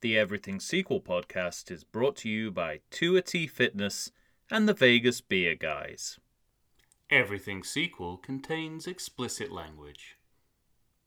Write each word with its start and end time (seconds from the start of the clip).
The 0.00 0.16
Everything 0.16 0.60
Sequel 0.60 1.00
podcast 1.00 1.72
is 1.72 1.82
brought 1.82 2.14
to 2.18 2.28
you 2.28 2.52
by 2.52 2.82
Tuity 2.88 3.48
Fitness 3.48 4.12
and 4.48 4.68
the 4.68 4.72
Vegas 4.72 5.20
Beer 5.20 5.56
Guys. 5.56 6.20
Everything 7.10 7.64
sequel 7.64 8.16
contains 8.16 8.86
explicit 8.86 9.50
language. 9.50 10.16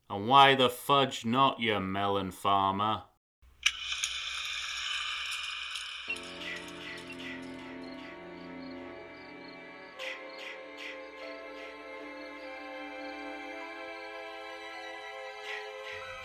And 0.10 0.28
why 0.28 0.56
the 0.56 0.70
fudge 0.70 1.24
not, 1.24 1.62
you 1.62 1.80
melon 1.80 2.32
farmer? 2.32 3.04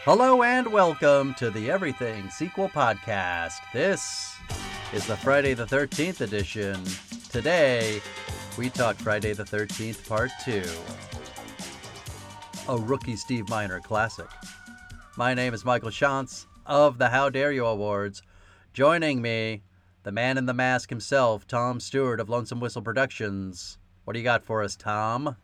Hello 0.07 0.45
and 0.45 0.69
welcome 0.69 1.35
to 1.35 1.51
the 1.51 1.69
Everything 1.69 2.31
Sequel 2.31 2.69
Podcast. 2.69 3.55
This 3.73 4.37
is 4.93 5.05
the 5.05 5.17
Friday 5.17 5.53
the 5.53 5.67
13th 5.67 6.21
edition. 6.21 6.81
Today, 7.29 8.01
we 8.57 8.71
talk 8.71 8.95
Friday 8.95 9.33
the 9.33 9.43
13th 9.43 10.09
Part 10.09 10.31
2. 10.45 10.63
A 12.69 12.79
rookie 12.79 13.17
Steve 13.17 13.49
Miner 13.49 13.81
classic. 13.81 14.29
My 15.17 15.35
name 15.35 15.53
is 15.53 15.65
Michael 15.65 15.91
Shantz 15.91 16.47
of 16.67 16.99
the 16.99 17.09
How 17.09 17.29
Dare 17.29 17.51
You 17.51 17.67
Awards. 17.67 18.23
Joining 18.73 19.21
me, 19.21 19.65
the 20.05 20.13
man 20.13 20.39
in 20.39 20.47
the 20.47 20.55
mask 20.55 20.89
himself, 20.89 21.49
Tom 21.49 21.81
Stewart 21.81 22.21
of 22.21 22.29
Lonesome 22.29 22.61
Whistle 22.61 22.81
Productions. 22.81 23.79
What 24.05 24.13
do 24.13 24.21
you 24.21 24.25
got 24.25 24.45
for 24.45 24.63
us, 24.63 24.77
Tom? 24.77 25.35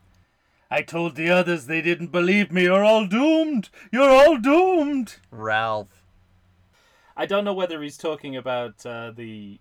I 0.73 0.81
told 0.81 1.17
the 1.17 1.29
others 1.29 1.67
they 1.67 1.83
didn't 1.83 2.13
believe 2.13 2.51
me. 2.51 2.63
You're 2.63 2.83
all 2.83 3.05
doomed. 3.07 3.69
You're 3.93 4.09
all 4.09 4.39
doomed. 4.39 5.17
Ralph. 5.31 6.03
I 7.15 7.27
don't 7.27 7.45
know 7.45 7.53
whether 7.53 7.83
he's 7.83 7.99
talking 7.99 8.37
about 8.39 8.87
uh, 8.87 9.11
the 9.11 9.61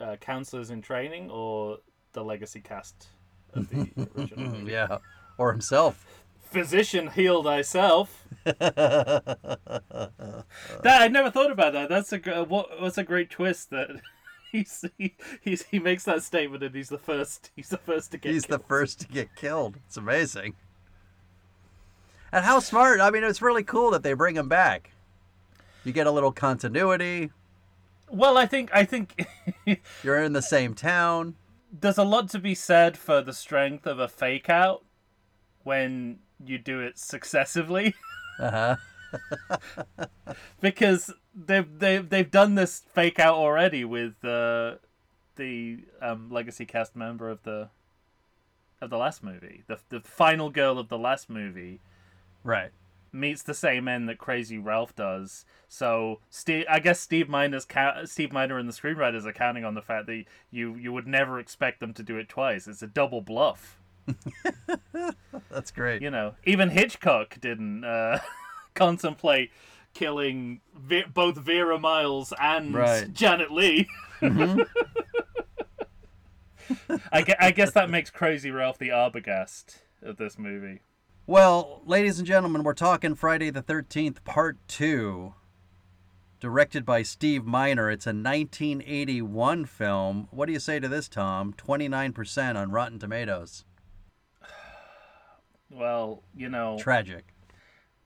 uh, 0.00 0.16
counselors 0.16 0.70
in 0.70 0.82
training 0.82 1.30
or 1.30 1.78
the 2.12 2.24
legacy 2.24 2.60
cast 2.60 3.06
of 3.54 3.70
the 3.70 3.88
original 4.16 4.50
movie. 4.50 4.72
yeah, 4.72 4.98
or 5.38 5.52
himself. 5.52 6.04
Physician, 6.42 7.06
heal 7.08 7.44
thyself. 7.44 8.26
That 10.82 11.02
I 11.02 11.08
never 11.08 11.30
thought 11.30 11.52
about 11.52 11.72
that. 11.74 11.88
That's 11.88 12.12
a 12.12 12.18
what? 12.44 12.80
What's 12.80 12.98
a 12.98 13.04
great 13.04 13.30
twist 13.30 13.70
that 13.70 13.88
he's 14.52 14.84
he, 14.98 15.14
he's 15.40 15.62
he 15.64 15.78
makes 15.78 16.04
that 16.04 16.22
statement 16.22 16.62
and 16.62 16.74
he's 16.74 16.88
the 16.88 16.98
first. 16.98 17.50
He's 17.56 17.68
the 17.68 17.78
first 17.78 18.10
to 18.12 18.18
get. 18.18 18.32
He's 18.32 18.44
the 18.46 18.58
killed. 18.58 18.66
first 18.68 19.00
to 19.00 19.08
get 19.08 19.34
killed. 19.36 19.76
It's 19.86 19.96
amazing. 19.96 20.54
And 22.32 22.44
how 22.44 22.58
smart. 22.60 23.00
I 23.00 23.10
mean, 23.10 23.24
it's 23.24 23.40
really 23.40 23.62
cool 23.64 23.90
that 23.92 24.02
they 24.02 24.12
bring 24.12 24.36
him 24.36 24.48
back. 24.48 24.90
You 25.84 25.92
get 25.92 26.06
a 26.06 26.10
little 26.10 26.32
continuity. 26.32 27.30
Well, 28.10 28.36
I 28.36 28.46
think 28.46 28.70
I 28.74 28.84
think 28.84 29.26
You're 30.02 30.22
in 30.22 30.32
the 30.32 30.42
same 30.42 30.74
town. 30.74 31.36
there's 31.72 31.98
a 31.98 32.04
lot 32.04 32.28
to 32.30 32.38
be 32.38 32.54
said 32.54 32.96
for 32.96 33.20
the 33.22 33.32
strength 33.32 33.86
of 33.86 33.98
a 33.98 34.08
fake 34.08 34.48
out 34.50 34.84
when 35.62 36.18
you 36.44 36.58
do 36.58 36.80
it 36.80 36.98
successively. 36.98 37.94
Uh 38.38 38.50
huh. 38.50 38.76
because 40.60 41.12
they've 41.46 41.78
they've 41.78 42.08
they've 42.08 42.30
done 42.30 42.54
this 42.54 42.80
fake 42.92 43.18
out 43.18 43.34
already 43.36 43.84
with 43.84 44.24
uh, 44.24 44.76
the 45.36 45.78
um, 46.02 46.28
legacy 46.30 46.66
cast 46.66 46.96
member 46.96 47.28
of 47.30 47.42
the 47.44 47.68
of 48.80 48.90
the 48.90 48.98
last 48.98 49.22
movie. 49.22 49.62
The 49.66 49.78
the 49.88 50.00
final 50.00 50.50
girl 50.50 50.78
of 50.78 50.88
the 50.88 50.98
last 50.98 51.28
movie 51.30 51.80
Right. 52.44 52.70
meets 53.12 53.42
the 53.42 53.54
same 53.54 53.88
end 53.88 54.08
that 54.08 54.18
Crazy 54.18 54.58
Ralph 54.58 54.94
does. 54.94 55.44
So 55.68 56.20
Steve, 56.30 56.64
I 56.70 56.78
guess 56.78 57.00
Steve 57.00 57.28
Miner's 57.28 57.64
ca- 57.64 58.04
Steve 58.06 58.32
Miner 58.32 58.58
and 58.58 58.68
the 58.68 58.72
screenwriters 58.72 59.26
are 59.26 59.32
counting 59.32 59.64
on 59.64 59.74
the 59.74 59.82
fact 59.82 60.06
that 60.06 60.24
you 60.50 60.74
you 60.76 60.92
would 60.92 61.06
never 61.06 61.38
expect 61.38 61.80
them 61.80 61.92
to 61.94 62.02
do 62.02 62.16
it 62.16 62.28
twice. 62.28 62.66
It's 62.68 62.82
a 62.82 62.86
double 62.86 63.20
bluff. 63.20 63.78
That's 65.50 65.70
great. 65.70 66.02
You 66.02 66.10
know, 66.10 66.34
even 66.44 66.70
Hitchcock 66.70 67.38
didn't 67.40 67.84
uh, 67.84 68.20
contemplate 68.74 69.50
killing 69.94 70.60
Ve- 70.76 71.04
both 71.12 71.36
Vera 71.36 71.78
Miles 71.78 72.32
and 72.40 72.74
Right. 72.74 73.12
Janet 73.12 73.50
Leigh. 73.50 73.86
Mm-hmm. 74.20 74.60
I, 77.12 77.22
gue- 77.22 77.34
I 77.40 77.50
guess 77.50 77.72
that 77.72 77.88
makes 77.90 78.10
Crazy 78.10 78.50
Ralph 78.50 78.78
the 78.78 78.88
Arbogast 78.90 79.78
of 80.02 80.16
this 80.16 80.38
movie. 80.38 80.80
Well, 81.26 81.82
ladies 81.86 82.18
and 82.18 82.26
gentlemen, 82.26 82.62
we're 82.62 82.74
talking 82.74 83.14
Friday 83.14 83.50
the 83.50 83.62
13th, 83.62 84.24
Part 84.24 84.56
2, 84.68 85.34
directed 86.40 86.84
by 86.86 87.02
Steve 87.02 87.44
Miner. 87.44 87.90
It's 87.90 88.06
a 88.06 88.10
1981 88.10 89.64
film. 89.66 90.28
What 90.30 90.46
do 90.46 90.52
you 90.52 90.58
say 90.60 90.78
to 90.80 90.88
this, 90.88 91.08
Tom? 91.08 91.54
29% 91.56 92.56
on 92.56 92.70
Rotten 92.70 92.98
Tomatoes. 92.98 93.64
Well, 95.70 96.22
you 96.34 96.48
know, 96.48 96.78
Tragic. 96.80 97.26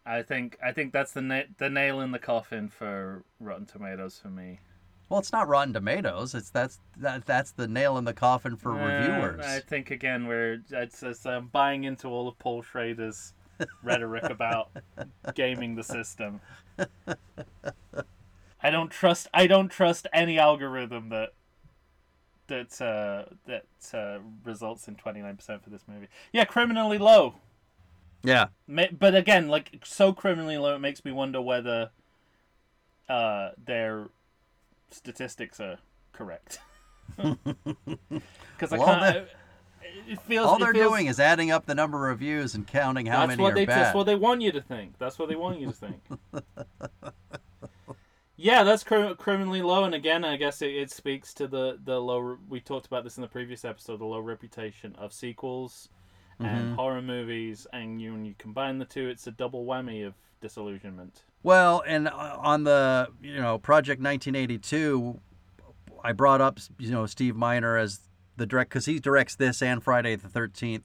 I 0.04 0.22
think 0.22 0.58
I 0.62 0.72
think 0.72 0.92
that's 0.92 1.12
the 1.12 1.22
na- 1.22 1.42
the 1.58 1.70
nail 1.70 2.00
in 2.00 2.10
the 2.10 2.18
coffin 2.18 2.68
for 2.68 3.22
Rotten 3.40 3.66
Tomatoes 3.66 4.18
for 4.20 4.28
me. 4.28 4.60
Well, 5.08 5.20
it's 5.20 5.32
not 5.32 5.46
Rotten 5.46 5.72
Tomatoes. 5.74 6.34
It's 6.34 6.50
that's 6.50 6.80
that 6.96 7.26
that's 7.26 7.52
the 7.52 7.68
nail 7.68 7.98
in 7.98 8.04
the 8.04 8.14
coffin 8.14 8.56
for 8.56 8.72
Uh, 8.72 8.86
reviewers. 8.86 9.44
I 9.44 9.60
think 9.60 9.90
again 9.90 10.26
we're 10.26 10.62
it's, 10.70 11.02
it's 11.02 11.24
um, 11.26 11.48
buying 11.52 11.84
into 11.84 12.08
all 12.08 12.28
of 12.28 12.38
Paul 12.38 12.62
Schrader's 12.62 13.32
rhetoric 13.82 14.24
about 14.24 14.70
gaming 15.34 15.76
the 15.76 15.84
system. 15.84 16.40
I 18.64 18.70
don't 18.70 18.90
trust 18.90 19.28
I 19.34 19.46
don't 19.46 19.68
trust 19.68 20.06
any 20.12 20.38
algorithm 20.38 21.10
that 21.10 21.34
that 22.48 22.80
uh, 22.80 23.24
that 23.46 23.66
uh, 23.94 24.18
results 24.44 24.88
in 24.88 24.96
twenty 24.96 25.20
nine 25.20 25.36
percent 25.36 25.62
for 25.62 25.70
this 25.70 25.84
movie. 25.86 26.08
Yeah, 26.32 26.44
criminally 26.44 26.98
low. 26.98 27.36
Yeah. 28.22 28.48
But 28.68 29.14
again, 29.14 29.48
like 29.48 29.80
so 29.84 30.12
criminally 30.12 30.56
low, 30.58 30.74
it 30.76 30.78
makes 30.80 31.04
me 31.04 31.12
wonder 31.12 31.40
whether 31.40 31.90
uh, 33.08 33.50
their 33.62 34.08
statistics 34.90 35.60
are 35.60 35.78
correct. 36.12 36.60
Because 37.18 38.72
I 38.72 38.78
Well, 38.78 38.86
can't. 38.86 39.14
they're- 39.14 39.28
it 40.08 40.20
feels. 40.22 40.46
All 40.46 40.58
they're 40.58 40.72
feels- 40.72 40.90
doing 40.90 41.06
is 41.06 41.18
adding 41.20 41.50
up 41.50 41.66
the 41.66 41.74
number 41.74 42.08
of 42.08 42.20
views 42.20 42.54
and 42.54 42.66
counting 42.66 43.04
how 43.06 43.26
many 43.26 43.42
what 43.42 43.52
are 43.52 43.54
they. 43.56 43.66
bad. 43.66 43.78
That's 43.86 43.94
what 43.94 44.04
they 44.04 44.14
want 44.14 44.40
you 44.40 44.52
to 44.52 44.60
think. 44.62 44.96
That's 44.98 45.18
what 45.18 45.28
they 45.28 45.34
want 45.36 45.58
you 45.60 45.66
to 45.66 45.72
think. 45.72 46.00
yeah, 48.36 48.62
that's 48.62 48.84
cr- 48.84 49.12
criminally 49.18 49.60
low, 49.62 49.84
and 49.84 49.94
again, 49.94 50.24
I 50.24 50.36
guess 50.36 50.62
it, 50.62 50.70
it 50.74 50.90
speaks 50.90 51.34
to 51.34 51.46
the 51.46 51.78
the 51.84 52.00
low. 52.00 52.38
We 52.48 52.60
talked 52.60 52.86
about 52.86 53.04
this 53.04 53.16
in 53.16 53.20
the 53.22 53.28
previous 53.28 53.64
episode. 53.64 53.98
The 53.98 54.04
low 54.06 54.20
reputation 54.20 54.94
of 54.96 55.12
sequels 55.12 55.88
Mm-hmm. 56.44 56.56
and 56.56 56.76
horror 56.76 57.02
movies, 57.02 57.66
and 57.72 58.00
you 58.00 58.12
when 58.12 58.24
you 58.24 58.34
combine 58.38 58.78
the 58.78 58.84
two, 58.84 59.08
it's 59.08 59.26
a 59.26 59.30
double 59.30 59.64
whammy 59.64 60.06
of 60.06 60.14
disillusionment. 60.40 61.22
Well, 61.42 61.82
and 61.86 62.08
uh, 62.08 62.36
on 62.38 62.64
the 62.64 63.08
you 63.20 63.36
know 63.40 63.58
Project 63.58 64.00
1982, 64.02 65.20
I 66.04 66.12
brought 66.12 66.40
up 66.40 66.58
you 66.78 66.90
know 66.90 67.06
Steve 67.06 67.36
Miner 67.36 67.76
as 67.76 68.00
the 68.36 68.46
direct 68.46 68.70
because 68.70 68.86
he 68.86 68.98
directs 68.98 69.36
this 69.36 69.62
and 69.62 69.82
Friday 69.82 70.16
the 70.16 70.28
13th, 70.28 70.82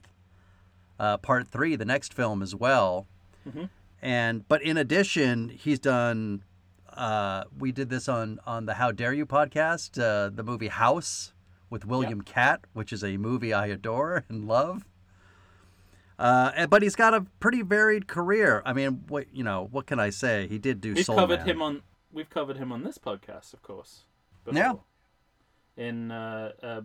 uh, 0.98 1.16
Part 1.18 1.48
Three, 1.48 1.76
the 1.76 1.84
next 1.84 2.12
film 2.14 2.42
as 2.42 2.54
well. 2.54 3.06
Mhm. 3.48 3.68
And 4.00 4.46
but 4.48 4.62
in 4.62 4.76
addition, 4.76 5.48
he's 5.48 5.78
done. 5.80 6.44
Uh, 6.92 7.44
we 7.56 7.70
did 7.72 7.90
this 7.90 8.08
on 8.08 8.38
on 8.46 8.66
the 8.66 8.74
How 8.74 8.90
Dare 8.92 9.12
You 9.12 9.26
podcast, 9.26 10.00
uh, 10.00 10.30
the 10.34 10.42
movie 10.42 10.68
House 10.68 11.32
with 11.70 11.84
William 11.84 12.22
Katt, 12.22 12.60
which 12.72 12.92
is 12.92 13.04
a 13.04 13.16
movie 13.18 13.52
I 13.52 13.66
adore 13.66 14.24
and 14.28 14.46
love. 14.46 14.84
Uh, 16.18 16.66
but 16.66 16.82
he's 16.82 16.96
got 16.96 17.14
a 17.14 17.20
pretty 17.38 17.62
varied 17.62 18.08
career. 18.08 18.62
I 18.66 18.72
mean, 18.72 19.04
what 19.08 19.26
you 19.32 19.44
know, 19.44 19.68
what 19.70 19.86
can 19.86 20.00
I 20.00 20.10
say? 20.10 20.46
He 20.48 20.58
did 20.58 20.80
do 20.80 20.94
We've 20.94 21.04
Soul 21.04 21.16
covered 21.16 21.40
Man. 21.40 21.48
him 21.48 21.62
on. 21.62 21.82
We've 22.12 22.28
covered 22.30 22.56
him 22.56 22.72
on 22.72 22.82
this 22.82 22.98
podcast, 22.98 23.52
of 23.52 23.62
course. 23.62 24.00
Yeah. 24.50 24.74
In 25.76 26.10
uh, 26.10 26.52
uh, 26.62 26.80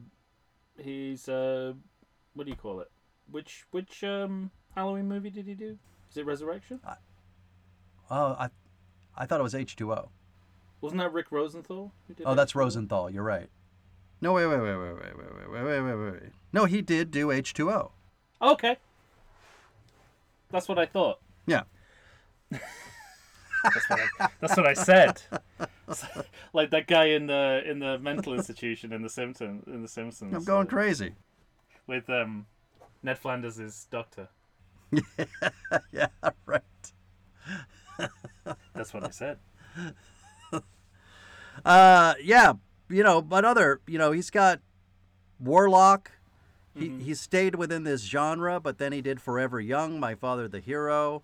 he's 0.77 1.27
uh, 1.27 1.73
what 2.35 2.43
do 2.45 2.51
you 2.51 2.57
call 2.57 2.79
it? 2.81 2.91
Which 3.31 3.65
which 3.71 4.03
um 4.03 4.51
Halloween 4.75 5.07
movie 5.07 5.29
did 5.31 5.47
he 5.47 5.55
do? 5.55 5.77
Is 6.11 6.17
it 6.17 6.25
Resurrection? 6.25 6.79
Oh, 8.11 8.35
I, 8.37 8.49
I 9.17 9.25
thought 9.25 9.39
it 9.39 9.43
was 9.43 9.55
H 9.55 9.75
two 9.75 9.91
O. 9.93 10.09
Wasn't 10.81 10.99
that 10.99 11.11
Rick 11.13 11.31
Rosenthal? 11.31 11.91
Who 12.07 12.13
did 12.13 12.25
Oh, 12.27 12.35
that's 12.35 12.51
H2O? 12.51 12.55
Rosenthal. 12.57 13.09
You're 13.09 13.23
right. 13.23 13.47
No, 14.21 14.33
wait, 14.33 14.45
wait, 14.45 14.57
wait, 14.59 14.75
wait, 14.77 14.93
wait, 14.93 15.17
wait, 15.17 15.17
wait, 15.17 15.63
wait, 15.63 15.81
wait, 15.81 15.95
wait, 15.95 16.11
wait. 16.21 16.31
No, 16.51 16.65
he 16.65 16.81
did 16.81 17.09
do 17.09 17.31
H 17.31 17.53
two 17.53 17.71
O. 17.71 17.91
Okay. 18.41 18.77
That's 20.53 20.69
what 20.69 20.77
I 20.77 20.85
thought. 20.85 21.19
Yeah. 21.47 21.63
That's 22.51 23.89
what 23.89 23.99
I, 23.99 24.27
that's 24.39 24.55
what 24.55 24.67
I 24.67 24.73
said. 24.73 25.21
like 26.53 26.69
that 26.69 26.85
guy 26.85 27.05
in 27.05 27.25
the 27.25 27.63
in 27.65 27.79
the 27.79 27.97
mental 27.97 28.33
institution 28.37 28.93
in 28.93 29.01
the 29.01 29.09
Simpsons 29.09 29.63
in 29.65 29.81
the 29.81 29.87
Simpsons. 29.87 30.31
I'm 30.31 30.43
going 30.43 30.67
uh, 30.67 30.69
crazy. 30.69 31.15
with 31.87 32.07
um 32.07 32.45
Ned 33.01 33.17
Flanders' 33.17 33.87
doctor. 33.89 34.29
yeah, 35.91 36.07
right. 36.45 36.61
That's 38.75 38.93
what 38.93 39.05
I 39.05 39.09
said. 39.09 39.39
Uh, 41.65 42.13
yeah, 42.21 42.53
you 42.89 43.03
know, 43.03 43.21
but 43.23 43.43
other, 43.43 43.81
you 43.87 43.97
know, 43.97 44.11
he's 44.11 44.29
got 44.29 44.59
Warlock. 45.39 46.11
He 46.75 46.89
he 46.99 47.13
stayed 47.13 47.55
within 47.55 47.83
this 47.83 48.01
genre, 48.03 48.59
but 48.59 48.77
then 48.79 48.91
he 48.91 49.01
did 49.01 49.21
Forever 49.21 49.59
Young, 49.59 49.99
My 49.99 50.15
Father 50.15 50.47
the 50.47 50.59
Hero. 50.59 51.21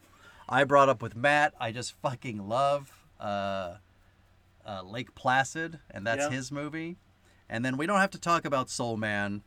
I 0.47 0.63
brought 0.63 0.89
up 0.89 1.01
with 1.01 1.15
Matt. 1.15 1.53
I 1.59 1.71
just 1.71 1.93
fucking 2.01 2.47
love 2.47 2.91
uh, 3.19 3.75
uh, 4.65 4.81
Lake 4.83 5.15
Placid, 5.15 5.79
and 5.91 6.05
that's 6.05 6.25
Yeah. 6.25 6.29
his 6.31 6.51
movie. 6.51 6.97
And 7.49 7.65
then 7.65 7.77
we 7.77 7.87
don't 7.87 7.99
have 7.99 8.11
to 8.11 8.19
talk 8.19 8.45
about 8.45 8.69
Soul 8.69 8.97
Man. 8.97 9.41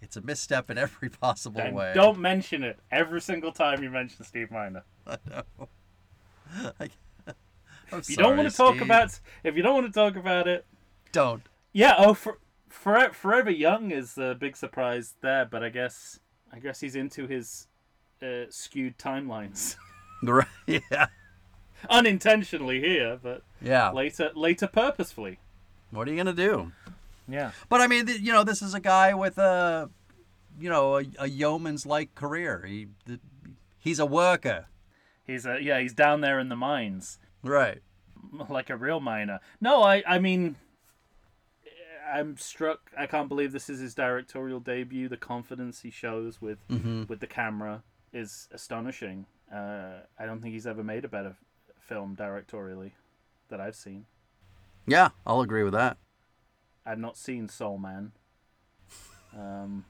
It's 0.00 0.16
a 0.16 0.22
misstep 0.22 0.70
in 0.70 0.78
every 0.78 1.08
possible 1.10 1.60
And 1.60 1.76
way. 1.76 1.92
don't 1.94 2.18
mention 2.18 2.62
it 2.62 2.78
every 2.90 3.20
single 3.20 3.52
time 3.52 3.82
you 3.82 3.90
mention 3.90 4.24
Steve 4.24 4.50
Miner. 4.50 4.84
I'm 5.06 6.88
If 7.98 8.08
you 8.10 8.16
don't 8.16 8.36
want 8.36 8.50
to 8.50 8.56
talk 8.56 8.74
Steve. 8.76 8.82
about, 8.82 9.20
if 9.44 9.56
you 9.56 9.62
don't 9.62 9.74
want 9.74 9.86
to 9.86 9.92
talk 9.92 10.16
about 10.16 10.48
it, 10.48 10.64
don't. 11.12 11.42
yeah. 11.72 11.94
Oh, 11.98 12.14
for, 12.14 12.38
for 12.70 13.10
Forever 13.12 13.50
Young 13.50 13.90
is 13.90 14.16
a 14.16 14.34
big 14.34 14.56
surprise 14.56 15.14
there, 15.20 15.44
but 15.44 15.62
I 15.62 15.68
guess 15.68 16.20
I 16.52 16.58
guess 16.58 16.80
he's 16.80 16.96
into 16.96 17.26
his 17.26 17.66
uh, 18.22 18.44
skewed 18.48 18.96
timelines, 18.98 19.76
Right? 20.22 20.46
Yeah. 20.66 21.06
unintentionally 21.88 22.80
here, 22.80 23.18
but 23.22 23.42
Yeah. 23.60 23.90
later 23.92 24.30
later 24.34 24.66
purposefully. 24.66 25.38
What 25.90 26.06
are 26.08 26.10
you 26.12 26.16
gonna 26.16 26.32
do? 26.32 26.72
Yeah. 27.28 27.52
But 27.68 27.80
I 27.80 27.86
mean, 27.86 28.06
th- 28.06 28.20
you 28.20 28.32
know, 28.32 28.44
this 28.44 28.62
is 28.62 28.74
a 28.74 28.80
guy 28.80 29.14
with 29.14 29.38
a, 29.38 29.90
you 30.58 30.68
know, 30.68 30.98
a, 30.98 31.04
a 31.18 31.28
yeoman's 31.28 31.86
like 31.86 32.14
career. 32.14 32.64
He, 32.66 32.88
he's 33.78 33.98
a 33.98 34.06
worker. 34.06 34.66
He's 35.26 35.46
a 35.46 35.58
yeah, 35.60 35.80
he's 35.80 35.92
down 35.94 36.20
there 36.20 36.38
in 36.38 36.48
the 36.48 36.56
mines. 36.56 37.18
Right. 37.42 37.80
like 38.48 38.68
a 38.70 38.76
real 38.76 39.00
miner. 39.00 39.40
No, 39.60 39.82
I 39.82 40.02
I 40.06 40.18
mean 40.18 40.56
I'm 42.12 42.36
struck. 42.36 42.90
I 42.98 43.06
can't 43.06 43.28
believe 43.28 43.52
this 43.52 43.70
is 43.70 43.80
his 43.80 43.94
directorial 43.94 44.60
debut. 44.60 45.08
The 45.08 45.16
confidence 45.16 45.82
he 45.82 45.90
shows 45.90 46.40
with 46.40 46.58
with 47.08 47.20
the 47.20 47.26
camera 47.26 47.82
is 48.12 48.48
astonishing. 48.52 49.26
Uh, 49.52 50.00
I 50.18 50.26
don't 50.26 50.40
think 50.40 50.54
he's 50.54 50.66
ever 50.66 50.82
made 50.84 51.04
a 51.04 51.08
better 51.08 51.36
film 51.80 52.16
directorially 52.16 52.92
that 53.48 53.60
I've 53.60 53.76
seen. 53.76 54.06
Yeah, 54.86 55.10
I'll 55.26 55.40
agree 55.40 55.62
with 55.62 55.72
that. 55.74 55.98
I've 56.86 56.98
not 56.98 57.16
seen 57.16 57.48
Soul 57.48 57.78
Man. 57.78 58.12
Um, 59.36 59.84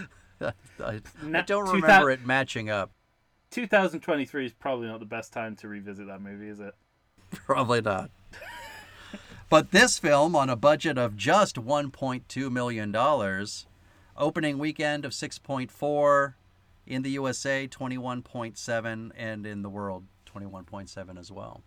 I, 0.40 0.52
I 0.84 1.00
don't 1.42 1.66
2000 1.66 1.82
remember 1.82 2.10
it 2.10 2.24
matching 2.26 2.70
up. 2.70 2.92
2023 3.50 4.46
is 4.46 4.52
probably 4.52 4.88
not 4.88 5.00
the 5.00 5.06
best 5.06 5.32
time 5.32 5.54
to 5.56 5.68
revisit 5.68 6.06
that 6.08 6.20
movie, 6.20 6.48
is 6.48 6.60
it? 6.60 6.74
Probably 7.46 7.80
not. 7.80 8.10
But 9.48 9.70
this 9.70 9.98
film, 9.98 10.34
on 10.34 10.50
a 10.50 10.56
budget 10.56 10.98
of 10.98 11.16
just 11.16 11.56
$1.2 11.56 12.50
million, 12.50 13.46
opening 14.16 14.58
weekend 14.58 15.04
of 15.04 15.12
6.4 15.12 16.34
in 16.86 17.02
the 17.02 17.10
USA, 17.10 17.66
21.7, 17.68 19.10
and 19.16 19.46
in 19.46 19.62
the 19.62 19.68
world, 19.68 20.04
21.7 20.34 21.18
as 21.18 21.30
well. 21.30 21.60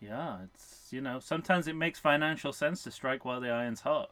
Yeah, 0.00 0.38
it's 0.44 0.88
you 0.90 1.00
know 1.00 1.18
sometimes 1.18 1.66
it 1.66 1.74
makes 1.76 1.98
financial 1.98 2.52
sense 2.52 2.82
to 2.82 2.90
strike 2.90 3.24
while 3.24 3.40
the 3.40 3.48
iron's 3.50 3.80
hot. 3.80 4.10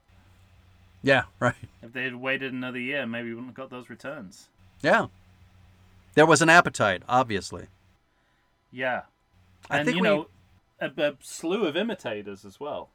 Yeah, 1.03 1.25
right. 1.39 1.55
If 1.83 1.93
they 1.93 2.05
had 2.05 2.15
waited 2.15 2.53
another 2.53 2.79
year, 2.79 3.07
maybe 3.07 3.29
we 3.29 3.35
wouldn't 3.35 3.51
have 3.51 3.57
got 3.57 3.71
those 3.71 3.91
returns. 3.91 4.49
Yeah. 4.81 5.07
There 6.15 6.25
was 6.25 6.41
an 6.41 6.49
appetite, 6.49 7.03
obviously. 7.09 7.67
Yeah, 8.71 9.03
I 9.69 9.79
and 9.79 9.87
think 9.87 9.97
you 9.97 10.03
we- 10.03 10.09
know 10.09 10.29
a, 10.83 11.03
a 11.03 11.13
slew 11.21 11.65
of 11.67 11.77
imitators 11.77 12.45
as 12.45 12.59
well. 12.61 12.91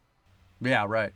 Yeah, 0.62 0.86
right. 0.88 1.14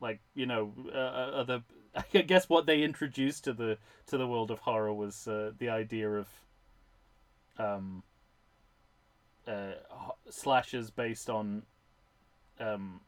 Like 0.00 0.20
you 0.34 0.46
know, 0.46 0.72
uh, 0.92 0.98
uh, 0.98 1.30
other. 1.34 1.62
I 2.14 2.22
guess 2.22 2.48
what 2.48 2.66
they 2.66 2.82
introduced 2.82 3.44
to 3.44 3.52
the 3.52 3.78
to 4.06 4.16
the 4.18 4.26
world 4.26 4.50
of 4.50 4.60
horror 4.60 4.92
was 4.92 5.26
uh, 5.26 5.52
the 5.58 5.68
idea 5.68 6.10
of 6.10 6.28
um 7.58 8.02
uh, 9.46 9.72
slashes 10.30 10.90
based 10.90 11.28
on 11.28 11.62
um 12.58 13.00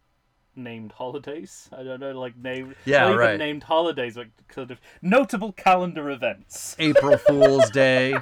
named 0.57 0.93
holidays. 0.93 1.69
I 1.73 1.83
don't 1.83 2.01
know, 2.01 2.19
like 2.19 2.37
named 2.37 2.75
Yeah, 2.85 3.01
not 3.01 3.09
even 3.13 3.19
right. 3.19 3.39
named 3.39 3.63
holidays, 3.63 4.17
but 4.17 4.27
kind 4.49 4.71
of 4.71 4.81
notable 5.01 5.53
calendar 5.53 6.11
events. 6.11 6.77
April 6.79 7.17
Fool's 7.17 7.71
Day. 7.71 8.15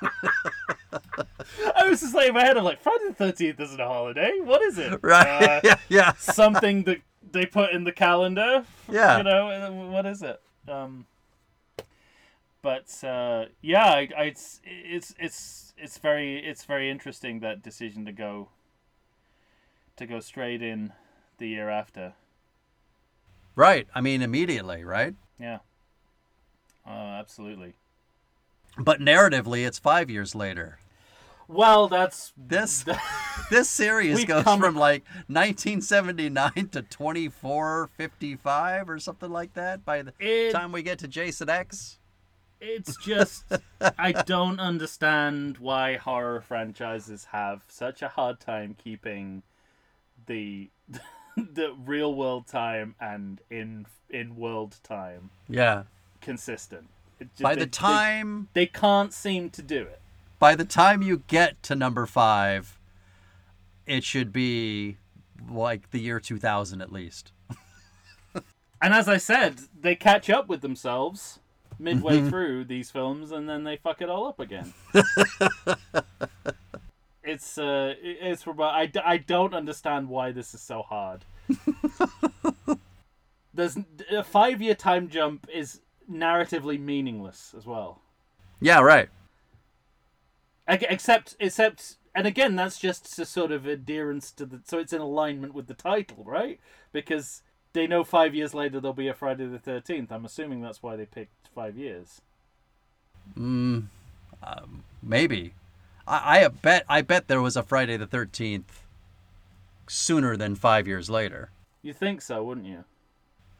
I 1.76 1.88
was 1.88 2.00
just 2.00 2.14
like 2.14 2.28
in 2.28 2.34
my 2.34 2.44
head, 2.44 2.56
I'm 2.56 2.64
like 2.64 2.80
Friday 2.80 3.08
the 3.08 3.14
Thirteenth 3.14 3.60
isn't 3.60 3.80
a 3.80 3.86
holiday. 3.86 4.38
What 4.42 4.62
is 4.62 4.78
it? 4.78 4.98
Right. 5.02 5.26
Uh, 5.26 5.60
yeah, 5.64 5.76
yeah. 5.88 6.12
something 6.18 6.84
that 6.84 6.98
they 7.32 7.46
put 7.46 7.72
in 7.72 7.84
the 7.84 7.92
calendar. 7.92 8.64
Yeah. 8.90 9.18
You 9.18 9.24
know, 9.24 9.88
what 9.90 10.06
is 10.06 10.22
it? 10.22 10.40
Um, 10.68 11.06
but 12.62 13.02
uh, 13.04 13.46
yeah, 13.62 13.84
I, 13.84 14.08
I, 14.16 14.22
it's 14.24 14.60
it's 14.64 15.14
it's 15.18 15.74
it's 15.76 15.98
very 15.98 16.38
it's 16.38 16.64
very 16.64 16.90
interesting 16.90 17.40
that 17.40 17.62
decision 17.62 18.04
to 18.06 18.12
go 18.12 18.48
to 19.96 20.06
go 20.06 20.20
straight 20.20 20.62
in 20.62 20.92
the 21.38 21.48
year 21.48 21.68
after. 21.68 22.14
Right. 23.54 23.88
I 23.94 24.00
mean, 24.00 24.22
immediately, 24.22 24.84
right? 24.84 25.14
Yeah. 25.38 25.58
Uh, 26.86 26.90
absolutely. 26.90 27.74
But 28.78 29.00
narratively, 29.00 29.66
it's 29.66 29.78
five 29.78 30.08
years 30.08 30.34
later. 30.34 30.78
Well, 31.48 31.88
that's 31.88 32.32
This 32.36 32.84
this 33.50 33.70
series 33.70 34.24
goes 34.26 34.44
come- 34.44 34.60
from 34.60 34.76
like 34.76 35.04
1979 35.28 36.52
to 36.72 36.82
2455 36.82 38.90
or 38.90 38.98
something 38.98 39.30
like 39.30 39.54
that 39.54 39.84
by 39.84 40.02
the 40.02 40.12
It- 40.18 40.52
time 40.52 40.72
we 40.72 40.82
get 40.82 40.98
to 41.00 41.08
Jason 41.08 41.48
X. 41.48 41.98
It's 42.60 42.96
just 42.96 43.44
I 43.98 44.12
don't 44.12 44.58
understand 44.60 45.58
why 45.58 45.96
horror 45.96 46.40
franchises 46.40 47.26
have 47.32 47.62
such 47.68 48.02
a 48.02 48.08
hard 48.08 48.40
time 48.40 48.74
keeping 48.82 49.42
the 50.26 50.70
the 51.36 51.72
real 51.86 52.12
world 52.14 52.46
time 52.48 52.94
and 53.00 53.40
in 53.50 53.86
in 54.10 54.36
world 54.36 54.76
time 54.82 55.30
Yeah. 55.48 55.84
consistent. 56.20 56.88
Just- 57.20 57.40
By 57.40 57.54
they- 57.54 57.60
the 57.62 57.66
time 57.70 58.48
they, 58.54 58.62
they 58.62 58.66
can't 58.66 59.12
seem 59.12 59.50
to 59.50 59.62
do 59.62 59.82
it. 59.82 59.97
By 60.38 60.54
the 60.54 60.64
time 60.64 61.02
you 61.02 61.22
get 61.26 61.62
to 61.64 61.74
number 61.74 62.06
5, 62.06 62.78
it 63.86 64.04
should 64.04 64.32
be 64.32 64.96
like 65.50 65.90
the 65.90 65.98
year 66.00 66.20
2000 66.20 66.80
at 66.80 66.92
least. 66.92 67.32
And 68.80 68.94
as 68.94 69.08
I 69.08 69.16
said, 69.16 69.58
they 69.80 69.96
catch 69.96 70.30
up 70.30 70.48
with 70.48 70.60
themselves 70.60 71.40
midway 71.80 72.28
through 72.28 72.64
these 72.66 72.92
films, 72.92 73.32
and 73.32 73.48
then 73.48 73.64
they 73.64 73.76
fuck 73.76 74.00
it 74.00 74.08
all 74.08 74.28
up 74.28 74.38
again. 74.38 74.72
it's 77.24 77.58
uh, 77.58 77.94
it- 78.00 78.18
it's 78.20 78.44
rebo- 78.44 78.70
I 79.04 79.16
don't 79.18 79.52
understand 79.52 80.08
why 80.08 80.30
this 80.30 80.54
is 80.54 80.60
so 80.60 80.82
hard. 80.82 81.24
There's 83.52 83.76
a 84.12 84.22
five 84.22 84.62
year 84.62 84.76
time 84.76 85.08
jump 85.08 85.48
is 85.52 85.80
narratively 86.08 86.78
meaningless 86.80 87.54
as 87.58 87.66
well. 87.66 88.00
Yeah, 88.60 88.78
right. 88.80 89.08
Except, 90.68 91.34
except, 91.40 91.96
and 92.14 92.26
again, 92.26 92.54
that's 92.54 92.78
just 92.78 93.18
a 93.18 93.24
sort 93.24 93.52
of 93.52 93.66
adherence 93.66 94.30
to 94.32 94.44
the. 94.44 94.60
So 94.64 94.78
it's 94.78 94.92
in 94.92 95.00
alignment 95.00 95.54
with 95.54 95.66
the 95.66 95.74
title, 95.74 96.24
right? 96.24 96.60
Because 96.92 97.42
they 97.72 97.86
know 97.86 98.04
five 98.04 98.34
years 98.34 98.52
later 98.52 98.80
there'll 98.80 98.92
be 98.92 99.08
a 99.08 99.14
Friday 99.14 99.46
the 99.46 99.58
Thirteenth. 99.58 100.12
I'm 100.12 100.24
assuming 100.24 100.60
that's 100.60 100.82
why 100.82 100.96
they 100.96 101.06
picked 101.06 101.48
five 101.54 101.76
years. 101.78 102.20
Hmm, 103.34 103.80
um, 104.42 104.84
maybe. 105.02 105.54
I, 106.06 106.44
I 106.44 106.48
bet 106.48 106.84
I 106.88 107.02
bet 107.02 107.28
there 107.28 107.42
was 107.42 107.56
a 107.56 107.62
Friday 107.62 107.96
the 107.96 108.06
13th 108.06 108.82
sooner 109.86 110.36
than 110.36 110.54
5 110.54 110.86
years 110.86 111.08
later. 111.10 111.50
You 111.82 111.92
think 111.92 112.22
so, 112.22 112.42
wouldn't 112.42 112.66
you? 112.66 112.84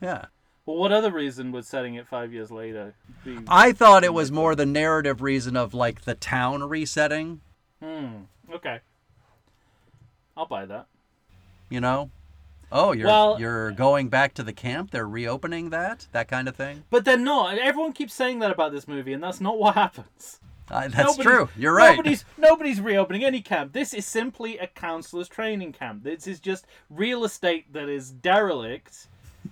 Yeah. 0.01 0.27
Well, 0.69 0.77
what 0.77 0.93
other 0.93 1.11
reason 1.11 1.51
would 1.53 1.65
setting 1.65 1.95
it 1.95 2.07
five 2.07 2.31
years 2.31 2.51
later 2.51 2.93
be? 3.25 3.39
I 3.49 3.73
thought 3.73 4.05
it 4.05 4.13
was 4.13 4.31
more 4.31 4.55
the 4.55 4.67
narrative 4.67 5.23
reason 5.23 5.57
of 5.57 5.73
like 5.73 6.03
the 6.03 6.15
town 6.15 6.63
resetting, 6.63 7.41
Hmm. 7.83 8.25
Okay. 8.53 8.81
I'll 10.37 10.45
buy 10.45 10.67
that. 10.67 10.85
you 11.71 11.81
know? 11.81 12.11
Oh, 12.71 12.93
you're 12.93 13.07
Well- 13.07 13.41
you're 13.41 13.71
going 13.73 14.11
back 14.11 14.35
to 14.35 14.43
the 14.43 14.53
camp. 14.53 14.91
They're 14.91 15.09
reopening 15.09 15.71
that, 15.71 16.07
that 16.13 16.29
kind 16.29 16.47
of 16.49 16.55
thing. 16.57 16.85
But 16.91 17.07
they're 17.07 17.17
not. 17.17 17.57
Everyone 17.57 17.95
keeps 17.95 18.13
saying 18.13 18.41
that 18.41 18.51
about 18.51 18.71
this 18.73 18.87
movie, 18.87 19.15
and 19.15 19.23
that's 19.23 19.41
not 19.41 19.59
what 19.59 19.75
happens. 19.75 20.39
Uh, 20.71 20.83
that's 20.89 20.97
Nobody's- 20.99 21.23
true. 21.25 21.49
You're 21.57 21.75
right. 21.75 21.93
Nobody's 21.97 22.27
nobody's 22.37 22.81
reopening 22.83 23.25
any 23.25 23.41
camp. 23.41 23.73
This 23.73 23.95
is 23.95 24.05
simply 24.05 24.59
a 24.59 24.67
counselor's 24.67 25.29
training 25.31 25.73
camp. 25.73 26.03
This 26.03 26.27
is 26.27 26.41
just 26.41 26.67
real 26.91 27.25
estate 27.25 27.73
that 27.73 27.89
is 27.89 28.11
derelict, 28.11 29.09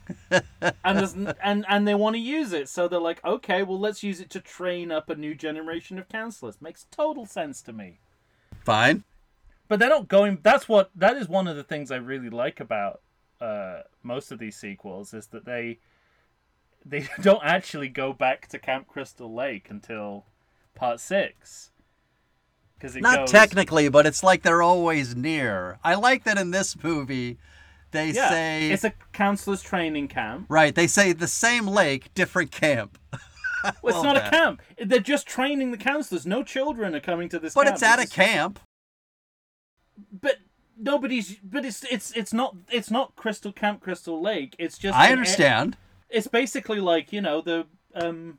and 0.31 0.99
there's, 0.99 1.15
and 1.15 1.65
and 1.69 1.89
they 1.89 1.95
want 1.95 2.15
to 2.15 2.21
use 2.21 2.53
it. 2.53 2.69
So 2.69 2.89
they're 2.89 3.01
like, 3.01 3.25
okay, 3.25 3.63
well, 3.63 3.79
let's 3.79 4.03
use 4.03 4.21
it 4.21 4.31
to 4.31 4.41
train 4.41 4.91
up 4.91 5.11
a 5.11 5.15
new 5.15 5.35
generation 5.35 5.99
of 5.99 6.09
counselors. 6.09 6.61
Makes 6.61 6.87
total 6.91 7.27
sense 7.27 7.63
to 7.63 7.73
me. 7.73 7.99
Fine. 8.65 9.05
but 9.69 9.79
they're 9.79 9.89
not 9.89 10.09
going. 10.09 10.39
That's 10.43 10.69
what 10.69 10.91
that 10.95 11.17
is 11.17 11.29
one 11.29 11.49
of 11.49 11.57
the 11.57 11.65
things 11.65 11.91
I 11.91 11.97
really 11.97 12.31
like 12.31 12.61
about 12.61 13.01
uh, 13.41 13.83
most 14.03 14.33
of 14.33 14.39
these 14.39 14.57
sequels 14.57 15.13
is 15.15 15.29
that 15.29 15.45
they 15.45 15.79
they 16.85 17.09
don't 17.23 17.45
actually 17.45 17.89
go 17.89 18.13
back 18.13 18.49
to 18.49 18.59
Camp 18.59 18.87
Crystal 18.87 19.33
Lake 19.33 19.69
until 19.71 20.25
part 20.75 21.01
six. 21.01 21.71
Because 22.79 22.95
Not 22.97 23.21
goes, 23.21 23.31
technically, 23.31 23.89
but 23.89 24.05
it's 24.05 24.23
like 24.23 24.43
they're 24.43 24.63
always 24.63 25.17
near. 25.17 25.79
I 25.83 25.95
like 25.95 26.25
that 26.25 26.37
in 26.37 26.51
this 26.51 26.77
movie, 26.83 27.39
they 27.97 28.11
Yeah, 28.13 28.29
say 28.31 28.71
it's 28.71 28.85
a 28.85 28.93
counselor's 29.13 29.63
training 29.63 30.09
camp. 30.09 30.47
right. 30.49 30.75
They 30.75 30.87
say 30.87 31.13
the 31.13 31.27
same 31.27 31.67
lake, 31.67 32.13
different 32.15 32.51
camp. 32.51 32.99
Well, 33.83 33.95
it's 33.97 34.05
not 34.05 34.15
that. 34.15 34.29
a 34.29 34.31
camp. 34.31 34.63
They're 34.79 35.01
just 35.01 35.27
training 35.27 35.73
the 35.73 35.77
counselors. 35.77 36.25
No 36.25 36.45
children 36.45 36.95
are 36.95 37.01
coming 37.01 37.29
to 37.31 37.39
this. 37.41 37.53
But 37.53 37.65
camp. 37.65 37.75
it's 37.75 37.83
at 37.83 37.99
a 37.99 38.07
camp. 38.07 38.61
But 40.13 40.37
nobody's. 40.79 41.37
But 41.43 41.65
it's 41.65 41.83
it's 41.91 42.13
it's 42.13 42.33
not 42.33 42.55
it's 42.71 42.93
not 42.93 43.17
Crystal 43.17 43.53
Camp 43.53 43.81
Crystal 43.81 44.21
Lake. 44.23 44.55
It's 44.59 44.79
just. 44.79 44.97
I 44.97 45.11
understand. 45.11 45.77
it's 46.09 46.29
basically 46.29 46.79
like 46.81 47.13
you 47.13 47.21
know 47.21 47.41
the 47.41 47.67
um. 47.95 48.39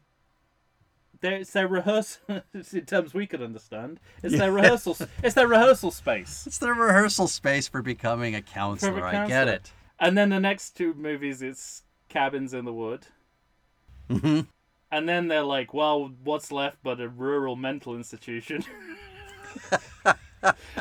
It's 1.22 1.52
their 1.52 1.68
rehearsal 1.68 2.42
in 2.54 2.86
terms 2.86 3.14
we 3.14 3.28
could 3.28 3.42
understand. 3.42 4.00
It's 4.24 4.38
their 4.38 4.52
rehearsal. 4.52 4.98
It's 5.24 5.36
their 5.36 5.48
rehearsal 5.48 5.92
space. 5.92 6.46
It's 6.48 6.58
their 6.58 6.74
rehearsal 6.74 7.28
space 7.28 7.68
for 7.68 7.82
becoming 7.82 8.36
a 8.36 8.42
counselor. 8.42 9.04
I 9.06 9.28
get 9.28 9.48
it. 9.48 9.72
And 10.00 10.18
then 10.18 10.30
the 10.30 10.40
next 10.40 10.72
two 10.78 10.94
movies, 10.94 11.42
it's 11.42 11.84
cabins 12.10 12.54
in 12.54 12.66
the 12.66 12.74
wood. 12.74 13.08
Mhm. 14.10 14.48
And 14.92 15.10
then 15.10 15.28
they're 15.28 15.44
like, 15.44 15.74
well, 15.74 16.12
what's 16.24 16.52
left 16.52 16.78
but 16.84 17.02
a 17.02 17.10
rural 17.10 17.56
mental 17.56 17.96
institution? 17.96 18.64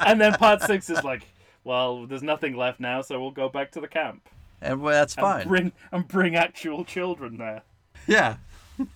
and 0.04 0.20
then 0.20 0.34
part 0.34 0.62
six 0.62 0.88
is 0.90 1.02
like, 1.02 1.22
well, 1.64 2.06
there's 2.06 2.22
nothing 2.22 2.56
left 2.56 2.78
now, 2.78 3.00
so 3.00 3.20
we'll 3.20 3.30
go 3.32 3.48
back 3.48 3.72
to 3.72 3.80
the 3.80 3.88
camp 3.88 4.28
And 4.60 4.80
well, 4.80 4.92
that's 4.94 5.14
and 5.16 5.22
fine. 5.24 5.48
bring 5.48 5.72
and 5.90 6.06
bring 6.06 6.36
actual 6.36 6.84
children 6.84 7.38
there. 7.38 7.62
Yeah. 8.06 8.36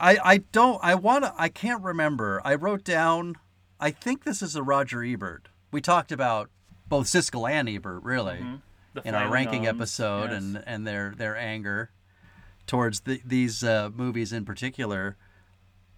I 0.00 0.18
I 0.24 0.36
don't 0.38 0.78
I 0.82 0.94
want 0.94 1.24
to 1.24 1.34
I 1.36 1.48
can't 1.48 1.82
remember. 1.82 2.40
I 2.44 2.54
wrote 2.54 2.84
down 2.84 3.36
I 3.80 3.90
think 3.90 4.24
this 4.24 4.42
is 4.42 4.56
a 4.56 4.62
Roger 4.62 5.02
Ebert. 5.02 5.48
We 5.70 5.80
talked 5.80 6.12
about 6.12 6.50
both 6.88 7.06
Siskel 7.06 7.48
and 7.48 7.68
Ebert 7.68 8.02
really 8.02 8.44
The 8.94 9.02
in 9.04 9.14
our 9.14 9.30
ranking 9.30 9.66
episode 9.66 10.30
yes. 10.30 10.38
and 10.38 10.62
and 10.66 10.86
their 10.86 11.14
their 11.16 11.36
anger 11.36 11.90
towards 12.66 13.00
the, 13.00 13.20
these 13.24 13.64
uh, 13.64 13.90
movies 13.94 14.32
in 14.32 14.44
particular. 14.44 15.16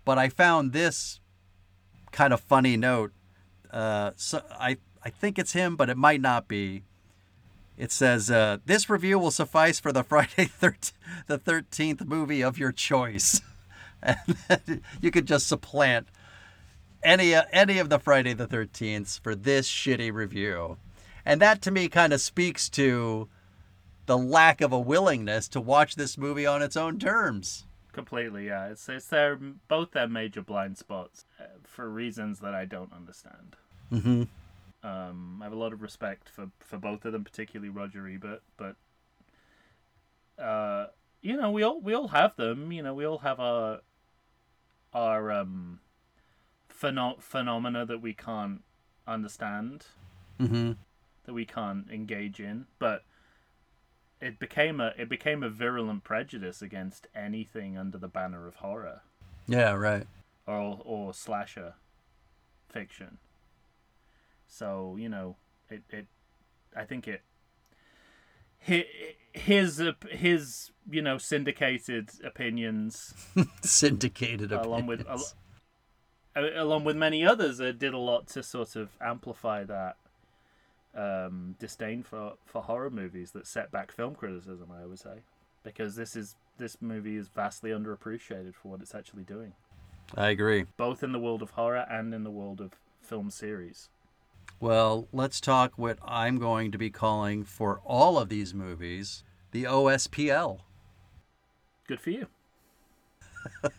But 0.04 0.18
I 0.18 0.28
found 0.30 0.72
this 0.72 1.20
kind 2.10 2.32
of 2.32 2.40
funny 2.40 2.76
note. 2.76 3.12
Uh, 3.70 4.12
so 4.16 4.42
I 4.50 4.78
I 5.02 5.10
think 5.10 5.38
it's 5.38 5.52
him, 5.52 5.76
but 5.76 5.90
it 5.90 5.96
might 5.96 6.20
not 6.20 6.48
be. 6.48 6.84
It 7.76 7.92
says 7.92 8.30
uh, 8.30 8.58
this 8.66 8.90
review 8.90 9.18
will 9.18 9.30
suffice 9.30 9.80
for 9.80 9.92
the 9.92 10.02
Friday 10.10 10.50
13th, 10.60 10.92
the 11.26 11.38
thirteenth 11.38 12.04
movie 12.04 12.42
of 12.42 12.58
your 12.58 12.72
choice, 12.72 13.40
and 14.02 14.82
you 15.00 15.10
could 15.10 15.26
just 15.26 15.46
supplant 15.46 16.08
any 17.02 17.34
any 17.52 17.78
of 17.78 17.88
the 17.88 17.98
Friday 17.98 18.34
the 18.34 18.46
thirteenths 18.46 19.18
for 19.20 19.34
this 19.34 19.70
shitty 19.70 20.12
review, 20.12 20.76
and 21.24 21.40
that 21.40 21.62
to 21.62 21.70
me 21.70 21.88
kind 21.88 22.12
of 22.12 22.20
speaks 22.20 22.68
to 22.70 23.28
the 24.06 24.18
lack 24.18 24.60
of 24.60 24.72
a 24.72 24.78
willingness 24.78 25.48
to 25.48 25.60
watch 25.60 25.94
this 25.94 26.18
movie 26.18 26.46
on 26.46 26.62
its 26.62 26.76
own 26.76 26.98
terms. 26.98 27.66
Completely, 27.92 28.46
yeah. 28.46 28.68
It's 28.68 28.88
it's 28.88 29.06
their 29.06 29.36
both 29.36 29.92
their 29.92 30.08
major 30.08 30.42
blind 30.42 30.78
spots 30.78 31.24
uh, 31.40 31.44
for 31.64 31.88
reasons 31.88 32.40
that 32.40 32.54
I 32.54 32.64
don't 32.64 32.92
understand. 32.92 33.56
Mm-hmm. 33.92 34.22
Um, 34.82 35.38
I 35.40 35.44
have 35.44 35.52
a 35.52 35.56
lot 35.56 35.72
of 35.72 35.82
respect 35.82 36.28
for, 36.28 36.50
for 36.60 36.78
both 36.78 37.04
of 37.04 37.12
them, 37.12 37.22
particularly 37.22 37.68
Roger 37.68 38.08
Ebert, 38.08 38.42
but 38.56 38.76
uh, 40.42 40.86
you 41.20 41.36
know, 41.36 41.50
we 41.50 41.62
all 41.62 41.80
we 41.80 41.94
all 41.94 42.08
have 42.08 42.36
them. 42.36 42.72
You 42.72 42.82
know, 42.82 42.94
we 42.94 43.04
all 43.04 43.18
have 43.18 43.40
our 43.40 43.80
our 44.92 45.30
um 45.30 45.80
pheno- 46.68 47.20
phenomena 47.20 47.84
that 47.86 48.00
we 48.00 48.12
can't 48.14 48.62
understand, 49.06 49.86
Mm-hmm. 50.40 50.72
that 51.24 51.32
we 51.34 51.44
can't 51.44 51.90
engage 51.90 52.40
in, 52.40 52.66
but 52.78 53.04
it 54.20 54.38
became 54.38 54.80
a 54.80 54.92
it 54.98 55.08
became 55.08 55.42
a 55.42 55.48
virulent 55.48 56.04
prejudice 56.04 56.60
against 56.62 57.06
anything 57.14 57.76
under 57.78 57.98
the 57.98 58.08
banner 58.08 58.46
of 58.46 58.56
horror 58.56 59.02
Yeah, 59.46 59.72
right. 59.72 60.06
or 60.46 60.80
or 60.84 61.12
slasher 61.14 61.74
fiction. 62.68 63.18
So 64.46 64.96
you 64.98 65.08
know, 65.08 65.36
it 65.68 65.82
it, 65.90 66.06
I 66.76 66.84
think 66.84 67.06
it. 67.08 67.22
His 68.58 68.84
his 69.32 69.82
his 70.10 70.70
you 70.90 71.02
know 71.02 71.18
syndicated 71.18 72.10
opinions 72.24 73.14
Syndicated 73.62 74.52
along 74.52 74.86
with 74.86 75.00
opinions. 75.02 75.34
al- 76.34 76.62
along 76.64 76.84
with 76.84 76.96
many 76.96 77.24
others 77.24 77.60
uh, 77.60 77.72
did 77.72 77.94
a 77.94 77.98
lot 77.98 78.26
to 78.28 78.42
sort 78.42 78.76
of 78.76 78.90
amplify 79.00 79.64
that 79.64 79.96
um, 80.94 81.54
disdain 81.58 82.02
for, 82.02 82.34
for 82.44 82.62
horror 82.62 82.90
movies 82.90 83.30
that 83.32 83.46
set 83.46 83.70
back 83.70 83.92
film 83.92 84.14
criticism. 84.14 84.68
I 84.72 84.86
would 84.86 84.98
say 84.98 85.20
because 85.62 85.94
this 85.96 86.16
is 86.16 86.36
this 86.58 86.76
movie 86.80 87.16
is 87.16 87.28
vastly 87.28 87.70
underappreciated 87.70 88.54
for 88.54 88.68
what 88.68 88.80
it's 88.80 88.94
actually 88.94 89.22
doing, 89.22 89.52
I 90.16 90.28
agree. 90.30 90.66
both 90.76 91.02
in 91.02 91.12
the 91.12 91.18
world 91.18 91.42
of 91.42 91.50
horror 91.50 91.86
and 91.88 92.12
in 92.12 92.24
the 92.24 92.30
world 92.30 92.60
of 92.60 92.72
film 93.00 93.30
series. 93.30 93.88
Well, 94.58 95.08
let's 95.12 95.40
talk 95.40 95.72
what 95.76 95.98
I'm 96.04 96.38
going 96.38 96.72
to 96.72 96.78
be 96.78 96.90
calling 96.90 97.44
for 97.44 97.80
all 97.84 98.18
of 98.18 98.28
these 98.28 98.52
movies 98.54 99.24
the 99.52 99.64
OSPL. 99.64 100.60
Good 101.86 102.00
for 102.00 102.10
you. 102.10 102.26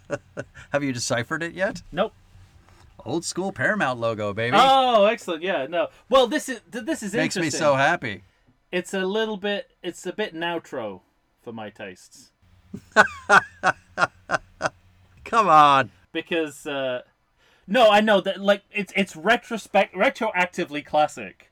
Have 0.72 0.84
you 0.84 0.92
deciphered 0.92 1.44
it 1.44 1.54
yet? 1.54 1.82
Nope. 1.92 2.14
Old 3.06 3.26
school 3.26 3.52
Paramount 3.52 4.00
logo, 4.00 4.34
baby. 4.34 4.58
Oh, 4.60 5.06
excellent. 5.06 5.44
Yeah, 5.44 5.66
no. 5.68 5.88
Well, 6.10 6.28
this 6.28 6.50
is 6.50 6.62
this 6.70 7.02
is 7.04 7.14
interesting. 7.14 7.20
Makes 7.22 7.38
me 7.38 7.50
so 7.50 7.76
happy. 7.76 8.24
It's 8.72 8.94
a 8.94 9.06
little 9.06 9.38
bit. 9.38 9.72
It's 9.82 10.06
a 10.06 10.14
bit 10.14 10.34
neutro 10.36 11.02
for 11.42 11.52
my 11.54 11.70
tastes. 11.70 12.32
Come 15.26 15.48
on. 15.48 15.92
because 16.12 16.68
uh, 16.68 17.02
no, 17.68 17.90
I 17.90 18.02
know 18.02 18.22
that 18.22 18.40
like 18.42 18.64
it's 18.72 18.94
it's 18.96 19.16
retrospect 19.16 19.94
retroactively 19.96 20.86
classic 20.86 21.52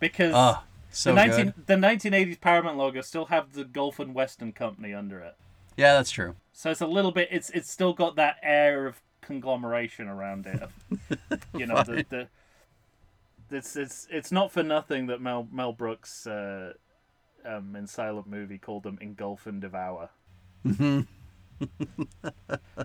because 0.00 0.32
Oh, 0.34 0.62
so 0.90 1.10
the 1.10 1.16
nineteen 1.16 1.46
good. 1.46 1.66
the 1.66 1.76
nineteen 1.76 2.14
eighties 2.14 2.36
Paramount 2.38 2.76
logo 2.78 3.00
still 3.00 3.26
have 3.26 3.52
the 3.52 3.64
Gulf 3.64 3.98
and 3.98 4.14
Western 4.14 4.52
Company 4.52 4.94
under 4.94 5.20
it, 5.20 5.36
Yeah, 5.76 5.94
that's 5.94 6.10
true. 6.10 6.36
so 6.52 6.70
it's 6.70 6.80
a 6.80 6.86
little 6.86 7.12
bit 7.12 7.28
it's 7.30 7.50
it's 7.50 7.70
still 7.70 7.92
got 7.92 8.16
that 8.16 8.36
air 8.42 8.86
of 8.86 9.00
conglomeration 9.20 10.08
around 10.08 10.46
it. 10.46 10.62
You 11.54 11.66
know 11.66 11.82
the, 11.82 12.04
the 12.08 12.28
it's 13.50 13.76
it's 13.76 14.06
it's 14.10 14.30
not 14.32 14.52
for 14.52 14.62
nothing 14.62 15.06
that 15.06 15.20
Mel 15.20 15.48
Mel 15.52 15.72
Brooks 15.72 16.26
uh, 16.26 16.72
um, 17.44 17.74
in 17.76 17.86
silent 17.86 18.26
movie 18.26 18.58
called 18.58 18.82
them 18.84 18.98
engulf 19.00 19.46
and 19.46 19.60
devour. 19.60 20.10
Mhm. 20.66 21.06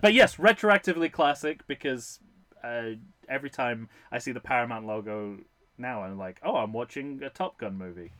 but 0.02 0.12
yes, 0.14 0.36
retroactively 0.36 1.10
classic 1.12 1.66
because 1.66 2.18
uh, 2.64 2.94
every 3.28 3.50
time 3.50 3.88
I 4.10 4.18
see 4.18 4.32
the 4.32 4.40
Paramount 4.40 4.86
logo 4.86 5.38
now, 5.76 6.02
I'm 6.02 6.18
like, 6.18 6.40
oh, 6.42 6.56
I'm 6.56 6.72
watching 6.72 7.22
a 7.22 7.30
Top 7.30 7.58
Gun 7.58 7.76
movie. 7.76 8.12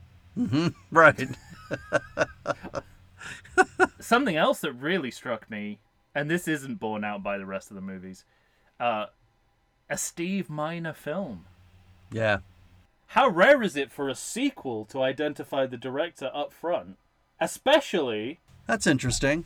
Right. 0.91 1.29
Something 4.01 4.37
else 4.37 4.61
that 4.61 4.73
really 4.73 5.11
struck 5.11 5.49
me, 5.51 5.79
and 6.15 6.31
this 6.31 6.47
isn't 6.49 6.81
borne 6.81 7.05
out 7.05 7.23
by 7.23 7.39
the 7.39 7.47
rest 7.47 7.71
of 7.71 7.75
the 7.77 7.81
movies, 7.81 8.25
uh, 8.79 9.07
a 9.89 9.97
Steve 9.97 10.51
Miner 10.51 10.93
film. 10.93 11.47
Yeah. 12.13 12.39
How 13.09 13.29
rare 13.29 13.63
is 13.63 13.77
it 13.77 13.93
for 13.93 14.09
a 14.09 14.15
sequel 14.15 14.85
to 14.87 15.03
identify 15.03 15.67
the 15.67 15.77
director 15.77 16.31
up 16.35 16.53
front, 16.53 16.97
especially 17.41 18.41
That's 18.67 18.87
interesting. 18.87 19.45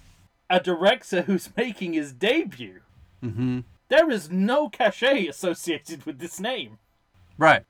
a 0.49 0.59
director 0.59 1.23
who's 1.23 1.51
making 1.57 1.93
his 1.93 2.13
debut? 2.13 2.81
Mm-hmm. 3.23 3.61
There 3.89 4.11
is 4.11 4.31
no 4.31 4.69
cachet 4.69 5.27
associated 5.27 6.05
with 6.05 6.19
this 6.19 6.39
name. 6.41 6.79
Right. 7.39 7.65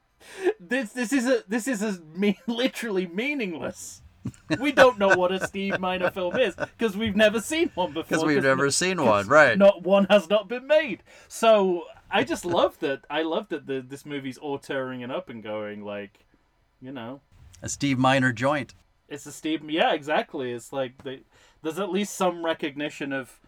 This 0.58 0.92
this 0.92 1.12
is 1.12 1.26
a 1.26 1.44
this 1.48 1.68
is 1.68 1.82
a 1.82 2.00
me- 2.14 2.38
literally 2.46 3.06
meaningless. 3.06 4.02
We 4.60 4.72
don't 4.72 4.98
know 4.98 5.16
what 5.16 5.30
a 5.32 5.46
Steve 5.46 5.78
Miner 5.78 6.10
film 6.10 6.36
is 6.36 6.54
because 6.56 6.96
we've 6.96 7.16
never 7.16 7.40
seen 7.40 7.70
one 7.74 7.92
before. 7.92 8.02
Because 8.04 8.24
we've 8.24 8.42
never 8.42 8.64
no- 8.64 8.70
seen 8.70 9.02
one. 9.04 9.28
Right. 9.28 9.56
Not 9.56 9.84
one 9.84 10.06
has 10.10 10.28
not 10.28 10.48
been 10.48 10.66
made. 10.66 11.02
So 11.28 11.84
I 12.10 12.24
just 12.24 12.44
love 12.44 12.78
that. 12.80 13.02
I 13.08 13.22
love 13.22 13.48
that 13.50 13.66
the, 13.66 13.80
this 13.80 14.04
movie's 14.04 14.38
auteuring 14.38 15.02
it 15.04 15.10
up 15.10 15.30
and 15.30 15.42
going 15.42 15.84
like, 15.84 16.18
you 16.80 16.90
know, 16.92 17.20
A 17.62 17.68
Steve 17.68 17.98
Miner 17.98 18.32
joint. 18.32 18.74
it's 19.08 19.24
a 19.24 19.32
Steve. 19.32 19.62
Yeah, 19.70 19.92
exactly. 19.94 20.52
It's 20.52 20.72
like 20.72 21.04
they, 21.04 21.20
there's 21.62 21.78
at 21.78 21.90
least 21.90 22.14
some 22.14 22.44
recognition 22.44 23.12
of 23.12 23.38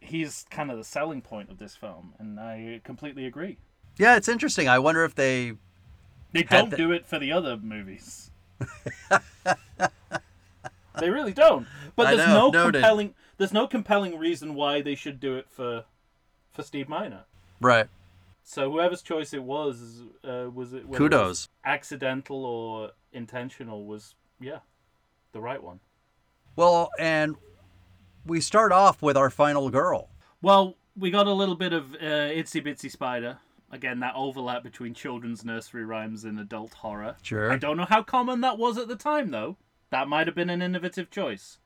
he's 0.00 0.46
kind 0.50 0.70
of 0.70 0.78
the 0.78 0.84
selling 0.84 1.20
point 1.22 1.50
of 1.50 1.58
this 1.58 1.74
film, 1.76 2.14
and 2.18 2.38
I 2.40 2.80
completely 2.84 3.26
agree. 3.26 3.58
Yeah, 3.98 4.16
it's 4.16 4.28
interesting. 4.28 4.68
I 4.68 4.78
wonder 4.78 5.04
if 5.04 5.14
they 5.14 5.52
They 6.32 6.42
don't 6.42 6.70
the- 6.70 6.76
do 6.76 6.92
it 6.92 7.06
for 7.06 7.18
the 7.18 7.32
other 7.32 7.56
movies. 7.56 8.30
they 10.98 11.10
really 11.10 11.32
don't. 11.32 11.66
But 11.96 12.06
I 12.08 12.16
there's 12.16 12.28
know, 12.28 12.50
no 12.50 12.50
noted. 12.50 12.74
compelling. 12.80 13.14
There's 13.38 13.52
no 13.52 13.66
compelling 13.66 14.18
reason 14.18 14.54
why 14.54 14.82
they 14.82 14.94
should 14.94 15.18
do 15.20 15.36
it 15.36 15.46
for, 15.50 15.84
for 16.52 16.62
Steve 16.62 16.88
Miner. 16.88 17.24
Right. 17.60 17.88
So 18.44 18.70
whoever's 18.70 19.02
choice 19.02 19.32
it 19.32 19.42
was, 19.42 20.02
uh, 20.24 20.46
was 20.52 20.72
it 20.72 20.86
whether 20.86 20.86
it 20.86 20.88
was 20.88 20.98
Kudos. 20.98 21.48
accidental 21.64 22.44
or 22.44 22.90
intentional 23.12 23.84
was 23.86 24.14
yeah, 24.40 24.58
the 25.32 25.40
right 25.40 25.62
one. 25.62 25.80
Well, 26.56 26.90
and 26.98 27.36
we 28.24 28.40
start 28.40 28.72
off 28.72 29.02
with 29.02 29.16
our 29.16 29.30
final 29.30 29.70
girl. 29.70 30.08
Well, 30.40 30.76
we 30.96 31.10
got 31.10 31.26
a 31.26 31.32
little 31.32 31.54
bit 31.54 31.72
of 31.72 31.94
uh, 31.94 31.98
Itsy 31.98 32.64
Bitsy 32.64 32.90
Spider. 32.90 33.38
Again, 33.70 34.00
that 34.00 34.14
overlap 34.14 34.62
between 34.62 34.92
children's 34.92 35.44
nursery 35.44 35.84
rhymes 35.84 36.24
and 36.24 36.38
adult 36.38 36.74
horror. 36.74 37.16
Sure. 37.22 37.50
I 37.50 37.56
don't 37.56 37.76
know 37.78 37.86
how 37.88 38.02
common 38.02 38.42
that 38.42 38.58
was 38.58 38.76
at 38.76 38.88
the 38.88 38.96
time, 38.96 39.30
though. 39.30 39.56
That 39.90 40.08
might 40.08 40.26
have 40.26 40.36
been 40.36 40.50
an 40.50 40.60
innovative 40.60 41.10
choice. 41.10 41.58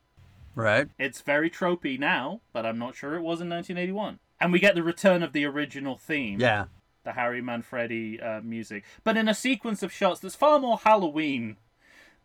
Right. 0.54 0.88
It's 0.98 1.20
very 1.20 1.50
tropey 1.50 1.98
now, 1.98 2.40
but 2.52 2.64
I'm 2.64 2.78
not 2.78 2.94
sure 2.94 3.14
it 3.16 3.22
was 3.22 3.40
in 3.40 3.48
1981. 3.50 4.20
And 4.40 4.52
we 4.52 4.58
get 4.60 4.74
the 4.74 4.82
return 4.82 5.22
of 5.22 5.32
the 5.32 5.44
original 5.46 5.96
theme, 5.96 6.40
Yeah. 6.40 6.66
the 7.04 7.12
Harry 7.12 7.42
Manfredi 7.42 8.20
uh, 8.22 8.40
music, 8.42 8.84
but 9.02 9.16
in 9.16 9.28
a 9.28 9.34
sequence 9.34 9.82
of 9.82 9.92
shots 9.92 10.20
that's 10.20 10.34
far 10.36 10.58
more 10.60 10.78
Halloween 10.78 11.56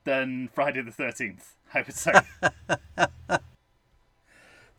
than 0.03 0.47
Friday 0.53 0.81
the 0.81 0.91
13th, 0.91 1.53
I 1.73 1.81
would 1.81 1.95
say. 1.95 2.13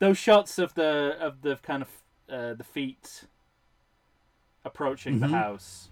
Those 0.03 0.19
shots 0.19 0.59
of 0.59 0.75
the 0.75 1.17
of 1.21 1.43
the 1.43 1.55
kind 1.63 1.81
of 1.85 1.89
uh, 2.29 2.55
the 2.55 2.65
feet 2.65 3.23
approaching 4.65 5.21
the 5.21 5.29
house 5.29 5.91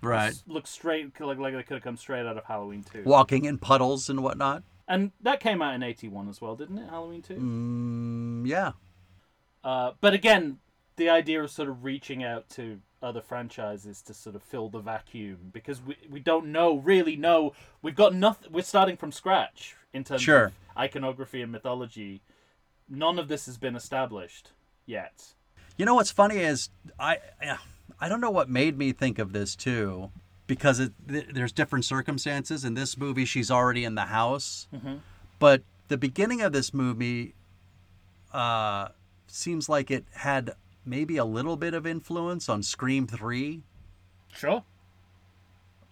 Right. 0.00 0.32
look 0.46 0.68
straight 0.68 1.18
like 1.18 1.38
like 1.38 1.54
they 1.54 1.64
could 1.64 1.74
have 1.74 1.82
come 1.82 1.96
straight 1.96 2.24
out 2.24 2.38
of 2.38 2.44
Halloween 2.44 2.84
2. 2.84 3.02
Walking 3.02 3.46
in 3.46 3.58
puddles 3.58 4.08
and 4.08 4.22
whatnot. 4.22 4.62
And 4.86 5.10
that 5.22 5.40
came 5.40 5.60
out 5.60 5.74
in 5.74 5.82
81 5.82 6.28
as 6.28 6.40
well, 6.40 6.54
didn't 6.54 6.78
it? 6.78 6.88
Halloween 6.88 7.20
2? 7.20 7.34
Mm, 7.34 8.46
yeah. 8.46 8.72
Uh, 9.64 9.90
but 10.00 10.14
again, 10.14 10.58
the 10.94 11.08
idea 11.08 11.42
of 11.42 11.50
sort 11.50 11.68
of 11.68 11.82
reaching 11.82 12.22
out 12.22 12.48
to 12.50 12.78
other 13.02 13.20
franchises 13.20 14.02
to 14.02 14.14
sort 14.14 14.36
of 14.36 14.42
fill 14.44 14.68
the 14.68 14.78
vacuum 14.78 15.50
because 15.52 15.82
we, 15.82 15.96
we 16.08 16.20
don't 16.20 16.46
know 16.46 16.76
really 16.76 17.16
know 17.16 17.52
we've 17.82 17.96
got 17.96 18.14
nothing 18.14 18.52
we're 18.52 18.62
starting 18.62 18.96
from 18.96 19.10
scratch 19.10 19.74
in 19.92 20.04
terms 20.04 20.22
Sure. 20.22 20.44
of 20.46 20.52
iconography 20.76 21.42
and 21.42 21.50
mythology 21.50 22.20
none 22.88 23.18
of 23.18 23.28
this 23.28 23.46
has 23.46 23.58
been 23.58 23.76
established 23.76 24.52
yet. 24.86 25.34
You 25.76 25.84
know 25.84 25.94
what's 25.94 26.10
funny 26.10 26.38
is 26.38 26.70
I 26.98 27.18
I 28.00 28.08
don't 28.08 28.20
know 28.20 28.30
what 28.30 28.48
made 28.48 28.76
me 28.78 28.92
think 28.92 29.18
of 29.18 29.32
this 29.32 29.54
too 29.54 30.10
because 30.46 30.80
it, 30.80 30.92
th- 31.08 31.28
there's 31.32 31.52
different 31.52 31.84
circumstances. 31.84 32.64
In 32.64 32.74
this 32.74 32.96
movie 32.96 33.24
she's 33.24 33.50
already 33.50 33.84
in 33.84 33.94
the 33.94 34.06
house. 34.06 34.68
But 35.38 35.62
the 35.88 35.96
beginning 35.96 36.42
of 36.42 36.52
this 36.52 36.74
movie 36.74 37.34
uh 38.32 38.88
seems 39.28 39.68
like 39.68 39.90
it 39.90 40.04
had 40.12 40.52
maybe 40.84 41.16
a 41.16 41.24
little 41.24 41.56
bit 41.56 41.74
of 41.74 41.86
influence 41.86 42.48
on 42.48 42.62
Scream 42.62 43.06
3 43.06 43.62
sure. 44.34 44.64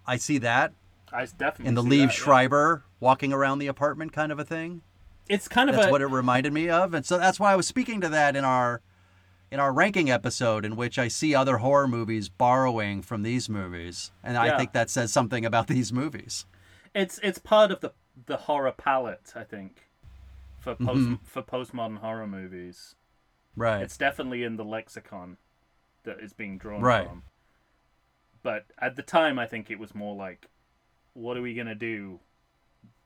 I 0.05 0.17
see 0.17 0.37
that. 0.39 0.73
I 1.11 1.25
definitely 1.25 1.67
in 1.67 1.75
the 1.75 1.83
Liev 1.83 1.89
that, 1.89 1.95
yeah. 1.97 2.07
Schreiber 2.09 2.83
walking 2.99 3.31
around 3.31 3.59
the 3.59 3.67
apartment 3.67 4.11
kind 4.11 4.31
of 4.31 4.39
a 4.39 4.45
thing 4.45 4.81
it's 5.29 5.47
kind 5.47 5.69
of 5.69 5.75
that's 5.75 5.87
a 5.87 5.91
what 5.91 6.01
it 6.01 6.07
reminded 6.07 6.53
me 6.53 6.69
of 6.69 6.93
and 6.93 7.05
so 7.05 7.17
that's 7.17 7.39
why 7.39 7.51
i 7.51 7.55
was 7.55 7.67
speaking 7.67 8.01
to 8.01 8.09
that 8.09 8.35
in 8.35 8.43
our 8.45 8.81
in 9.51 9.59
our 9.59 9.71
ranking 9.71 10.09
episode 10.09 10.65
in 10.65 10.75
which 10.75 10.97
i 10.97 11.07
see 11.07 11.33
other 11.35 11.57
horror 11.57 11.87
movies 11.87 12.29
borrowing 12.29 13.01
from 13.01 13.23
these 13.23 13.49
movies 13.49 14.11
and 14.23 14.37
i 14.37 14.57
think 14.57 14.73
that 14.73 14.89
says 14.89 15.11
something 15.11 15.45
about 15.45 15.67
these 15.75 15.91
movies 15.93 16.45
it's 16.93 17.19
it's 17.23 17.39
part 17.39 17.71
of 17.71 17.79
the 17.81 17.91
the 18.25 18.37
horror 18.37 18.71
palette 18.71 19.33
i 19.35 19.43
think 19.43 19.87
for 20.59 20.75
mm-hmm. 20.75 21.15
post 21.15 21.23
for 21.23 21.41
postmodern 21.41 21.97
horror 21.99 22.27
movies 22.27 22.95
right 23.55 23.81
It's 23.81 23.97
definitely 23.97 24.43
in 24.43 24.57
the 24.57 24.65
lexicon 24.65 25.37
that 26.07 26.19
is 26.19 26.33
being 26.33 26.57
drawn 26.57 26.81
Right. 26.81 27.07
from. 27.07 27.23
But 28.41 28.65
at 28.79 28.95
the 28.95 29.03
time, 29.03 29.37
I 29.37 29.45
think 29.45 29.69
it 29.69 29.77
was 29.77 29.93
more 29.93 30.15
like, 30.15 30.47
what 31.13 31.37
are 31.37 31.41
we 31.41 31.53
going 31.53 31.67
to 31.67 31.75
do? 31.75 32.19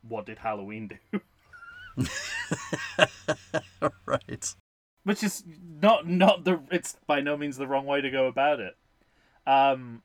What 0.07 0.25
did 0.25 0.37
Halloween 0.37 0.87
do? 1.11 1.19
right 4.05 4.55
Which 5.03 5.23
is 5.23 5.43
not 5.81 6.07
not 6.07 6.43
the 6.43 6.59
it's 6.71 6.97
by 7.07 7.21
no 7.21 7.37
means 7.37 7.57
the 7.57 7.67
wrong 7.67 7.85
way 7.85 8.01
to 8.01 8.09
go 8.09 8.27
about 8.27 8.59
it. 8.59 8.75
Um 9.45 10.01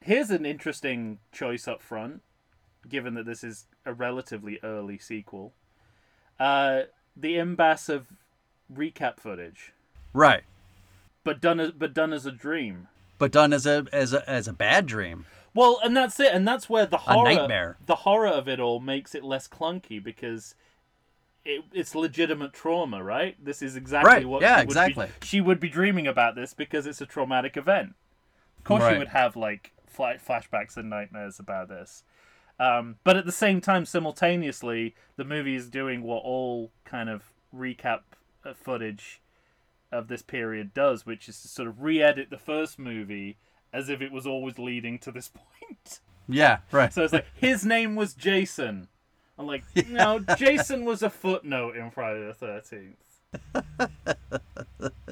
here's 0.00 0.30
an 0.30 0.44
interesting 0.46 1.18
choice 1.32 1.66
up 1.66 1.82
front, 1.82 2.22
given 2.88 3.14
that 3.14 3.26
this 3.26 3.42
is 3.42 3.66
a 3.86 3.92
relatively 3.92 4.60
early 4.62 4.98
sequel. 4.98 5.52
Uh 6.38 6.82
the 7.16 7.36
impasse 7.36 7.88
of 7.88 8.08
recap 8.72 9.18
footage, 9.20 9.72
right 10.12 10.42
but 11.22 11.40
done 11.40 11.60
as 11.60 11.70
but 11.72 11.94
done 11.94 12.12
as 12.12 12.26
a 12.26 12.32
dream. 12.32 12.88
but 13.18 13.32
done 13.32 13.52
as 13.52 13.66
a 13.66 13.86
as 13.92 14.12
a 14.12 14.28
as 14.28 14.46
a 14.48 14.52
bad 14.52 14.86
dream 14.86 15.26
Well, 15.54 15.78
and 15.84 15.96
that's 15.96 16.18
it, 16.18 16.32
and 16.34 16.46
that's 16.46 16.68
where 16.68 16.84
the 16.86 16.96
horror, 16.98 17.32
nightmare. 17.34 17.76
the 17.86 17.94
horror 17.96 18.28
of 18.28 18.48
it 18.48 18.58
all 18.60 18.80
makes 18.80 19.14
it 19.14 19.22
less 19.22 19.46
clunky 19.46 20.02
because 20.02 20.54
it, 21.44 21.62
it's 21.72 21.94
legitimate 21.94 22.52
trauma, 22.52 23.02
right? 23.04 23.36
This 23.42 23.62
is 23.62 23.76
exactly 23.76 24.12
Right, 24.12 24.26
what. 24.26 24.42
yeah, 24.42 24.56
she 24.56 24.60
would 24.60 24.66
be- 24.66 24.70
exactly. 24.72 25.08
she 25.22 25.40
would 25.40 25.60
be 25.60 25.68
dreaming 25.68 26.06
about 26.06 26.34
this 26.34 26.54
because 26.54 26.86
it's 26.86 27.00
a 27.00 27.06
traumatic 27.06 27.56
event. 27.56 27.94
Of 28.58 28.64
course, 28.64 28.82
she 28.82 28.88
Right. 28.88 28.98
would 28.98 29.08
have 29.08 29.36
like 29.36 29.72
fla- 29.86 30.16
flashbacks 30.18 30.76
and 30.76 30.90
nightmares 30.90 31.38
about 31.38 31.68
this. 31.68 32.02
Um, 32.58 32.96
but 33.04 33.16
at 33.16 33.26
the 33.26 33.32
same 33.32 33.60
time, 33.60 33.84
simultaneously, 33.84 34.94
the 35.16 35.24
movie 35.24 35.54
is 35.56 35.68
doing 35.68 36.02
what 36.02 36.22
all 36.24 36.72
kind 36.84 37.08
of 37.08 37.32
recap 37.54 38.00
uh, 38.44 38.54
footage 38.54 39.20
of 39.92 40.08
this 40.08 40.22
period 40.22 40.72
does, 40.74 41.04
which 41.06 41.28
is 41.28 41.40
to 41.42 41.48
sort 41.48 41.68
of 41.68 41.82
re-edit 41.82 42.30
the 42.30 42.38
first 42.38 42.78
movie 42.78 43.36
as 43.74 43.90
if 43.90 44.00
it 44.00 44.10
was 44.12 44.26
always 44.26 44.58
leading 44.58 44.98
to 45.00 45.10
this 45.12 45.28
point. 45.34 46.00
yeah 46.28 46.58
right 46.72 46.92
So 46.94 47.02
it's 47.04 47.12
like 47.12 47.26
his 47.34 47.66
name 47.66 47.94
was 47.96 48.14
Jason. 48.14 48.88
I'm 49.38 49.46
like, 49.46 49.64
no, 49.88 50.20
Jason 50.38 50.84
was 50.86 51.02
a 51.02 51.10
footnote 51.10 51.76
in 51.76 51.90
Friday 51.90 52.24
the 52.24 52.32
Thirteenth. 52.34 52.96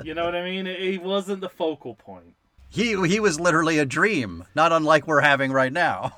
you 0.05 0.15
know 0.15 0.25
what 0.25 0.35
I 0.37 0.45
mean? 0.45 0.67
He 0.67 0.97
wasn't 0.99 1.41
the 1.41 1.49
focal 1.49 1.95
point. 1.97 2.35
he 2.71 2.97
he 3.09 3.19
was 3.21 3.41
literally 3.41 3.79
a 3.79 3.85
dream 3.85 4.45
not 4.55 4.73
unlike 4.73 5.07
we're 5.07 5.21
having 5.23 5.51
right 5.53 5.73
now 5.73 6.17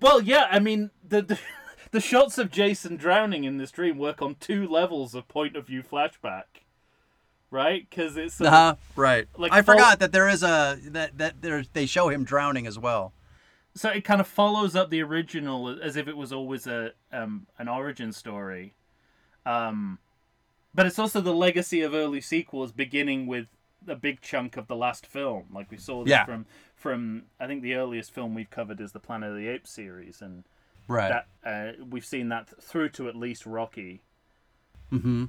Well, 0.00 0.20
yeah, 0.20 0.46
I 0.50 0.58
mean 0.58 0.90
the 1.06 1.22
the, 1.22 1.38
the 1.92 2.00
shots 2.00 2.36
of 2.38 2.50
Jason 2.50 2.96
drowning 2.96 3.44
in 3.44 3.56
this 3.56 3.70
dream 3.70 3.96
work 3.98 4.20
on 4.20 4.34
two 4.34 4.68
levels 4.68 5.14
of 5.14 5.26
point 5.28 5.56
of 5.56 5.66
view 5.66 5.82
flashback, 5.82 6.44
right? 7.56 7.88
Because 7.88 8.16
it's 8.16 8.34
sort 8.34 8.48
uh-huh 8.52 8.76
right. 8.94 9.26
Like 9.36 9.52
i 9.52 9.62
fol- 9.62 9.74
forgot 9.74 9.98
that 10.00 10.12
there 10.12 10.28
is 10.28 10.42
a 10.42 10.78
that 10.88 11.16
that 11.18 11.40
there 11.40 11.64
they 11.72 11.86
show 11.86 12.08
him 12.08 12.22
drowning 12.22 12.66
as 12.66 12.78
well. 12.78 13.12
So 13.74 13.88
it 13.90 14.04
kind 14.04 14.20
of 14.20 14.26
follows 14.26 14.76
up 14.76 14.90
the 14.90 15.02
original 15.02 15.68
as 15.82 15.96
if 15.96 16.06
it 16.06 16.16
was 16.16 16.32
always 16.32 16.66
a 16.66 16.92
um, 17.12 17.46
an 17.58 17.68
origin 17.68 18.12
story. 18.12 18.74
Um 19.44 19.98
but 20.74 20.84
it's 20.86 20.98
also 20.98 21.20
the 21.22 21.32
legacy 21.32 21.80
of 21.80 21.94
early 21.94 22.20
sequels 22.20 22.70
beginning 22.72 23.26
with 23.26 23.46
a 23.88 23.96
big 23.96 24.20
chunk 24.20 24.58
of 24.58 24.66
the 24.66 24.76
last 24.76 25.06
film. 25.06 25.46
Like 25.52 25.70
we 25.70 25.78
saw 25.78 26.04
this 26.04 26.10
Yeah. 26.10 26.26
from 26.26 26.46
from 26.74 27.22
i 27.40 27.46
think 27.46 27.62
the 27.62 27.74
earliest 27.74 28.12
film 28.12 28.34
we've 28.34 28.50
covered 28.50 28.80
is 28.82 28.92
the 28.92 29.00
planet 29.00 29.30
of 29.30 29.36
the 29.36 29.48
apes 29.48 29.70
series 29.70 30.20
and 30.20 30.44
right. 30.88 31.08
that 31.08 31.26
uh, 31.50 31.84
we've 31.90 32.04
seen 32.04 32.28
that 32.28 32.62
through 32.62 32.90
to 32.90 33.08
at 33.08 33.16
least 33.16 33.46
rocky. 33.46 34.02
Mm-hmm 34.92 35.24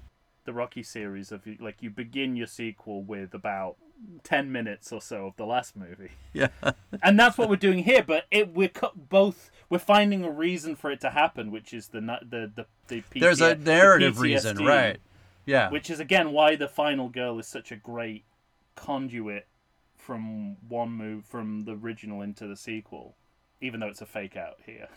the 0.47 0.53
rocky 0.53 0.81
series 0.81 1.31
of 1.31 1.43
like 1.59 1.83
you 1.83 1.91
begin 1.91 2.35
your 2.35 2.47
sequel 2.47 3.03
with 3.03 3.35
about 3.35 3.77
10 4.23 4.51
minutes 4.51 4.91
or 4.91 5.01
so 5.01 5.27
of 5.27 5.35
the 5.37 5.45
last 5.45 5.75
movie 5.75 6.11
yeah 6.33 6.47
and 7.03 7.19
that's 7.19 7.37
what 7.37 7.49
we're 7.49 7.55
doing 7.55 7.83
here. 7.83 8.03
But 8.03 8.25
it 8.31 8.53
we're 8.53 8.71
both 8.95 9.51
we're 9.69 9.79
finding 9.79 10.23
a 10.23 10.31
reason 10.31 10.75
for 10.75 10.91
it 10.91 11.01
to 11.01 11.11
happen, 11.11 11.51
which 11.51 11.73
is 11.73 11.89
the 11.89 12.01
the 12.01 12.51
the, 12.55 12.65
the 12.87 13.01
PT 13.01 13.19
there's 13.19 13.41
a 13.41 13.55
the 13.55 13.63
narrative 13.63 14.19
reason 14.19 14.57
right 14.57 14.99
yeah 15.45 15.69
Which 15.69 15.89
is 15.89 15.99
again 15.99 16.31
why 16.31 16.55
the 16.55 16.67
final 16.67 17.09
girl 17.09 17.39
is 17.39 17.47
such 17.47 17.71
a 17.71 17.75
great 17.75 18.25
conduit 18.75 19.47
from 19.95 20.57
one 20.67 20.91
move 20.91 21.25
from 21.25 21.65
the 21.65 21.73
original 21.73 22.21
into 22.21 22.47
the 22.47 22.55
sequel, 22.55 23.15
even 23.61 23.79
though 23.79 23.87
it's 23.87 24.01
a 24.01 24.05
fake 24.05 24.37
out 24.37 24.57
here. 24.65 24.87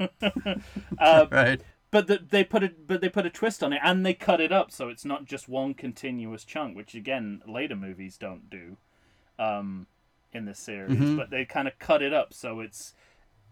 uh, 0.98 1.26
right 1.30 1.60
but 1.94 2.08
the, 2.08 2.18
they 2.28 2.42
put 2.42 2.64
a 2.64 2.72
but 2.88 3.00
they 3.00 3.08
put 3.08 3.24
a 3.24 3.30
twist 3.30 3.62
on 3.62 3.72
it 3.72 3.78
and 3.80 4.04
they 4.04 4.14
cut 4.14 4.40
it 4.40 4.50
up 4.50 4.72
so 4.72 4.88
it's 4.88 5.04
not 5.04 5.26
just 5.26 5.48
one 5.48 5.74
continuous 5.74 6.44
chunk, 6.44 6.76
which 6.76 6.96
again 6.96 7.40
later 7.46 7.76
movies 7.76 8.18
don't 8.18 8.50
do, 8.50 8.76
um, 9.38 9.86
in 10.32 10.44
this 10.44 10.58
series. 10.58 10.98
Mhm. 10.98 11.16
But 11.16 11.30
they 11.30 11.44
kind 11.44 11.68
of 11.68 11.78
cut 11.78 12.02
it 12.02 12.12
up 12.12 12.34
so 12.34 12.58
it's 12.58 12.94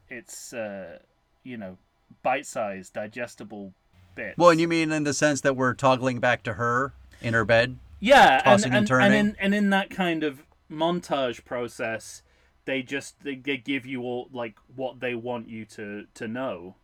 it's 0.09 0.53
uh, 0.53 0.99
you 1.45 1.57
know 1.57 1.79
bite 2.25 2.45
sized, 2.45 2.95
digestible 2.95 3.75
bits. 4.17 4.37
Well, 4.37 4.51
and 4.51 4.61
you 4.61 4.67
mean 4.67 4.91
in 4.91 5.05
the 5.05 5.15
sense 5.15 5.41
that 5.43 5.55
we're 5.55 5.75
toggling 5.75 6.19
back 6.19 6.43
to 6.43 6.55
her 6.55 6.95
in 7.21 7.35
her 7.35 7.45
bed? 7.45 7.79
yeah, 8.01 8.41
tossing 8.41 8.73
and 8.73 8.75
and, 8.75 8.77
and, 8.79 8.87
turning. 8.89 9.07
and 9.07 9.29
in 9.29 9.37
and 9.39 9.55
in 9.55 9.71
that 9.71 9.89
kind 9.89 10.25
of 10.25 10.43
montage 10.69 11.45
process, 11.45 12.25
they 12.65 12.83
just 12.83 13.23
they, 13.23 13.37
they 13.37 13.57
give 13.57 13.87
you 13.87 14.03
all 14.03 14.29
like 14.33 14.57
what 14.75 14.99
they 14.99 15.15
want 15.15 15.49
you 15.49 15.65
to 15.67 16.07
to 16.15 16.27
know 16.27 16.75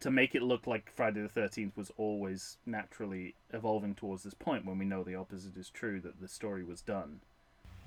to 0.00 0.10
make 0.10 0.34
it 0.34 0.42
look 0.42 0.66
like 0.66 0.90
Friday 0.94 1.22
the 1.22 1.28
13th 1.28 1.76
was 1.76 1.90
always 1.96 2.58
naturally 2.66 3.34
evolving 3.52 3.94
towards 3.94 4.22
this 4.22 4.34
point 4.34 4.64
when 4.64 4.78
we 4.78 4.84
know 4.84 5.02
the 5.02 5.14
opposite 5.14 5.56
is 5.56 5.70
true 5.70 6.00
that 6.00 6.20
the 6.20 6.28
story 6.28 6.64
was 6.64 6.80
done. 6.80 7.20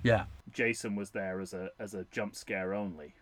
Yeah. 0.04 0.26
Jason 0.52 0.96
was 0.96 1.12
there 1.12 1.40
as 1.42 1.54
a 1.54 1.72
as 1.78 1.94
a 1.94 2.06
jump 2.12 2.36
scare 2.36 2.74
only. 2.74 3.14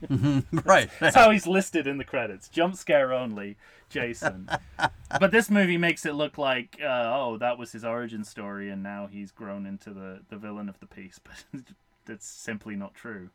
right. 0.64 0.90
That's 1.00 1.14
how 1.14 1.30
he's 1.30 1.46
listed 1.46 1.86
in 1.86 1.98
the 1.98 2.04
credits. 2.04 2.48
Jump 2.48 2.76
scare 2.76 3.12
only, 3.12 3.56
Jason. 3.90 4.48
but 5.20 5.30
this 5.30 5.50
movie 5.50 5.76
makes 5.76 6.06
it 6.06 6.14
look 6.14 6.38
like, 6.38 6.78
uh, 6.82 7.12
oh, 7.14 7.36
that 7.38 7.58
was 7.58 7.72
his 7.72 7.84
origin 7.84 8.24
story, 8.24 8.70
and 8.70 8.82
now 8.82 9.08
he's 9.10 9.30
grown 9.30 9.66
into 9.66 9.90
the, 9.90 10.20
the 10.30 10.36
villain 10.36 10.70
of 10.70 10.80
the 10.80 10.86
piece. 10.86 11.20
But 11.22 11.62
that's 12.06 12.26
simply 12.26 12.76
not 12.76 12.94
true. 12.94 13.28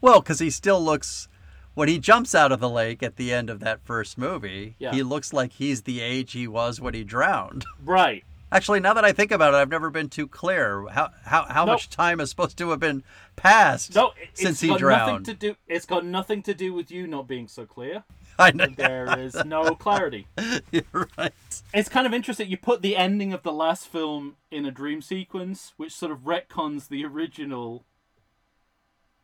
Well, 0.00 0.20
because 0.20 0.40
he 0.40 0.50
still 0.50 0.82
looks, 0.82 1.28
when 1.76 1.88
he 1.88 1.98
jumps 2.00 2.34
out 2.34 2.50
of 2.50 2.58
the 2.58 2.68
lake 2.68 3.02
at 3.04 3.14
the 3.14 3.32
end 3.32 3.48
of 3.50 3.60
that 3.60 3.80
first 3.84 4.18
movie, 4.18 4.74
Yeah. 4.80 4.90
he 4.92 5.04
looks 5.04 5.32
like 5.32 5.52
he's 5.52 5.82
the 5.82 6.00
age 6.00 6.32
he 6.32 6.48
was 6.48 6.80
when 6.80 6.94
he 6.94 7.04
drowned. 7.04 7.64
Right. 7.84 8.24
Actually, 8.50 8.78
now 8.80 8.94
that 8.94 9.04
I 9.04 9.12
think 9.12 9.32
about 9.32 9.54
it, 9.54 9.56
I've 9.56 9.68
never 9.68 9.90
been 9.90 10.08
too 10.08 10.26
clear. 10.28 10.86
How 10.88 11.10
how, 11.24 11.44
how 11.44 11.64
Nope. 11.64 11.74
much 11.74 11.90
time 11.90 12.20
is 12.20 12.30
supposed 12.30 12.56
to 12.58 12.70
have 12.70 12.78
been 12.80 13.02
passed 13.34 13.94
No, 13.94 14.12
since 14.34 14.52
it's 14.52 14.60
he 14.60 14.68
got 14.68 14.78
drowned? 14.78 15.10
nothing 15.10 15.24
to 15.24 15.34
do. 15.34 15.56
It's 15.66 15.84
got 15.84 16.04
nothing 16.04 16.42
to 16.44 16.54
do 16.54 16.72
with 16.72 16.90
you 16.90 17.06
not 17.06 17.26
being 17.28 17.48
so 17.48 17.66
clear. 17.66 18.04
I 18.38 18.52
know. 18.52 18.66
There 18.68 19.18
is 19.18 19.34
no 19.44 19.74
clarity. 19.84 20.26
You're 20.70 21.08
right. 21.18 21.32
It's 21.74 21.88
kind 21.88 22.06
of 22.06 22.14
interesting. 22.14 22.48
You 22.48 22.56
put 22.56 22.82
the 22.82 22.96
ending 22.96 23.32
of 23.32 23.42
the 23.42 23.52
last 23.52 23.88
film 23.88 24.36
in 24.50 24.64
a 24.64 24.70
dream 24.70 25.02
sequence, 25.02 25.72
which 25.76 25.92
sort 25.92 26.12
of 26.12 26.20
retcons 26.20 26.88
the 26.88 27.04
original 27.04 27.84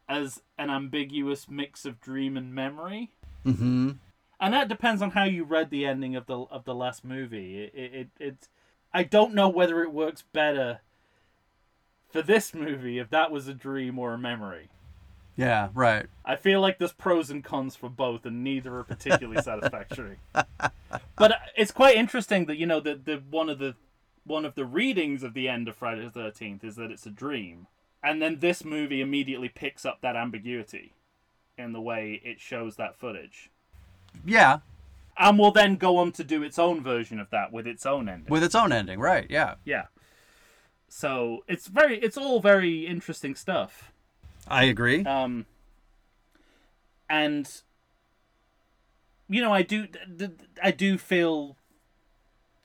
as 0.09 0.43
an 0.59 0.71
ambiguous 0.71 1.49
mix 1.49 1.85
of 1.85 2.01
dream 2.01 2.37
and 2.37 2.55
memory. 2.55 3.11
Mm-hmm. 3.45 3.91
and 4.41 4.55
that 4.55 4.69
depends 4.69 5.03
on 5.03 5.11
how 5.11 5.25
you 5.25 5.43
read 5.43 5.71
the 5.71 5.85
ending 5.85 6.15
of 6.15 6.27
the 6.27 6.39
of 6.39 6.65
the 6.65 6.75
last 6.75 7.05
movie. 7.05 7.65
It 7.65 7.73
it, 7.75 7.95
it, 7.95 8.09
it 8.21 8.49
I 8.95 9.03
don't 9.03 9.35
know 9.35 9.49
whether 9.49 9.83
it 9.83 9.93
works 9.93 10.23
better 10.33 10.81
for 12.11 12.23
this 12.23 12.55
movie 12.55 12.99
if 12.99 13.11
that 13.11 13.31
was 13.33 13.49
a 13.49 13.55
dream 13.55 13.99
or 13.99 14.13
a 14.15 14.19
memory. 14.19 14.69
Yeah, 15.35 15.71
right. 15.75 16.07
I 16.25 16.37
feel 16.37 16.61
like 16.61 16.79
there's 16.79 16.93
pros 16.93 17.31
and 17.31 17.43
cons 17.43 17.75
for 17.75 17.89
both, 17.89 18.27
and 18.27 18.45
neither 18.45 18.77
are 18.77 18.85
particularly 18.85 19.41
satisfactory. 19.43 20.19
But 21.17 21.39
it's 21.57 21.71
quite 21.73 21.97
interesting 21.97 22.47
that 22.47 22.59
you 22.59 22.67
know 22.67 22.81
that 22.81 23.07
the 23.07 23.23
one 23.31 23.49
of 23.49 23.59
the 23.59 23.75
one 24.25 24.45
of 24.45 24.55
the 24.55 24.67
readings 24.67 25.23
of 25.23 25.35
the 25.35 25.49
end 25.49 25.69
of 25.69 25.77
Friday 25.77 26.03
the 26.05 26.11
Thirteenth 26.11 26.63
is 26.63 26.77
that 26.77 26.91
it's 26.91 27.07
a 27.07 27.11
dream, 27.11 27.67
and 28.03 28.21
then 28.21 28.39
this 28.41 28.65
movie 28.65 29.01
immediately 29.01 29.49
picks 29.49 29.85
up 29.85 30.01
that 30.01 30.17
ambiguity 30.17 30.93
in 31.59 31.73
the 31.73 31.81
way 31.81 32.21
it 32.25 32.41
shows 32.41 32.77
that 32.77 32.97
footage 32.97 33.51
Yeah, 34.25 34.61
and 35.17 35.39
will 35.39 35.53
then 35.53 35.77
go 35.77 35.97
on 35.99 36.13
to 36.13 36.25
do 36.25 36.43
its 36.43 36.59
own 36.59 36.83
version 36.83 37.21
of 37.21 37.31
that 37.31 37.53
with 37.53 37.67
its 37.67 37.85
own 37.87 38.09
ending. 38.09 38.31
with 38.31 38.43
its 38.43 38.55
own 38.55 38.73
ending, 38.73 38.99
right? 39.01 39.27
Yeah, 39.31 39.55
yeah. 39.65 39.85
So 40.89 41.45
it's 41.49 41.69
very, 41.69 41.99
it's 41.99 42.19
all 42.19 42.41
very 42.41 42.87
interesting 42.87 43.35
stuff. 43.35 43.93
I 44.47 44.65
agree. 44.65 45.05
Um, 45.05 45.47
and 47.09 47.49
you 49.29 49.41
know, 49.41 49.53
I 49.53 49.63
do, 49.63 49.87
I 50.63 50.71
do 50.71 50.99
feel, 50.99 51.57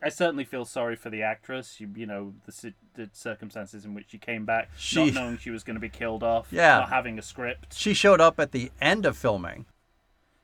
I 0.02 0.10
certainly 0.10 0.44
feel 0.44 0.64
sorry 0.64 0.96
for 0.96 1.10
the 1.10 1.24
actress. 1.24 1.80
You, 1.80 1.90
you 1.96 2.06
know, 2.06 2.34
the, 2.46 2.74
the 2.94 3.10
circumstances 3.14 3.84
in 3.84 3.94
which 3.96 4.10
she 4.10 4.18
came 4.20 4.46
back, 4.46 4.70
She- 4.78 5.06
not 5.06 5.14
knowing 5.14 5.38
she 5.40 5.50
was 5.50 5.64
going 5.64 5.76
to 5.76 5.80
be 5.80 5.90
killed 5.90 6.22
off, 6.24 6.48
Yeah. 6.52 6.80
not 6.80 6.90
having 6.90 7.18
a 7.18 7.22
script. 7.24 7.74
She 7.74 7.94
showed 7.96 8.22
up 8.22 8.40
at 8.40 8.52
the 8.52 8.72
end 8.80 9.06
of 9.08 9.18
filming 9.18 9.66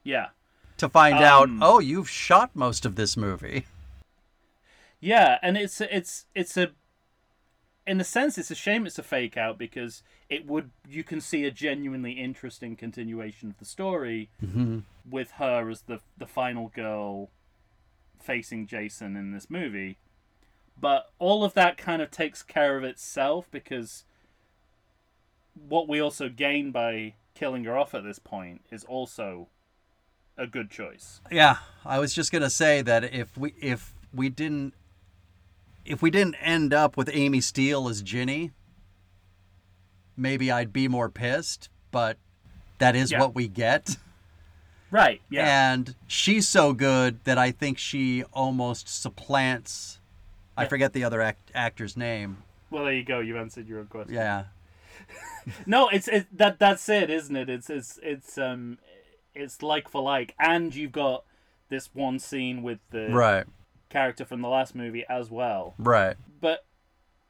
Yeah, 0.04 0.30
to 0.78 0.89
find 0.89 1.16
out, 1.20 1.50
Um, 1.50 1.62
oh, 1.62 1.80
you've 1.80 2.10
shot 2.10 2.50
most 2.56 2.84
of 2.86 2.96
this 2.96 3.16
movie. 3.16 3.66
Yeah, 5.00 5.38
and 5.42 5.58
it's 5.58 5.82
it's 5.82 6.26
it's 6.34 6.56
a 6.58 6.72
in 7.86 8.00
a 8.00 8.04
sense 8.06 8.38
it's 8.38 8.50
a 8.50 8.56
shame 8.56 8.86
it's 8.86 8.98
a 8.98 9.04
fake 9.04 9.36
out 9.36 9.58
because 9.58 10.02
it 10.30 10.48
would 10.48 10.72
you 10.88 11.04
can 11.04 11.20
see 11.20 11.44
a 11.44 11.52
genuinely 11.52 12.13
interesting 12.13 12.78
continuation 12.78 13.50
of 13.50 13.58
the 13.58 13.66
story 13.66 14.30
with 15.10 15.32
her 15.32 15.70
as 15.70 15.82
the 15.82 16.00
the 16.18 16.26
final 16.26 16.70
girl 16.70 17.30
facing 18.23 18.65
Jason 18.67 19.15
in 19.15 19.31
this 19.31 19.49
movie. 19.49 19.97
But 20.79 21.12
all 21.19 21.43
of 21.43 21.53
that 21.53 21.77
kind 21.77 22.01
of 22.01 22.09
takes 22.09 22.41
care 22.41 22.77
of 22.77 22.83
itself 22.83 23.47
because 23.51 24.05
what 25.67 25.88
we 25.88 25.99
also 25.99 26.29
gain 26.29 26.71
by 26.71 27.13
killing 27.36 27.63
her 27.65 27.77
off 27.77 27.93
at 27.93 28.03
this 28.03 28.19
point 28.19 28.62
is 28.71 28.83
also 28.83 29.47
a 30.38 30.47
good 30.47 30.71
choice. 30.71 31.21
Yeah, 31.31 31.57
I 31.86 31.99
was 31.99 32.13
just 32.13 32.31
gonna 32.31 32.49
say 32.49 32.81
that 32.81 33.03
if 33.13 33.38
we 33.38 33.53
if 33.62 33.93
we 34.13 34.29
didn't 34.29 34.73
if 35.86 36.01
we 36.01 36.09
didn't 36.09 36.36
end 36.36 36.73
up 36.73 36.97
with 36.97 37.09
Amy 37.13 37.41
Steel 37.41 37.88
as 37.88 38.01
Ginny, 38.01 38.51
maybe 40.17 40.51
I'd 40.51 40.73
be 40.73 40.88
more 40.88 41.09
pissed. 41.09 41.69
But 41.91 42.17
that 42.79 42.95
is 42.95 43.12
Yeah. 43.12 43.19
what 43.19 43.36
we 43.36 43.47
get, 43.47 43.97
Right. 44.93 45.21
Yeah. 45.29 45.73
and 45.73 45.95
she's 46.06 46.47
so 46.47 46.71
good 46.73 47.23
that 47.23 47.39
I 47.39 47.49
think 47.49 47.79
she 47.79 48.23
almost 48.32 48.88
supplants. 48.88 49.99
I 50.56 50.65
forget 50.65 50.93
the 50.93 51.03
other 51.03 51.19
act- 51.19 51.49
actor's 51.56 51.97
name. 51.97 52.43
Well, 52.69 52.84
there 52.84 52.93
you 52.93 53.03
go. 53.03 53.19
You 53.19 53.38
answered 53.39 53.67
your 53.67 53.79
own 53.79 53.88
question. 53.88 54.13
Yeah, 54.13 54.43
No, 55.65 55.89
it's 55.89 56.08
it, 56.08 56.27
that 56.38 56.60
that's 56.60 56.88
it, 56.89 57.10
isn't 57.10 57.36
it? 57.36 57.49
It's 57.49 57.69
it's 57.71 57.99
it's 58.03 58.38
um, 58.38 58.77
it's 59.34 59.63
like 59.63 59.89
for 59.89 60.01
like, 60.03 60.36
and 60.39 60.73
you've 60.75 60.91
got 60.91 61.23
this 61.69 61.89
one 61.93 62.19
scene 62.19 62.62
with 62.62 62.79
the 62.91 63.10
right, 63.10 63.45
character 63.89 64.25
from 64.25 64.41
the 64.41 64.47
last 64.47 64.75
movie 64.75 65.03
as 65.10 65.32
well. 65.32 65.73
right. 65.79 66.15
But 66.39 66.65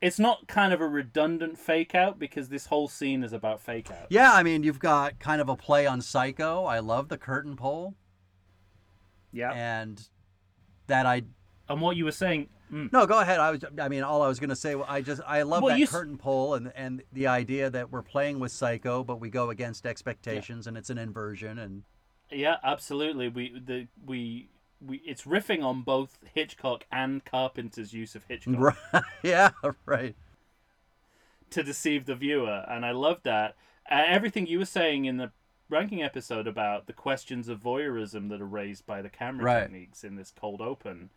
it's 0.04 0.20
not 0.20 0.48
kind 0.48 0.74
of 0.74 0.82
a 0.82 0.88
redundant 0.88 1.58
fake 1.58 1.96
out 1.96 2.20
because 2.20 2.50
this 2.50 2.66
whole 2.68 2.88
scene 2.88 3.24
is 3.24 3.34
about 3.34 3.62
fake 3.62 3.90
out. 3.90 4.08
Yeah, 4.10 4.32
I 4.34 4.44
mean, 4.44 4.64
you've 4.64 4.80
got 4.80 5.20
kind 5.20 5.40
of 5.42 5.50
a 5.50 5.56
play 5.56 5.88
on 5.88 6.02
Psycho. 6.02 6.66
I 6.66 6.80
love 6.80 7.08
the 7.10 7.18
curtain 7.18 7.56
pole, 7.56 7.96
Yeah. 9.32 9.52
and 9.52 10.02
that 10.88 11.06
I 11.06 11.24
And 11.70 11.80
what 11.82 11.96
you 11.96 12.06
were 12.06 12.12
saying, 12.12 12.50
mm, 12.72 12.92
No, 12.92 13.06
go 13.08 13.20
ahead. 13.20 13.40
I 13.40 13.52
was. 13.52 13.64
I 13.82 13.88
mean, 13.88 14.04
all 14.04 14.22
I 14.22 14.28
was 14.28 14.40
going 14.40 14.50
to 14.50 14.56
say. 14.56 14.76
I 14.88 15.02
just. 15.02 15.22
I 15.26 15.44
love 15.44 15.64
Well, 15.64 15.74
that 15.74 15.80
you 15.80 15.86
s- 15.86 15.92
curtain 15.92 16.18
pole 16.18 16.56
and 16.56 16.72
and 16.76 17.02
the 17.14 17.28
idea 17.28 17.70
that 17.70 17.90
we're 17.92 18.02
playing 18.04 18.40
with 18.40 18.52
Psycho, 18.52 19.04
but 19.04 19.20
we 19.22 19.30
go 19.30 19.50
against 19.50 19.86
expectations, 19.86 20.68
and 20.68 20.78
it's 20.78 20.90
an 20.90 20.98
inversion. 20.98 21.58
And 21.60 21.84
yeah, 22.30 22.58
absolutely. 22.64 23.30
We 23.30 23.58
the 23.66 23.88
we 24.06 24.50
we 24.86 24.98
it's 25.06 25.24
riffing 25.24 25.64
on 25.64 25.82
both 25.82 26.18
Hitchcock 26.34 26.86
and 26.92 27.24
Carpenter's 27.26 27.94
use 27.94 28.16
of 28.16 28.24
Hitchcock. 28.26 28.60
right, 28.94 29.04
yeah, 29.24 29.52
right. 29.86 30.16
to 31.50 31.64
deceive 31.64 32.06
the 32.06 32.16
viewer, 32.16 32.66
and 32.68 32.86
I 32.86 32.92
love 32.92 33.22
that. 33.24 33.56
Uh, 33.90 34.04
everything 34.08 34.48
you 34.48 34.60
were 34.60 34.66
saying 34.66 35.06
in 35.06 35.18
the 35.18 35.32
ranking 35.70 36.02
episode 36.04 36.48
about 36.48 36.88
the 36.88 36.94
questions 36.94 37.48
of 37.50 37.60
voyeurism 37.60 38.30
that 38.30 38.42
are 38.42 38.46
raised 38.46 38.86
by 38.86 39.02
the 39.02 39.10
camera 39.10 39.46
Right. 39.46 39.62
techniques 39.64 40.04
in 40.04 40.16
this 40.16 40.32
cold 40.32 40.62
open, 40.62 41.10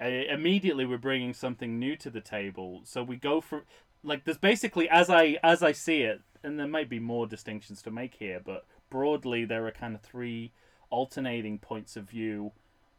uh, 0.00 0.04
immediately 0.06 0.84
we're 0.84 0.98
bringing 0.98 1.32
something 1.34 1.78
new 1.78 1.96
to 1.96 2.10
the 2.10 2.20
table. 2.20 2.82
So 2.84 3.02
we 3.02 3.16
go 3.16 3.40
for 3.40 3.64
like 4.02 4.24
there's 4.24 4.38
basically 4.38 4.88
as 4.88 5.10
I 5.10 5.38
as 5.42 5.62
I 5.62 5.72
see 5.72 6.02
it, 6.02 6.20
and 6.42 6.58
there 6.58 6.66
might 6.66 6.88
be 6.88 7.00
more 7.00 7.26
distinctions 7.26 7.82
to 7.82 7.90
make 7.90 8.14
here, 8.14 8.40
but 8.44 8.64
broadly 8.90 9.44
there 9.44 9.66
are 9.66 9.70
kind 9.72 9.94
of 9.94 10.00
three 10.02 10.52
alternating 10.90 11.58
points 11.58 11.96
of 11.96 12.08
view. 12.08 12.52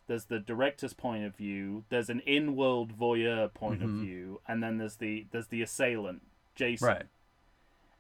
There's 0.08 0.26
the 0.26 0.40
director's 0.40 0.94
point 0.94 1.26
of 1.26 1.36
view. 1.36 1.84
There's 1.90 2.10
an 2.10 2.22
in-world 2.22 2.98
voyeur 2.98 3.54
point 3.54 3.84
of 3.84 3.90
view, 3.90 4.42
and 4.48 4.64
then 4.64 4.78
there's 4.78 4.96
the 4.96 5.28
there's 5.32 5.48
the 5.48 5.62
assailant, 5.62 6.22
Jason 6.56 6.88
Right. 6.88 7.06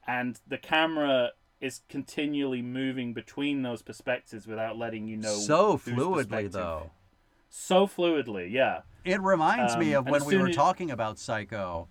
and 0.08 0.39
the 0.48 0.58
camera 0.58 1.32
is 1.60 1.82
continually 1.89 2.62
moving 2.62 3.13
between 3.13 3.62
those 3.63 3.82
perspectives 3.82 4.46
without 4.48 4.78
letting 4.78 5.08
you 5.08 5.17
know 5.17 5.36
so 5.36 5.78
fluidly, 5.78 6.50
though. 6.52 6.91
so 7.50 7.88
fluidly 7.88 8.52
yeah 8.52 8.82
It 9.04 9.20
reminds 9.22 9.76
me 9.76 9.93
Um, 9.96 10.06
of 10.06 10.12
when 10.12 10.26
we 10.26 10.38
were 10.38 10.52
talking 10.54 10.91
about 10.91 11.17
Psycho, 11.17 11.88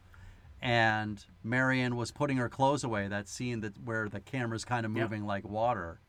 and 0.62 1.24
Marion 1.42 1.96
was 1.96 2.10
putting 2.12 2.36
her 2.38 2.48
clothes 2.48 2.84
away. 2.84 3.08
That 3.08 3.28
scene 3.28 3.60
that 3.60 3.76
where 3.84 4.08
the 4.08 4.20
camera's 4.20 4.64
kind 4.64 4.86
of 4.86 4.92
moving 4.92 5.24
like 5.26 5.44
water. 5.46 6.00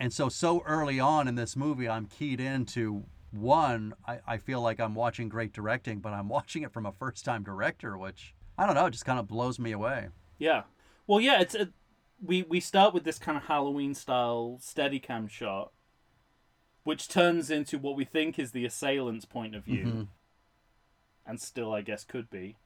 And 0.00 0.12
so, 0.12 0.28
so 0.28 0.62
early 0.64 0.98
on 1.00 1.28
in 1.28 1.34
this 1.34 1.56
movie, 1.56 1.88
I'm 1.88 2.06
keyed 2.06 2.40
into 2.40 3.04
one. 3.32 3.94
I, 4.06 4.20
I 4.26 4.36
feel 4.38 4.60
like 4.60 4.80
I'm 4.80 4.94
watching 4.94 5.28
great 5.28 5.52
directing, 5.52 5.98
but 6.00 6.12
I'm 6.12 6.28
watching 6.38 6.62
it 6.62 6.72
from 6.72 6.86
a 6.86 6.92
first-time 6.92 7.42
director, 7.42 7.98
which 7.98 8.34
I 8.56 8.66
don't 8.66 8.74
know, 8.74 8.86
it 8.86 8.92
just 8.92 9.04
kind 9.04 9.18
of 9.18 9.28
blows 9.28 9.58
me 9.58 9.72
away. 9.72 10.08
yeah 10.38 10.62
well 11.06 11.20
yeah 11.20 11.40
it's 11.40 11.54
a, 11.54 11.68
we 12.22 12.42
we 12.42 12.60
start 12.60 12.92
with 12.92 13.02
this 13.04 13.18
kind 13.18 13.36
of 13.38 13.44
halloween 13.44 13.94
style 13.94 14.58
steadicam 14.60 15.28
shot 15.30 15.72
which 16.84 17.08
turns 17.08 17.50
into 17.50 17.78
what 17.78 17.96
we 17.96 18.04
think 18.04 18.38
is 18.38 18.50
the 18.52 18.64
assailant's 18.64 19.24
point 19.24 19.54
of 19.54 19.64
view 19.64 19.84
Mhm. 19.86 20.08
and 21.26 21.40
still 21.40 21.72
i 21.72 21.80
guess 21.80 22.04
could 22.04 22.28
be 22.30 22.56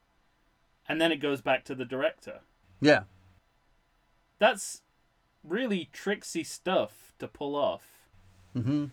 and 0.89 1.01
then 1.01 1.13
it 1.13 1.19
goes 1.19 1.41
back 1.41 1.65
to 1.65 1.75
the 1.75 1.85
director 1.85 2.41
Yeah, 2.81 3.05
that's 4.39 4.83
really 5.45 5.89
tricksy 5.93 6.45
stuff 6.45 7.13
to 7.19 7.29
pull 7.29 7.55
off. 7.57 7.83
Mm-hmm. 8.57 8.87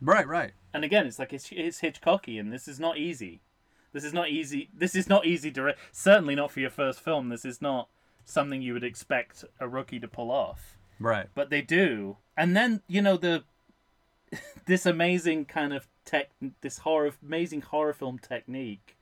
Right, 0.00 0.26
right. 0.26 0.52
And 0.72 0.84
again, 0.84 1.06
it's 1.06 1.18
like 1.18 1.32
it's 1.32 1.50
it's 1.52 1.80
Hitchcocky, 1.80 2.38
and 2.38 2.52
this 2.52 2.66
is 2.68 2.78
not 2.80 2.96
easy. 2.98 3.40
This 3.92 4.04
is 4.04 4.12
not 4.12 4.28
easy. 4.30 4.68
This 4.76 4.94
is 4.94 5.08
not 5.08 5.26
easy 5.26 5.50
to. 5.52 5.62
Re- 5.62 5.74
Certainly 5.92 6.36
not 6.36 6.50
for 6.52 6.60
your 6.60 6.70
first 6.70 7.00
film. 7.00 7.28
This 7.28 7.44
is 7.44 7.60
not 7.60 7.88
something 8.24 8.62
you 8.62 8.72
would 8.72 8.84
expect 8.84 9.44
a 9.58 9.68
rookie 9.68 9.98
to 10.00 10.06
pull 10.08 10.30
off. 10.30 10.76
Right. 11.00 11.26
But 11.34 11.50
they 11.50 11.60
do. 11.62 12.16
And 12.36 12.56
then 12.56 12.82
you 12.86 13.02
know 13.02 13.16
the 13.16 13.42
this 14.66 14.86
amazing 14.86 15.46
kind 15.46 15.72
of 15.72 15.88
tech, 16.04 16.30
this 16.60 16.78
horror, 16.78 17.12
amazing 17.26 17.62
horror 17.62 17.92
film 17.92 18.18
technique 18.18 18.96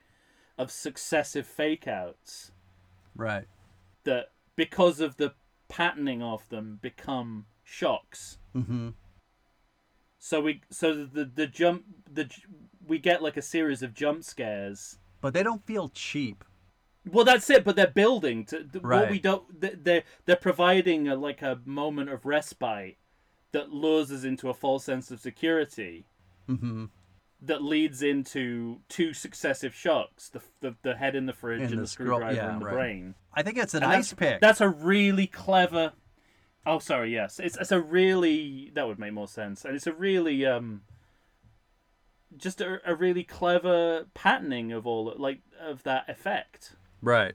of 0.56 0.70
successive 0.70 1.46
fake 1.46 1.86
outs 1.86 2.50
Right. 3.14 3.44
that 4.04 4.30
because 4.56 4.98
of 5.00 5.16
the 5.16 5.34
patterning 5.68 6.22
of 6.22 6.48
them 6.48 6.78
become 6.80 7.46
shocks. 7.62 8.38
Mm-hmm. 8.56 8.90
So 10.18 10.40
we 10.40 10.62
so 10.70 10.94
the 11.04 11.24
the 11.24 11.46
jump 11.46 11.84
the 12.10 12.28
we 12.86 12.98
get 12.98 13.22
like 13.22 13.36
a 13.36 13.42
series 13.42 13.82
of 13.82 13.94
jump 13.94 14.24
scares. 14.24 14.98
But 15.20 15.34
they 15.34 15.42
don't 15.42 15.66
feel 15.66 15.88
cheap. 15.88 16.44
Well, 17.10 17.24
that's 17.24 17.48
it. 17.50 17.64
But 17.64 17.76
they're 17.76 17.86
building 17.86 18.44
to 18.46 18.64
th- 18.64 18.82
what 18.82 19.10
we 19.10 19.18
don't. 19.18 19.44
They're 19.60 20.04
they're 20.26 20.36
providing 20.36 21.08
a, 21.08 21.16
like 21.16 21.42
a 21.42 21.60
moment 21.64 22.10
of 22.10 22.26
respite 22.26 22.96
that 23.52 23.72
lures 23.72 24.10
us 24.10 24.24
into 24.24 24.48
a 24.48 24.54
false 24.54 24.84
sense 24.84 25.10
of 25.10 25.20
security. 25.20 26.06
Mm-hmm. 26.48 26.86
That 27.40 27.62
leads 27.62 28.02
into 28.02 28.80
two 28.88 29.12
successive 29.14 29.74
shocks: 29.74 30.28
the 30.28 30.40
the, 30.60 30.74
the 30.82 30.96
head 30.96 31.14
in 31.14 31.26
the 31.26 31.32
fridge 31.32 31.60
In 31.60 31.66
and 31.66 31.78
the 31.78 31.82
the, 31.82 31.86
screwdriver 31.86 32.34
yeah, 32.34 32.52
in 32.54 32.58
the 32.58 32.64
right. 32.64 32.74
brain. 32.74 33.14
I 33.32 33.42
think 33.44 33.58
it's 33.58 33.74
an 33.74 33.84
And 33.84 33.92
ice 33.92 34.10
that's, 34.10 34.18
pick. 34.18 34.40
That's 34.40 34.60
a 34.60 34.68
really 34.68 35.26
clever. 35.28 35.92
Oh, 36.66 36.80
sorry. 36.80 37.12
Yes, 37.14 37.38
it's 37.38 37.56
it's 37.56 37.70
a 37.70 37.80
really 37.80 38.72
that 38.74 38.88
would 38.88 38.98
make 38.98 39.12
more 39.12 39.28
sense, 39.28 39.64
and 39.64 39.74
it's 39.76 39.86
a 39.86 39.92
really 39.92 40.44
um. 40.44 40.82
Just 42.36 42.60
a, 42.60 42.78
a 42.84 42.94
really 42.94 43.24
clever 43.24 44.06
patterning 44.12 44.70
of 44.72 44.86
all 44.86 45.14
like 45.16 45.40
of 45.60 45.82
that 45.84 46.08
effect, 46.10 46.74
Right. 47.00 47.34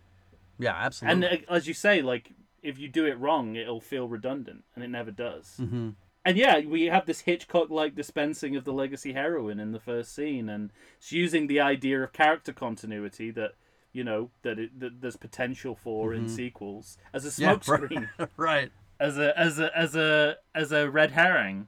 Yeah, 0.59 0.75
absolutely. 0.75 1.27
and 1.27 1.43
uh, 1.49 1.51
as 1.51 1.67
you 1.67 1.73
say, 1.73 2.01
like 2.03 2.31
if 2.61 2.77
you 2.77 2.87
do 2.87 3.05
it 3.07 3.17
wrong, 3.17 3.55
it'll 3.55 3.81
feel 3.81 4.07
redundant, 4.07 4.65
and 4.75 4.83
it 4.83 4.89
never 4.89 5.09
does. 5.09 5.55
mm-hmm. 5.59 5.89
And 6.25 6.37
yeah, 6.37 6.59
we 6.59 6.85
have 6.85 7.05
this 7.05 7.21
Hitchcock-like 7.21 7.95
dispensing 7.95 8.55
of 8.55 8.63
the 8.63 8.71
legacy 8.71 9.11
heroine 9.13 9.59
in 9.59 9.73
the 9.73 9.79
first 9.79 10.15
scene, 10.15 10.47
and 10.47 10.71
it's 10.97 11.11
using 11.11 11.47
the 11.47 11.59
idea 11.59 12.01
of 12.01 12.13
character 12.13 12.53
continuity 12.53 13.29
that 13.31 13.55
you 13.91 14.03
know 14.03 14.29
that, 14.41 14.57
it, 14.57 14.79
that 14.79 15.01
there's 15.01 15.17
potential 15.17 15.75
for 15.75 16.13
in 16.13 16.29
sequels 16.29 16.97
as 17.13 17.25
a 17.25 17.29
Mm-hmm. 17.29 17.93
Yeah, 17.93 18.07
right. 18.17 18.29
right. 18.37 18.71
as 18.99 19.17
a 19.17 19.37
as 19.37 19.59
a 19.59 19.77
as 19.77 19.95
a 19.95 20.37
as 20.55 20.71
a 20.71 20.89
red 20.89 21.11
herring. 21.11 21.67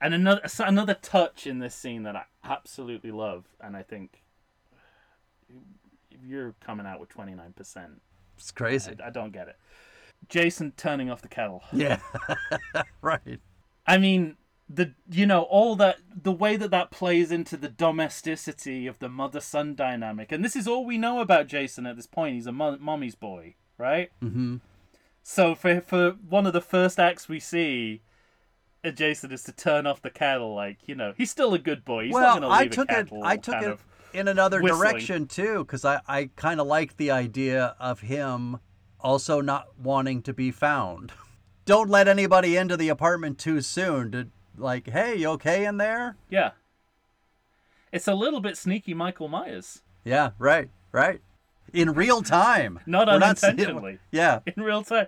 And 0.00 0.14
another 0.14 0.42
another 0.58 0.94
touch 0.94 1.46
in 1.46 1.58
this 1.58 1.74
scene 1.74 2.02
that 2.04 2.16
I 2.16 2.24
absolutely 2.44 3.10
love, 3.10 3.44
and 3.60 3.76
I 3.76 3.82
think 3.82 4.22
you're 6.26 6.54
coming 6.60 6.86
out 6.86 7.00
with 7.00 7.08
twenty 7.08 7.34
nine 7.34 7.52
percent, 7.54 8.02
It's 8.36 8.50
crazy. 8.50 8.94
I 9.02 9.10
don't 9.10 9.32
get 9.32 9.48
it. 9.48 9.56
Jason 10.28 10.72
turning 10.76 11.10
off 11.10 11.22
the 11.22 11.28
kettle. 11.28 11.62
Yeah. 11.72 11.98
right. 13.02 13.40
I 13.86 13.98
mean, 13.98 14.36
the 14.68 14.94
you 15.10 15.26
know 15.26 15.42
all 15.42 15.74
that 15.76 15.98
the 16.22 16.30
way 16.32 16.56
that 16.56 16.70
that 16.70 16.90
plays 16.90 17.32
into 17.32 17.56
the 17.56 17.68
domesticity 17.68 18.86
of 18.86 18.98
the 19.00 19.08
mother 19.08 19.40
son 19.40 19.74
dynamic, 19.74 20.30
and 20.32 20.44
this 20.44 20.54
is 20.54 20.68
all 20.68 20.84
we 20.84 20.98
know 20.98 21.20
about 21.20 21.46
Jason 21.48 21.86
at 21.86 21.96
this 21.96 22.06
point. 22.06 22.34
He's 22.36 22.46
a 22.46 22.52
mo- 22.52 22.78
mommy's 22.80 23.14
boy, 23.16 23.54
right? 23.78 24.10
Mm-hmm. 24.22 24.56
So 25.22 25.54
for 25.54 25.80
for 25.80 26.10
one 26.28 26.46
of 26.46 26.52
the 26.52 26.60
first 26.60 26.98
acts 27.00 27.28
we 27.28 27.40
see. 27.40 28.02
uh, 28.84 28.90
Jason 28.90 29.32
is 29.32 29.42
to 29.44 29.52
turn 29.52 29.86
off 29.86 30.00
the 30.02 30.10
kettle, 30.10 30.54
like 30.54 30.86
you 30.86 30.94
know, 30.94 31.14
he's 31.16 31.30
still 31.30 31.52
a 31.52 31.58
good 31.58 31.84
boy. 31.84 32.04
He's 32.04 32.12
not 32.12 32.20
Well, 32.22 32.34
gonna 32.40 32.48
I 32.48 32.62
leave 32.62 32.72
a 32.72 32.74
took 32.74 32.92
it. 32.92 33.08
I 33.22 33.36
took 33.36 33.60
it 33.62 33.78
in 34.12 34.28
another 34.28 34.62
whistling. 34.62 34.80
direction 34.92 35.26
too, 35.26 35.64
because 35.64 35.84
I 35.84 36.00
I 36.06 36.30
kind 36.36 36.60
of 36.60 36.66
like 36.68 36.96
the 36.96 37.10
idea 37.10 37.74
of 37.80 38.00
him 38.00 38.58
also 39.02 39.40
not 39.40 39.68
wanting 39.78 40.22
to 40.22 40.32
be 40.32 40.50
found. 40.50 41.12
Don't 41.64 41.88
let 41.90 42.08
anybody 42.08 42.56
into 42.56 42.76
the 42.76 42.88
apartment 42.88 43.38
too 43.38 43.60
soon. 43.60 44.10
To 44.12 44.28
like, 44.56 44.88
hey, 44.88 45.16
you 45.16 45.28
okay 45.30 45.64
in 45.64 45.76
there? 45.76 46.16
Yeah, 46.28 46.52
it's 47.92 48.08
a 48.08 48.14
little 48.14 48.40
bit 48.40 48.56
sneaky, 48.56 48.94
Michael 48.94 49.28
Myers, 49.28 49.82
Yeah. 50.04 50.30
Right. 50.38 50.70
Right. 50.92 51.20
In 51.72 51.92
real 51.92 52.22
time. 52.22 52.80
not 52.86 53.06
We're 53.06 53.14
unintentionally. 53.14 53.98
yeah. 54.10 54.40
in 54.56 54.62
real 54.62 54.82
time. 54.82 55.06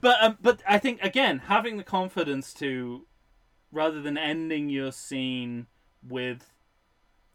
But 0.00 0.16
um, 0.22 0.38
but 0.42 0.60
I 0.68 0.78
think 0.78 1.02
again 1.02 1.38
having 1.46 1.76
the 1.76 1.84
confidence 1.84 2.52
to, 2.54 3.06
rather 3.72 4.02
than 4.02 4.18
ending 4.18 4.68
your 4.68 4.90
scene 4.92 5.66
with, 6.06 6.50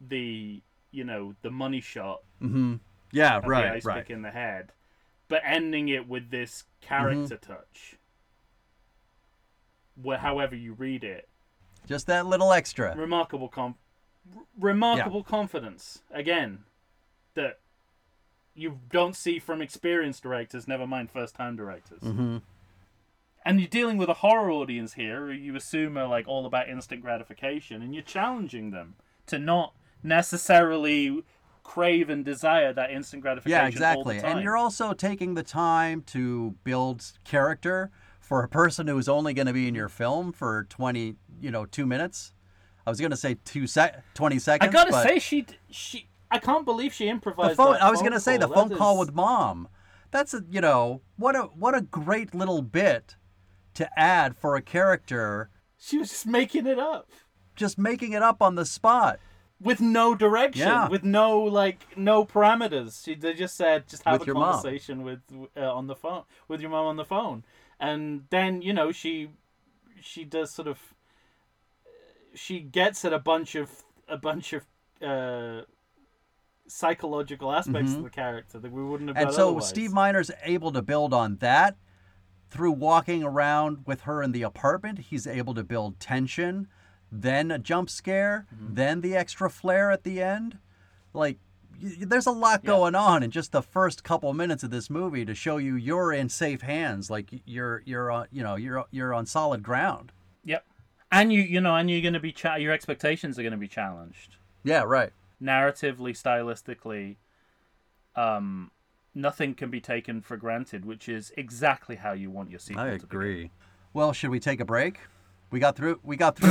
the 0.02 0.62
you 0.92 1.04
know 1.04 1.36
the 1.42 1.52
money 1.52 1.82
shot 1.82 2.22
Mm-hmm. 2.42 2.76
Yeah. 3.12 3.42
Right. 3.46 3.64
the 3.72 3.76
ice 3.78 3.86
right. 3.86 3.98
pick 4.06 4.10
in 4.10 4.22
the 4.22 4.32
head, 4.32 4.72
but 5.30 5.42
ending 5.46 5.88
it 5.88 6.08
with 6.10 6.30
this 6.32 6.66
character 6.82 7.36
Mm-hmm. 7.38 7.54
touch. 7.54 7.96
Where 10.02 10.18
however 10.18 10.56
you 10.56 10.74
read 10.74 11.04
it, 11.04 11.28
Just 11.88 12.08
that 12.08 12.26
little 12.26 12.52
extra. 12.54 12.96
remarkable 12.96 13.48
com- 13.50 13.76
r- 14.36 14.44
remarkable 14.60 15.24
confidence 15.24 16.02
again, 16.12 16.60
that 17.36 17.60
you 18.56 18.80
don't 18.92 19.16
see 19.16 19.40
from 19.40 19.62
experienced 19.62 20.24
directors. 20.24 20.68
Never 20.68 20.88
mind 20.88 21.12
first 21.12 21.36
time 21.36 21.56
directors. 21.56 22.02
Mm-hmm. 22.02 22.38
and 23.46 23.60
you're 23.60 23.70
dealing 23.70 23.98
with 23.98 24.10
a 24.10 24.16
horror 24.16 24.52
audience 24.52 24.94
here 24.94 25.28
who 25.28 25.32
you 25.34 25.56
assume 25.56 25.98
are 25.98 26.08
like 26.08 26.28
all 26.28 26.46
about 26.46 26.68
instant 26.70 27.02
gratification 27.02 27.82
and 27.82 27.94
you're 27.94 28.04
challenging 28.04 28.72
them 28.72 28.96
to 29.28 29.38
not 29.40 29.74
necessarily 30.04 31.24
crave 31.70 32.10
and 32.10 32.26
desire 32.26 32.74
that 32.74 32.90
instant 32.90 33.22
gratification 33.22 33.56
Yeah, 33.56 33.62
all 33.62 33.68
exactly. 33.68 34.16
the 34.16 34.22
time. 34.24 34.38
And 34.38 34.44
you're 34.44 34.58
also 34.58 34.92
taking 34.94 35.36
the 35.36 35.44
time 35.44 36.02
to 36.08 36.56
build 36.64 37.12
character 37.24 37.92
for 38.20 38.44
a 38.44 38.50
person 38.50 38.88
who's 38.88 39.08
only 39.08 39.36
going 39.36 39.46
to 39.46 39.54
be 39.54 39.68
in 39.68 39.76
your 39.76 39.88
film 39.88 40.32
for 40.32 40.66
20, 40.70 41.16
you 41.40 41.52
know, 41.52 41.68
2 41.68 41.86
minutes. 41.86 42.34
I 42.88 42.90
was 42.90 43.00
going 43.00 43.12
to 43.12 43.18
say 43.18 43.38
2 43.46 43.68
sec 43.68 44.04
20 44.16 44.40
seconds. 44.40 44.68
I 44.68 44.72
gotta 44.74 44.90
but 44.90 45.04
say 45.04 45.20
she 45.20 45.46
she 45.70 46.10
I 46.32 46.40
can't 46.40 46.66
believe 46.66 46.92
she 46.92 47.06
the 47.06 47.12
improvised 47.12 47.58
phone 47.58 47.74
that 47.74 47.84
I 47.84 47.92
was 47.92 48.00
going 48.00 48.14
to 48.14 48.20
say 48.20 48.38
the 48.38 48.48
call. 48.48 48.56
phone 48.56 48.70
That 48.70 48.78
call 48.80 48.98
with 48.98 49.14
mom. 49.14 49.68
That's 50.10 50.34
a, 50.34 50.44
you 50.50 50.62
know, 50.62 51.02
what 51.18 51.36
a 51.36 51.44
what 51.44 51.76
a 51.76 51.82
great 51.82 52.34
little 52.34 52.64
bit 52.64 53.16
to 53.76 53.88
add 54.00 54.36
for 54.36 54.56
a 54.56 54.62
character 54.64 55.52
she 55.78 56.00
was 56.00 56.10
just 56.10 56.26
making 56.26 56.66
it 56.66 56.80
up 56.80 57.12
just 57.56 57.78
making 57.78 58.14
it 58.14 58.24
up 58.24 58.42
on 58.42 58.56
the 58.56 58.66
spot. 58.66 59.20
With 59.62 59.82
no 59.82 60.16
direction 60.16 60.68
Yeah. 60.68 60.88
with 60.88 61.04
no 61.04 61.40
like 61.40 61.86
no 61.98 62.26
parameters 62.26 63.04
she 63.04 63.16
they 63.16 63.34
just 63.34 63.56
said 63.58 63.88
just 63.88 64.04
have 64.04 64.14
With 64.14 64.22
a 64.24 64.26
your 64.28 64.36
mom. 64.36 64.54
conversation 64.54 65.04
with 65.04 65.20
uh, 65.58 65.74
on 65.74 65.88
the 65.88 65.96
phone 65.96 66.24
with 66.48 66.62
your 66.62 66.70
mom 66.70 66.86
on 66.86 66.96
the 66.96 67.06
phone 67.06 67.44
and 67.80 68.24
then 68.30 68.62
you 68.62 68.74
know 68.74 68.92
she 68.92 69.30
she 70.02 70.24
does 70.24 70.52
sort 70.54 70.68
of 70.68 70.80
she 72.34 72.60
gets 72.60 73.04
at 73.04 73.12
a 73.14 73.20
bunch 73.20 73.56
of 73.56 73.70
a 74.08 74.18
bunch 74.18 74.54
of 74.54 74.64
uh 75.02 75.62
psychological 76.68 77.52
aspects 77.52 77.94
of 77.96 78.04
the 78.04 78.10
character 78.10 78.60
that 78.60 78.72
we 78.72 78.84
wouldn't 78.84 79.10
have 79.10 79.18
Mm-hmm. 79.18 79.28
And 79.28 79.36
so 79.36 79.48
otherwise. 79.50 79.68
Steve 79.70 79.92
Miner's 79.92 80.30
able 80.44 80.72
to 80.72 80.82
build 80.82 81.14
on 81.14 81.38
that 81.38 81.78
through 82.52 82.72
walking 82.72 83.24
around 83.24 83.80
with 83.88 84.02
her 84.02 84.22
in 84.22 84.32
the 84.32 84.44
apartment. 84.44 85.00
He's 85.00 85.26
able 85.26 85.54
to 85.56 85.64
build 85.64 86.00
tension, 86.00 86.68
then 87.12 87.52
a 87.52 87.60
jump 87.60 87.90
scare, 87.90 88.46
Mm-hmm. 88.54 88.74
then 88.76 89.02
the 89.02 89.16
extra 89.16 89.50
flare 89.50 89.92
at 89.92 90.04
the 90.04 90.22
end. 90.22 90.58
Like 91.14 91.38
y- 91.82 91.96
there's 92.02 92.28
a 92.28 92.32
lot 92.32 92.64
going 92.64 92.94
on 92.96 93.24
in 93.24 93.32
just 93.32 93.52
the 93.52 93.62
first 93.64 94.04
couple 94.04 94.32
minutes 94.34 94.64
of 94.64 94.70
this 94.72 94.90
movie 94.90 95.26
to 95.26 95.34
show 95.36 95.58
you 95.58 95.76
you're 95.76 96.12
in 96.14 96.30
safe 96.30 96.62
hands 96.62 97.10
like 97.10 97.30
you're 97.46 97.82
you're 97.86 98.12
on 98.12 98.28
you 98.32 98.44
know 98.44 98.56
you're 98.56 98.86
you're 98.92 99.14
on 99.14 99.26
solid 99.26 99.64
ground. 99.64 100.12
yep 100.46 100.66
and 101.12 101.34
you 101.34 101.42
you 101.42 101.60
know 101.62 101.76
and 101.76 101.90
you're 101.90 102.02
going 102.02 102.14
to 102.14 102.20
be 102.20 102.32
cha- 102.32 102.56
your 102.56 102.72
expectations 102.74 103.40
are 103.40 103.42
going 103.44 103.52
to 103.52 103.58
be 103.58 103.68
challenged 103.68 104.36
Yeah, 104.64 104.84
right. 104.84 105.12
narratively, 105.42 106.12
stylistically, 106.14 107.16
um, 108.16 108.72
nothing 109.16 109.54
can 109.56 109.70
be 109.70 109.82
taken 109.82 110.22
for 110.22 110.38
granted, 110.38 110.86
which 110.86 111.08
is 111.10 111.32
exactly 111.38 111.96
how 111.96 112.12
you 112.14 112.30
want 112.30 112.50
your 112.50 112.60
sequel 112.60 112.84
I 112.84 112.90
to 112.92 112.98
be. 112.98 113.04
agree. 113.04 113.52
Well, 113.94 114.14
should 114.14 114.30
we 114.30 114.40
take 114.40 114.60
a 114.60 114.66
break? 114.66 115.00
We 115.52 115.60
got 115.60 115.76
through 115.76 116.00
we 116.04 116.16
got 116.16 116.36
through 116.36 116.50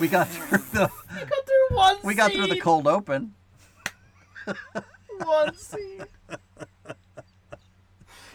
we 0.00 0.08
got 0.08 0.28
through 0.28 0.58
the 0.72 0.90
We 1.14 1.20
got 1.20 1.46
through 1.46 1.76
one 1.76 1.96
we 2.02 2.14
got 2.14 2.32
through 2.32 2.46
the 2.46 2.60
cold 2.60 2.86
open. 2.86 3.34
one 5.18 5.54
scene. 5.54 6.04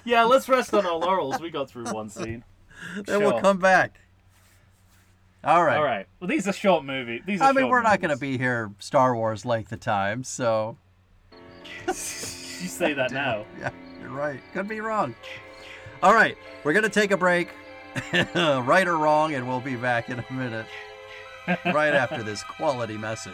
yeah, 0.04 0.24
let's 0.24 0.48
rest 0.48 0.74
on 0.74 0.86
our 0.86 0.96
laurels. 0.98 1.40
We 1.42 1.50
got 1.50 1.70
through 1.70 1.86
one 1.86 2.10
scene. 2.10 2.44
Then 3.06 3.22
we'll 3.22 3.32
Sure. 3.32 3.42
come 3.42 3.58
back. 3.58 4.00
All 5.44 5.64
right. 5.64 5.78
All 5.78 5.84
right. 5.84 6.08
Well, 6.20 6.28
these 6.28 6.48
are 6.48 6.54
short 6.54 6.84
movie. 6.86 7.22
These 7.26 7.40
are 7.42 7.46
I 7.46 7.52
mean, 7.52 7.64
short 7.64 7.72
we're 7.72 7.82
not 7.84 8.00
going 8.02 8.10
to 8.10 8.16
movies. 8.16 8.38
be 8.38 8.44
here 8.44 8.72
Star 8.80 9.16
Wars 9.16 9.46
length 9.46 9.72
of 9.72 9.80
time, 9.80 10.24
so 10.24 10.78
You 11.88 11.94
say 11.94 12.94
that 12.94 13.12
now. 13.12 13.46
yeah, 13.60 13.70
you're 14.02 14.10
right. 14.12 14.40
Could 14.54 14.68
be 14.68 14.82
wrong. 14.82 15.16
All 16.04 16.14
right, 16.14 16.38
we're 16.64 16.74
gonna 16.74 16.90
take 16.90 17.12
a 17.12 17.18
break, 17.18 17.50
right 18.36 18.88
or 18.88 18.98
wrong, 18.98 19.34
and 19.34 19.48
we'll 19.48 19.60
be 19.60 19.76
back 19.76 20.10
in 20.10 20.20
a 20.20 20.34
minute, 20.34 20.66
right 21.66 21.94
after 21.94 22.24
this 22.24 22.44
quality 22.44 22.98
message. 22.98 23.34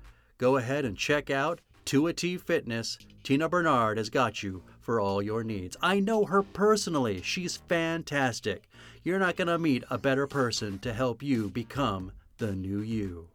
Go 0.41 0.57
ahead 0.57 0.85
and 0.85 0.97
check 0.97 1.29
out 1.29 1.61
2 1.85 2.11
T 2.13 2.35
Fitness. 2.35 2.97
Tina 3.21 3.47
Bernard 3.47 3.99
has 3.99 4.09
got 4.09 4.41
you 4.41 4.63
for 4.79 4.99
all 4.99 5.21
your 5.21 5.43
needs. 5.43 5.77
I 5.83 5.99
know 5.99 6.25
her 6.25 6.41
personally. 6.41 7.21
She's 7.21 7.57
fantastic. 7.57 8.67
You're 9.03 9.19
not 9.19 9.35
going 9.35 9.49
to 9.49 9.59
meet 9.59 9.83
a 9.91 9.99
better 9.99 10.25
person 10.25 10.79
to 10.79 10.93
help 10.93 11.21
you 11.21 11.51
become 11.51 12.11
the 12.39 12.53
new 12.55 12.79
you. 12.81 13.27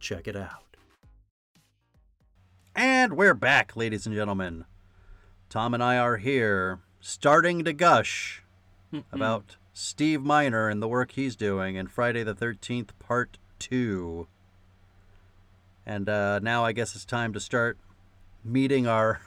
Check 0.00 0.28
it 0.28 0.36
out. 0.36 0.76
And 2.76 3.16
we're 3.16 3.32
back, 3.32 3.74
ladies 3.74 4.04
and 4.04 4.14
gentlemen. 4.14 4.66
Tom 5.48 5.72
and 5.72 5.82
I 5.82 5.96
are 5.96 6.18
here, 6.18 6.80
starting 7.00 7.64
to 7.64 7.72
gush 7.72 8.42
about 9.12 9.56
Steve 9.72 10.20
Miner 10.20 10.68
and 10.68 10.82
the 10.82 10.88
work 10.88 11.12
he's 11.12 11.36
doing 11.36 11.76
in 11.76 11.86
Friday 11.86 12.22
the 12.22 12.34
13th, 12.34 12.90
Part 12.98 13.38
2. 13.60 14.26
And 15.86 16.08
uh, 16.08 16.38
now 16.40 16.64
I 16.64 16.72
guess 16.72 16.94
it's 16.94 17.04
time 17.04 17.32
to 17.34 17.40
start 17.40 17.78
meeting 18.44 18.86
our 18.86 19.20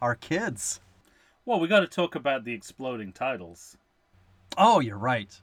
our 0.00 0.14
kids. 0.14 0.80
Well, 1.44 1.58
we 1.60 1.68
got 1.68 1.80
to 1.80 1.86
talk 1.86 2.14
about 2.14 2.44
the 2.44 2.52
exploding 2.52 3.12
titles. 3.12 3.76
Oh, 4.56 4.80
you're 4.80 4.98
right. 4.98 5.40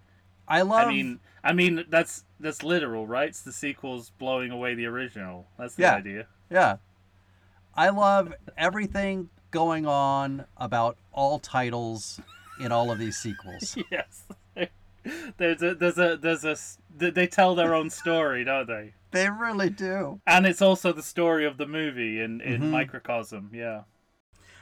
I 0.47 0.61
love. 0.61 0.87
I 0.87 0.89
mean, 0.89 1.19
I 1.43 1.53
mean 1.53 1.85
that's 1.89 2.23
that's 2.39 2.63
literal, 2.63 3.07
right? 3.07 3.29
It's 3.29 3.41
the 3.41 3.51
sequels 3.51 4.11
blowing 4.17 4.51
away 4.51 4.75
the 4.75 4.85
original. 4.85 5.47
That's 5.57 5.75
the 5.75 5.83
Yeah. 5.83 5.95
idea. 5.95 6.27
yeah, 6.49 6.77
I 7.75 7.89
love 7.89 8.33
everything 8.57 9.29
going 9.51 9.85
on 9.85 10.45
about 10.57 10.97
all 11.11 11.39
titles 11.39 12.19
in 12.59 12.71
all 12.71 12.91
of 12.91 12.99
these 12.99 13.17
sequels. 13.17 13.77
Yes. 13.91 14.23
There's 15.37 15.61
a 15.63 15.75
there's 15.75 15.97
a 15.97 16.17
there's 16.17 16.45
a 16.45 16.55
they 16.97 17.27
tell 17.27 17.55
their 17.55 17.73
own 17.73 17.89
story, 17.89 18.43
don't 18.43 18.67
they? 18.67 18.93
they 19.11 19.29
really 19.29 19.69
do. 19.69 20.21
And 20.27 20.45
it's 20.45 20.61
also 20.61 20.91
the 20.93 21.01
story 21.03 21.45
of 21.45 21.57
the 21.57 21.65
movie 21.65 22.21
in 22.21 22.41
in 22.41 22.61
Mhm. 22.61 22.69
microcosm. 22.71 23.49
Yeah. 23.53 23.83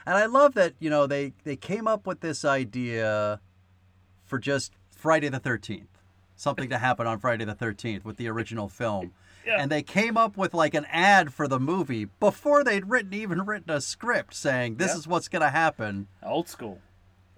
And 0.05 0.15
I 0.15 0.25
love 0.25 0.53
that 0.53 0.73
you 0.79 0.89
know 0.89 1.05
they 1.07 1.33
they 1.43 1.55
came 1.55 1.87
up 1.87 2.07
with 2.07 2.21
this 2.21 2.45
idea 2.45 3.41
for 4.25 4.39
just 4.39 4.73
Friday 4.89 5.29
the 5.29 5.39
Thirteenth, 5.39 5.99
something 6.35 6.69
to 6.69 6.77
happen 6.77 7.07
on 7.07 7.19
Friday 7.19 7.45
the 7.45 7.55
Thirteenth 7.55 8.05
with 8.05 8.17
the 8.17 8.27
original 8.29 8.69
film. 8.69 9.13
Yeah. 9.47 9.61
And 9.61 9.71
they 9.71 9.81
came 9.81 10.17
up 10.17 10.35
with 10.35 10.53
like 10.53 10.73
an 10.73 10.85
ad 10.91 11.33
for 11.33 11.47
the 11.47 11.57
movie 11.57 12.03
before 12.03 12.65
they'd 12.65 12.89
written 12.89 13.13
even 13.13 13.45
written 13.45 13.69
a 13.69 13.79
script 13.79 14.33
saying 14.33 14.75
this 14.75 14.91
Yeah. 14.91 14.97
is 14.97 15.07
what's 15.07 15.29
going 15.29 15.41
to 15.41 15.49
happen 15.51 16.07
Old 16.21 16.49
school. 16.49 16.81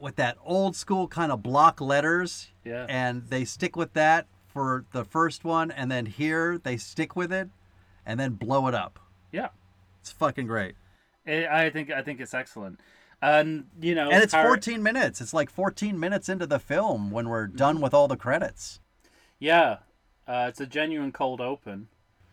With 0.01 0.15
that 0.17 0.37
old 0.43 0.75
school 0.75 1.07
kind 1.07 1.31
of 1.31 1.41
block 1.43 1.81
letters. 1.81 2.49
Yeah. 2.63 2.85
And 2.89 3.27
they 3.29 3.45
stick 3.45 3.75
with 3.75 3.93
that 3.93 4.27
for 4.47 4.85
the 4.91 5.03
first 5.05 5.43
one, 5.43 5.71
and 5.71 5.91
then 5.91 6.05
here 6.05 6.57
they 6.57 6.77
stick 6.77 7.15
with 7.15 7.31
it, 7.31 7.49
and 8.05 8.19
then 8.19 8.33
blow 8.33 8.67
it 8.67 8.73
up. 8.73 8.99
Yeah. 9.31 9.49
It's 10.01 10.11
fucking 10.11 10.47
great. 10.47 10.75
I 11.27 11.65
I 11.65 11.69
think 11.69 11.91
I 11.91 12.01
think 12.01 12.19
it's 12.19 12.33
excellent. 12.33 12.79
And 13.21 13.65
you 13.81 13.95
know, 13.95 14.09
And 14.09 14.23
it's 14.23 14.33
Har- 14.33 14.45
14 14.45 14.81
minutes. 14.81 15.19
It's 15.21 15.33
like 15.33 15.49
14 15.49 15.99
minutes 15.99 16.29
into 16.29 16.47
the 16.47 16.57
film 16.59 17.11
when 17.11 17.27
we're 17.27 17.47
done 17.47 17.81
with 17.81 17.93
all 17.93 18.07
the 18.07 18.15
credits. 18.15 18.79
Yeah, 19.39 19.79
uh, 20.27 20.45
it's 20.49 20.61
a 20.61 20.65
genuine 20.65 21.11
cold 21.11 21.41
open. 21.41 21.89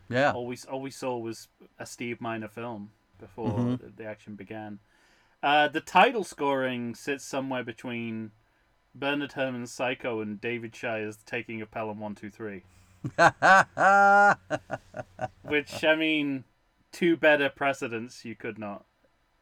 Yeah. 0.09 0.31
All 0.31 0.45
we 0.47 0.57
all 0.71 0.81
we 0.81 0.91
saw 0.91 1.17
was 1.17 1.49
a 1.77 1.85
Steve 1.85 2.21
Miner 2.21 2.47
film 2.47 2.91
before 3.19 3.49
Mhm. 3.51 3.79
the, 3.81 4.03
the 4.03 4.05
action 4.05 4.35
began. 4.35 4.79
Uh, 5.43 5.67
the 5.67 5.81
title 5.81 6.23
scoring 6.23 6.95
sits 6.95 7.23
somewhere 7.23 7.63
between 7.63 8.31
Bernard 8.95 9.33
Herrmann's 9.33 9.71
Psycho 9.71 10.19
and 10.21 10.41
David 10.41 10.75
Shire's 10.75 11.17
Taking 11.25 11.61
of 11.61 11.69
Pelham 11.71 11.99
One 11.99 12.15
Two 12.15 12.29
Three. 12.31 12.63
Which 15.43 15.83
I 15.83 15.95
mean, 15.95 16.43
two 16.91 17.15
better 17.15 17.49
precedents 17.49 18.25
you 18.25 18.35
could 18.35 18.57
not 18.57 18.85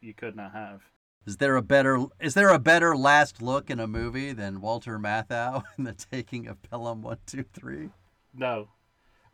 you 0.02 0.14
could 0.14 0.36
not 0.36 0.52
have. 0.52 0.82
is 1.26 1.38
there 1.38 1.56
a 1.56 1.62
better 1.62 2.06
is 2.20 2.34
there 2.34 2.50
a 2.50 2.60
better 2.60 2.96
last 2.96 3.42
look 3.42 3.70
in 3.70 3.80
a 3.80 3.88
movie 3.88 4.34
than 4.34 4.62
Walter 4.62 5.00
Matthau 5.00 5.64
in 5.78 5.86
The 5.86 5.94
Taking 5.94 6.48
of 6.48 6.62
Pelham 6.62 7.02
123? 7.02 7.90
No. 8.34 8.68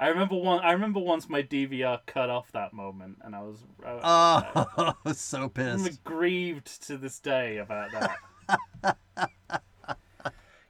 I 0.02 0.08
remember 0.08 0.36
one. 0.36 0.60
I 0.64 0.72
remember 0.72 1.00
once 1.00 1.30
my 1.30 1.44
DVR 1.44 2.00
cut 2.08 2.30
off 2.32 2.52
that 2.54 2.74
moment, 2.74 3.20
and 3.24 3.36
I 3.36 3.42
was. 3.44 3.64
I, 3.86 4.96
Oh, 5.06 5.14
so 5.14 5.48
pissed. 5.48 5.86
I'm 5.88 5.98
grieved 6.04 6.84
to 6.88 6.98
this 6.98 7.20
day 7.20 7.58
about 7.58 7.92
that. 7.92 8.98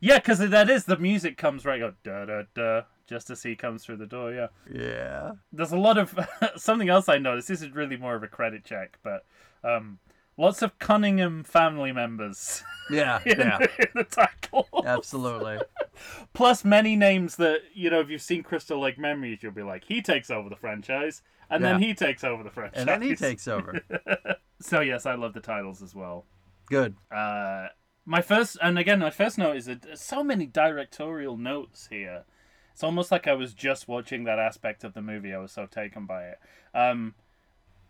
yeah, 0.01 0.17
because 0.19 0.39
that 0.39 0.69
is 0.69 0.83
the 0.85 0.97
music 0.97 1.37
comes 1.37 1.63
right 1.65 1.79
go 1.79 1.93
da 2.03 2.25
da 2.25 2.41
da 2.53 2.81
just 3.07 3.29
as 3.29 3.41
he 3.43 3.55
comes 3.55 3.83
through 3.85 3.97
the 3.97 4.05
door. 4.05 4.33
Yeah, 4.33 4.47
Yeah. 4.71 5.31
there's 5.53 5.71
a 5.71 5.77
lot 5.77 5.97
of 5.97 6.17
something 6.57 6.89
else 6.89 7.07
I 7.09 7.17
noticed. 7.17 7.47
This 7.47 7.61
is 7.61 7.69
really 7.71 7.97
more 7.97 8.15
of 8.15 8.23
a 8.23 8.27
credit 8.27 8.63
check, 8.65 8.97
but 9.03 9.25
um, 9.63 9.99
lots 10.41 10.61
of 10.61 10.77
Cunningham 10.79 11.43
family 11.43 11.91
members 11.91 12.63
Yeah, 12.89 13.19
in, 13.25 13.39
yeah. 13.39 13.57
in 13.79 13.87
the 13.95 14.03
title. 14.03 14.67
Absolutely. 14.85 15.59
Plus 16.33 16.65
many 16.65 16.95
names 16.95 17.35
that 17.37 17.61
you 17.73 17.89
know 17.89 17.99
if 17.99 18.09
you've 18.09 18.21
seen 18.21 18.43
Crystal 18.43 18.79
Lake 18.79 18.97
Memories, 18.97 19.39
you'll 19.43 19.51
be 19.51 19.63
like 19.63 19.83
he 19.85 20.01
takes 20.01 20.29
over 20.29 20.49
the 20.49 20.55
franchise, 20.55 21.21
and 21.49 21.63
then 21.63 21.81
he 21.81 21.93
takes 21.93 22.23
over 22.23 22.43
the 22.43 22.49
franchise, 22.49 22.79
And 22.79 22.87
then 22.89 23.01
he 23.01 23.15
takes 23.15 23.47
over. 23.47 23.81
So 24.63 24.79
yes, 24.81 25.07
I 25.07 25.15
love 25.15 25.33
the 25.33 25.39
titles 25.39 25.81
as 25.81 25.95
well. 25.95 26.25
Good. 26.67 26.95
Uh, 27.11 27.69
my 28.05 28.21
first, 28.21 28.57
and 28.61 28.77
again, 28.77 28.99
my 28.99 29.09
first 29.09 29.39
note 29.39 29.55
is 29.55 29.65
that 29.65 29.81
there's 29.81 30.01
so 30.01 30.23
many 30.23 30.45
directorial 30.45 31.35
notes 31.35 31.87
here. 31.89 32.25
It's 32.71 32.83
almost 32.83 33.11
like 33.11 33.27
I 33.27 33.33
was 33.33 33.55
just 33.55 33.87
watching 33.87 34.23
that 34.25 34.37
aspect 34.37 34.83
of 34.83 34.93
the 34.93 35.01
movie. 35.01 35.33
I 35.33 35.39
was 35.39 35.51
so 35.51 35.65
taken 35.65 36.05
by 36.05 36.25
it. 36.25 36.37
Um, 36.75 37.15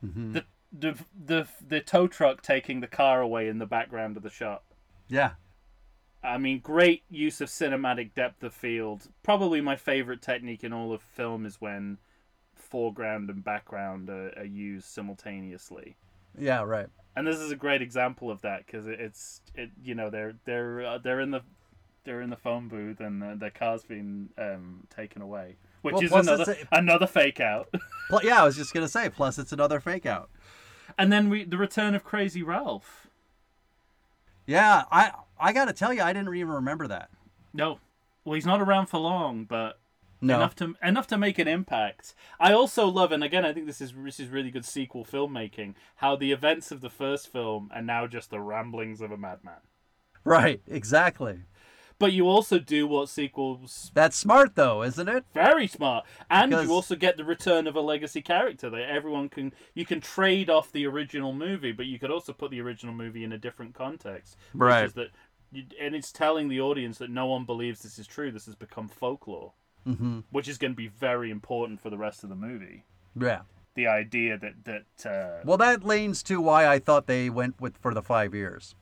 Mhm. 0.01 0.33
the, 0.33 0.45
the 0.71 0.97
the 1.25 1.47
the 1.65 1.81
tow 1.81 2.07
truck 2.07 2.41
taking 2.41 2.79
the 2.79 2.87
car 2.87 3.21
away 3.21 3.47
in 3.47 3.59
the 3.59 3.65
background 3.65 4.17
of 4.17 4.23
the 4.23 4.29
shot. 4.29 4.63
Yeah. 5.07 5.31
I 6.23 6.37
mean, 6.37 6.59
great 6.59 7.03
use 7.09 7.41
of 7.41 7.49
cinematic 7.49 8.13
depth 8.13 8.43
of 8.43 8.53
field. 8.53 9.07
Probably 9.23 9.59
my 9.59 9.75
favorite 9.75 10.21
technique 10.21 10.63
in 10.63 10.71
all 10.71 10.93
of 10.93 11.01
film 11.01 11.45
is 11.47 11.59
when 11.59 11.97
foreground 12.53 13.29
and 13.29 13.43
background 13.43 14.09
are, 14.09 14.31
are 14.37 14.45
used 14.45 14.85
simultaneously. 14.85 15.97
Yeah, 16.37 16.61
right. 16.61 16.87
and 17.15 17.27
this 17.27 17.37
is 17.37 17.51
a 17.51 17.55
great 17.55 17.81
example 17.81 18.31
of 18.31 18.41
that 18.41 18.65
because 18.65 18.87
it's 18.87 19.41
it 19.55 19.71
you 19.83 19.95
know 19.95 20.09
they're 20.09 20.35
they're 20.45 20.85
uh, 20.85 20.97
they're 20.99 21.19
in 21.19 21.31
the 21.31 21.41
they're 22.05 22.21
in 22.21 22.29
the 22.29 22.37
phone 22.37 22.67
booth 22.67 22.99
and 22.99 23.23
uh, 23.23 23.35
their 23.35 23.49
car's 23.51 23.83
been 23.83 24.29
um, 24.37 24.87
taken 24.95 25.21
away, 25.21 25.57
which 25.81 25.93
Well, 25.93 26.03
is 26.03 26.11
another 26.11 26.51
it's 26.53 26.63
another 26.71 27.07
fake 27.07 27.39
out. 27.39 27.73
Pl- 28.09 28.21
yeah, 28.23 28.41
I 28.41 28.45
was 28.45 28.55
just 28.55 28.73
going 28.73 28.85
to 28.85 28.91
say, 28.91 29.09
plus 29.09 29.37
it's 29.37 29.51
another 29.51 29.79
fake 29.79 30.05
out. 30.05 30.29
And 30.97 31.11
then 31.11 31.29
we 31.29 31.43
the 31.43 31.57
return 31.57 31.95
of 31.95 32.03
Crazy 32.03 32.43
Ralph. 32.43 33.07
Yeah, 34.45 34.83
I 34.91 35.11
I 35.39 35.53
got 35.53 35.65
to 35.65 35.73
tell 35.73 35.93
you, 35.93 36.01
I 36.01 36.13
didn't 36.13 36.33
even 36.35 36.49
remember 36.53 36.87
that. 36.87 37.09
No, 37.53 37.79
well 38.25 38.35
he's 38.35 38.45
not 38.45 38.61
around 38.61 38.87
for 38.87 38.99
long, 38.99 39.45
but 39.45 39.79
No. 40.21 40.35
enough 40.35 40.55
to 40.57 40.75
enough 40.83 41.07
to 41.07 41.17
make 41.17 41.39
an 41.39 41.47
impact. 41.47 42.13
I 42.39 42.53
also 42.53 42.87
love, 42.87 43.11
and 43.11 43.23
again, 43.23 43.45
I 43.45 43.53
think 43.53 43.65
this 43.67 43.81
is 43.81 43.93
this 43.95 44.19
is 44.19 44.29
really 44.29 44.51
good 44.51 44.65
sequel 44.65 45.05
filmmaking. 45.05 45.75
How 45.97 46.15
the 46.15 46.31
events 46.31 46.71
of 46.71 46.81
the 46.81 46.89
first 46.89 47.31
film 47.31 47.69
are 47.73 47.81
now 47.81 48.07
just 48.07 48.29
the 48.29 48.39
ramblings 48.39 49.01
of 49.01 49.11
a 49.11 49.17
madman. 49.17 49.61
Right, 50.23 50.61
exactly. 50.67 51.39
But 52.01 52.13
you 52.13 52.27
also 52.27 52.57
do 52.57 52.87
what 52.87 53.09
sequels 53.09 53.91
That's 53.93 54.17
smart 54.17 54.55
though, 54.55 54.81
isn't 54.81 55.07
it? 55.07 55.23
very 55.35 55.67
smart, 55.67 56.03
and 56.31 56.49
Because- 56.49 56.65
you 56.67 56.73
also 56.73 56.95
get 56.95 57.15
the 57.15 57.23
return 57.23 57.67
of 57.67 57.75
a 57.75 57.81
legacy 57.81 58.21
character 58.23 58.71
that 58.71 58.89
everyone 58.89 59.29
can 59.29 59.53
you 59.75 59.85
can 59.85 60.01
trade 60.01 60.49
off 60.49 60.71
the 60.71 60.85
original 60.87 61.31
movie, 61.31 61.71
but 61.71 61.85
you 61.85 61.99
could 61.99 62.09
also 62.09 62.33
put 62.33 62.49
the 62.49 62.59
original 62.59 62.93
movie 62.95 63.23
in 63.23 63.31
a 63.31 63.37
different 63.37 63.75
context. 63.75 64.35
which 64.53 64.59
Right. 64.61 64.85
is 64.85 64.93
that, 64.93 65.09
you, 65.51 65.65
and 65.79 65.93
it's 65.95 66.11
telling 66.11 66.47
the 66.47 66.59
audience 66.59 66.97
that 66.97 67.11
no 67.11 67.27
one 67.27 67.45
believes 67.45 67.83
this 67.83 67.99
is 67.99 68.07
true. 68.07 68.31
This 68.31 68.47
has 68.47 68.55
become 68.55 68.87
folklore, 68.87 69.53
Mm-hmm. 69.87 70.21
which 70.31 70.47
is 70.47 70.57
going 70.57 70.71
to 70.73 70.77
be 70.77 70.87
very 70.87 71.29
important 71.29 71.79
for 71.81 71.89
the 71.91 71.97
rest 71.99 72.23
of 72.23 72.29
the 72.29 72.35
movie. 72.35 72.83
Yeah. 73.15 73.41
The 73.75 73.85
idea 73.85 74.39
that 74.39 74.55
that 74.65 75.05
uh, 75.05 75.41
Well, 75.45 75.57
that 75.57 75.83
leans 75.83 76.23
to 76.23 76.41
why 76.41 76.67
I 76.67 76.79
thought 76.79 77.05
they 77.05 77.29
went 77.29 77.61
with 77.61 77.77
for 77.77 77.93
the 77.93 78.01
five 78.01 78.33
years. 78.33 78.75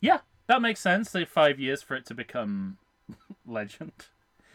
yeah, 0.00 0.20
that 0.50 0.60
makes 0.60 0.80
sense. 0.80 1.10
They 1.12 1.24
five 1.24 1.60
years 1.60 1.80
for 1.80 1.94
it 1.94 2.04
to 2.06 2.14
become 2.14 2.76
legend. 3.46 3.92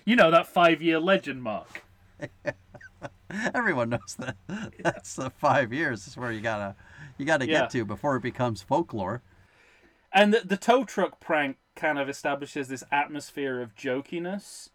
You 0.04 0.18
know 0.18 0.30
that 0.30 0.46
five 0.46 0.82
year 0.82 1.00
legend 1.00 1.42
mark. 1.42 1.84
Everyone 3.54 3.90
knows 3.90 4.16
that. 4.20 4.36
That's 4.80 5.16
the 5.16 5.30
five 5.30 5.72
years 5.74 6.06
is 6.08 6.18
where 6.18 6.32
you 6.34 6.42
gotta 6.42 6.76
you 7.18 7.26
gotta 7.26 7.48
Yeah. 7.48 7.62
get 7.62 7.70
to 7.72 7.86
before 7.86 8.18
it 8.18 8.24
becomes 8.24 8.62
folklore. 8.62 9.22
And 10.12 10.34
the, 10.34 10.42
the 10.42 10.58
tow 10.58 10.84
truck 10.84 11.20
prank 11.20 11.58
kind 11.76 11.98
of 11.98 12.08
establishes 12.10 12.68
this 12.68 12.84
atmosphere 12.92 13.62
of 13.62 13.76
jokiness, 13.76 14.70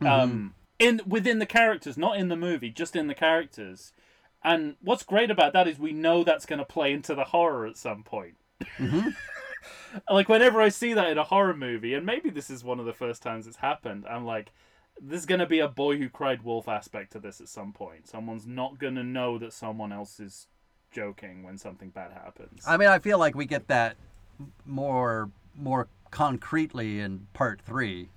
um, 0.00 0.54
in 0.78 1.00
within 1.06 1.38
the 1.40 1.46
characters, 1.46 1.96
not 1.98 2.16
in 2.16 2.28
the 2.28 2.36
movie, 2.36 2.70
just 2.70 2.96
in 2.96 3.06
the 3.06 3.14
characters. 3.14 3.92
And 4.42 4.76
what's 4.82 5.02
great 5.02 5.30
about 5.30 5.52
that 5.54 5.68
is 5.68 5.78
we 5.78 5.92
know 5.92 6.24
that's 6.24 6.44
going 6.46 6.58
to 6.58 6.64
play 6.66 6.92
into 6.92 7.14
the 7.14 7.24
horror 7.24 7.66
at 7.66 7.76
some 7.78 8.02
point. 8.02 8.36
like 10.10 10.28
whenever 10.28 10.60
I 10.60 10.68
see 10.68 10.94
that 10.94 11.10
in 11.10 11.18
a 11.18 11.24
horror 11.24 11.56
movie, 11.56 11.94
and 11.94 12.04
maybe 12.04 12.30
this 12.30 12.50
is 12.50 12.64
one 12.64 12.80
of 12.80 12.86
the 12.86 12.92
first 12.92 13.22
times 13.22 13.46
it's 13.46 13.56
happened, 13.56 14.04
I'm 14.08 14.24
like, 14.24 14.52
there's 15.00 15.26
going 15.26 15.40
to 15.40 15.46
be 15.46 15.58
a 15.58 15.68
boy 15.68 15.96
who 15.98 16.08
cried 16.08 16.42
wolf 16.42 16.68
aspect 16.68 17.12
to 17.12 17.18
this 17.18 17.40
at 17.40 17.48
some 17.48 17.72
point. 17.72 18.06
Someone's 18.06 18.46
not 18.46 18.78
going 18.78 18.94
to 18.94 19.02
know 19.02 19.38
that 19.38 19.52
someone 19.52 19.92
else 19.92 20.20
is 20.20 20.46
joking 20.92 21.42
when 21.42 21.58
something 21.58 21.90
bad 21.90 22.12
happens. 22.12 22.62
I 22.66 22.76
mean, 22.76 22.88
I 22.88 22.98
feel 22.98 23.18
like 23.18 23.34
we 23.34 23.46
get 23.46 23.68
that 23.68 23.96
more 24.64 25.30
more 25.56 25.88
concretely 26.10 27.00
in 27.00 27.26
part 27.32 27.60
three, 27.60 28.08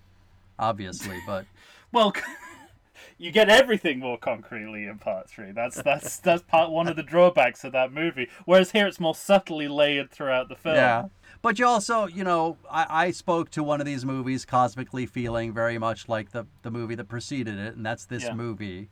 obviously, 0.59 1.19
but 1.27 1.45
Well, 1.91 2.13
you 3.17 3.31
get 3.31 3.49
everything 3.49 3.99
more 3.99 4.17
concretely 4.17 4.85
in 4.85 4.99
part 4.99 5.29
three. 5.29 5.51
That's 5.51 5.81
that's 5.81 6.17
that's 6.19 6.43
part 6.43 6.71
one 6.71 6.87
of 6.87 6.95
the 6.95 7.03
drawbacks 7.03 7.63
of 7.63 7.71
that 7.73 7.91
movie. 7.91 8.29
Whereas 8.45 8.71
here, 8.71 8.87
it's 8.87 8.99
more 8.99 9.15
subtly 9.15 9.67
layered 9.67 10.11
throughout 10.11 10.49
the 10.49 10.55
film. 10.55 10.75
yeah. 10.75 11.05
But 11.47 11.59
you 11.59 11.65
also, 11.65 12.07
you 12.07 12.25
know, 12.25 12.57
I, 12.69 13.05
I 13.05 13.11
spoke 13.11 13.49
to 13.51 13.63
one 13.63 13.79
of 13.79 13.85
these 13.85 14.03
movies 14.03 14.43
cosmically 14.43 15.05
feeling 15.05 15.53
very 15.53 15.77
much 15.77 16.09
like 16.09 16.31
the, 16.33 16.45
the 16.61 16.69
movie 16.69 16.95
that 16.95 17.05
preceded 17.05 17.57
it, 17.57 17.73
and 17.77 17.85
that's 17.85 18.03
this 18.03 18.23
Yeah. 18.23 18.33
movie. 18.33 18.89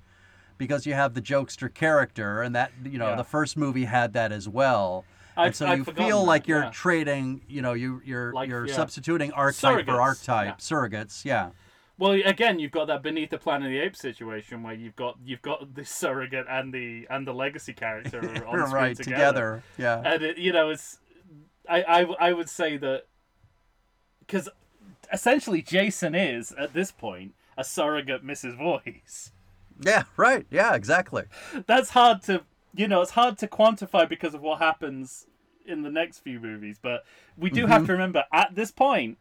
Because 0.57 0.85
you 0.85 0.93
have 0.93 1.15
the 1.15 1.21
jokester 1.21 1.67
character, 1.73 2.41
and 2.41 2.55
that, 2.55 2.71
you 2.85 2.97
know, 2.97 3.09
Yeah. 3.09 3.15
the 3.15 3.25
first 3.25 3.57
movie 3.57 3.83
had 3.83 4.13
that 4.13 4.31
as 4.31 4.47
well. 4.47 5.03
I'd- 5.35 5.47
and 5.47 5.55
so 5.57 5.65
I'd 5.67 5.79
you 5.79 5.83
feel 5.83 6.21
that, 6.21 6.27
like 6.27 6.47
you're 6.47 6.63
yeah. 6.63 6.71
trading, 6.71 7.41
you 7.49 7.61
know, 7.61 7.73
you, 7.73 8.01
you're 8.05 8.31
Like, 8.31 8.47
you're 8.47 8.69
substituting 8.69 9.33
archetype 9.33 9.83
for 9.83 9.99
archetype, 9.99 10.59
surrogates, 10.59 11.25
yeah. 11.25 11.49
Well, 11.97 12.13
again, 12.13 12.59
you've 12.59 12.71
got 12.71 12.87
that 12.87 13.03
beneath 13.03 13.31
the 13.31 13.37
Planet 13.37 13.65
of 13.65 13.71
the 13.73 13.79
Apes 13.79 13.99
situation 13.99 14.63
where 14.63 14.73
you've 14.73 14.95
got 14.95 15.17
you've 15.25 15.41
got 15.41 15.75
the 15.75 15.83
surrogate 15.83 16.45
and 16.49 16.73
the 16.73 17.05
and 17.09 17.27
the 17.27 17.33
legacy 17.33 17.73
character 17.73 18.19
on 18.47 18.59
screen 18.59 18.73
right, 18.73 18.95
together. 18.95 19.61
together, 19.77 20.03
yeah. 20.05 20.13
and 20.13 20.23
it, 20.23 20.37
you 20.37 20.53
know 20.53 20.69
it's 20.69 20.99
I, 21.69 21.81
I 21.83 22.01
I 22.29 22.33
would 22.33 22.49
say 22.49 22.77
that 22.77 23.05
because 24.19 24.49
essentially 25.11 25.61
Jason 25.61 26.15
is 26.15 26.51
at 26.53 26.73
this 26.73 26.91
point 26.91 27.33
a 27.57 27.63
surrogate 27.63 28.25
Mrs. 28.25 28.57
Voorhees. 28.57 29.31
Yeah, 29.79 30.03
right, 30.17 30.45
yeah, 30.49 30.73
exactly. 30.75 31.23
That's 31.67 31.91
hard 31.91 32.21
to 32.23 32.43
you 32.75 32.87
know 32.87 33.01
it's 33.01 33.11
hard 33.11 33.37
to 33.39 33.47
quantify 33.47 34.07
because 34.07 34.33
of 34.33 34.41
what 34.41 34.59
happens 34.59 35.27
in 35.65 35.81
the 35.81 35.89
next 35.89 36.19
few 36.19 36.39
movies, 36.39 36.77
but 36.81 37.03
we 37.37 37.49
do 37.49 37.63
Mm-hmm. 37.63 37.71
have 37.71 37.85
to 37.87 37.91
remember 37.93 38.23
at 38.31 38.53
this 38.55 38.71
point 38.71 39.17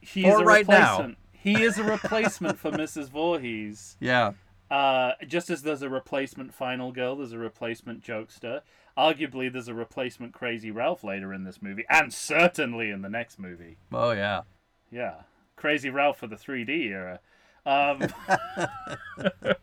he 0.00 0.26
is 0.26 0.34
Or 0.34 0.42
a 0.42 0.44
right 0.44 0.66
now. 0.68 0.92
replacement. 0.98 1.18
He 1.32 1.62
is 1.62 1.78
a 1.78 1.84
replacement 1.84 2.58
for 2.58 2.70
Mrs. 2.70 3.08
Voorhees. 3.08 3.96
Yeah. 4.00 4.32
Uh, 4.70 5.12
just 5.26 5.50
as 5.50 5.62
there's 5.62 5.82
a 5.82 5.88
replacement 5.90 6.54
Final 6.54 6.92
Girl, 6.92 7.16
there's 7.16 7.32
a 7.32 7.38
replacement 7.38 8.04
Jokester. 8.04 8.60
Arguably, 8.98 9.52
there's 9.52 9.68
a 9.68 9.74
replacement 9.74 10.32
Crazy 10.34 10.70
Ralph 10.70 11.02
later 11.04 11.32
in 11.32 11.44
this 11.44 11.62
movie, 11.62 11.84
and 11.88 12.12
certainly 12.12 12.90
in 12.90 13.02
the 13.02 13.08
next 13.08 13.38
movie. 13.38 13.76
Oh 13.92 14.10
yeah. 14.12 14.42
Yeah, 14.90 15.22
Crazy 15.56 15.88
Ralph 15.90 16.18
for 16.18 16.26
the 16.26 16.36
3D 16.36 16.68
era. 16.90 17.20
Um, 17.64 18.02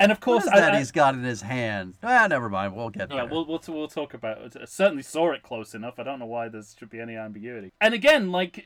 and 0.00 0.12
of 0.12 0.20
course, 0.20 0.46
I- 0.46 0.60
that 0.60 0.74
I- 0.74 0.78
he's 0.78 0.92
got 0.92 1.14
in 1.14 1.24
his 1.24 1.42
hand? 1.42 1.94
Ah, 2.02 2.26
never 2.28 2.48
mind. 2.48 2.74
We'll 2.76 2.90
get 2.90 3.10
yeah, 3.10 3.16
there. 3.16 3.26
we'll, 3.26 3.44
we'll 3.46 3.60
we'll 3.68 3.88
talk 3.88 4.14
about 4.14 4.38
it. 4.38 4.56
I 4.60 4.64
certainly 4.66 5.02
saw 5.02 5.32
it 5.32 5.42
close 5.42 5.74
enough. 5.74 5.98
I 5.98 6.02
don't 6.04 6.18
know 6.18 6.26
why 6.26 6.48
there 6.48 6.62
should 6.78 6.90
be 6.90 7.00
any 7.00 7.16
ambiguity. 7.16 7.72
And 7.80 7.94
again, 7.94 8.30
like, 8.30 8.64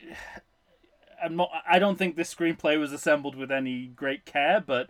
I'm 1.23 1.35
not. 1.35 1.49
I 1.67 1.79
don't 1.79 1.97
think 1.97 2.15
this 2.15 2.33
screenplay 2.33 2.79
was 2.79 2.91
assembled 2.91 3.35
with 3.35 3.51
any 3.51 3.87
great 3.87 4.25
care, 4.25 4.61
but 4.65 4.89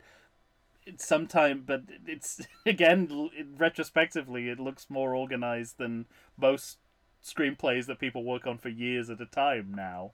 sometime. 0.98 1.64
But 1.66 1.84
it's 2.06 2.42
again, 2.66 3.30
retrospectively, 3.58 4.50
it 4.50 4.60
looks 4.60 4.90
more 4.90 5.16
organized 5.16 5.78
than 5.78 6.06
most 6.38 6.78
screenplays 7.24 7.86
that 7.86 8.00
people 8.00 8.24
work 8.24 8.46
on 8.46 8.58
for 8.58 8.70
years 8.70 9.10
at 9.10 9.22
a 9.22 9.26
time 9.26 9.74
now. 9.76 10.12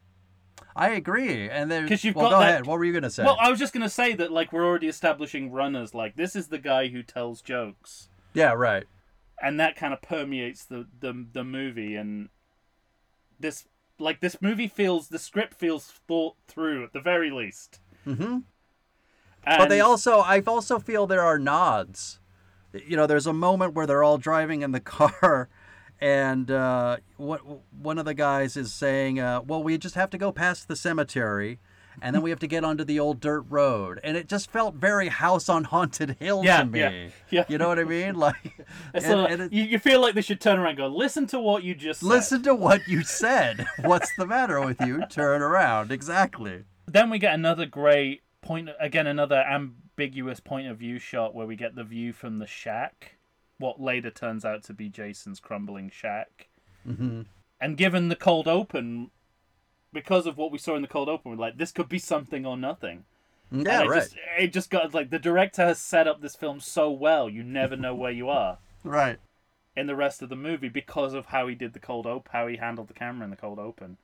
I 0.75 0.89
agree. 0.89 1.49
And 1.49 1.71
then 1.71 1.87
'Cause 1.87 2.03
you've 2.03 2.15
well, 2.15 2.29
got 2.29 2.35
go 2.35 2.39
that- 2.41 2.49
ahead. 2.49 2.65
What 2.67 2.77
were 2.79 2.85
you 2.85 2.93
gonna 2.93 3.09
say? 3.09 3.23
Well, 3.23 3.37
I 3.39 3.49
was 3.49 3.59
just 3.59 3.73
gonna 3.73 3.89
say 3.89 4.13
that 4.15 4.31
like 4.31 4.51
we're 4.53 4.65
already 4.65 4.87
establishing 4.87 5.51
runners. 5.51 5.93
Like 5.95 6.15
this 6.15 6.35
is 6.35 6.47
the 6.49 6.59
guy 6.59 6.89
who 6.89 7.01
tells 7.03 7.41
jokes. 7.41 8.09
yeah, 8.33 8.51
right. 8.53 8.85
and 9.41 9.57
that 9.59 9.75
kind 9.77 9.93
of 9.93 10.01
permeates 10.01 10.65
the, 10.65 10.85
the 10.99 11.25
the 11.31 11.43
movie 11.45 11.95
and 11.95 12.27
this 13.39 13.67
like 13.97 14.19
this 14.19 14.41
movie 14.41 14.67
feels 14.67 15.07
the 15.07 15.17
script 15.19 15.53
feels 15.53 15.85
thought 15.87 16.35
through 16.47 16.83
at 16.83 16.91
the 16.93 16.99
very 16.99 17.31
least 17.31 17.79
Mm-hmm. 18.05 18.39
And 19.45 19.59
But 19.59 19.69
they 19.69 19.79
also, 19.81 20.19
I 20.19 20.41
also 20.41 20.79
feel 20.79 21.07
there 21.07 21.23
are 21.23 21.39
nods. 21.39 22.19
You 22.73 22.95
know, 22.97 23.07
there's 23.07 23.27
a 23.27 23.33
moment 23.33 23.73
where 23.73 23.87
they're 23.87 24.03
all 24.03 24.17
driving 24.17 24.61
in 24.61 24.71
the 24.71 24.79
car, 24.97 25.49
and 25.99 26.49
uh, 26.51 26.97
one 27.17 27.39
one 27.81 27.97
of 27.97 28.05
the 28.05 28.13
guys 28.13 28.55
is 28.55 28.73
saying, 28.73 29.19
uh, 29.19 29.41
"Well, 29.41 29.63
we 29.63 29.77
just 29.77 29.95
have 29.95 30.09
to 30.11 30.17
go 30.17 30.31
past 30.31 30.67
the 30.67 30.75
cemetery." 30.75 31.59
And 32.01 32.15
then 32.15 32.21
we 32.21 32.29
have 32.29 32.39
to 32.39 32.47
get 32.47 32.63
onto 32.63 32.85
the 32.85 32.97
old 32.97 33.19
dirt 33.19 33.41
road, 33.49 33.99
and 34.05 34.15
it 34.15 34.29
just 34.29 34.49
felt 34.51 34.73
very 34.75 35.09
House 35.09 35.49
on 35.49 35.65
Haunted 35.65 36.15
Hill 36.17 36.45
Yeah, 36.45 36.59
to 36.61 36.65
me. 36.65 36.79
yeah, 36.79 37.07
yeah. 37.29 37.43
You 37.49 37.57
know 37.57 37.67
what 37.67 37.77
I 37.77 37.83
mean? 37.83 38.15
Like, 38.17 38.65
and- 38.93 39.41
it- 39.41 39.51
you, 39.51 39.63
you 39.63 39.79
feel 39.79 39.99
like 39.99 40.15
they 40.15 40.21
should 40.21 40.39
turn 40.39 40.59
around 40.59 40.69
and 40.69 40.77
go 40.77 40.87
listen 40.87 41.27
to 41.27 41.39
what 41.41 41.63
you 41.65 41.75
just 41.75 41.99
said. 41.99 42.05
listen 42.07 42.41
to 42.43 42.55
what 42.55 42.87
you 42.87 43.03
said. 43.03 43.67
What's 43.83 44.15
the 44.15 44.25
matter 44.25 44.61
with 44.61 44.79
you? 44.79 45.03
Turn 45.09 45.41
around. 45.41 45.91
Exactly. 45.91 46.63
then 46.87 47.09
we 47.09 47.19
get 47.19 47.33
another 47.33 47.65
great 47.65 48.21
point 48.49 48.67
again 48.79 49.05
another 49.05 49.45
ambiguous 49.47 50.39
point 50.39 50.67
of 50.67 50.75
view 50.79 50.97
shot 50.97 51.35
where 51.35 51.45
we 51.45 51.55
get 51.55 51.75
the 51.75 51.83
view 51.83 52.11
from 52.11 52.39
the 52.39 52.47
shack 52.47 53.13
what 53.59 53.79
later 53.79 54.09
turns 54.09 54.43
out 54.43 54.63
to 54.63 54.73
be 54.73 54.89
jason's 54.89 55.39
crumbling 55.39 55.87
shack 55.87 56.47
hmm 56.83 57.21
and 57.61 57.77
given 57.77 58.09
the 58.09 58.15
cold 58.15 58.47
open 58.47 59.11
because 59.93 60.25
of 60.25 60.35
what 60.35 60.51
we 60.51 60.57
saw 60.57 60.75
in 60.75 60.81
the 60.81 60.87
cold 60.87 61.07
open 61.07 61.29
we're 61.29 61.37
like 61.37 61.59
this 61.59 61.71
could 61.71 61.87
be 61.87 61.99
something 61.99 62.43
or 62.43 62.57
nothing 62.57 63.03
Yeah, 63.51 63.83
it 63.83 63.87
right. 63.87 64.01
Just, 64.01 64.15
it 64.39 64.47
just 64.51 64.71
got 64.71 64.95
like 64.95 65.11
the 65.11 65.19
director 65.19 65.63
has 65.63 65.77
set 65.77 66.07
up 66.07 66.19
this 66.19 66.35
film 66.35 66.59
so 66.59 66.89
well, 66.89 67.29
you 67.29 67.43
never 67.43 67.75
know 67.75 67.93
where 67.93 68.11
you 68.11 68.29
are 68.29 68.57
Right. 68.83 69.19
in 69.75 69.85
the 69.85 69.95
rest 69.95 70.23
of 70.23 70.29
the 70.29 70.35
movie 70.35 70.69
because 70.69 71.13
of 71.13 71.27
how 71.27 71.47
he 71.47 71.53
did 71.53 71.73
the 71.73 71.79
cold 71.79 72.07
open, 72.07 72.31
how 72.33 72.47
he 72.47 72.57
handled 72.57 72.87
the 72.87 72.95
camera 72.95 73.25
in 73.25 73.29
the 73.29 73.35
cold 73.35 73.59
open, 73.59 73.97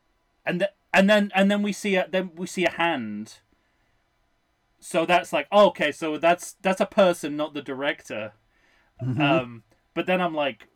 and 0.46 0.68
and 0.94 1.10
then 1.10 1.32
and 1.34 1.50
then 1.50 1.64
we 1.64 1.74
see 1.74 1.96
a 1.96 2.08
then 2.08 2.30
we 2.36 2.46
see 2.46 2.66
a 2.66 2.72
hand. 2.72 3.40
So 4.88 5.04
that's 5.04 5.34
like 5.34 5.48
oh, 5.52 5.68
okay, 5.70 5.92
so 5.92 6.18
that's 6.20 6.54
that's 6.62 6.80
a 6.80 6.86
person, 6.86 7.36
not 7.36 7.56
the 7.56 7.62
director. 7.64 8.34
Mm-hmm. 9.04 9.20
Um, 9.20 9.64
but 9.96 10.06
then 10.06 10.22
I'm 10.22 10.36
like, 10.36 10.68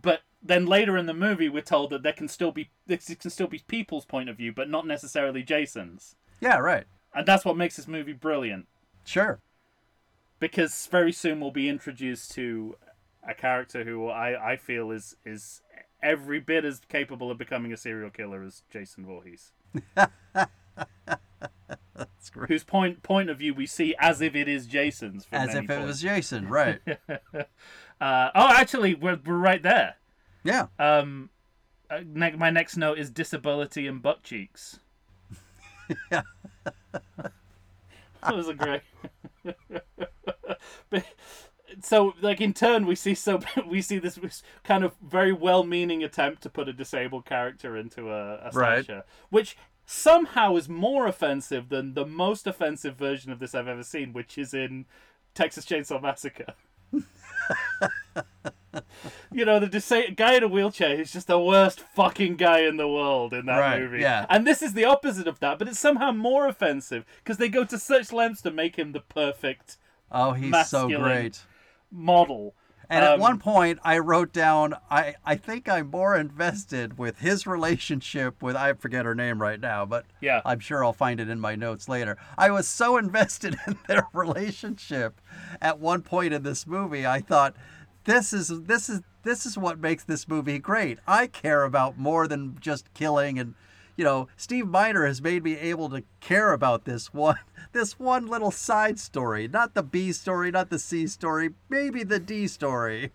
but 0.00 0.20
then 0.40 0.66
later 0.66 0.96
in 0.96 1.06
the 1.06 1.12
movie 1.14 1.48
we're 1.48 1.62
told 1.62 1.90
that 1.90 2.04
there 2.04 2.12
can 2.12 2.28
still 2.28 2.52
be 2.52 2.70
this 2.86 3.12
can 3.20 3.28
still 3.28 3.48
be 3.48 3.64
people's 3.66 4.04
point 4.04 4.28
of 4.28 4.36
view, 4.36 4.52
but 4.52 4.70
not 4.70 4.86
necessarily 4.86 5.42
Jason's, 5.42 6.14
Yeah, 6.40 6.58
right. 6.58 6.84
and 7.12 7.26
that's 7.26 7.44
what 7.44 7.56
makes 7.56 7.74
this 7.76 7.88
movie 7.88 8.12
brilliant. 8.12 8.66
Sure. 9.04 9.40
because 10.38 10.86
very 10.86 11.12
soon 11.12 11.40
we'll 11.40 11.50
be 11.50 11.68
introduced 11.68 12.30
to 12.32 12.76
a 13.28 13.34
character 13.34 13.82
who 13.82 14.06
I, 14.06 14.52
I 14.52 14.56
feel 14.56 14.92
is 14.92 15.16
is 15.24 15.60
every 16.02 16.38
bit 16.38 16.64
as 16.64 16.80
capable 16.88 17.32
of 17.32 17.38
becoming 17.38 17.72
a 17.72 17.76
serial 17.76 18.10
killer 18.10 18.44
as 18.44 18.62
Jason 18.70 19.04
Voorhees. 19.04 19.50
great. 22.32 22.48
whose 22.48 22.64
point 22.64 23.02
point 23.02 23.30
of 23.30 23.38
view 23.38 23.54
we 23.54 23.66
see 23.66 23.94
as 23.98 24.20
if 24.20 24.34
it 24.34 24.48
is 24.48 24.66
Jason's. 24.66 25.24
From 25.24 25.38
As 25.48 25.54
if 25.54 25.68
it 25.70 25.84
was 25.84 26.00
Jason, 26.00 26.48
right? 26.48 26.80
Uh, 27.98 28.28
oh, 28.34 28.50
actually, 28.52 28.94
we're 28.94 29.18
we're 29.24 29.38
right 29.38 29.62
there. 29.62 29.94
yeah. 30.44 30.66
Um, 30.78 31.30
uh, 31.88 32.00
ne- 32.04 32.36
my 32.36 32.50
next 32.50 32.76
note 32.76 32.98
is 32.98 33.08
disability 33.08 33.86
and 33.86 34.02
butt 34.02 34.22
cheeks. 34.22 34.80
Yeah. 36.12 36.20
that 37.16 38.34
was 38.36 38.48
a 38.48 38.54
great. 38.54 38.82
But- 40.90 41.04
so, 41.82 42.14
like 42.22 42.40
in 42.40 42.52
turn, 42.54 42.86
we 42.86 42.94
see 42.94 43.14
so 43.14 43.40
we 43.66 43.82
see 43.82 43.98
this 43.98 44.18
kind 44.62 44.84
of 44.84 44.94
very 45.02 45.32
well-meaning 45.32 46.02
attempt 46.04 46.42
to 46.42 46.48
put 46.50 46.68
a 46.68 46.72
disabled 46.72 47.24
character 47.26 47.76
into 47.76 48.10
a, 48.12 48.36
a 48.36 48.50
Right. 48.52 48.84
slasher, 48.84 49.04
which 49.30 49.56
somehow 49.86 50.56
is 50.56 50.68
more 50.68 51.06
offensive 51.06 51.68
than 51.68 51.94
the 51.94 52.04
most 52.04 52.46
offensive 52.46 52.96
version 52.96 53.30
of 53.32 53.38
this 53.38 53.54
I've 53.54 53.68
ever 53.68 53.82
seen, 53.84 54.12
which 54.12 54.36
is 54.36 54.52
in 54.52 54.84
Texas 55.34 55.64
Chainsaw 55.64 56.02
Massacre. 56.02 56.54
you 59.32 59.44
know, 59.44 59.58
the 59.58 59.66
disa- 59.66 60.10
guy 60.10 60.34
in 60.34 60.42
a 60.42 60.48
wheelchair 60.48 60.96
who's 60.96 61.12
just 61.12 61.26
the 61.28 61.38
worst 61.38 61.80
fucking 61.80 62.36
guy 62.36 62.60
in 62.60 62.76
the 62.76 62.88
world 62.88 63.32
in 63.32 63.46
that 63.46 63.58
Right, 63.58 63.80
movie. 63.80 64.00
yeah. 64.00 64.26
And 64.28 64.46
this 64.46 64.60
is 64.62 64.74
the 64.74 64.84
opposite 64.84 65.26
of 65.26 65.40
that, 65.40 65.58
but 65.58 65.68
it's 65.68 65.78
somehow 65.78 66.12
more 66.12 66.46
offensive 66.46 67.04
because 67.18 67.38
they 67.38 67.48
go 67.48 67.64
to 67.64 67.78
such 67.78 68.12
lengths 68.12 68.42
to 68.42 68.50
make 68.50 68.76
him 68.76 68.92
the 68.92 69.00
perfect 69.00 69.76
Oh, 70.10 70.32
he's 70.32 70.68
so 70.68 70.88
great. 70.88 71.40
model. 71.90 72.54
And 72.88 73.04
at 73.04 73.14
Um, 73.14 73.20
one 73.20 73.38
point, 73.38 73.78
I 73.84 73.98
wrote 73.98 74.32
down, 74.32 74.74
I, 74.90 75.14
I 75.24 75.34
think 75.36 75.68
I'm 75.68 75.90
more 75.90 76.16
invested 76.16 76.98
with 76.98 77.18
his 77.18 77.46
relationship 77.46 78.42
with, 78.42 78.54
I 78.56 78.72
forget 78.74 79.04
her 79.04 79.14
name 79.14 79.40
right 79.42 79.58
now, 79.60 79.84
but 79.84 80.06
Yeah. 80.20 80.40
I'm 80.44 80.60
sure 80.60 80.84
I'll 80.84 80.92
find 80.92 81.18
it 81.20 81.28
in 81.28 81.40
my 81.40 81.56
notes 81.56 81.88
later. 81.88 82.16
I 82.38 82.50
was 82.50 82.68
so 82.68 82.96
invested 82.96 83.56
in 83.66 83.76
their 83.88 84.06
relationship 84.12 85.20
at 85.60 85.78
one 85.80 86.02
point 86.02 86.32
in 86.32 86.42
this 86.42 86.66
movie. 86.66 87.06
I 87.06 87.20
thought, 87.20 87.54
this 88.04 88.32
is 88.32 88.48
this 88.62 88.88
is 88.88 89.00
this 89.24 89.44
is 89.44 89.58
what 89.58 89.80
makes 89.80 90.04
this 90.04 90.28
movie 90.28 90.60
great. 90.60 91.00
I 91.08 91.26
care 91.26 91.64
about 91.64 91.98
more 91.98 92.28
than 92.28 92.56
just 92.60 92.94
killing 92.94 93.36
and 93.38 93.54
you 93.96 94.04
know, 94.04 94.28
Steve 94.36 94.66
Miner 94.68 95.06
has 95.06 95.22
made 95.22 95.42
me 95.42 95.56
able 95.56 95.88
to 95.90 96.04
care 96.20 96.52
about 96.52 96.84
this 96.84 97.12
one 97.12 97.38
this 97.72 97.98
one 97.98 98.26
little 98.26 98.50
side 98.50 98.98
story, 98.98 99.48
not 99.48 99.74
the 99.74 99.82
B 99.82 100.12
story, 100.12 100.50
not 100.50 100.70
the 100.70 100.78
C 100.78 101.06
story, 101.06 101.50
maybe 101.68 102.04
the 102.04 102.18
D 102.18 102.46
story. 102.46 103.12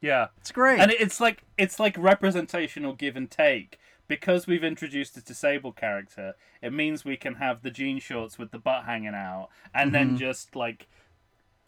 Yeah. 0.00 0.28
It's 0.38 0.52
great. 0.52 0.80
And 0.80 0.90
it's 0.92 1.20
like 1.20 1.44
it's 1.58 1.78
like 1.78 1.96
representational 1.98 2.94
give 2.94 3.16
and 3.16 3.30
take. 3.30 3.78
Because 4.08 4.48
we've 4.48 4.64
introduced 4.64 5.16
a 5.16 5.20
disabled 5.20 5.76
character, 5.76 6.34
it 6.60 6.72
means 6.72 7.04
we 7.04 7.16
can 7.16 7.36
have 7.36 7.62
the 7.62 7.70
jean 7.70 8.00
shorts 8.00 8.40
with 8.40 8.50
the 8.50 8.58
butt 8.58 8.84
hanging 8.84 9.14
out 9.14 9.50
and 9.72 9.94
then 9.94 10.16
just 10.16 10.56
like 10.56 10.88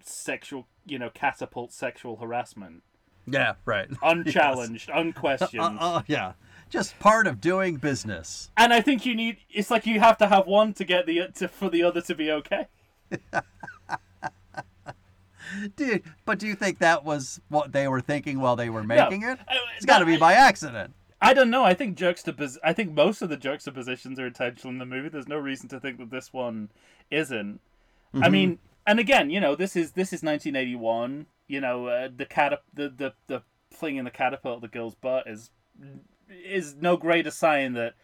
sexual, 0.03 0.67
you 0.85 0.99
know, 0.99 1.09
catapult 1.09 1.73
sexual 1.73 2.17
harassment. 2.17 2.83
yeah, 3.27 3.55
right. 3.65 3.89
Unchallenged, 4.03 4.91
unquestioned. 4.93 5.79
Uh, 5.79 5.99
uh, 5.99 6.03
yeah. 6.09 6.33
Just 6.73 6.99
part 6.99 7.27
of 7.27 7.39
doing 7.39 7.77
business. 7.77 8.51
and 8.57 8.73
I 8.73 8.81
think 8.81 9.05
you 9.05 9.15
need 9.15 9.37
it's 9.51 9.71
like 9.71 9.85
you 9.87 10.01
have 10.01 10.17
to 10.19 10.27
have 10.27 10.47
one 10.47 10.73
to 10.75 10.85
get 10.85 11.05
the 11.05 11.29
to, 11.35 11.47
for 11.47 11.69
the 11.69 11.83
other 11.83 12.01
to 12.01 12.15
be 12.15 12.31
okay. 12.33 12.67
Dude, 15.77 16.03
but 16.25 16.39
do 16.39 16.47
you 16.47 16.55
think 16.55 16.79
that 16.79 17.05
was 17.05 17.39
what 17.49 17.73
they 17.73 17.87
were 17.89 18.01
thinking 18.01 18.41
while 18.41 18.57
they 18.57 18.71
were 18.71 18.83
making 18.83 19.23
it? 19.23 19.39
Uh, 19.41 19.55
It's 19.77 19.85
got 19.85 19.99
to 19.99 20.07
be 20.07 20.17
by 20.17 20.33
accident. 20.33 20.95
I 21.21 21.35
don't 21.35 21.51
know. 21.51 21.63
I 21.63 21.75
think 21.75 21.99
juxtapos. 21.99 22.57
I 22.65 22.73
think 22.73 22.93
most 22.93 23.21
of 23.21 23.29
the 23.29 23.37
juxtapositions 23.37 24.19
are 24.19 24.27
intentional 24.27 24.73
in 24.73 24.79
the 24.79 24.87
movie. 24.87 25.11
There's 25.11 25.29
no 25.29 25.37
reason 25.37 25.69
to 25.69 25.79
think 25.79 25.99
that 25.99 26.11
this 26.11 26.33
one 26.33 26.71
isn't. 27.11 27.61
I 28.15 28.31
mean, 28.31 28.59
and 28.87 28.99
again, 28.99 29.29
you 29.29 29.41
know, 29.41 29.55
this 29.55 29.77
is 29.77 29.93
this 29.93 30.09
is 30.09 30.23
1981. 30.23 31.27
You 31.49 31.61
know, 31.61 31.87
uh, 31.87 32.09
the 32.15 32.25
cat 32.25 32.63
the 32.73 32.89
the 32.89 33.13
the 33.27 33.43
flinging 33.71 34.05
the 34.05 34.11
catapult 34.11 34.57
at 34.57 34.63
the 34.63 34.69
girl's 34.69 34.95
butt 34.95 35.25
is 35.27 35.51
is 36.45 36.75
no 36.75 36.97
greater 36.97 37.31
sign 37.31 37.73
that 37.75 37.95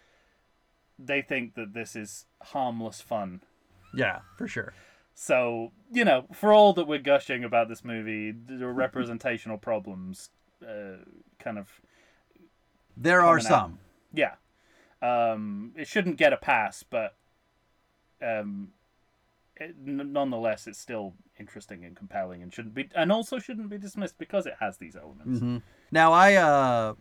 they 0.98 1.22
think 1.22 1.54
that 1.54 1.72
this 1.74 1.94
is 1.96 2.26
harmless 2.42 3.00
fun. 3.00 3.40
Yeah, 3.94 4.20
for 4.36 4.46
sure. 4.48 4.74
So 5.14 5.72
you 5.92 6.04
know, 6.04 6.26
for 6.32 6.52
all 6.52 6.72
that 6.74 6.86
we're 6.86 6.98
gushing 6.98 7.42
about 7.44 7.68
this 7.68 7.84
movie, 7.84 8.32
there 8.32 8.68
are 8.68 8.72
representational 8.72 9.58
problems. 9.58 10.30
Uh, 10.62 10.98
kind 11.38 11.56
of 11.58 11.68
There 12.96 13.20
are 13.20 13.38
Coming 13.38 13.52
out. 13.52 13.58
some. 13.60 13.78
yeah. 14.12 14.34
Um, 15.00 15.72
it 15.76 15.86
shouldn't 15.86 16.16
get 16.16 16.32
a 16.32 16.36
pass, 16.36 16.82
but 16.82 17.14
um, 18.20 18.68
it, 19.56 19.76
n- 19.86 20.12
nonetheless, 20.12 20.66
it's 20.66 20.78
still 20.80 21.14
interesting 21.38 21.84
and 21.84 21.96
compelling, 21.96 22.42
and 22.42 22.52
shouldn't 22.52 22.74
be, 22.74 22.88
and 22.96 23.12
also 23.12 23.38
shouldn't 23.38 23.70
be 23.70 23.78
dismissed 23.78 24.18
because 24.18 24.44
it 24.46 24.54
has 24.58 24.78
these 24.78 24.96
elements. 24.96 25.62
Now 25.92 26.12
I 26.12 26.34
uh 26.34 26.94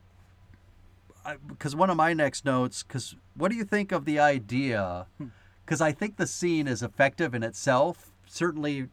because 1.48 1.76
one 1.76 1.90
of 1.90 1.98
my 1.98 2.14
next 2.14 2.46
notes 2.46 2.84
cuz 2.84 3.16
what 3.36 3.52
do 3.52 3.58
you 3.58 3.64
think 3.64 3.92
of 3.92 4.06
the 4.06 4.20
idea 4.20 5.08
hmm. 5.18 5.28
cuz 5.66 5.82
I 5.82 5.92
think 5.92 6.18
the 6.18 6.28
scene 6.28 6.68
is 6.68 6.82
effective 6.82 7.34
in 7.34 7.44
itself, 7.44 8.12
certainly 8.26 8.90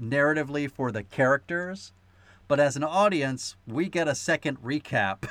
narratively 0.00 0.70
for 0.70 0.92
the 0.92 1.02
characters, 1.02 1.92
but 2.48 2.60
as 2.60 2.76
an 2.76 2.84
audience, 2.84 3.56
we 3.66 3.88
get 3.88 4.08
a 4.08 4.14
second 4.14 4.62
recap 4.62 5.28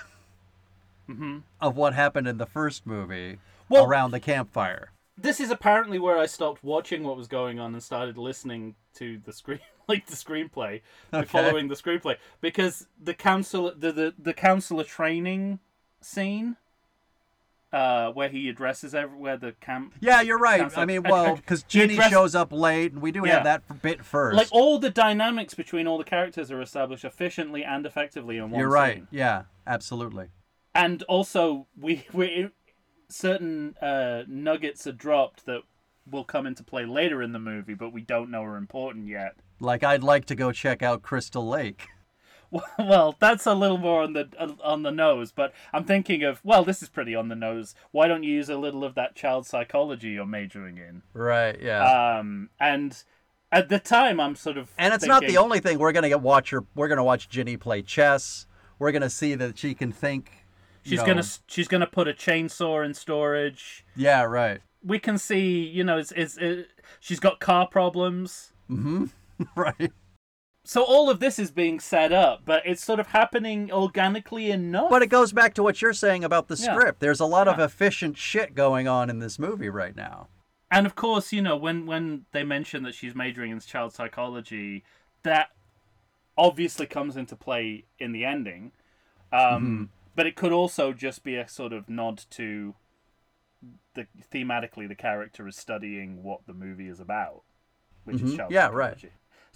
mm-hmm. 1.10 1.40
of 1.62 1.76
what 1.76 1.94
happened 1.94 2.28
in 2.28 2.38
the 2.38 2.46
first 2.46 2.86
movie 2.86 3.40
Well- 3.70 3.86
around 3.86 4.12
the 4.12 4.20
campfire. 4.20 4.92
This 5.18 5.40
is 5.40 5.50
apparently 5.50 5.98
where 5.98 6.18
I 6.18 6.26
stopped 6.26 6.62
watching 6.62 7.04
what 7.04 7.16
was 7.16 7.30
going 7.30 7.58
on 7.58 7.74
and 7.74 7.82
started 7.82 8.18
listening 8.18 8.76
to 8.96 9.18
the 9.24 9.32
screen, 9.32 9.62
like 9.88 10.08
the 10.08 10.16
screenplay, 10.16 10.82
Okay. 11.14 11.26
following 11.26 11.70
the 11.70 11.76
screenplay, 11.76 12.18
because 12.42 12.88
the 13.02 13.14
council, 13.14 13.72
the 13.74 13.94
the, 13.94 14.14
the 14.18 14.34
counselor 14.34 14.84
training 14.84 15.60
scene. 16.06 16.58
Uh, 17.74 18.10
where 18.14 18.30
he 18.30 18.48
addresses 18.48 18.96
everywhere 18.96 19.36
the 19.36 19.52
camp 19.60 19.94
Yeah, 20.00 20.22
you're 20.22 20.38
right. 20.40 20.62
Sounds 20.62 20.78
I 20.78 20.86
mean, 20.86 21.04
well, 21.04 21.36
because 21.36 21.62
Ginny 21.64 21.98
shows 22.10 22.34
up 22.34 22.54
late, 22.54 22.94
and 22.94 23.02
we 23.02 23.12
do 23.12 23.24
Yeah. 23.26 23.34
have 23.34 23.44
that 23.44 23.82
bit 23.82 24.06
first. 24.06 24.38
like 24.38 24.48
all 24.54 24.80
the 24.80 24.90
dynamics 24.90 25.54
between 25.56 25.86
all 25.86 25.98
the 25.98 26.06
characters 26.06 26.52
are 26.52 26.62
established 26.62 27.04
efficiently 27.04 27.66
and 27.66 27.86
effectively 27.86 28.38
in 28.38 28.50
one 28.52 28.60
you're 28.62 28.70
right. 28.70 28.98
scene. 29.00 29.08
Yeah, 29.12 29.44
absolutely. 29.68 30.28
and 30.74 31.04
also 31.04 31.68
we 31.78 32.06
we 32.14 32.50
certain 33.10 33.76
uh, 33.82 34.24
nuggets 34.28 34.88
are 34.88 34.94
dropped 34.94 35.46
that 35.46 35.62
will 36.10 36.24
come 36.24 36.48
into 36.48 36.64
play 36.64 36.86
later 36.86 37.22
in 37.22 37.34
the 37.34 37.40
movie 37.40 37.74
but 37.74 37.92
we 37.92 38.02
don't 38.02 38.30
know 38.32 38.44
are 38.44 38.58
important 38.58 39.08
yet 39.08 39.36
Like 39.60 39.84
I'd 39.84 40.04
like 40.04 40.26
to 40.26 40.36
go 40.36 40.52
check 40.52 40.82
out 40.84 41.02
Crystal 41.02 41.46
Lake. 41.48 41.88
well 42.80 43.16
that's 43.20 43.46
a 43.46 43.54
little 43.54 43.78
more 43.78 44.04
on 44.04 44.14
the 44.14 44.28
on 44.64 44.84
the 44.84 44.92
nose 44.92 45.32
but 45.32 45.54
i'm 45.74 45.84
thinking 45.84 46.24
of 46.24 46.40
well 46.44 46.64
this 46.64 46.82
is 46.84 46.90
pretty 46.90 47.16
on 47.16 47.28
the 47.30 47.36
nose 47.36 47.76
why 47.92 48.08
don't 48.08 48.24
you 48.24 48.34
use 48.34 48.50
a 48.50 48.58
little 48.58 48.84
of 48.84 48.96
that 48.96 49.16
child 49.16 49.46
psychology 49.46 50.10
you're 50.10 50.26
majoring 50.26 50.78
in 50.78 51.02
Right. 51.14 51.60
Yeah. 51.62 52.18
um 52.20 52.50
and 52.60 53.02
at 53.52 53.70
the 53.70 53.80
time 53.80 54.20
i'm 54.20 54.36
sort 54.36 54.58
of 54.58 54.72
and 54.78 54.94
it's 54.94 55.06
not 55.06 55.26
the 55.26 55.38
only 55.38 55.60
thing 55.60 55.80
we're 55.80 55.92
gonna 55.92 56.10
get 56.10 56.22
watch 56.22 56.50
her. 56.52 56.64
We're 56.76 56.88
gonna 56.88 57.04
watch 57.04 57.30
Ginny 57.30 57.58
play 57.58 57.82
chess. 57.82 58.46
We're 58.80 58.92
gonna 58.92 59.10
see 59.10 59.36
that 59.36 59.58
she 59.58 59.74
can 59.74 59.92
think. 59.92 60.32
she's 60.84 61.00
know- 61.00 61.06
gonna 61.06 61.24
she's 61.48 61.68
gonna 61.68 61.88
put 61.88 62.08
a 62.08 62.14
chainsaw 62.14 62.86
in 62.86 62.94
storage 62.94 63.86
Yeah. 63.96 64.24
Right. 64.24 64.62
we 64.84 65.00
can 65.00 65.18
see 65.18 65.60
you 65.64 65.84
know 65.84 65.98
it's, 65.98 66.12
it's 66.12 66.38
it, 66.38 66.68
she's 67.00 67.20
got 67.20 67.40
car 67.40 67.68
problems 67.68 68.52
Mhm. 68.70 69.12
right. 69.56 69.92
So 70.66 70.84
all 70.84 71.10
of 71.10 71.20
this 71.20 71.40
is 71.40 71.52
being 71.52 71.80
set 71.80 72.12
up, 72.12 72.42
but 72.46 72.64
it's 72.66 72.84
sort 72.84 73.00
of 73.00 73.08
happening 73.08 73.72
organically 73.72 74.52
enough. 74.52 74.90
But 74.90 75.02
it 75.04 75.08
goes 75.08 75.32
back 75.32 75.54
to 75.56 75.64
what 75.64 75.82
you're 75.82 75.94
saying 75.94 76.24
about 76.24 76.48
the 76.48 76.56
Yeah. 76.56 76.74
script. 76.74 77.00
There's 77.00 77.20
a 77.20 77.26
lot 77.26 77.48
of 77.48 77.60
efficient 77.60 78.18
shit 78.18 78.54
going 78.56 78.88
on 78.88 79.10
in 79.10 79.20
this 79.20 79.40
movie 79.40 79.70
right 79.70 79.96
now. 79.96 80.28
and 80.72 80.86
of 80.88 80.96
course, 80.96 81.32
you 81.32 81.42
know, 81.42 81.56
when 81.56 81.86
when 81.86 82.26
they 82.32 82.44
mention 82.44 82.84
that 82.84 82.96
she's 82.96 83.14
majoring 83.16 83.52
in 83.52 83.60
child 83.62 83.94
psychology, 83.94 84.84
that 85.24 85.52
obviously 86.38 86.86
comes 86.86 87.16
into 87.16 87.36
play 87.36 87.86
in 88.00 88.12
the 88.12 88.26
ending. 88.26 88.72
Um, 89.32 89.90
But 90.16 90.26
it 90.28 90.36
could 90.36 90.52
also 90.52 90.92
just 90.94 91.24
be 91.24 91.36
a 91.36 91.48
sort 91.48 91.72
of 91.74 91.88
nod 91.90 92.24
to 92.32 92.76
the 93.94 94.08
thematically 94.32 94.88
the 94.88 94.96
character 94.96 95.48
is 95.48 95.56
studying 95.56 96.24
what 96.24 96.46
the 96.48 96.54
movie 96.54 96.88
is 96.88 97.00
about, 97.00 97.44
which 98.04 98.22
is 98.22 98.32
Mhm. 98.34 98.38
child 98.38 98.52
Yeah, 98.52 98.68
right. 98.70 98.98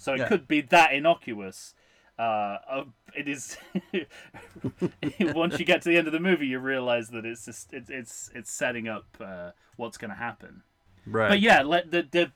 So 0.00 0.14
it 0.14 0.18
Yeah. 0.20 0.28
could 0.28 0.48
be 0.48 0.62
that 0.62 0.94
innocuous. 0.94 1.74
Uh, 2.18 2.22
uh, 2.68 2.84
it 3.14 3.28
is. 3.28 3.58
once 5.20 5.58
you 5.58 5.64
get 5.66 5.82
to 5.82 5.90
the 5.90 5.98
end 5.98 6.06
of 6.06 6.12
the 6.14 6.20
movie, 6.20 6.46
you 6.46 6.58
realize 6.58 7.10
that 7.10 7.26
it's 7.26 7.44
just 7.44 7.74
it's 7.74 7.90
it's 7.90 8.30
it's 8.34 8.50
setting 8.50 8.88
up 8.88 9.04
uh, 9.20 9.50
what's 9.76 9.98
going 9.98 10.10
to 10.10 10.16
happen. 10.16 10.62
Right. 11.06 11.28
But 11.28 11.40
yeah, 11.40 11.60
let 11.60 11.90
the 11.90 12.06
the 12.10 12.32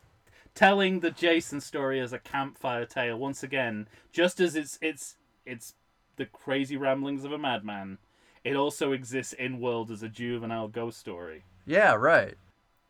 telling 0.55 1.01
the 1.01 1.11
Jason 1.11 1.63
story 1.63 2.01
as 2.01 2.13
a 2.13 2.19
campfire 2.19 2.85
tale 2.85 3.17
once 3.19 3.43
again, 3.43 3.89
just 4.13 4.41
as 4.41 4.55
it's 4.57 4.79
it's 4.83 5.17
it's 5.47 5.73
the 6.17 6.27
crazy 6.27 6.77
ramblings 6.77 7.25
of 7.25 7.33
a 7.33 7.39
madman. 7.39 7.97
It 8.45 8.57
also 8.57 8.93
exists 8.93 9.33
in 9.33 9.59
world 9.59 9.91
as 9.91 10.03
a 10.03 10.09
juvenile 10.11 10.69
ghost 10.69 10.99
story, 10.99 11.45
Yeah. 11.65 11.95
Right. 11.95 12.35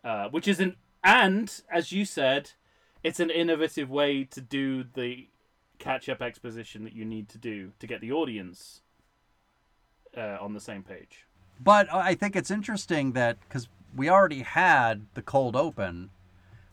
uh, 0.03 0.31
which 0.31 0.49
is 0.49 0.59
an 0.59 0.75
And 1.05 1.63
as 1.71 1.93
you 1.93 2.05
said, 2.05 2.53
it's 3.05 3.21
an 3.21 3.31
innovative 3.31 3.91
way 3.91 4.25
to 4.25 4.41
do 4.41 4.83
the 4.83 5.29
catch-up 5.79 6.23
exposition 6.23 6.83
that 6.85 6.95
you 6.95 7.05
need 7.05 7.29
to 7.29 7.39
do 7.39 7.73
to 7.79 7.87
get 7.87 8.01
the 8.01 8.11
audience 8.11 8.81
uh, 10.17 10.39
on 10.41 10.55
the 10.55 10.61
same 10.61 10.83
page. 10.83 11.27
But 11.61 11.93
I 11.93 12.15
think 12.15 12.35
it's 12.35 12.51
interesting 12.51 13.13
that 13.13 13.39
because 13.41 13.69
we 13.95 14.09
already 14.09 14.41
had 14.43 15.07
the 15.15 15.23
cold 15.23 15.55
open, 15.55 16.11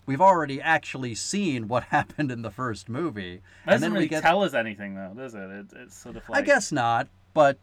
we've 0.06 0.22
already 0.22 0.62
actually 0.62 1.14
seen 1.16 1.68
what 1.68 1.84
happened 1.90 2.32
in 2.32 2.42
the 2.42 2.52
first 2.52 2.90
movie, 2.90 3.42
That 3.66 3.74
doesn't 3.74 3.82
then 3.82 3.94
really 3.94 4.08
get. 4.08 4.24
tell 4.24 4.42
us 4.44 4.54
anything, 4.54 4.96
though, 4.96 5.14
does 5.16 5.36
it? 5.36 5.40
it 5.52 5.66
it's 5.76 5.98
sort 5.98 6.16
of 6.16 6.28
like 6.30 6.40
I 6.40 6.42
guess 6.46 6.72
not, 6.72 7.08
but 7.34 7.58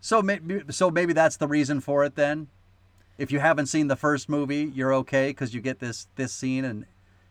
so 0.00 0.22
maybe 0.22 0.62
so 0.70 0.90
maybe 0.90 1.12
that's 1.12 1.36
the 1.36 1.48
reason 1.48 1.80
for 1.80 2.04
it 2.04 2.16
then. 2.16 2.48
If 3.16 3.32
you 3.32 3.40
haven't 3.40 3.66
seen 3.66 3.88
the 3.88 3.96
first 3.96 4.28
movie, 4.28 4.70
you're 4.74 4.94
okay 4.94 5.30
because 5.30 5.54
you 5.54 5.60
get 5.60 5.78
this 5.80 6.08
this 6.16 6.32
scene 6.32 6.64
and 6.64 6.84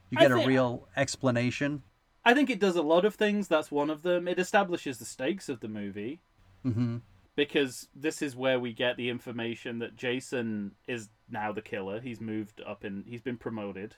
you 0.10 0.18
get 0.18 0.32
a 0.32 0.48
real 0.48 0.88
explanation. 0.96 1.84
I 2.24 2.34
think 2.34 2.50
it 2.50 2.60
does 2.60 2.76
a 2.76 2.82
lot 2.82 3.06
of 3.06 3.16
things. 3.16 3.48
That's 3.48 3.72
one 3.72 3.90
of 3.90 4.02
them. 4.02 4.28
It 4.28 4.40
establishes 4.40 4.98
the 4.98 5.06
stakes 5.06 5.50
of 5.50 5.60
the 5.60 5.68
movie 5.68 6.22
hmm 6.64 6.98
because 7.38 7.88
this 7.96 8.24
is 8.24 8.36
where 8.36 8.60
we 8.60 8.74
get 8.74 8.98
the 8.98 9.10
information 9.10 9.78
that 9.78 9.96
Jason 9.96 10.72
is 10.88 11.10
now 11.30 11.52
the 11.52 11.62
killer. 11.62 12.02
He's 12.02 12.20
moved 12.20 12.62
up 12.66 12.84
and 12.84 13.06
he's 13.06 13.22
been 13.22 13.38
promoted. 13.38 13.94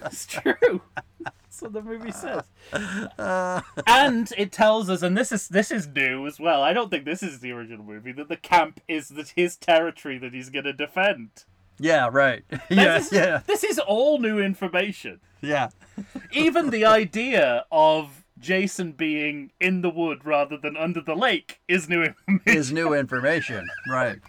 That's 0.00 0.26
true. 0.28 0.82
That's 1.24 1.62
what 1.62 1.72
the 1.72 1.82
movie 1.82 2.12
says. 2.12 2.44
and 3.86 4.30
it 4.36 4.52
tells 4.52 4.90
us, 4.90 5.02
and 5.02 5.16
this 5.16 5.32
is 5.32 5.48
this 5.48 5.70
is 5.70 5.88
new 5.88 6.26
as 6.26 6.38
well. 6.38 6.62
I 6.62 6.72
don't 6.72 6.90
think 6.90 7.06
this 7.06 7.22
is 7.22 7.40
the 7.40 7.52
original 7.52 7.84
movie 7.84 8.12
that 8.12 8.28
the 8.28 8.36
camp 8.36 8.80
is 8.86 9.08
that 9.08 9.30
his 9.30 9.56
territory 9.56 10.18
that 10.18 10.34
he's 10.34 10.50
going 10.50 10.66
to 10.66 10.72
defend. 10.72 11.44
Yeah, 11.78 12.08
right. 12.12 12.44
yeah, 12.70 12.98
This 12.98 13.06
is, 13.06 13.12
yeah, 13.12 13.40
This 13.46 13.64
is 13.64 13.78
all 13.78 14.18
new 14.18 14.38
information. 14.38 15.20
yeah. 15.40 15.70
Even 16.32 16.70
the 16.70 16.84
idea 16.84 17.64
of 17.70 18.24
Jason 18.38 18.92
being 18.92 19.52
in 19.60 19.80
the 19.82 19.90
wood 19.90 20.24
rather 20.24 20.56
than 20.56 20.76
under 20.76 21.00
the 21.00 21.14
lake 21.14 21.60
is 21.68 21.88
new 21.88 22.02
information. 22.02 22.42
Is 22.58 22.72
new 22.72 22.92
information, 22.94 23.68
right? 23.88 24.18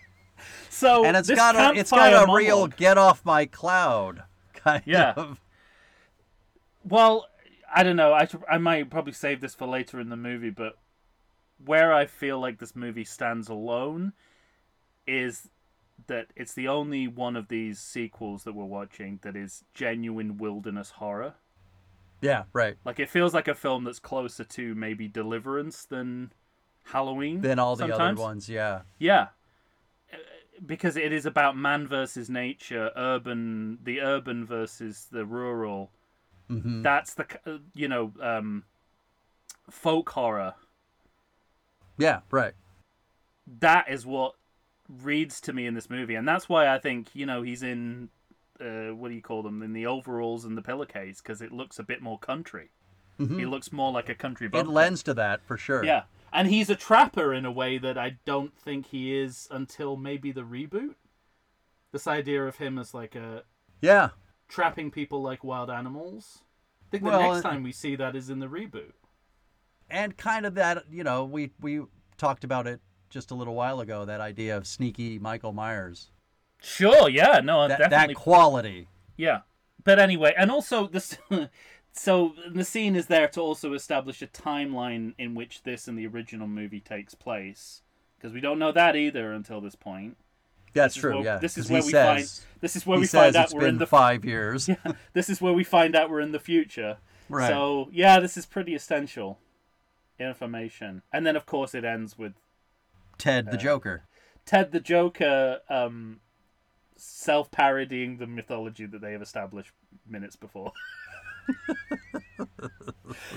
So 0.69 1.05
And 1.05 1.15
it's 1.15 1.29
got 1.29 1.55
a 1.55 1.79
it's 1.79 1.89
got 1.89 2.29
a 2.29 2.31
real 2.33 2.67
get 2.67 2.97
off 2.97 3.23
my 3.23 3.45
cloud 3.45 4.23
kind 4.53 4.83
Yeah. 4.85 5.13
of. 5.15 5.39
Well, 6.83 7.27
I 7.73 7.83
don't 7.83 7.95
know. 7.95 8.13
I, 8.13 8.27
I 8.49 8.57
might 8.57 8.89
probably 8.89 9.13
save 9.13 9.39
this 9.41 9.55
for 9.55 9.65
later 9.67 9.99
in 10.01 10.09
the 10.09 10.17
movie, 10.17 10.49
but 10.49 10.77
where 11.65 11.93
I 11.93 12.05
feel 12.05 12.39
like 12.39 12.59
this 12.59 12.75
movie 12.75 13.05
stands 13.05 13.47
alone 13.49 14.13
is 15.07 15.49
that 16.07 16.27
it's 16.35 16.53
the 16.53 16.67
only 16.67 17.07
one 17.07 17.35
of 17.35 17.47
these 17.47 17.79
sequels 17.79 18.43
that 18.43 18.53
we're 18.53 18.65
watching 18.65 19.19
that 19.23 19.35
is 19.35 19.63
genuine 19.73 20.37
wilderness 20.37 20.91
horror. 20.91 21.35
Yeah, 22.21 22.43
right. 22.53 22.75
Like 22.85 22.99
it 22.99 23.09
feels 23.09 23.33
like 23.33 23.47
a 23.47 23.55
film 23.55 23.83
that's 23.83 23.99
closer 23.99 24.43
to 24.43 24.75
maybe 24.75 25.07
Deliverance 25.07 25.85
than 25.85 26.31
Halloween. 26.85 27.41
than 27.41 27.59
all 27.59 27.75
the 27.75 27.87
sometimes. 27.87 28.19
other 28.19 28.21
ones, 28.21 28.49
yeah. 28.49 28.81
Yeah. 28.99 29.27
Because 30.65 30.95
it 30.95 31.11
is 31.11 31.25
about 31.25 31.57
man 31.57 31.87
versus 31.87 32.29
nature, 32.29 32.91
urban, 32.95 33.79
the 33.83 33.99
urban 34.01 34.45
versus 34.45 35.07
the 35.11 35.25
rural. 35.25 35.91
hmm 36.47 36.81
That's 36.81 37.13
the, 37.13 37.25
uh, 37.45 37.57
you 37.73 37.87
know, 37.87 38.13
um, 38.21 38.63
folk 39.69 40.09
horror. 40.11 40.53
Yeah, 41.97 42.21
right. 42.31 42.53
That 43.59 43.89
is 43.89 44.05
what 44.05 44.35
reads 44.87 45.41
to 45.41 45.53
me 45.53 45.65
in 45.65 45.73
this 45.73 45.89
movie. 45.89 46.15
And 46.15 46.27
that's 46.27 46.47
why 46.47 46.67
I 46.67 46.79
think, 46.79 47.15
you 47.15 47.25
know, 47.25 47.41
he's 47.41 47.63
in, 47.63 48.09
uh, 48.59 48.93
what 48.95 49.09
do 49.09 49.15
you 49.15 49.21
call 49.21 49.43
them? 49.43 49.61
In 49.63 49.73
the 49.73 49.85
overalls 49.87 50.45
and 50.45 50.57
the 50.57 50.61
pillowcase, 50.61 51.21
because 51.21 51.41
it 51.41 51.51
looks 51.51 51.79
a 51.79 51.83
bit 51.83 52.01
more 52.01 52.19
country. 52.19 52.69
Mhm. 53.19 53.39
He 53.39 53.45
looks 53.45 53.71
more 53.71 53.91
like 53.91 54.09
a 54.09 54.15
country 54.15 54.49
It 54.51 54.67
lends 54.67 55.01
to 55.03 55.13
that 55.13 55.41
for 55.45 55.57
sure. 55.57 55.83
Yeah. 55.83 56.03
And 56.33 56.49
he's 56.49 56.69
a 56.69 56.75
trapper 56.75 57.33
in 57.33 57.45
a 57.45 57.51
way 57.51 57.77
that 57.77 57.97
I 57.97 58.17
don't 58.25 58.53
think 58.57 58.87
he 58.87 59.15
is 59.17 59.47
until 59.51 59.95
maybe 59.95 60.31
the 60.33 60.41
reboot. 60.41 60.95
This 61.91 62.07
idea 62.07 62.45
of 62.45 62.57
him 62.57 62.77
as 62.77 62.93
like 62.93 63.15
a 63.15 63.43
Yeah. 63.81 64.09
Trapping 64.49 64.91
people 64.91 65.21
like 65.21 65.43
wild 65.43 65.69
animals. 65.69 66.43
I 66.87 66.89
think 66.91 67.03
the 67.03 67.09
Well, 67.09 67.33
next 67.33 67.45
uh, 67.45 67.49
time 67.49 67.63
we 67.63 67.71
see 67.71 67.95
that 67.95 68.15
is 68.15 68.29
in 68.29 68.39
the 68.39 68.47
reboot. 68.47 68.93
And 69.89 70.17
kind 70.17 70.45
of 70.45 70.55
that, 70.55 70.83
you 70.91 71.03
know, 71.03 71.23
we 71.23 71.51
we 71.61 71.83
talked 72.17 72.43
about 72.43 72.67
it 72.67 72.81
just 73.15 73.31
a 73.31 73.33
little 73.35 73.55
while 73.55 73.79
ago. 73.79 74.03
That 74.05 74.19
idea 74.21 74.55
of 74.57 74.67
sneaky 74.67 75.17
Michael 75.17 75.53
Myers. 75.53 76.11
Sure, 76.61 77.07
yeah, 77.09 77.39
no, 77.43 77.67
That 77.67 77.79
definitely. 77.79 78.13
that 78.13 78.19
quality. 78.21 78.87
Yeah. 79.17 79.39
But 79.83 79.99
anyway, 79.99 80.33
and 80.37 80.51
also 80.51 80.87
this 80.87 81.17
so 81.93 82.33
the 82.53 82.65
scene 82.65 82.95
is 82.95 83.05
there 83.07 83.27
to 83.29 83.39
also 83.41 83.73
establish 83.73 84.21
a 84.21 84.27
timeline 84.27 85.13
in 85.17 85.33
which 85.33 85.63
this 85.63 85.87
and 85.87 85.97
the 85.97 86.05
original 86.07 86.47
movie 86.47 86.81
takes 86.81 87.15
place 87.15 87.81
because 88.17 88.33
we 88.33 88.41
don't 88.41 88.59
know 88.59 88.71
that 88.73 88.95
either 88.97 89.31
until 89.31 89.61
this 89.61 89.75
point. 89.75 90.17
That's 90.73 90.95
This 90.95 91.01
true. 91.01 91.15
where- 91.15 91.23
yeah. 91.23 91.37
this 91.37 91.57
is 91.57 91.69
where 91.69 91.79
he 91.81 91.85
we 91.85 91.91
says, 91.93 92.05
find 92.41 92.59
this 92.59 92.75
is 92.75 92.85
where 92.85 92.99
we 92.99 93.07
find 93.07 93.35
out 93.37 93.53
we're 93.53 93.67
in 93.67 93.77
the 93.77 93.87
five 93.87 94.25
years. 94.25 94.67
Yeah, 94.69 94.91
this 95.13 95.29
is 95.29 95.39
where 95.41 95.53
we 95.53 95.63
find 95.63 95.95
out 95.95 96.09
we're 96.09 96.19
in 96.19 96.33
the 96.33 96.39
future. 96.39 96.97
Right. 97.29 97.47
So 97.47 97.87
yeah, 97.93 98.19
this 98.19 98.35
is 98.35 98.45
pretty 98.45 98.75
essential 98.75 99.39
information. 100.19 101.01
And 101.13 101.25
then 101.25 101.35
of 101.35 101.45
course 101.45 101.73
it 101.75 101.85
ends 101.85 102.17
with 102.17 102.33
Ted 103.17 103.47
uh, 103.47 103.51
the 103.51 103.57
Joker. 103.57 104.03
Ted 104.45 104.71
the 104.71 104.79
Joker 104.79 105.59
um, 105.69 106.19
self 106.95 107.49
parodying 107.51 108.17
the 108.17 108.27
mythology 108.27 108.85
that 108.85 109.01
they 109.01 109.11
have 109.13 109.21
established 109.21 109.71
minutes 110.07 110.35
before. 110.35 110.71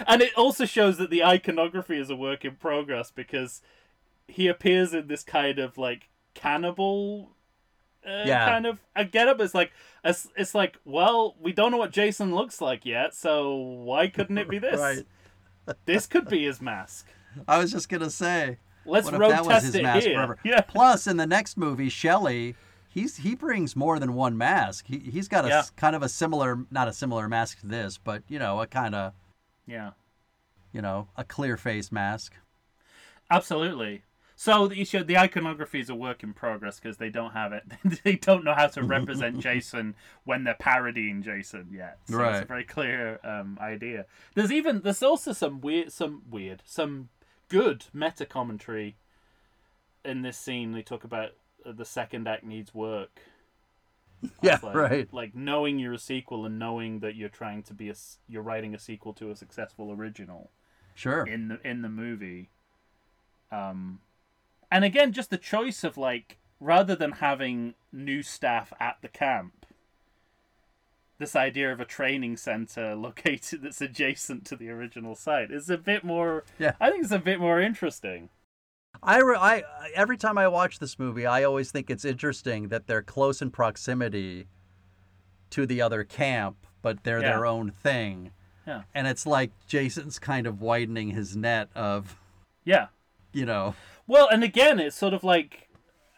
and 0.06 0.22
it 0.22 0.32
also 0.36 0.64
shows 0.64 0.98
that 0.98 1.10
the 1.10 1.24
iconography 1.24 1.98
is 1.98 2.10
a 2.10 2.16
work 2.16 2.44
in 2.44 2.56
progress 2.56 3.10
because 3.10 3.62
he 4.26 4.46
appears 4.48 4.92
in 4.94 5.06
this 5.08 5.22
kind 5.22 5.58
of 5.58 5.78
like 5.78 6.08
cannibal 6.34 7.30
uh, 8.06 8.22
Yeah. 8.26 8.46
kind 8.48 8.66
of 8.66 8.80
a 8.94 9.04
getup. 9.04 9.40
It's 9.40 9.54
like 9.54 9.72
it's, 10.04 10.28
it's 10.36 10.54
like 10.54 10.76
well, 10.84 11.36
we 11.40 11.52
don't 11.52 11.70
know 11.70 11.78
what 11.78 11.90
Jason 11.92 12.34
looks 12.34 12.60
like 12.60 12.84
yet, 12.86 13.14
so 13.14 13.54
why 13.56 14.08
couldn't 14.08 14.38
it 14.38 14.48
be 14.48 14.58
this? 14.60 14.78
Right. 14.78 15.06
This 15.84 16.06
could 16.06 16.28
be 16.28 16.44
his 16.44 16.60
mask. 16.62 17.06
I 17.46 17.58
was 17.58 17.70
just 17.72 17.88
gonna 17.88 18.10
say. 18.10 18.58
Let's 18.88 19.04
what 19.06 19.14
if 19.14 19.20
road 19.20 19.30
that 19.32 19.44
was 19.44 19.62
his 19.64 19.74
it 19.74 19.82
mask 19.82 20.06
here. 20.06 20.14
forever? 20.16 20.38
Yeah. 20.44 20.60
Plus, 20.62 21.06
in 21.06 21.16
the 21.16 21.26
next 21.26 21.56
movie, 21.56 21.88
Shelley, 21.88 22.54
he's 22.88 23.16
he 23.18 23.34
brings 23.34 23.76
more 23.76 23.98
than 23.98 24.14
one 24.14 24.36
mask. 24.36 24.86
He 24.88 24.98
he's 24.98 25.28
got 25.28 25.44
a 25.44 25.48
Yeah. 25.48 25.62
kind 25.76 25.94
of 25.94 26.02
a 26.02 26.08
similar, 26.08 26.64
not 26.70 26.88
a 26.88 26.92
similar 26.92 27.28
mask 27.28 27.60
to 27.60 27.66
this, 27.66 27.98
but 27.98 28.22
you 28.28 28.38
know, 28.38 28.60
a 28.60 28.66
kind 28.66 28.94
of 28.94 29.12
Yeah. 29.66 29.90
you 30.72 30.82
know, 30.82 31.08
a 31.16 31.24
clear 31.24 31.56
face 31.56 31.90
mask. 31.92 32.34
Absolutely. 33.30 34.02
So 34.40 34.68
the, 34.68 34.76
you 34.78 34.84
should, 34.84 35.08
the 35.08 35.18
iconography 35.18 35.80
is 35.80 35.90
a 35.90 35.96
work 35.96 36.22
in 36.22 36.32
progress 36.32 36.78
because 36.78 36.96
they 36.98 37.10
don't 37.10 37.32
have 37.32 37.52
it. 37.52 37.64
they 38.04 38.14
don't 38.14 38.44
know 38.44 38.54
how 38.54 38.68
to 38.68 38.82
represent 38.84 39.40
Jason 39.40 39.96
when 40.24 40.44
they're 40.44 40.54
parodying 40.58 41.22
Jason 41.24 41.66
yet. 41.72 41.98
So 42.08 42.22
it's 42.28 42.42
a 42.42 42.44
very 42.44 42.62
clear 42.62 43.18
um, 43.24 43.58
idea. 43.60 44.06
There's 44.36 44.52
even 44.52 44.82
there's 44.82 45.02
also 45.02 45.32
some 45.32 45.60
weird, 45.60 45.92
some 45.92 46.22
weird, 46.30 46.62
some 46.64 47.08
good 47.48 47.86
meta 47.92 48.26
commentary 48.26 48.96
in 50.04 50.22
this 50.22 50.36
scene. 50.38 50.72
They 50.72 50.82
talk 50.82 51.04
about 51.04 51.30
uh, 51.64 51.72
the 51.72 51.84
second 51.84 52.28
act 52.28 52.44
needs 52.44 52.74
work. 52.74 53.20
Yeah, 54.42 54.58
like, 54.64 54.74
right. 54.74 55.08
Like 55.12 55.36
knowing 55.36 55.78
you're 55.78 55.92
a 55.92 55.98
sequel 55.98 56.44
and 56.44 56.58
knowing 56.58 56.98
that 57.00 57.14
you're 57.14 57.28
trying 57.28 57.62
to 57.64 57.72
be 57.74 57.88
a 57.88 57.94
you're 58.28 58.42
writing 58.42 58.74
a 58.74 58.78
sequel 58.78 59.12
to 59.14 59.30
a 59.30 59.36
successful 59.36 59.92
original 59.92 60.50
Sure. 60.96 61.24
in 61.24 61.46
the 61.46 61.60
in 61.64 61.82
the 61.82 61.88
movie. 61.88 62.48
Um, 63.52 64.00
and 64.72 64.84
again, 64.84 65.12
just 65.12 65.30
the 65.30 65.38
choice 65.38 65.84
of 65.84 65.96
like 65.96 66.38
rather 66.58 66.96
than 66.96 67.12
having 67.12 67.74
new 67.92 68.22
staff 68.24 68.72
at 68.80 68.96
the 69.02 69.08
camp, 69.08 69.57
this 71.18 71.34
idea 71.36 71.72
of 71.72 71.80
a 71.80 71.84
training 71.84 72.36
center 72.36 72.94
located 72.96 73.62
that's 73.62 73.80
adjacent 73.80 74.44
to 74.46 74.56
the 74.56 74.70
original 74.70 75.14
site 75.14 75.50
is 75.50 75.68
a 75.70 75.78
bit 75.78 76.04
more. 76.04 76.44
Yeah. 76.58 76.72
I 76.80 76.90
think 76.90 77.02
it's 77.04 77.12
a 77.12 77.18
bit 77.18 77.40
more 77.40 77.60
interesting. 77.60 78.28
I, 79.02 79.18
re- 79.20 79.36
I 79.38 79.62
every 79.94 80.16
time 80.16 80.38
I 80.38 80.48
watch 80.48 80.78
this 80.78 80.98
movie, 80.98 81.26
I 81.26 81.44
always 81.44 81.70
think 81.70 81.90
it's 81.90 82.04
interesting 82.04 82.68
that 82.68 82.86
they're 82.86 83.02
close 83.02 83.40
in 83.42 83.50
proximity 83.50 84.46
to 85.50 85.66
the 85.66 85.80
other 85.80 86.04
camp, 86.04 86.66
but 86.82 87.04
they're 87.04 87.20
Yeah. 87.20 87.30
their 87.32 87.46
own 87.46 87.70
thing. 87.70 88.32
Yeah. 88.66 88.82
And 88.94 89.06
it's 89.06 89.26
like 89.26 89.50
Jason's 89.66 90.18
kind 90.18 90.46
of 90.46 90.60
widening 90.60 91.10
his 91.10 91.36
net 91.36 91.68
of, 91.74 92.18
Yeah. 92.64 92.88
you 93.32 93.46
know, 93.46 93.74
Well, 94.06 94.28
and 94.30 94.42
again, 94.42 94.78
it's 94.78 94.96
sort 94.96 95.14
of 95.14 95.22
like 95.24 95.68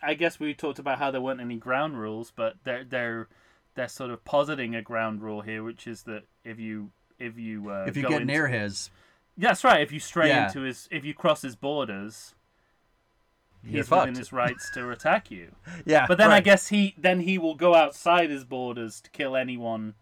I 0.02 0.14
guess 0.14 0.40
we 0.40 0.54
talked 0.54 0.78
about 0.78 0.98
how 0.98 1.10
there 1.10 1.20
weren't 1.20 1.40
any 1.42 1.56
ground 1.58 1.98
rules, 2.00 2.32
but 2.34 2.54
they're 2.64 2.84
they're 2.84 3.28
they're 3.74 3.88
sort 3.88 4.10
of 4.10 4.24
positing 4.24 4.74
a 4.74 4.82
ground 4.82 5.22
rule 5.22 5.40
here, 5.42 5.62
which 5.62 5.86
is 5.86 6.02
that 6.04 6.24
if 6.44 6.58
you 6.58 6.90
if 7.18 7.38
you 7.38 7.70
uh, 7.70 7.84
if 7.86 7.96
you 7.96 8.02
get 8.02 8.22
into- 8.22 8.24
near 8.32 8.48
his, 8.48 8.90
That's 9.36 9.62
right. 9.64 9.80
If 9.80 9.92
you 9.92 10.00
stray 10.00 10.28
Yeah. 10.28 10.46
into 10.46 10.60
his, 10.62 10.88
if 10.90 11.04
you 11.04 11.14
cross 11.14 11.42
his 11.42 11.54
borders, 11.56 12.34
You're 13.62 13.82
he's 13.82 13.90
within 13.90 14.14
his 14.14 14.32
rights 14.32 14.70
to 14.74 14.90
attack 14.90 15.30
you. 15.30 15.52
Yeah, 15.84 16.06
But 16.06 16.18
then 16.18 16.30
I 16.30 16.40
guess 16.40 16.68
he 16.68 16.94
then 16.98 17.20
he 17.20 17.38
will 17.38 17.54
go 17.54 17.74
outside 17.74 18.30
his 18.30 18.44
borders 18.44 19.00
to 19.02 19.10
kill 19.10 19.36
anyone 19.36 19.94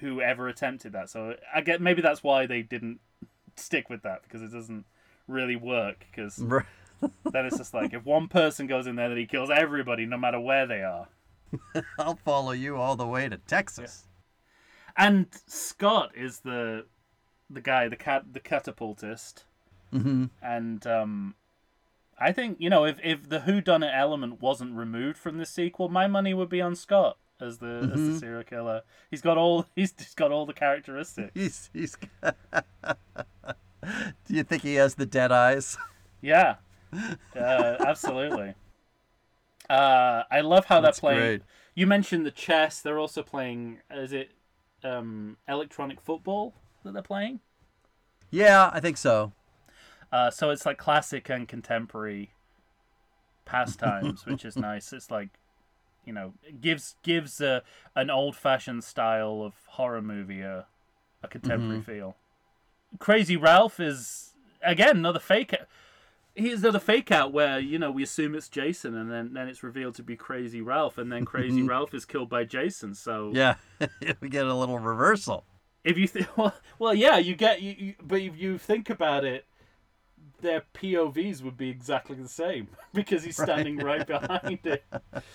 who 0.00 0.20
ever 0.20 0.48
attempted 0.48 0.92
that. 0.92 1.10
So 1.10 1.36
I 1.54 1.60
get 1.60 1.80
maybe 1.80 2.00
that's 2.02 2.22
why 2.22 2.46
they 2.46 2.62
didn't 2.62 3.00
stick 3.56 3.90
with 3.90 4.02
that 4.02 4.22
because 4.22 4.42
it 4.42 4.52
doesn't 4.52 4.86
really 5.28 5.56
work. 5.56 6.06
Because 6.10 6.38
Right. 6.42 6.64
then 7.00 7.46
it's 7.46 7.58
just 7.58 7.74
like 7.74 7.92
if 7.92 8.04
one 8.04 8.28
person 8.28 8.66
goes 8.66 8.86
in 8.86 8.96
there, 8.96 9.08
then 9.08 9.18
he 9.18 9.26
kills 9.26 9.50
everybody, 9.50 10.06
no 10.06 10.16
matter 10.16 10.38
where 10.40 10.66
they 10.66 10.82
are. 10.82 11.08
I'll 11.98 12.16
follow 12.16 12.52
you 12.52 12.76
all 12.76 12.96
the 12.96 13.06
way 13.06 13.28
to 13.28 13.38
Texas. 13.38 14.04
And 14.96 15.26
Scott 15.46 16.12
is 16.16 16.40
the 16.40 16.86
the 17.48 17.60
guy, 17.60 17.88
the 17.88 17.96
cat, 17.96 18.32
the 18.32 18.40
catapultist, 18.40 19.44
hmm 19.92 20.24
and 20.42 20.86
um, 20.86 21.34
I 22.18 22.32
think 22.32 22.58
you 22.60 22.70
know 22.70 22.84
if 22.84 22.98
if 23.02 23.28
the 23.28 23.40
Who 23.40 23.60
Done 23.60 23.82
It 23.82 23.92
element 23.94 24.40
wasn't 24.40 24.76
removed 24.76 25.18
from 25.18 25.38
the 25.38 25.46
sequel, 25.46 25.88
my 25.88 26.06
money 26.06 26.34
would 26.34 26.48
be 26.48 26.60
on 26.60 26.74
Scott 26.76 27.18
as 27.40 27.58
the 27.58 27.88
as 27.92 28.04
the 28.04 28.12
Mhm. 28.12 28.18
serial 28.20 28.44
killer. 28.44 28.82
He's 29.10 29.22
got 29.22 29.38
all 29.38 29.66
he's 29.76 29.92
just 29.92 30.16
got 30.16 30.32
all 30.32 30.46
the 30.46 30.52
characteristics. 30.52 31.32
He's 31.34 31.70
he's. 31.72 31.96
Do 33.82 34.34
you 34.34 34.42
think 34.44 34.62
he 34.62 34.74
has 34.74 34.94
the 34.94 35.06
dead 35.06 35.32
eyes? 35.32 35.76
Yeah, 36.22 36.56
uh, 37.36 37.76
absolutely. 37.80 38.54
Uh, 39.70 40.24
I 40.30 40.40
love 40.40 40.64
how 40.66 40.80
That's 40.80 40.98
they're 40.98 41.12
playing. 41.12 41.20
great. 41.20 41.42
You 41.76 41.86
mentioned 41.86 42.26
the 42.26 42.32
chess. 42.32 42.80
They're 42.80 42.98
also 42.98 43.22
playing. 43.22 43.78
Is 43.90 44.12
it 44.12 44.32
um, 44.82 45.36
electronic 45.48 46.00
football 46.00 46.54
that 46.84 46.92
they're 46.92 47.02
playing? 47.02 47.38
Yeah, 48.30 48.70
I 48.72 48.80
think 48.80 48.96
so. 48.96 49.32
Uh, 50.12 50.30
so 50.30 50.50
it's 50.50 50.66
like 50.66 50.76
classic 50.76 51.28
and 51.30 51.46
contemporary 51.46 52.32
pastimes, 53.44 54.26
which 54.26 54.44
is 54.44 54.56
nice. 54.56 54.92
It's 54.92 55.08
like, 55.08 55.28
you 56.04 56.12
know, 56.12 56.34
gives 56.60 56.96
gives 57.04 57.40
a, 57.40 57.62
an 57.94 58.10
old 58.10 58.34
fashioned 58.34 58.82
style 58.82 59.42
of 59.42 59.54
horror 59.68 60.02
movie 60.02 60.40
a, 60.40 60.66
a 61.22 61.28
contemporary 61.28 61.80
feel. 61.80 62.16
Crazy 62.98 63.36
Ralph 63.36 63.78
is 63.78 64.34
again 64.64 64.96
another 64.96 65.20
fake. 65.20 65.54
Here's 66.40 66.62
another 66.62 66.78
fake 66.78 67.10
out 67.10 67.32
where 67.32 67.58
you 67.58 67.78
know 67.78 67.90
we 67.90 68.02
assume 68.02 68.34
it's 68.34 68.48
Jason, 68.48 68.96
and 68.96 69.10
then 69.10 69.32
then 69.32 69.48
it's 69.48 69.62
revealed 69.62 69.94
to 69.96 70.02
be 70.02 70.16
Crazy 70.16 70.60
Ralph, 70.60 70.98
and 70.98 71.10
then 71.12 71.24
Crazy 71.24 71.62
Ralph 71.68 71.94
is 71.94 72.04
killed 72.04 72.28
by 72.28 72.44
Jason. 72.44 72.94
So 72.94 73.30
Yeah, 73.34 73.56
we 74.20 74.28
get 74.28 74.46
a 74.46 74.54
little 74.54 74.78
reversal. 74.78 75.44
if 75.84 75.96
you 75.98 76.06
think 76.06 76.28
well, 76.36 76.54
well 76.78 76.94
yeah 76.94 77.18
you 77.18 77.34
get 77.34 77.62
you, 77.62 77.74
you 77.78 77.94
but 78.02 78.20
if 78.20 78.36
you 78.36 78.58
think 78.58 78.90
about 78.90 79.24
it 79.24 79.46
their 80.42 80.62
povs 80.74 81.42
would 81.42 81.56
be 81.56 81.68
exactly 81.70 82.16
the 82.16 82.28
same 82.28 82.68
because 82.94 83.24
he's 83.24 83.36
standing 83.36 83.76
right, 83.78 84.06
behind 84.06 84.58
it. 84.64 84.84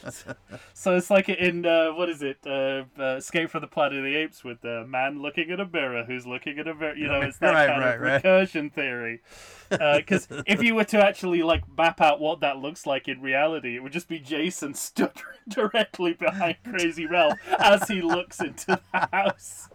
So, 0.09 0.35
so 0.73 0.95
it's 0.95 1.09
like 1.09 1.29
in 1.29 1.65
uh, 1.65 1.91
what 1.93 2.09
is 2.09 2.21
it 2.21 2.37
uh, 2.45 2.83
uh, 2.99 3.15
escape 3.17 3.49
from 3.49 3.61
the 3.61 3.67
planet 3.67 3.97
of 3.97 4.03
the 4.03 4.15
apes 4.15 4.43
with 4.43 4.61
the 4.61 4.85
man 4.87 5.21
looking 5.21 5.51
at 5.51 5.59
a 5.59 5.65
mirror 5.65 6.03
who's 6.05 6.25
looking 6.25 6.59
at 6.59 6.67
a 6.67 6.73
mirror 6.75 6.95
you 6.95 7.07
know 7.07 7.21
it's 7.21 7.37
that 7.39 7.53
Right, 7.53 7.67
kind 7.67 7.81
right, 7.81 7.95
of 7.95 8.01
right. 8.01 8.23
recursion 8.23 8.71
theory. 8.71 9.21
Because 9.69 10.27
if 10.45 10.61
you 10.61 10.75
were 10.75 10.83
to 10.85 11.03
actually 11.03 11.41
like 11.43 11.63
map 11.77 12.01
out 12.01 12.19
what 12.19 12.41
that 12.41 12.57
looks 12.57 12.85
like 12.85 13.07
in 13.07 13.21
reality 13.21 13.75
it 13.75 13.83
would 13.83 13.91
just 13.91 14.07
be 14.07 14.19
jason 14.19 14.73
stood 14.73 15.11
directly 15.47 16.13
behind 16.13 16.57
crazy 16.63 17.05
ralph 17.05 17.37
as 17.59 17.87
he 17.87 18.01
looks 18.01 18.39
into 18.41 18.79
the 18.91 18.99
house 19.11 19.69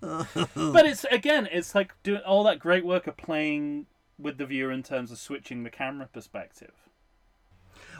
but 0.00 0.86
it's 0.86 1.04
again, 1.10 1.48
it's 1.50 1.74
like 1.74 1.92
doing 2.02 2.20
all 2.26 2.42
that 2.44 2.58
great 2.58 2.84
work 2.84 3.06
of 3.06 3.16
playing 3.16 3.86
with 4.18 4.38
the 4.38 4.46
viewer 4.46 4.70
in 4.72 4.82
terms 4.82 5.10
of 5.10 5.18
switching 5.18 5.62
the 5.64 5.70
camera 5.70 6.08
perspective. 6.12 6.72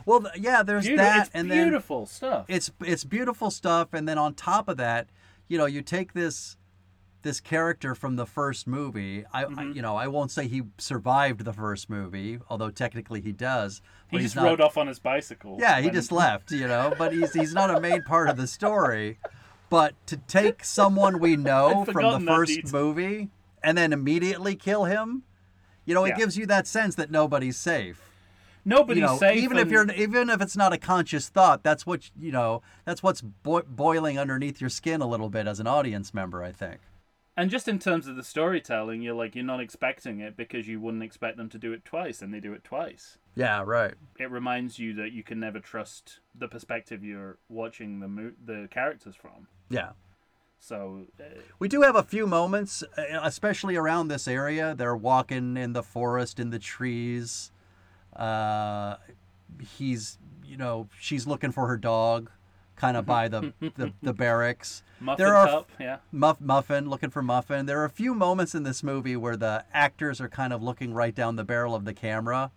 Well, 0.07 0.26
yeah, 0.36 0.62
there's 0.62 0.86
Beauti- 0.86 0.96
that, 0.96 1.30
and 1.34 1.51
then 1.51 1.64
beautiful 1.68 2.07
stuff. 2.07 2.46
it's 2.48 2.70
it's 2.80 3.05
beautiful 3.05 3.51
stuff, 3.51 3.92
and 3.92 4.09
then 4.09 4.18
on 4.18 4.34
top 4.34 4.68
of 4.68 4.76
that, 4.78 5.09
you 5.48 5.59
know, 5.59 5.66
you 5.66 5.82
take 5.82 6.12
this 6.14 6.57
this 7.22 7.38
character 7.38 7.94
from 7.94 8.16
the 8.16 8.24
first 8.24 8.66
movie. 8.66 9.24
I, 9.32 9.42
I 9.42 9.44
Mm-hmm. 9.46 9.72
you 9.72 9.82
know, 9.82 9.96
I 9.96 10.07
won't 10.09 10.30
say 10.30 10.48
he 10.48 10.62
survived 10.78 11.44
the 11.44 11.53
first 11.53 11.90
movie, 11.90 12.38
although 12.48 12.70
technically 12.70 13.20
he 13.20 13.32
does. 13.32 13.82
he 14.11 14.18
just 14.18 14.36
not, 14.36 14.44
rode 14.46 14.61
off 14.62 14.78
on 14.78 14.86
his 14.86 14.98
bicycle. 14.98 15.59
Yeah, 15.61 15.80
he 15.82 15.90
just 15.90 16.11
left, 16.12 16.51
you 16.51 16.66
know, 16.66 16.94
but 16.96 17.12
he's 17.12 17.32
he's 17.34 17.53
not 17.53 17.74
a 17.74 17.78
main 17.80 18.03
part 18.03 18.30
of 18.30 18.36
the 18.38 18.46
story. 18.46 19.18
But 19.70 19.94
to 20.08 20.18
take 20.18 20.64
someone 20.64 21.18
we 21.20 21.36
know 21.36 21.86
from 21.86 22.24
the 22.24 22.30
first 22.30 22.54
detail. 22.54 22.72
movie 22.72 23.28
and 23.62 23.78
then 23.78 23.92
immediately 23.94 24.54
kill 24.56 24.84
him, 24.84 25.22
you 25.86 25.94
know, 25.94 26.04
it 26.04 26.10
Yeah. 26.10 26.16
gives 26.16 26.36
you 26.36 26.44
that 26.46 26.66
sense 26.66 26.94
that 26.96 27.10
nobody's 27.10 27.56
safe. 27.56 28.02
Nobody's 28.64 29.00
You 29.00 29.06
know, 29.06 29.16
safe. 29.16 29.42
even 29.42 29.56
if 29.56 29.70
you're 29.70 29.90
even 29.92 30.28
if 30.28 30.42
it's 30.42 30.56
not 30.56 30.74
a 30.74 30.78
conscious 30.78 31.28
thought, 31.30 31.62
that's 31.62 31.86
what 31.86 32.10
you 32.20 32.30
know. 32.30 32.60
That's 32.84 33.02
what's 33.02 33.22
boi- 33.22 33.62
boiling 33.66 34.18
underneath 34.18 34.60
your 34.60 34.68
skin 34.68 35.00
a 35.00 35.06
little 35.06 35.30
bit 35.30 35.46
as 35.46 35.60
an 35.60 35.66
audience 35.66 36.12
member. 36.12 36.42
I 36.42 36.52
think. 36.52 36.80
And 37.41 37.51
just 37.51 37.68
in 37.68 37.78
terms 37.78 38.07
of 38.07 38.16
the 38.16 38.22
storytelling, 38.22 39.01
you're 39.01 39.14
like 39.14 39.34
you're 39.34 39.45
not 39.45 39.61
expecting 39.61 40.20
it 40.20 40.36
because 40.36 40.68
you 40.68 40.78
wouldn't 40.78 41.03
expect 41.03 41.38
them 41.38 41.49
to 41.49 41.59
do 41.59 41.72
it 41.72 41.84
twice, 41.86 42.20
and 42.20 42.34
they 42.34 42.41
do 42.41 42.53
it 42.53 42.64
twice. 42.64 43.16
Yeah. 43.34 43.62
Right. 43.64 43.95
It 44.18 44.30
reminds 44.30 44.78
you 44.78 44.93
that 44.95 45.12
you 45.12 45.22
can 45.22 45.41
never 45.41 45.59
trust 45.59 46.20
the 46.38 46.49
perspective 46.49 47.03
you're 47.03 47.38
watching 47.49 48.01
the 48.01 48.09
mo- 48.09 48.32
the 48.45 48.68
characters 48.70 49.14
from. 49.16 49.47
Yeah. 49.70 49.93
So 50.59 51.07
uh, 51.18 51.41
We 51.59 51.68
do 51.68 51.80
have 51.80 51.97
a 51.97 52.03
few 52.03 52.26
moments, 52.26 52.82
uh, 52.99 53.20
especially 53.22 53.76
around 53.76 54.09
this 54.09 54.28
area. 54.28 54.74
They're 54.74 54.95
walking 54.95 55.57
in 55.57 55.72
the 55.72 55.82
forest, 55.82 56.38
in 56.38 56.51
the 56.51 56.59
trees. 56.59 57.51
Uh, 58.14 58.97
he's, 59.78 60.18
you 60.45 60.59
know, 60.59 60.88
she's 60.99 61.26
looking 61.26 61.53
for 61.53 61.66
her 61.66 61.78
dog, 61.78 62.30
kind 62.81 62.97
of 62.97 63.05
by 63.05 63.28
the, 63.28 63.53
the 63.61 63.93
the 64.03 64.14
barracks. 64.14 64.83
muffin 65.01 65.22
There 65.24 65.37
are- 65.37 65.47
cup, 65.47 65.70
yeah. 65.78 65.99
Muff, 66.12 66.41
Muffin 66.41 66.89
looking 66.89 67.11
for 67.11 67.22
Muffin. 67.22 67.66
There 67.66 67.78
are 67.81 67.85
a 67.85 67.91
few 67.91 68.14
moments 68.14 68.55
in 68.55 68.62
this 68.62 68.83
movie 68.83 69.16
where 69.16 69.37
the 69.37 69.64
actors 69.74 70.20
are 70.20 70.28
kind 70.28 70.53
of 70.53 70.62
looking 70.62 70.95
right 70.95 71.14
down 71.14 71.37
the 71.37 71.45
barrel 71.45 71.74
of 71.74 71.85
the 71.85 71.93
camera, 71.93 72.51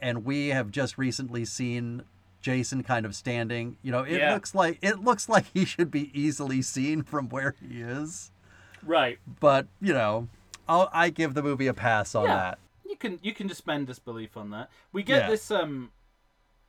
and 0.00 0.24
we 0.24 0.48
have 0.48 0.70
just 0.70 0.96
recently 0.96 1.44
seen 1.44 2.02
Jason 2.40 2.84
kind 2.84 3.04
of 3.04 3.16
standing. 3.16 3.76
You 3.82 3.90
know, 3.90 4.02
it 4.04 4.18
Yeah. 4.18 4.32
looks 4.34 4.54
like 4.54 4.78
it 4.80 5.00
looks 5.02 5.28
like 5.28 5.46
he 5.52 5.64
should 5.64 5.90
be 5.90 6.10
easily 6.18 6.62
seen 6.62 7.02
from 7.02 7.28
where 7.28 7.54
he 7.60 7.80
is 7.80 8.30
Right. 8.84 9.18
but 9.40 9.66
you 9.80 9.92
know, 9.92 10.28
I'll, 10.68 10.88
I 10.92 11.10
give 11.10 11.34
the 11.34 11.42
movie 11.42 11.66
a 11.66 11.74
pass 11.74 12.14
on 12.14 12.26
Yeah. 12.26 12.34
that. 12.36 12.58
You 12.88 12.96
can 12.96 13.18
you 13.22 13.34
can 13.34 13.48
suspend 13.48 13.88
disbelief 13.88 14.36
on 14.36 14.50
that. 14.50 14.70
We 14.92 15.02
get 15.02 15.22
Yeah. 15.22 15.30
this 15.30 15.50
um 15.50 15.90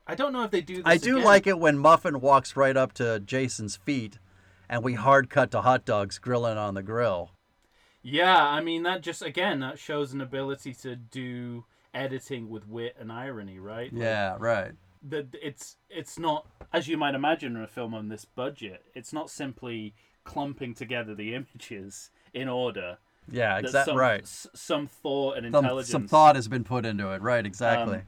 I 0.09 0.15
don't 0.15 0.33
know 0.33 0.43
if 0.43 0.51
they 0.51 0.61
do 0.61 0.77
this 0.77 0.83
I 0.85 0.97
do 0.97 1.15
again. 1.17 1.25
like 1.25 1.47
it 1.47 1.59
when 1.59 1.77
Muffin 1.77 2.19
walks 2.19 2.55
right 2.55 2.75
up 2.75 2.93
to 2.93 3.19
Jason's 3.19 3.75
feet, 3.77 4.17
and 4.67 4.83
we 4.83 4.95
hard 4.95 5.29
cut 5.29 5.51
to 5.51 5.61
hot 5.61 5.85
dogs 5.85 6.17
grilling 6.17 6.57
on 6.57 6.73
the 6.73 6.81
grill. 6.83 7.31
Yeah, 8.01 8.41
I 8.43 8.61
mean 8.61 8.83
that 8.83 9.01
just 9.01 9.21
again 9.21 9.59
that 9.59 9.77
shows 9.77 10.11
an 10.13 10.21
ability 10.21 10.73
to 10.75 10.95
do 10.95 11.65
editing 11.93 12.49
with 12.49 12.67
wit 12.67 12.95
and 12.99 13.11
irony, 13.11 13.59
right? 13.59 13.91
Like, 13.93 14.01
Yeah, 14.01 14.35
right. 14.39 14.71
the 15.07 15.27
it's 15.41 15.77
it's 15.89 16.17
not 16.17 16.47
as 16.73 16.87
you 16.87 16.97
might 16.97 17.13
imagine 17.15 17.55
in 17.55 17.61
a 17.61 17.67
film 17.67 17.93
on 17.93 18.09
this 18.09 18.25
budget. 18.25 18.83
It's 18.95 19.13
not 19.13 19.29
simply 19.29 19.93
clumping 20.23 20.73
together 20.73 21.13
the 21.13 21.35
images 21.35 22.09
in 22.33 22.47
order. 22.47 22.97
Yeah, 23.31 23.57
exactly. 23.59 23.95
Right. 23.95 24.21
s- 24.21 24.47
Some 24.55 24.87
thought 24.87 25.37
and 25.37 25.51
Some, 25.53 25.63
intelligence. 25.65 25.91
some 25.91 26.07
thought 26.07 26.35
has 26.35 26.47
been 26.47 26.63
put 26.63 26.85
into 26.85 27.11
it. 27.11 27.21
Right. 27.21 27.45
Exactly. 27.45 27.97
Um, 27.97 28.01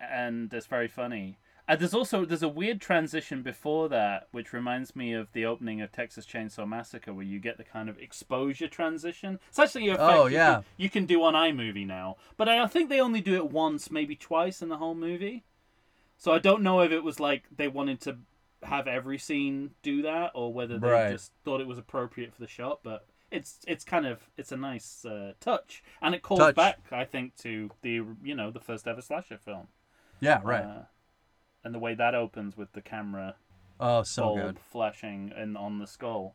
and 0.00 0.52
it's 0.52 0.66
very 0.66 0.88
funny. 0.88 1.38
And 1.66 1.80
there's 1.80 1.94
also 1.94 2.26
there's 2.26 2.42
a 2.42 2.48
weird 2.48 2.80
transition 2.80 3.42
before 3.42 3.88
that, 3.88 4.28
which 4.32 4.52
reminds 4.52 4.94
me 4.94 5.14
of 5.14 5.32
the 5.32 5.46
opening 5.46 5.80
of 5.80 5.90
Texas 5.92 6.26
Chainsaw 6.26 6.68
Massacre, 6.68 7.14
where 7.14 7.24
you 7.24 7.38
get 7.38 7.56
the 7.56 7.64
kind 7.64 7.88
of 7.88 7.98
exposure 7.98 8.68
transition. 8.68 9.40
It's 9.48 9.58
actually 9.58 9.88
effect 9.88 10.02
Oh, 10.02 10.26
you 10.26 10.34
yeah. 10.36 10.54
can, 10.56 10.64
you 10.76 10.90
can 10.90 11.06
do 11.06 11.22
on 11.22 11.32
iMovie 11.32 11.86
now, 11.86 12.16
but 12.36 12.50
I 12.50 12.66
think 12.66 12.90
they 12.90 13.00
only 13.00 13.22
do 13.22 13.34
it 13.36 13.50
once, 13.50 13.90
maybe 13.90 14.14
twice 14.14 14.60
in 14.60 14.68
the 14.68 14.76
whole 14.76 14.94
movie. 14.94 15.44
So 16.18 16.32
I 16.32 16.38
don't 16.38 16.62
know 16.62 16.80
if 16.80 16.92
it 16.92 17.02
was 17.02 17.18
like 17.18 17.44
they 17.56 17.68
wanted 17.68 18.00
to 18.02 18.18
have 18.62 18.86
every 18.86 19.16
scene 19.18 19.70
do 19.82 20.02
that, 20.02 20.32
or 20.34 20.52
whether 20.52 20.78
they 20.78 20.86
Right. 20.88 21.12
just 21.12 21.32
thought 21.44 21.60
it 21.62 21.66
was 21.66 21.78
appropriate 21.78 22.34
for 22.34 22.40
the 22.42 22.46
shot. 22.46 22.80
But 22.82 23.06
it's 23.30 23.60
it's 23.66 23.84
kind 23.84 24.04
of 24.06 24.20
it's 24.36 24.52
a 24.52 24.56
nice 24.58 25.06
uh, 25.06 25.32
touch, 25.40 25.82
and 26.02 26.14
it 26.14 26.20
calls 26.20 26.40
Touch. 26.40 26.56
back, 26.56 26.80
I 26.92 27.06
think, 27.06 27.36
to 27.38 27.70
the 27.80 28.02
you 28.22 28.34
know 28.34 28.50
the 28.50 28.60
first 28.60 28.86
ever 28.86 29.00
slasher 29.00 29.38
film. 29.38 29.68
Yeah. 30.24 30.40
Right. 30.42 30.64
Uh, 30.64 30.82
and 31.62 31.74
the 31.74 31.78
way 31.78 31.94
that 31.94 32.14
opens 32.14 32.56
with 32.56 32.72
the 32.72 32.80
camera 32.82 33.36
oh, 33.80 34.02
so 34.02 34.22
bulb 34.22 34.40
good. 34.40 34.58
flashing 34.58 35.32
and 35.36 35.56
on 35.56 35.78
the 35.78 35.86
skull. 35.86 36.34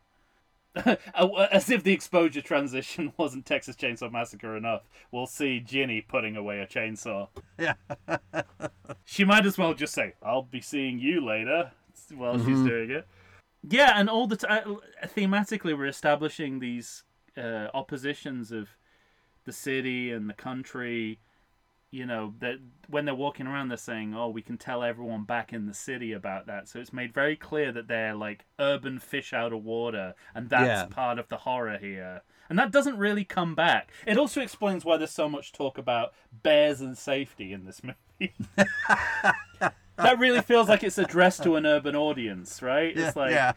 As 0.75 1.69
if 1.69 1.83
the 1.83 1.93
exposure 1.93 2.41
transition 2.41 3.11
wasn't 3.17 3.45
Texas 3.45 3.75
Chainsaw 3.75 4.11
Massacre 4.11 4.55
enough, 4.55 4.83
we'll 5.11 5.25
see 5.27 5.59
Ginny 5.59 6.01
putting 6.01 6.35
away 6.35 6.59
a 6.59 6.67
chainsaw. 6.67 7.27
Yeah. 7.57 7.73
She 9.05 9.23
might 9.25 9.45
as 9.45 9.57
well 9.57 9.73
just 9.73 9.93
say, 9.93 10.13
"I'll 10.21 10.43
be 10.43 10.61
seeing 10.61 10.99
you 10.99 11.23
later," 11.25 11.71
while 12.15 12.37
she's 12.37 12.59
Mhm. 12.59 12.67
doing 12.67 12.91
it. 12.91 13.07
Yeah, 13.67 13.93
and 13.95 14.07
all 14.09 14.27
the 14.27 14.37
time, 14.37 14.77
thematically, 15.03 15.75
we're 15.77 15.87
establishing 15.87 16.59
these 16.59 17.03
uh, 17.37 17.67
oppositions 17.73 18.51
of 18.51 18.69
the 19.45 19.51
city 19.51 20.11
and 20.11 20.29
the 20.29 20.33
country, 20.33 21.19
you 21.91 22.05
know 22.05 22.33
that 22.39 22.55
when 22.87 23.05
they're 23.05 23.15
walking 23.15 23.47
around 23.47 23.69
they're 23.69 23.77
saying 23.77 24.13
oh 24.15 24.29
we 24.29 24.41
can 24.43 24.57
tell 24.57 24.83
everyone 24.83 25.23
back 25.23 25.53
in 25.53 25.65
the 25.65 25.73
city 25.73 26.11
about 26.11 26.45
that. 26.47 26.67
So 26.69 26.79
it's 26.79 26.93
made 26.93 27.13
very 27.13 27.35
clear 27.35 27.71
that 27.71 27.87
they're 27.87 28.15
like 28.15 28.45
urban 28.59 28.99
fish 28.99 29.33
out 29.33 29.53
of 29.53 29.63
water 29.63 30.13
and 30.35 30.49
that's 30.49 30.67
Yeah. 30.67 30.85
part 30.95 31.17
of 31.19 31.27
the 31.29 31.37
horror 31.37 31.77
here. 31.77 32.21
And 32.49 32.57
that 32.57 32.71
doesn't 32.71 32.97
really 32.97 33.23
come 33.25 33.53
back. 33.55 33.91
It 34.07 34.17
also 34.17 34.41
explains 34.41 34.83
why 34.83 34.97
there's 34.97 35.11
so 35.11 35.29
much 35.29 35.51
talk 35.51 35.77
about 35.77 36.13
bears 36.43 36.81
and 36.81 36.97
safety 36.97 37.53
in 37.53 37.65
this 37.65 37.81
movie. 38.19 38.33
That 39.97 40.17
really 40.17 40.41
feels 40.41 40.69
like 40.69 40.81
it's 40.83 40.97
addressed 40.97 41.43
to 41.43 41.57
an 41.57 41.65
urban 41.65 41.93
audience 41.95 42.61
right? 42.61 42.97
It's 42.97 43.17
like 43.17 43.31
yeah. 43.31 43.51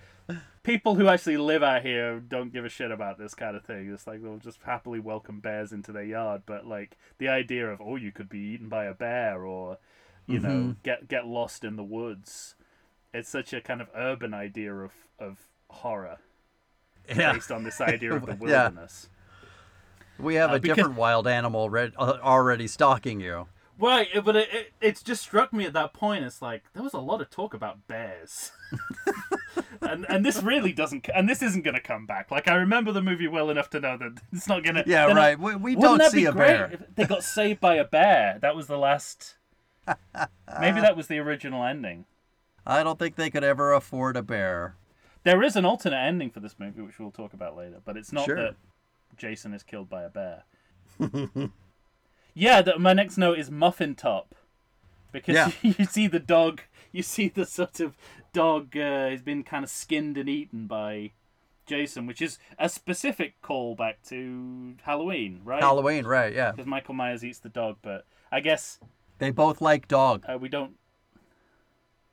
People 0.62 0.94
who 0.94 1.08
actually 1.08 1.36
live 1.36 1.62
out 1.62 1.82
here 1.82 2.20
don't 2.20 2.52
give 2.52 2.64
a 2.64 2.68
shit 2.68 2.90
about 2.90 3.18
this 3.18 3.34
kind 3.34 3.56
of 3.56 3.64
thing. 3.64 3.92
It's 3.92 4.06
like 4.06 4.22
they'll 4.22 4.36
just 4.38 4.60
happily 4.62 5.00
welcome 5.00 5.40
bears 5.40 5.72
into 5.72 5.92
their 5.92 6.04
yard, 6.04 6.42
but 6.46 6.66
like 6.66 6.96
the 7.18 7.28
idea 7.28 7.68
of 7.70 7.80
oh, 7.80 7.96
you 7.96 8.12
could 8.12 8.28
be 8.28 8.38
eaten 8.38 8.68
by 8.68 8.84
a 8.84 8.94
bear 8.94 9.44
or 9.44 9.78
you 10.26 10.38
know 10.38 10.48
Mm-hmm. 10.48 10.70
get 10.82 11.08
get 11.08 11.26
lost 11.26 11.64
in 11.64 11.76
the 11.76 11.82
woods. 11.84 12.54
It's 13.14 13.28
such 13.28 13.52
a 13.52 13.60
kind 13.60 13.80
of 13.80 13.88
urban 13.94 14.32
idea 14.34 14.74
of 14.74 14.92
of 15.18 15.38
horror 15.68 16.18
Yeah. 17.08 17.32
based 17.32 17.50
on 17.50 17.64
this 17.64 17.80
idea 17.80 18.14
of 18.14 18.24
the 18.26 18.32
Yeah. 18.32 18.68
wilderness. 18.68 19.08
We 20.18 20.34
have 20.36 20.50
Uh, 20.52 20.54
a 20.56 20.60
because- 20.60 20.76
different 20.76 20.96
wild 20.98 21.26
animal 21.26 21.70
red, 21.70 21.92
uh, 21.98 22.18
already 22.22 22.68
stalking 22.68 23.20
you. 23.20 23.48
Right, 23.78 24.08
but 24.24 24.36
it, 24.36 24.48
it 24.52 24.72
it's 24.80 25.02
just 25.02 25.22
struck 25.22 25.52
me 25.52 25.64
at 25.64 25.72
that 25.72 25.92
point. 25.92 26.24
It's 26.24 26.40
like 26.42 26.62
there 26.74 26.82
was 26.84 26.92
a 26.92 27.00
lot 27.00 27.20
of 27.20 27.30
talk 27.30 27.52
about 27.54 27.88
bears, 27.88 28.52
and 29.82 30.06
and 30.08 30.24
this 30.24 30.42
really 30.42 30.72
doesn't, 30.72 31.08
and 31.14 31.28
this 31.28 31.42
isn't 31.42 31.62
going 31.62 31.74
to 31.74 31.80
come 31.80 32.06
back. 32.06 32.30
Like 32.30 32.48
I 32.48 32.54
remember 32.54 32.92
the 32.92 33.02
movie 33.02 33.28
well 33.28 33.50
enough 33.50 33.68
to 33.70 33.80
know 33.80 33.96
that 33.98 34.20
it's 34.32 34.48
not 34.48 34.62
going 34.64 34.76
to. 34.76 34.84
Yeah, 34.86 35.06
right. 35.12 35.38
We, 35.38 35.54
we 35.56 35.76
Wouldn't 35.76 35.82
don't 35.82 35.98
that 35.98 36.10
see 36.12 36.18
be 36.20 36.24
a 36.26 36.32
great 36.32 36.46
bear. 36.46 36.86
they 36.96 37.04
got 37.04 37.22
saved 37.24 37.60
by 37.60 37.74
a 37.76 37.84
bear? 37.84 38.38
That 38.40 38.56
was 38.56 38.66
the 38.68 38.78
last. 38.78 39.36
Maybe 40.60 40.80
that 40.80 40.96
was 40.96 41.08
the 41.08 41.18
original 41.18 41.64
ending. 41.64 42.04
I 42.66 42.82
don't 42.84 42.98
think 42.98 43.16
they 43.16 43.30
could 43.30 43.42
ever 43.44 43.72
afford 43.72 44.16
a 44.16 44.22
bear. 44.22 44.76
There 45.24 45.42
is 45.42 45.56
an 45.56 45.64
alternate 45.64 45.96
ending 46.04 46.30
for 46.30 46.40
this 46.40 46.54
movie, 46.58 46.80
which 46.82 46.98
we'll 46.98 47.10
talk 47.10 47.32
about 47.32 47.56
later, 47.56 47.80
but 47.84 47.96
it's 47.96 48.12
not 48.12 48.24
Sure. 48.26 48.36
that 48.36 48.54
Jason 49.16 49.52
is 49.54 49.62
killed 49.62 49.88
by 49.88 50.02
a 50.02 50.08
bear. 50.08 50.44
yeah, 52.34 52.62
the, 52.62 52.78
my 52.78 52.92
next 52.92 53.16
note 53.18 53.38
is 53.38 53.50
Muffin 53.50 53.94
Top, 53.94 54.34
because 55.12 55.34
Yeah. 55.34 55.50
you 55.78 55.84
see 55.84 56.06
the 56.06 56.18
dog, 56.18 56.62
you 56.92 57.02
see 57.02 57.28
the 57.28 57.46
sort 57.46 57.80
of 57.80 57.96
dog 58.32 58.76
uh, 58.76 59.08
has 59.10 59.22
been 59.22 59.42
kind 59.42 59.64
of 59.64 59.70
skinned 59.70 60.16
and 60.16 60.28
eaten 60.28 60.66
by 60.66 61.12
Jason, 61.66 62.06
which 62.06 62.20
is 62.22 62.38
a 62.58 62.68
specific 62.68 63.40
callback 63.42 63.94
to 64.08 64.74
Halloween, 64.82 65.40
right? 65.44 65.62
Halloween, 65.62 66.06
right? 66.06 66.34
Yeah. 66.34 66.50
Because 66.50 66.66
Michael 66.66 66.94
Myers 66.94 67.24
eats 67.24 67.38
the 67.38 67.48
dog, 67.48 67.76
but 67.82 68.04
I 68.30 68.40
guess 68.40 68.78
They 69.18 69.30
both 69.30 69.60
like 69.60 69.86
dog. 69.88 70.24
uh, 70.28 70.38
we 70.38 70.48
don't. 70.48 70.74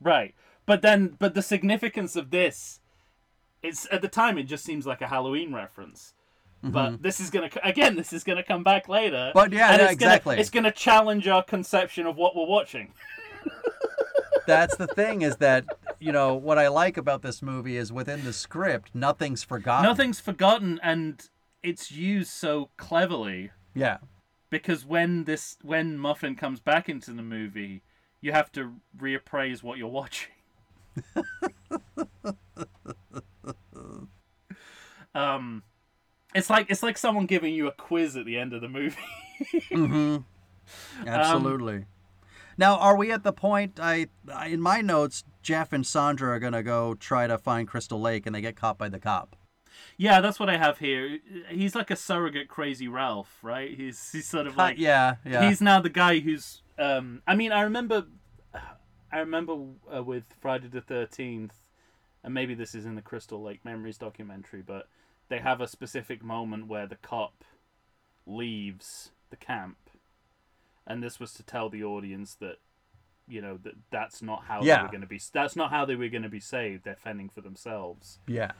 Right, 0.02 0.34
but 0.66 0.82
then, 0.82 1.16
but 1.20 1.34
the 1.34 1.42
significance 1.42 2.16
of 2.16 2.32
this, 2.32 2.80
it's 3.62 3.86
at 3.92 4.02
the 4.02 4.08
time 4.08 4.38
it 4.38 4.44
just 4.44 4.64
seems 4.64 4.86
like 4.86 5.02
a 5.02 5.08
Halloween 5.08 5.54
reference. 5.54 6.14
But 6.62 7.02
this 7.02 7.22
is 7.22 7.30
gonna 7.30 7.50
again. 7.64 7.96
This 7.96 8.12
is 8.12 8.24
gonna 8.26 8.44
come 8.44 8.64
back 8.64 8.90
later. 8.90 9.16
Mm-hmm. 9.16 9.38
But 9.38 9.52
yeah, 9.54 9.72
and 9.72 9.80
yeah, 9.82 9.86
it's 9.92 9.96
gonna- 10.00 10.12
exactly. 10.14 10.38
it's 10.40 10.50
gonna 10.50 10.72
challenge 10.74 11.26
our 11.28 11.42
conception 11.44 12.06
of 12.06 12.18
what 12.18 12.36
we're 12.36 12.46
watching. 12.48 12.92
That's 14.48 14.76
the 14.76 14.88
thing 14.88 15.22
is 15.22 15.38
that 15.38 15.66
you 16.00 16.12
know 16.12 16.36
what 16.36 16.58
I 16.58 16.68
like 16.68 16.98
about 16.98 17.22
this 17.22 17.42
movie 17.42 17.78
is 17.78 17.92
within 17.92 18.24
the 18.24 18.34
script, 18.34 18.92
nothing's 18.94 19.44
forgotten. 19.44 19.84
Nothing's 19.84 20.20
forgotten, 20.20 20.80
and 20.82 21.30
it's 21.64 21.92
used 21.92 22.30
so 22.32 22.70
cleverly 22.78 23.52
Yeah. 23.74 23.98
because 24.50 24.86
when 24.86 25.26
this 25.26 25.58
when 25.62 25.98
Muffin 25.98 26.36
comes 26.36 26.60
back 26.60 26.88
into 26.90 27.12
the 27.14 27.22
movie, 27.24 27.82
you 28.22 28.32
have 28.32 28.52
to 28.54 28.76
reappraise 28.98 29.62
what 29.64 29.78
you're 29.78 29.88
watching. 29.88 30.32
um, 35.16 35.64
it's 36.36 36.50
like 36.50 36.68
it's 36.70 36.84
like 36.84 36.98
someone 36.98 37.26
giving 37.26 37.54
you 37.54 37.68
a 37.68 37.72
quiz 37.72 38.16
at 38.16 38.26
the 38.26 38.38
end 38.38 38.54
of 38.54 38.62
the 38.62 38.70
movie. 38.70 38.96
Mm-hmm. 39.72 41.08
Absolutely. 41.08 41.86
now, 42.58 42.76
are 42.78 42.98
we 42.98 43.10
at 43.14 43.24
the 43.24 43.32
point? 43.32 43.80
I, 43.82 44.08
I 44.30 44.48
in 44.48 44.60
my 44.60 44.82
notes, 44.82 45.24
Jeff 45.42 45.74
and 45.74 45.86
Sandra 45.86 46.30
are 46.30 46.40
gonna 46.40 46.64
go 46.64 46.96
try 46.96 47.28
to 47.28 47.38
find 47.38 47.68
Crystal 47.68 48.00
Lake, 48.00 48.26
and 48.26 48.36
they 48.36 48.42
get 48.42 48.56
caught 48.56 48.78
by 48.78 48.90
the 48.90 49.00
cop. 49.00 49.36
yeah, 49.98 50.22
that's 50.22 50.40
what 50.40 50.50
I 50.50 50.58
have 50.58 50.80
here. 50.80 51.20
He's 51.50 51.76
like 51.76 51.92
a 51.92 51.96
surrogate 51.96 52.48
crazy 52.48 52.88
Ralph, 52.88 53.38
right? 53.42 53.76
He's 53.76 54.12
he's 54.12 54.28
sort 54.28 54.48
of 54.48 54.58
like 54.58 54.78
yeah, 54.78 55.16
yeah. 55.26 55.48
he's 55.48 55.62
now 55.62 55.80
the 55.80 55.90
guy 55.90 56.20
who's 56.20 56.62
um 56.80 57.22
i 57.28 57.36
mean 57.36 57.52
i 57.52 57.62
remember 57.62 58.06
i 59.12 59.20
remember 59.20 59.58
uh, 59.94 60.02
with 60.02 60.24
friday 60.40 60.68
the 60.68 60.82
13th 60.82 61.52
and 62.24 62.34
maybe 62.34 62.54
this 62.54 62.74
is 62.74 62.86
in 62.86 62.96
the 62.96 63.02
crystal 63.02 63.42
lake 63.42 63.64
memories 63.66 63.98
documentary 63.98 64.62
but 64.66 64.88
they 65.28 65.40
have 65.40 65.62
a 65.62 65.68
specific 65.68 66.24
moment 66.24 66.68
where 66.68 66.88
the 66.88 66.96
cop 66.96 67.44
leaves 68.26 69.12
the 69.30 69.36
camp 69.36 69.78
and 70.88 71.04
this 71.04 71.20
was 71.20 71.34
to 71.34 71.44
tell 71.44 71.70
the 71.70 71.84
audience 71.84 72.36
that 72.36 72.58
you 73.30 73.42
know 73.42 73.58
that 73.64 73.74
that's 73.92 74.22
not 74.22 74.44
how 74.46 74.62
they 74.62 74.76
were 74.82 74.88
going 74.88 75.02
to 75.02 75.08
be 75.08 75.22
that's 75.32 75.56
not 75.56 75.70
how 75.70 75.86
they 75.86 75.96
were 75.96 76.10
going 76.10 76.24
to 76.24 76.30
be 76.30 76.40
saved 76.40 76.84
they're 76.84 76.96
fending 76.96 77.30
for 77.30 77.42
themselves 77.42 78.20
yeah. 78.28 78.52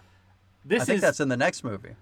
this 0.64 0.84
I 0.84 0.86
think 0.86 0.96
is 0.98 1.02
that's 1.02 1.20
in 1.20 1.30
the 1.30 1.38
next 1.38 1.64
movie. 1.64 1.96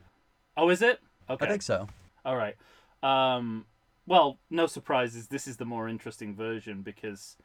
oh 0.56 0.70
is 0.70 0.82
it 0.82 1.00
okay 1.30 1.46
I 1.46 1.50
think 1.50 1.62
so. 1.62 1.88
all 2.26 2.36
right. 2.36 2.56
Um, 3.04 3.66
well, 4.08 4.40
no 4.50 4.66
surprises. 4.68 5.28
This 5.28 5.48
is 5.48 5.58
the 5.58 5.66
more 5.66 5.88
interesting 5.88 6.36
version 6.36 6.82
because 6.82 7.36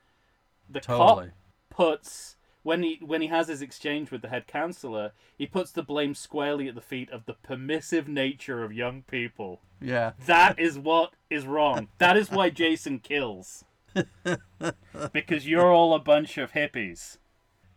the 0.70 0.80
Totally. 0.80 1.26
cop 1.26 1.34
puts 1.70 2.36
when 2.62 2.82
he 2.82 3.00
when 3.04 3.20
he 3.20 3.26
has 3.26 3.48
his 3.48 3.60
exchange 3.60 4.10
with 4.10 4.22
the 4.22 4.28
head 4.28 4.46
counselor, 4.46 5.12
he 5.36 5.46
puts 5.46 5.72
the 5.72 5.82
blame 5.82 6.14
squarely 6.14 6.68
at 6.68 6.76
the 6.76 6.80
feet 6.80 7.10
of 7.10 7.26
the 7.26 7.34
permissive 7.34 8.06
nature 8.08 8.62
of 8.62 8.72
young 8.72 9.02
people. 9.02 9.60
Yeah. 9.80 10.12
That 10.26 10.58
is 10.58 10.78
what 10.78 11.14
is 11.28 11.46
wrong. 11.46 11.88
That 11.98 12.16
is 12.16 12.30
why 12.30 12.50
Jason 12.50 13.00
kills. 13.00 13.64
because 15.12 15.46
you're 15.46 15.72
all 15.72 15.94
a 15.94 15.98
bunch 15.98 16.38
of 16.38 16.52
hippies. 16.52 17.18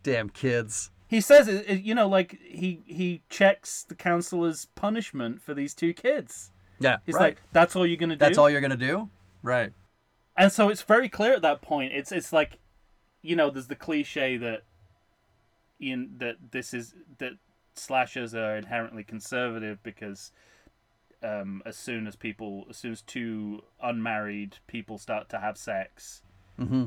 Damn 0.03 0.30
kids. 0.30 0.91
He 1.07 1.22
says 1.22 1.66
you 1.68 1.95
know, 1.95 2.07
like 2.07 2.39
he 2.41 2.84
he 2.86 3.22
checks 3.30 3.84
the 3.84 3.95
counselor's 3.95 4.66
punishment 4.76 5.41
for 5.41 5.53
these 5.53 5.74
two 5.74 5.93
kids. 5.93 6.51
Yeah. 6.80 6.97
He's 7.05 7.16
right. 7.16 7.22
like, 7.22 7.41
"That's 7.53 7.76
all 7.76 7.86
you're 7.86 7.97
gonna 7.97 8.16
do." 8.16 8.20
That's 8.20 8.38
all 8.38 8.49
you're 8.49 8.61
gonna 8.61 8.76
do. 8.76 9.09
Right. 9.43 9.72
and 10.36 10.51
so 10.51 10.70
it's 10.70 10.82
very 10.82 11.07
clear 11.07 11.34
at 11.34 11.41
that 11.43 11.61
point. 11.61 11.93
It's 11.93 12.11
it's 12.11 12.34
like, 12.34 12.59
you 13.22 13.36
know, 13.36 13.49
there's 13.49 13.68
the 13.68 13.76
cliche 13.76 14.38
that, 14.38 14.63
in 15.80 16.16
that 16.18 16.36
this 16.51 16.74
is 16.74 16.95
that 17.20 17.34
slashers 17.76 18.34
are 18.34 18.57
inherently 18.57 19.03
conservative 19.03 19.82
because, 19.84 20.32
um, 21.24 21.61
as 21.66 21.76
soon 21.78 22.07
as 22.07 22.16
people, 22.16 22.66
as 22.70 22.78
soon 22.78 22.91
as 22.91 23.01
two 23.01 23.61
unmarried 23.82 24.57
people 24.68 24.97
start 24.97 25.30
to 25.30 25.39
have 25.39 25.57
sex, 25.57 26.22
Mm-hmm. 26.59 26.86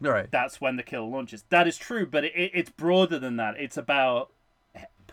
Right. 0.00 0.28
that's 0.30 0.60
when 0.60 0.76
the 0.76 0.82
kill 0.82 1.08
launches. 1.10 1.44
That 1.50 1.66
is 1.68 1.76
true, 1.78 2.06
but 2.06 2.24
it, 2.24 2.32
it, 2.34 2.50
it's 2.54 2.70
broader 2.70 3.18
than 3.18 3.36
that. 3.36 3.54
It's 3.58 3.76
about. 3.76 4.32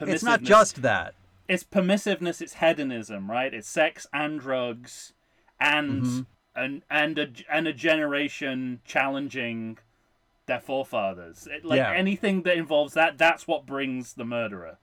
It's 0.02 0.24
not 0.24 0.42
just 0.42 0.82
that. 0.82 1.14
it's 1.48 1.64
permissiveness, 1.64 2.42
it's 2.42 2.56
hedonism, 2.56 3.30
right? 3.30 3.54
It's 3.54 3.70
sex 3.70 4.08
and 4.12 4.40
drugs, 4.40 5.14
and 5.60 6.02
Mm-hmm. 6.04 6.22
and 6.56 6.82
and 6.90 7.20
a 7.20 7.28
and 7.50 7.68
a 7.68 7.74
generation 7.74 8.82
challenging 8.84 9.78
their 10.48 10.60
forefathers. 10.60 11.48
It, 11.50 11.64
like 11.64 11.78
Yeah. 11.78 11.94
anything 11.94 12.42
that 12.42 12.58
involves 12.58 12.94
that, 12.96 13.18
that's 13.18 13.48
what 13.48 13.66
brings 13.66 14.14
the 14.16 14.26
murderer 14.26 14.78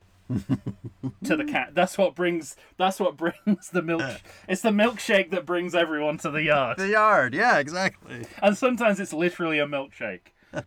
to 1.24 1.36
the 1.36 1.44
cat. 1.44 1.70
That's 1.74 1.96
what 1.98 2.14
brings. 2.14 2.56
That's 2.78 3.00
what 3.00 3.16
brings 3.16 3.68
the 3.72 3.82
milk. 3.82 4.20
It's 4.48 4.62
the 4.62 4.70
milkshake 4.70 5.30
that 5.30 5.46
brings 5.46 5.74
everyone 5.74 6.18
to 6.18 6.30
the 6.30 6.42
yard, 6.42 6.78
The 6.78 6.88
yard. 6.88 7.34
Yeah, 7.34 7.58
exactly. 7.58 8.26
and 8.42 8.56
sometimes 8.56 9.00
it's 9.00 9.12
literally 9.12 9.58
a 9.58 9.66
milkshake. 9.66 10.32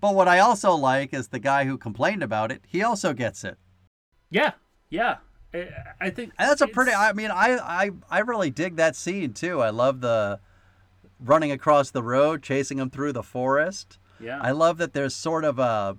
But 0.00 0.14
what 0.16 0.26
I 0.26 0.40
also 0.40 0.72
like 0.72 1.14
is 1.14 1.28
the 1.28 1.38
guy 1.38 1.64
who 1.64 1.78
complained 1.78 2.22
about 2.22 2.50
it. 2.50 2.62
He 2.66 2.82
also 2.82 3.12
gets 3.12 3.44
it. 3.44 3.56
Yeah, 4.30 4.52
yeah. 4.90 5.18
I, 5.54 5.68
I 6.00 6.10
think 6.10 6.32
And 6.38 6.48
that's 6.50 6.60
a 6.60 6.66
pretty. 6.66 6.90
I 6.92 7.12
mean, 7.12 7.30
I, 7.30 7.56
I 7.58 7.90
I 8.10 8.18
really 8.20 8.50
dig 8.50 8.76
that 8.76 8.96
scene 8.96 9.32
too. 9.32 9.60
I 9.62 9.70
love 9.70 10.00
the 10.00 10.40
running 11.20 11.52
across 11.52 11.90
the 11.90 12.02
road, 12.02 12.42
chasing 12.42 12.78
him 12.78 12.90
through 12.90 13.12
the 13.12 13.22
forest. 13.22 13.98
yeah. 14.18 14.40
I 14.42 14.50
love 14.50 14.78
that 14.78 14.92
there's 14.92 15.14
sort 15.14 15.44
of 15.44 15.58
a 15.60 15.96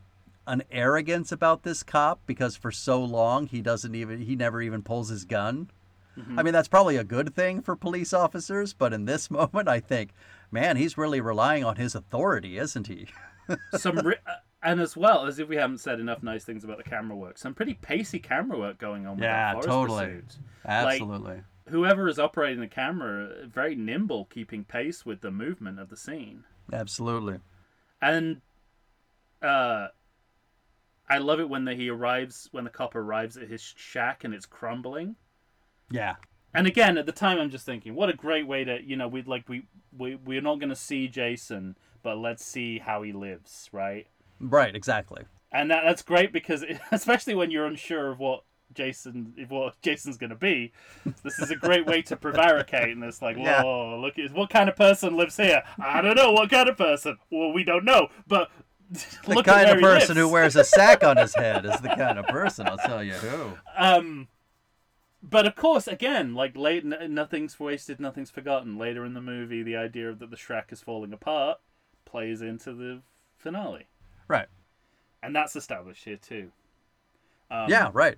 an 0.48 0.64
arrogance 0.72 1.32
about 1.32 1.64
this 1.64 1.84
cop 1.84 2.22
because 2.26 2.56
for 2.56 2.72
so 2.72 3.04
long 3.04 3.46
he 3.48 3.62
doesn't 3.62 3.94
even 3.94 4.22
he 4.22 4.36
never 4.36 4.62
even 4.62 4.82
pulls 4.82 5.10
his 5.10 5.26
gun. 5.26 5.70
Mm-hmm. 6.18 6.40
I 6.40 6.44
mean, 6.44 6.54
that's 6.54 6.68
probably 6.68 6.96
a 6.98 7.04
good 7.04 7.36
thing 7.36 7.62
for 7.62 7.76
police 7.76 8.12
officers, 8.14 8.74
but 8.74 8.92
in 8.94 9.06
this 9.06 9.30
moment, 9.40 9.68
I 9.68 9.80
think, 9.80 10.14
man, 10.50 10.76
he's 10.78 10.98
really 10.98 11.22
relying 11.22 11.64
on 11.64 11.76
his 11.76 11.94
authority, 11.94 12.58
isn't 12.58 12.88
he? 12.88 13.08
some 13.78 13.98
ri- 14.00 14.16
uh, 14.26 14.32
and 14.64 14.82
as 14.82 14.98
well 14.98 15.28
as 15.28 15.38
if 15.38 15.48
we 15.48 15.58
haven't 15.58 15.78
said 15.78 16.00
enough 16.00 16.24
nice 16.24 16.44
things 16.44 16.64
about 16.64 16.78
the 16.78 16.84
camera 16.84 17.16
work, 17.16 17.38
some 17.38 17.54
pretty 17.54 17.76
pacey 17.76 18.18
camera 18.18 18.58
work 18.58 18.80
going 18.80 19.06
on 19.06 19.18
with 19.18 19.24
Yeah, 19.24 19.54
that 19.54 19.64
totally. 19.64 20.06
pursuit. 20.08 20.38
Absolutely. 20.66 21.42
whoever 21.70 22.08
is 22.08 22.18
operating 22.18 22.62
the 22.62 22.68
camera 22.68 23.46
very 23.48 23.76
nimble, 23.76 24.26
keeping 24.26 24.64
pace 24.64 25.06
with 25.06 25.22
the 25.22 25.30
movement 25.32 25.80
of 25.80 25.90
the 25.90 25.98
scene. 25.98 26.46
Absolutely. 26.74 27.40
And 28.02 28.42
uh, 29.42 29.90
I 31.10 31.20
love 31.20 31.40
it 31.40 31.50
when 31.50 31.66
the, 31.66 31.74
he 31.74 31.90
arrives 31.90 32.50
when 32.52 32.64
the 32.64 32.70
cop 32.70 32.96
arrives 32.96 33.38
at 33.38 33.48
his 33.50 33.62
shack 33.62 34.24
and 34.24 34.34
it's 34.34 34.46
crumbling. 34.46 35.16
Yeah. 35.90 36.16
And 36.54 36.66
again, 36.68 36.98
at 36.98 37.06
the 37.06 37.12
time, 37.12 37.40
I'm 37.40 37.50
just 37.50 37.66
thinking, 37.66 37.94
what 37.96 38.10
a 38.10 38.14
great 38.14 38.48
way 38.48 38.64
to, 38.64 38.82
you 38.84 38.96
know, 38.96 39.08
we'd 39.08 39.28
like 39.28 39.48
we 39.48 39.68
we 39.98 40.16
we're 40.16 40.42
not 40.42 40.60
going 40.60 40.70
to 40.70 40.76
see 40.76 41.08
Jason, 41.08 41.78
but 42.04 42.18
let's 42.18 42.44
see 42.44 42.80
how 42.80 43.04
he 43.04 43.12
lives, 43.14 43.70
right? 43.72 44.08
Right. 44.40 44.76
Exactly. 44.76 45.24
And 45.52 45.72
that 45.72 45.84
that's 45.86 46.02
great 46.02 46.34
because, 46.34 46.64
especially 46.92 47.36
when 47.36 47.52
you're 47.52 47.66
unsure 47.66 48.12
of 48.12 48.20
what 48.20 48.44
Jason, 48.74 49.34
if 49.38 49.50
what 49.50 49.80
Jason's 49.82 50.18
going 50.18 50.30
to 50.32 50.36
be, 50.36 50.74
this 51.24 51.40
is 51.40 51.52
a 51.52 51.56
great 51.56 51.86
way 51.86 52.02
to 52.04 52.18
prevaricate. 52.18 52.90
And 52.92 53.04
it's 53.04 53.22
like, 53.22 53.38
whoa, 53.38 53.44
Yeah. 53.44 53.96
look, 54.02 54.20
at 54.20 54.34
what 54.34 54.50
kind 54.50 54.68
of 54.68 54.76
person 54.76 55.16
lives 55.16 55.38
here? 55.38 55.64
I 55.80 56.02
don't 56.02 56.16
know 56.16 56.32
what 56.34 56.50
kind 56.50 56.68
of 56.68 56.78
person. 56.78 57.18
Well, 57.32 57.54
we 57.54 57.64
don't 57.64 57.86
know, 57.86 58.10
but 58.28 58.50
The 58.90 59.44
kind 59.44 59.70
of 59.70 59.80
person 59.80 60.16
who 60.18 60.30
wears 60.30 60.56
a 60.56 60.64
sack 60.64 61.04
on 61.04 61.18
his 61.18 61.36
head 61.36 61.66
is 61.66 61.80
the 61.82 61.90
kind 61.90 62.18
of 62.18 62.26
person. 62.28 62.68
I'll 62.68 62.78
tell 62.78 63.04
you 63.04 63.14
who. 63.14 63.52
Um, 63.78 64.28
but 65.22 65.46
of 65.46 65.56
course, 65.56 65.88
again, 65.88 66.34
like 66.36 66.56
late, 66.56 66.86
n- 66.86 67.14
nothing's 67.14 67.60
wasted, 67.60 68.00
nothing's 68.00 68.30
forgotten. 68.32 68.78
Later 68.78 69.04
in 69.04 69.14
the 69.14 69.22
movie, 69.22 69.62
the 69.64 69.76
idea 69.76 70.14
that 70.14 70.30
the 70.30 70.38
Shrek 70.38 70.72
is 70.72 70.82
falling 70.82 71.12
apart 71.12 71.60
plays 72.06 72.42
into 72.42 72.74
the 72.74 73.02
finale, 73.38 73.88
Right. 74.30 74.48
and 75.22 75.36
that's 75.36 75.56
established 75.56 76.06
here 76.06 76.18
too. 76.18 76.52
Um, 77.52 77.70
yeah. 77.70 77.90
Right. 77.94 78.18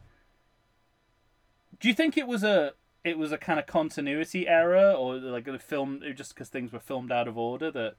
Do 1.79 1.87
you 1.87 1.93
think 1.93 2.17
it 2.17 2.27
was 2.27 2.43
a 2.43 2.73
it 3.03 3.17
was 3.17 3.31
a 3.31 3.37
kind 3.37 3.59
of 3.59 3.65
continuity 3.65 4.47
error, 4.47 4.91
or 4.91 5.15
like 5.15 5.47
a 5.47 5.57
film 5.57 6.01
just 6.15 6.33
because 6.35 6.49
things 6.49 6.71
were 6.71 6.79
filmed 6.79 7.11
out 7.11 7.27
of 7.27 7.37
order 7.37 7.71
that 7.71 7.95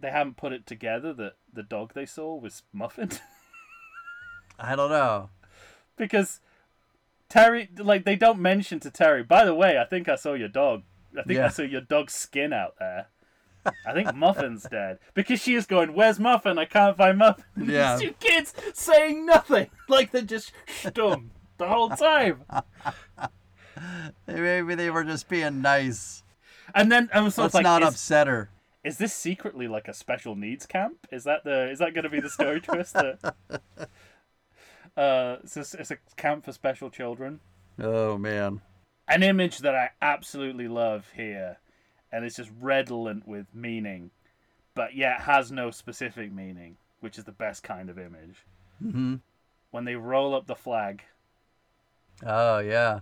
they 0.00 0.10
haven't 0.10 0.36
put 0.36 0.52
it 0.52 0.66
together 0.66 1.12
that 1.14 1.34
the 1.52 1.62
dog 1.62 1.92
they 1.94 2.06
saw 2.06 2.34
was 2.34 2.62
Muffin? 2.72 3.10
I 4.58 4.76
don't 4.76 4.90
know. 4.90 5.30
because 5.96 6.40
Terry, 7.28 7.68
like, 7.78 8.04
they 8.04 8.16
don't 8.16 8.40
mention 8.40 8.80
to 8.80 8.90
Terry. 8.90 9.22
By 9.22 9.44
the 9.44 9.54
way, 9.54 9.78
I 9.78 9.84
think 9.84 10.08
I 10.08 10.16
saw 10.16 10.34
your 10.34 10.48
dog. 10.48 10.82
I 11.18 11.22
think 11.22 11.40
I 11.40 11.48
saw 11.48 11.62
your 11.62 11.80
dog's 11.80 12.14
skin 12.14 12.52
out 12.52 12.74
there. 12.78 13.06
I 13.86 13.92
think 13.92 14.14
Muffin's 14.14 14.62
dead 14.64 14.98
because 15.12 15.40
she 15.42 15.54
is 15.54 15.66
going. 15.66 15.92
Where's 15.92 16.18
Muffin? 16.18 16.58
I 16.58 16.64
can't 16.64 16.96
find 16.96 17.18
Muffin. 17.18 17.44
Yeah. 17.66 17.96
These 17.96 18.08
two 18.08 18.14
kids 18.14 18.54
saying 18.74 19.26
nothing, 19.26 19.68
like 19.88 20.12
they're 20.12 20.22
just 20.22 20.52
stum 20.82 21.28
the 21.58 21.66
whole 21.68 21.90
time. 21.90 22.42
Maybe 24.26 24.74
they 24.74 24.88
were 24.90 25.04
just 25.04 25.28
being 25.28 25.60
nice. 25.62 26.22
And 26.74 26.90
then 26.90 27.10
I 27.12 27.20
was 27.20 27.34
sort 27.34 27.46
Let's 27.46 27.54
of 27.54 27.58
like, 27.58 27.64
not 27.64 27.82
upset 27.82 28.26
her. 28.28 28.48
Is 28.84 28.98
this 28.98 29.12
secretly 29.14 29.68
like 29.68 29.88
a 29.88 29.94
special 29.94 30.34
needs 30.36 30.66
camp? 30.66 31.06
Is 31.10 31.24
that 31.24 31.44
the 31.44 31.70
is 31.70 31.78
that 31.80 31.94
going 31.94 32.04
to 32.04 32.10
be 32.10 32.20
the 32.20 32.30
story 32.30 32.60
twist? 32.62 32.94
That, 32.94 33.34
uh, 34.96 35.36
it's 35.42 35.56
a, 35.56 35.60
it's 35.78 35.90
a 35.90 35.96
camp 36.16 36.44
for 36.44 36.52
special 36.52 36.90
children. 36.90 37.40
Oh 37.80 38.18
man. 38.18 38.60
an 39.08 39.22
image 39.22 39.58
that 39.58 39.74
I 39.74 39.90
absolutely 40.02 40.68
love 40.68 41.06
here, 41.16 41.58
and 42.12 42.24
it's 42.24 42.36
just 42.36 42.50
redolent 42.60 43.26
with 43.26 43.46
meaning, 43.54 44.10
but 44.74 44.94
yet 44.94 45.22
has 45.22 45.50
no 45.50 45.70
specific 45.70 46.32
meaning, 46.32 46.76
which 47.00 47.18
is 47.18 47.24
the 47.24 47.32
best 47.32 47.62
kind 47.62 47.88
of 47.90 47.98
image. 47.98 48.44
hmm 48.80 49.16
When 49.70 49.84
they 49.84 49.94
roll 49.96 50.34
up 50.34 50.46
the 50.46 50.54
flag, 50.54 51.02
Oh 52.24 52.58
yeah. 52.58 53.00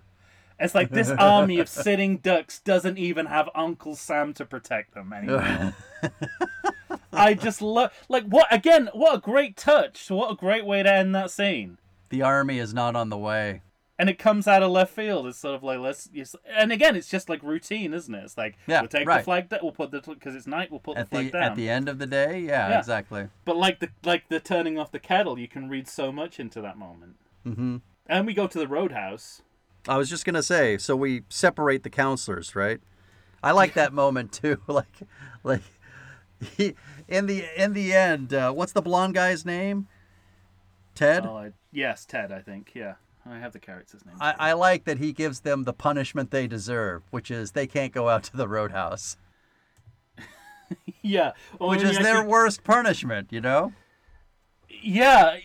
It's 0.58 0.74
like 0.74 0.90
this 0.90 1.10
army 1.18 1.58
of 1.60 1.68
sitting 1.68 2.18
ducks 2.18 2.58
doesn't 2.60 2.98
even 2.98 3.26
have 3.26 3.48
Uncle 3.54 3.94
Sam 3.96 4.32
to 4.34 4.44
protect 4.44 4.94
them 4.94 5.12
anymore. 5.12 5.74
I 7.12 7.34
just 7.34 7.60
love, 7.62 7.92
like, 8.08 8.24
what 8.24 8.46
again? 8.52 8.88
What 8.92 9.14
a 9.16 9.20
great 9.20 9.56
touch! 9.56 10.10
What 10.10 10.30
a 10.32 10.36
great 10.36 10.64
way 10.64 10.82
to 10.82 10.92
end 10.92 11.14
that 11.14 11.30
scene. 11.30 11.78
the 12.10 12.22
army 12.22 12.58
is 12.58 12.72
not 12.72 12.94
on 12.96 13.08
the 13.08 13.18
way. 13.18 13.62
and 13.98 14.08
it 14.08 14.18
comes 14.18 14.46
out 14.46 14.62
of 14.62 14.70
left 14.70 14.94
field. 14.94 15.26
It's 15.26 15.38
sort 15.38 15.54
of 15.56 15.62
like 15.64 15.78
let's, 15.80 16.08
and 16.48 16.70
again, 16.70 16.94
it's 16.96 17.08
just 17.08 17.28
like 17.28 17.42
routine, 17.42 17.92
isn't 17.92 18.14
it? 18.14 18.22
It's 18.24 18.36
like 18.38 18.56
Yeah, 18.66 18.80
we'll 18.82 18.88
take 18.88 19.06
the 19.06 19.18
flag 19.20 19.48
down, 19.48 19.60
we'll 19.62 19.72
put 19.72 19.90
the 19.90 20.00
because 20.00 20.34
it's 20.36 20.46
night, 20.46 20.70
we'll 20.70 20.80
put 20.80 20.96
At 20.96 21.10
the 21.10 21.16
flag 21.16 21.26
the 21.26 21.30
down. 21.32 21.42
at 21.42 21.56
the 21.56 21.68
end 21.68 21.88
of 21.88 21.98
the 21.98 22.06
day, 22.06 22.40
yeah, 22.40 22.68
Yeah. 22.70 22.78
exactly. 22.78 23.28
But 23.44 23.56
like 23.56 23.80
the 23.80 23.88
like 24.04 24.28
the 24.28 24.38
turning 24.40 24.78
off 24.78 24.92
the 24.92 25.00
kettle, 25.00 25.38
you 25.38 25.48
can 25.48 25.68
read 25.68 25.88
so 25.88 26.12
much 26.12 26.38
into 26.38 26.60
that 26.60 26.78
moment. 26.78 27.16
hmm 27.42 27.78
And 28.06 28.26
we 28.26 28.34
go 28.34 28.46
to 28.46 28.58
the 28.58 28.68
roadhouse. 28.68 29.42
I 29.88 29.96
was 29.96 30.10
just 30.10 30.24
gonna 30.24 30.42
say, 30.42 30.78
so 30.78 30.94
we 30.94 31.22
separate 31.28 31.82
the 31.82 31.90
counselors, 31.90 32.54
right? 32.54 32.80
I 33.42 33.52
like 33.52 33.74
that 33.74 33.92
moment 33.92 34.32
too. 34.32 34.60
Like, 34.68 34.86
like 35.44 35.62
he, 36.56 36.74
in 37.08 37.26
the 37.26 37.44
in 37.56 37.72
the 37.72 37.92
end, 37.94 38.32
uh, 38.34 38.52
what's 38.52 38.72
the 38.72 38.82
blonde 38.82 39.14
guy's 39.14 39.44
name? 39.46 39.88
Ted. 40.94 41.24
Oh, 41.26 41.36
I, 41.36 41.52
yes, 41.72 42.04
Ted. 42.04 42.30
I 42.32 42.40
think. 42.40 42.72
Yeah, 42.74 42.94
I 43.24 43.38
have 43.38 43.52
the 43.52 43.58
character's 43.60 44.04
name. 44.04 44.16
I, 44.20 44.34
I 44.38 44.52
like 44.52 44.84
that 44.84 44.98
he 44.98 45.12
gives 45.12 45.40
them 45.40 45.64
the 45.64 45.72
punishment 45.72 46.30
they 46.30 46.46
deserve, 46.46 47.02
which 47.10 47.30
is 47.30 47.52
they 47.52 47.66
can't 47.66 47.92
go 47.92 48.08
out 48.08 48.24
to 48.24 48.36
the 48.36 48.48
roadhouse, 48.48 49.16
yeah, 51.02 51.32
well, 51.58 51.70
which 51.70 51.82
is 51.82 51.98
their 51.98 52.24
worst 52.24 52.62
punishment. 52.64 53.28
You 53.32 53.40
know. 53.40 53.72
Yeah, 54.82 55.38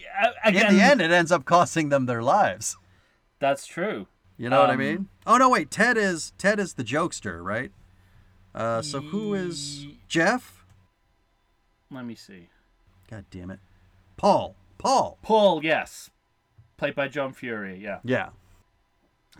again, 0.43 0.67
In 0.67 0.75
the 0.77 0.83
end, 0.83 1.01
it 1.01 1.11
ends 1.11 1.31
up 1.31 1.45
costing 1.45 1.89
them 1.89 2.05
their 2.05 2.21
lives. 2.21 2.77
that's 3.39 3.65
true. 3.65 4.07
You 4.43 4.49
know 4.49 4.59
what 4.59 4.71
I 4.71 4.73
Um, 4.73 4.79
mean? 4.79 5.07
Oh 5.25 5.37
no, 5.37 5.49
wait. 5.49 5.71
Ted 5.71 5.95
is 5.97 6.33
Ted 6.37 6.59
is 6.59 6.73
the 6.73 6.83
jokester, 6.83 7.41
right? 7.41 7.71
Uh, 8.53 8.81
so 8.81 8.99
who 8.99 9.33
is 9.33 9.87
Jeff? 10.09 10.65
Let 11.89 12.03
me 12.05 12.13
see. 12.15 12.49
God 13.09 13.23
damn 13.31 13.49
it, 13.51 13.59
Paul. 14.17 14.57
Paul. 14.77 15.17
Paul, 15.21 15.63
yes, 15.63 16.09
played 16.75 16.93
by 16.93 17.07
John 17.07 17.33
Furey. 17.33 17.79
Yeah, 17.81 17.99
Yeah. 18.03 18.29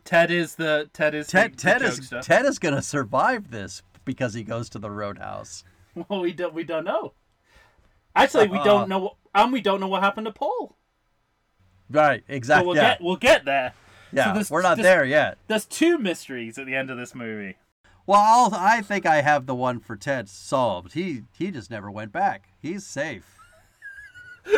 Ted 0.06 0.32
is 0.32 0.56
the 0.56 0.90
Ted 0.94 1.14
is 1.14 1.28
Ted 1.28 1.52
the, 1.54 1.58
Ted 1.58 1.82
the 1.82 1.86
is. 1.88 2.14
Ted 2.26 2.46
is 2.46 2.58
gonna 2.58 2.82
survive 2.82 3.52
this 3.52 3.82
because 4.06 4.34
he 4.34 4.44
goes 4.44 4.70
to 4.70 4.80
the 4.80 4.90
roadhouse. 4.90 5.66
Well, 6.08 6.22
we 6.22 6.32
don't 6.32 6.54
we 6.54 6.64
don't 6.64 6.86
know. 6.86 7.14
Actually, 8.16 8.48
we 8.48 8.58
Uh-uh. 8.58 8.64
don't 8.64 8.90
know, 8.90 9.00
what, 9.00 9.16
and 9.36 9.52
we 9.52 9.60
don't 9.60 9.80
know 9.82 9.88
what 9.90 10.02
happened 10.02 10.26
to 10.28 10.32
Paul. 10.32 10.78
Right. 11.90 12.24
Exactly. 12.30 12.66
we'll 12.68 12.78
yeah. 12.78 12.92
get 12.94 13.02
we'll 13.02 13.16
get 13.18 13.44
there. 13.46 13.74
Yeah. 14.16 14.34
this- 14.34 14.50
We're 14.52 14.62
not 14.62 14.78
this- 14.78 14.84
there 14.86 15.06
yet. 15.06 15.38
There's 15.48 15.66
two 15.66 15.98
mysteries 15.98 16.58
at 16.58 16.66
the 16.66 16.76
end 16.76 16.90
of 16.90 16.98
this 16.98 17.14
movie. 17.16 17.58
Well, 18.06 18.20
I'll, 18.22 18.54
I 18.54 18.82
think 18.82 19.06
I 19.06 19.22
have 19.22 19.46
the 19.46 19.56
one 19.56 19.80
for 19.80 19.96
Ted 19.96 20.28
solved. 20.28 20.92
He 20.94 21.24
he 21.38 21.52
just 21.52 21.72
never 21.72 21.90
went 21.90 22.12
back. 22.12 22.50
He's 22.62 22.86
safe. 22.86 23.38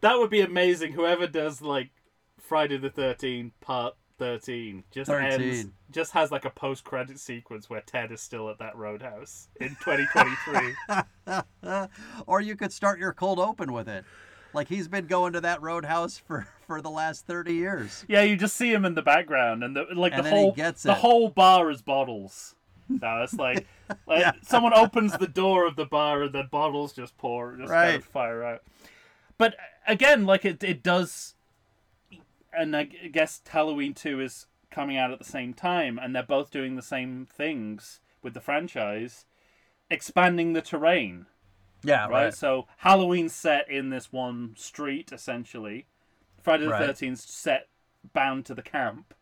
That 0.00 0.18
would 0.18 0.30
be 0.30 0.40
amazing. 0.42 0.92
Whoever 0.92 1.26
does 1.26 1.62
like 1.62 1.90
Friday 2.38 2.76
the 2.76 2.90
Thirteenth 2.90 3.52
Part 3.60 3.94
Thirteen 4.18 4.84
just 4.90 5.10
ends 5.10 5.36
13. 5.36 5.72
just 5.90 6.12
has 6.12 6.30
like 6.30 6.44
a 6.44 6.50
post 6.50 6.84
credit 6.84 7.18
sequence 7.18 7.70
where 7.70 7.80
Ted 7.80 8.12
is 8.12 8.20
still 8.20 8.50
at 8.50 8.58
that 8.58 8.76
roadhouse 8.76 9.48
in 9.60 9.70
2023. 9.84 11.82
or 12.26 12.40
you 12.40 12.56
could 12.56 12.72
start 12.72 12.98
your 12.98 13.12
cold 13.12 13.38
open 13.38 13.72
with 13.72 13.88
it. 13.88 14.04
Like 14.52 14.68
he's 14.68 14.88
been 14.88 15.06
going 15.06 15.32
to 15.34 15.40
that 15.42 15.60
roadhouse 15.62 16.16
for 16.18 16.46
for 16.66 16.80
the 16.80 16.90
last 16.90 17.26
30 17.26 17.54
years. 17.54 18.04
yeah, 18.08 18.22
you 18.22 18.36
just 18.36 18.56
see 18.56 18.72
him 18.72 18.84
in 18.84 18.94
the 18.94 19.02
background, 19.02 19.62
and 19.62 19.76
the, 19.76 19.84
like 19.94 20.12
And 20.12 20.24
the 20.24 20.30
whole 20.30 20.54
the 20.82 20.94
whole 20.94 21.28
bar 21.28 21.70
is 21.70 21.82
bottles. 21.82 22.54
No, 22.88 23.22
it's 23.22 23.34
like 23.34 23.66
like 24.06 24.20
Yeah. 24.20 24.32
someone 24.42 24.72
opens 24.74 25.16
the 25.18 25.26
door 25.28 25.66
of 25.66 25.76
the 25.76 25.84
bar 25.86 26.22
and 26.22 26.32
the 26.32 26.44
bottles 26.44 26.92
just 26.92 27.16
pour, 27.18 27.56
just 27.56 27.70
kind 27.72 27.84
Right. 27.86 27.96
of 27.96 28.04
fire 28.04 28.42
out. 28.44 28.62
But 29.38 29.54
uh, 29.54 29.56
again, 29.92 30.24
like 30.24 30.44
it, 30.44 30.62
it 30.64 30.82
does, 30.82 31.34
and 32.56 32.74
I 32.76 32.84
guess 32.84 33.42
Halloween 33.48 33.92
Two 33.94 34.20
is 34.20 34.46
coming 34.70 34.96
out 34.96 35.10
at 35.12 35.18
the 35.18 35.24
same 35.24 35.52
time, 35.54 35.98
and 35.98 36.14
they're 36.14 36.22
both 36.22 36.50
doing 36.50 36.76
the 36.76 36.82
same 36.82 37.26
things 37.30 38.00
with 38.22 38.34
the 38.34 38.40
franchise, 38.40 39.26
expanding 39.90 40.52
the 40.52 40.62
terrain. 40.62 41.26
Yeah, 41.82 42.02
Right. 42.02 42.10
right. 42.24 42.34
So 42.34 42.66
Halloween 42.78 43.28
set 43.28 43.70
in 43.70 43.90
this 43.90 44.12
one 44.12 44.54
street 44.56 45.12
essentially. 45.12 45.86
Friday 46.42 46.64
the 46.64 46.70
Right. 46.70 46.86
Thirteenth 46.86 47.20
set 47.20 47.68
bound 48.12 48.46
to 48.46 48.54
the 48.54 48.62
camp. 48.62 49.14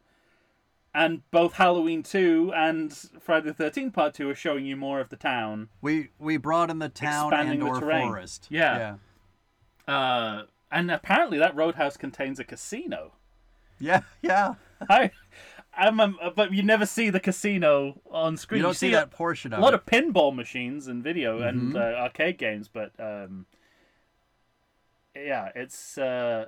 And 0.97 1.29
both 1.33 1.55
Halloween 1.55 2.05
2 2.05 2.53
and 2.55 2.93
Friday 3.21 3.51
the 3.51 3.65
13th 3.65 3.93
Part 3.95 4.15
2 4.15 4.31
are 4.31 4.35
showing 4.35 4.65
you 4.65 4.77
more 4.77 5.01
of 5.01 5.09
the 5.09 5.17
town. 5.17 5.69
We 5.81 6.11
we 6.21 6.37
brought 6.37 6.71
in 6.71 6.79
the 6.79 6.89
town 6.89 7.33
Expanding 7.33 7.61
and 7.61 7.63
the 7.63 7.75
or 7.75 7.81
terrain. 7.81 8.09
forest. 8.09 8.47
Yeah. 8.49 8.97
Uh, 9.89 10.43
and 10.71 10.91
apparently 10.91 11.39
that 11.39 11.55
roadhouse 11.57 11.97
contains 11.97 12.39
a 12.39 12.45
casino. 12.45 13.13
Yeah. 13.81 14.03
Yeah. 14.23 14.55
I, 14.89 15.11
I'm, 15.77 15.99
um, 16.01 16.19
but 16.37 16.53
you 16.53 16.63
never 16.63 16.87
see 16.87 17.11
the 17.11 17.21
casino 17.21 18.01
on 18.11 18.37
screen. 18.37 18.59
You 18.59 18.63
don't 18.65 18.75
see 18.75 18.89
a- 18.89 18.97
that 18.97 19.11
portion 19.11 19.53
a 19.53 19.61
lot 19.61 19.75
it. 19.75 19.81
of 19.81 19.87
pinball 19.87 20.35
machines 20.35 20.87
and 20.87 21.03
video 21.03 21.41
and 21.43 21.75
Mhm. 21.75 21.77
uh, 21.77 21.97
arcade 22.03 22.39
games, 22.39 22.69
but 22.69 22.93
um, 22.99 23.47
yeah, 25.17 25.51
it's 25.55 25.97
uh, 25.99 26.47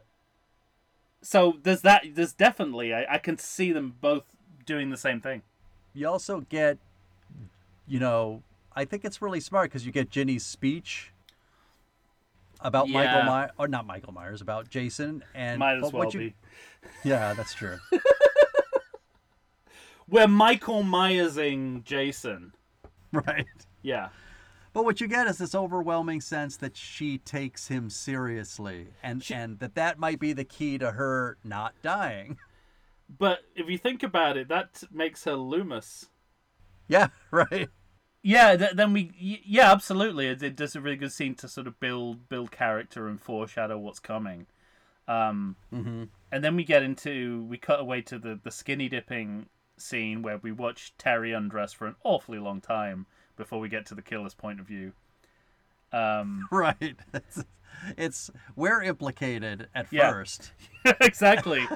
so 1.23 1.59
there's 1.63 1.83
that. 1.83 2.05
There's 2.15 2.33
definitely 2.33 2.93
I, 2.95 3.15
I 3.15 3.19
can 3.19 3.39
see 3.39 3.73
them 3.73 3.95
both 4.01 4.25
doing 4.65 4.91
the 4.91 4.97
same 4.97 5.21
thing. 5.21 5.43
you 5.95 6.09
also 6.09 6.41
get, 6.49 6.79
you 7.87 7.99
know, 8.01 8.43
I 8.75 8.85
think 8.85 9.05
it's 9.05 9.23
really 9.23 9.41
smart 9.41 9.71
because 9.71 9.87
you 9.87 9.93
get 9.93 10.11
Ginny's 10.11 10.45
speech 10.45 11.13
about 12.61 12.89
Michael 12.89 13.23
Myers, 13.23 13.51
or 13.59 13.69
not 13.69 13.87
Michael 13.87 14.13
Myers, 14.13 14.41
about 14.41 14.69
Jason, 14.69 15.23
and 15.35 15.59
Might 15.61 15.77
as 15.83 15.93
well 15.93 16.11
you, 16.13 16.19
be. 16.19 16.35
Yeah, 17.05 17.33
that's 17.35 17.55
true. 17.55 17.79
We're 20.09 20.29
Michael 20.29 20.83
Myersing 20.83 21.85
Jason. 21.85 22.53
right. 23.13 23.47
Yeah. 23.83 24.09
But 24.73 24.85
what 24.85 25.01
you 25.01 25.09
get 25.09 25.27
is 25.27 25.39
this 25.39 25.55
overwhelming 25.55 26.21
sense 26.21 26.57
that 26.59 26.77
she 26.77 27.19
takes 27.19 27.69
him 27.69 27.89
seriously, 27.89 28.89
and 29.03 29.25
and 29.31 29.59
that 29.61 29.75
that 29.75 29.99
might 29.99 30.21
be 30.21 30.33
the 30.35 30.45
key 30.45 30.77
to 30.79 30.93
her 30.93 31.39
not 31.43 31.75
dying. 31.83 32.37
But 33.19 33.39
if 33.55 33.69
you 33.71 33.79
think 33.79 34.03
about 34.03 34.37
it, 34.37 34.49
that 34.49 34.83
makes 34.93 35.25
her 35.25 35.35
Loomis. 35.35 36.07
Yeah, 36.89 37.09
right. 37.31 37.69
Yeah, 38.23 38.57
th- 38.57 38.73
then 38.75 38.93
we 38.93 39.13
yeah, 39.47 39.73
absolutely. 39.73 40.27
It, 40.27 40.43
it 40.43 40.57
does 40.57 40.77
a 40.77 40.81
really 40.81 40.97
good 40.97 41.13
scene 41.13 41.35
to 41.37 41.49
sort 41.49 41.67
of 41.67 41.81
build 41.81 42.29
build 42.29 42.51
character 42.51 43.09
and 43.09 43.21
foreshadow 43.21 43.79
what's 43.79 43.99
coming. 44.01 44.47
Um, 45.09 45.57
Mm-hmm. 45.73 46.05
and 46.33 46.45
then 46.45 46.55
we 46.57 46.65
get 46.65 46.83
into 46.83 47.45
we 47.45 47.57
cut 47.57 47.81
away 47.81 48.03
to 48.03 48.19
the 48.19 48.39
the 48.43 48.51
skinny 48.51 48.89
dipping 48.91 49.47
scene 49.77 50.23
where 50.23 50.39
we 50.39 50.53
watch 50.53 50.95
Terry 50.99 51.33
undress 51.33 51.73
for 51.73 51.87
an 51.87 51.97
awfully 52.05 52.39
long 52.39 52.61
time 52.61 53.07
before 53.37 53.61
we 53.61 53.69
get 53.69 53.87
to 53.87 53.95
the 53.95 54.03
killer's 54.03 54.35
point 54.35 54.61
of 54.61 54.67
view. 54.67 54.93
Um, 55.93 56.47
Right. 56.51 56.97
It's, 57.15 57.45
it's 57.99 58.31
we're 58.55 58.83
implicated 58.83 59.69
at 59.75 59.87
Yeah. 59.91 60.11
first. 60.11 60.53
exactly. 61.01 61.67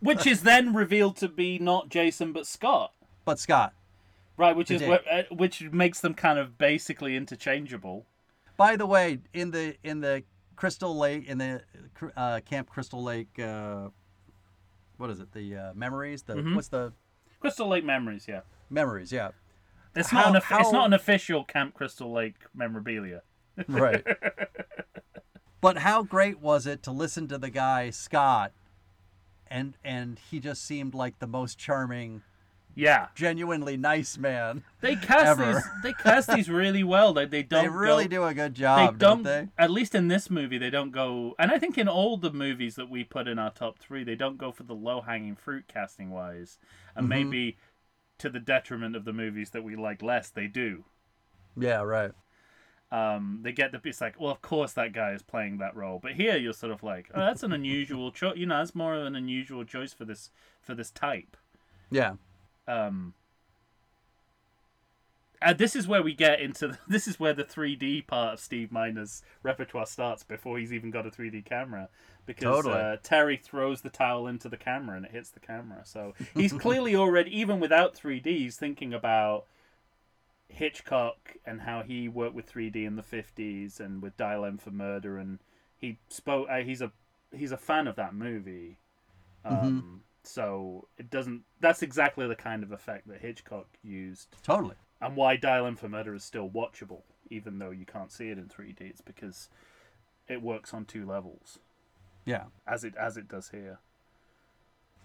which 0.00 0.26
is 0.26 0.42
then 0.42 0.74
revealed 0.74 1.16
to 1.18 1.28
be 1.28 1.58
not 1.58 1.88
Jason 1.88 2.32
but 2.32 2.46
Scott. 2.46 2.92
But 3.24 3.38
Scott, 3.38 3.72
Right, 4.36 4.54
which 4.56 4.70
is 4.70 4.82
where, 4.82 5.00
uh, 5.10 5.22
which 5.30 5.62
makes 5.70 6.00
them 6.00 6.14
kind 6.14 6.38
of 6.38 6.56
basically 6.58 7.16
interchangeable. 7.16 8.06
by 8.56 8.76
the 8.76 8.86
way, 8.86 9.20
in 9.32 9.50
the 9.50 9.76
in 9.82 10.00
the 10.00 10.22
Crystal 10.56 10.96
Lake 10.96 11.26
in 11.26 11.38
the 11.38 11.62
uh, 12.16 12.40
Camp 12.40 12.68
Crystal 12.68 13.02
Lake, 13.02 13.38
uh, 13.38 13.88
what 15.00 15.10
is 15.10 15.18
it? 15.20 15.32
The 15.32 15.56
uh, 15.56 15.74
memories. 15.74 16.22
The 16.22 16.34
Mhm. 16.34 16.54
what's 16.54 16.68
the 16.68 16.92
Crystal 17.40 17.66
Lake 17.68 17.84
Memories, 17.84 18.26
yeah. 18.28 18.42
memories? 18.68 19.10
Yeah. 19.10 19.30
It's 19.96 20.10
How- 20.10 20.20
not 20.20 20.28
an 20.30 20.36
of- 20.36 20.44
it's 20.60 20.72
not 20.72 20.86
an 20.86 20.92
official 20.92 21.42
Camp 21.44 21.74
Crystal 21.74 22.12
Lake 22.12 22.36
memorabilia. 22.54 23.22
Right. 23.66 24.06
but 25.60 25.78
how 25.78 26.02
great 26.02 26.38
was 26.40 26.66
it 26.66 26.82
to 26.84 26.90
listen 26.92 27.28
to 27.28 27.38
the 27.38 27.50
guy 27.50 27.90
Scott, 27.90 28.52
and 29.48 29.76
and 29.84 30.18
he 30.30 30.38
just 30.38 30.64
seemed 30.64 30.94
like 30.94 31.18
the 31.18 31.26
most 31.26 31.58
charming, 31.58 32.22
Yeah, 32.80 33.08
genuinely 33.14 33.76
nice 33.76 34.16
man. 34.16 34.64
they 34.80 34.96
cast 34.96 35.38
Ever. 35.40 35.52
these 35.54 35.62
they 35.82 35.92
cast 35.92 36.28
these 36.28 36.48
really 36.48 36.82
well. 36.84 37.12
They 37.12 37.24
they 37.36 37.42
don't 37.42 37.64
They 37.64 37.68
really 37.68 38.04
go, 38.04 38.08
do 38.08 38.24
a 38.24 38.34
good 38.34 38.54
They 38.54 38.60
job, 38.60 38.98
don't, 38.98 38.98
don't 38.98 39.22
they? 39.22 39.48
at 39.58 39.70
least 39.70 39.94
in 39.94 40.08
this 40.08 40.30
movie, 40.30 40.58
they 40.58 40.70
don't 40.70 40.90
go, 40.92 41.34
and 41.38 41.50
I 41.50 41.58
think 41.58 41.76
in 41.78 41.88
all 41.88 42.16
the 42.16 42.32
movies 42.32 42.76
that 42.76 42.88
we 42.88 43.04
put 43.04 43.28
in 43.28 43.38
our 43.38 43.50
top 43.50 43.78
three, 43.78 44.02
they 44.04 44.14
don't 44.16 44.38
go 44.38 44.50
for 44.52 44.62
the 44.62 44.74
low 44.74 45.02
hanging 45.02 45.36
fruit 45.36 45.64
casting 45.68 46.10
wise, 46.10 46.58
and 46.96 47.08
Mm-hmm. 47.10 47.30
maybe 47.30 47.56
to 48.18 48.30
the 48.30 48.40
detriment 48.40 48.96
of 48.96 49.04
the 49.04 49.12
movies 49.12 49.50
that 49.50 49.64
we 49.64 49.76
like 49.76 50.02
less, 50.02 50.30
they 50.30 50.46
do. 50.46 50.84
Yeah, 51.56 51.82
right. 51.82 52.12
um, 52.92 53.40
they 53.42 53.52
get 53.52 53.72
the 53.72 53.80
it's 53.84 54.00
like, 54.00 54.18
well, 54.20 54.30
of 54.32 54.42
course 54.42 54.72
that 54.72 54.92
guy 54.92 55.12
is 55.12 55.22
playing 55.22 55.58
that 55.58 55.76
role, 55.76 55.98
but 56.02 56.12
here 56.12 56.36
you're 56.36 56.52
sort 56.52 56.72
of 56.72 56.82
like, 56.82 57.10
oh, 57.14 57.20
that's 57.20 57.42
an 57.42 57.52
unusual 57.52 58.10
choice. 58.20 58.36
You 58.36 58.46
know, 58.46 58.58
that's 58.58 58.74
more 58.74 58.94
of 58.96 59.06
an 59.06 59.14
unusual 59.16 59.64
choice 59.64 59.92
for 59.92 60.04
this 60.04 60.30
for 60.60 60.74
this 60.74 60.90
type. 60.90 61.36
Yeah. 61.90 62.14
Um, 62.68 63.14
and 65.42 65.56
this 65.56 65.74
is 65.74 65.88
where 65.88 66.02
we 66.02 66.14
get 66.14 66.40
into 66.40 66.68
the, 66.68 66.78
this 66.88 67.08
is 67.08 67.18
where 67.18 67.32
the 67.32 67.44
3D 67.44 68.06
part 68.06 68.34
of 68.34 68.40
Steve 68.40 68.70
Miner's 68.70 69.22
repertoire 69.42 69.86
starts 69.86 70.22
before 70.22 70.58
he's 70.58 70.72
even 70.72 70.90
got 70.90 71.06
a 71.06 71.10
3D 71.10 71.44
camera 71.44 71.88
because 72.26 72.62
Totally. 72.64 72.74
uh, 72.74 72.96
Terry 73.02 73.36
throws 73.36 73.80
the 73.80 73.90
towel 73.90 74.26
into 74.26 74.48
the 74.48 74.56
camera 74.56 74.96
and 74.96 75.06
it 75.06 75.12
hits 75.12 75.30
the 75.30 75.40
camera. 75.40 75.80
So 75.84 76.14
he's 76.34 76.52
clearly 76.52 76.94
already 76.94 77.36
even 77.38 77.60
without 77.60 77.94
3D, 77.94 78.26
he's 78.26 78.56
thinking 78.56 78.92
about 78.92 79.46
Hitchcock 80.48 81.36
and 81.46 81.62
how 81.62 81.82
he 81.82 82.08
worked 82.08 82.34
with 82.34 82.52
3D 82.52 82.86
in 82.86 82.96
the 82.96 83.02
50s 83.02 83.80
and 83.80 84.02
with 84.02 84.16
Dial 84.16 84.44
M 84.44 84.58
for 84.58 84.70
Murder 84.70 85.16
and 85.16 85.38
he 85.78 85.98
spoke 86.08 86.48
uh, 86.50 86.58
he's 86.58 86.82
a 86.82 86.92
he's 87.34 87.52
a 87.52 87.56
fan 87.56 87.86
of 87.86 87.96
that 87.96 88.14
movie. 88.14 88.78
Um, 89.44 90.02
so 90.22 90.86
it 90.98 91.10
doesn't 91.10 91.42
that's 91.60 91.82
exactly 91.82 92.26
the 92.28 92.34
kind 92.36 92.62
of 92.62 92.72
effect 92.72 93.08
that 93.08 93.20
Hitchcock 93.20 93.66
used 93.82 94.28
Totally. 94.42 94.74
and 95.00 95.16
why 95.16 95.36
Dial 95.36 95.66
M 95.66 95.76
for 95.76 95.88
Murder 95.88 96.14
is 96.14 96.24
still 96.24 96.48
watchable 96.48 97.02
even 97.30 97.58
though 97.58 97.70
you 97.70 97.86
can't 97.86 98.12
see 98.12 98.28
it 98.30 98.38
in 98.38 98.46
3D 98.46 98.80
it's 98.82 99.00
because 99.00 99.48
it 100.28 100.42
works 100.42 100.74
on 100.74 100.84
two 100.84 101.06
levels 101.06 101.58
Yeah. 102.24 102.44
as 102.66 102.84
it 102.84 102.94
as 102.96 103.16
it 103.16 103.26
does 103.28 103.48
here. 103.50 103.78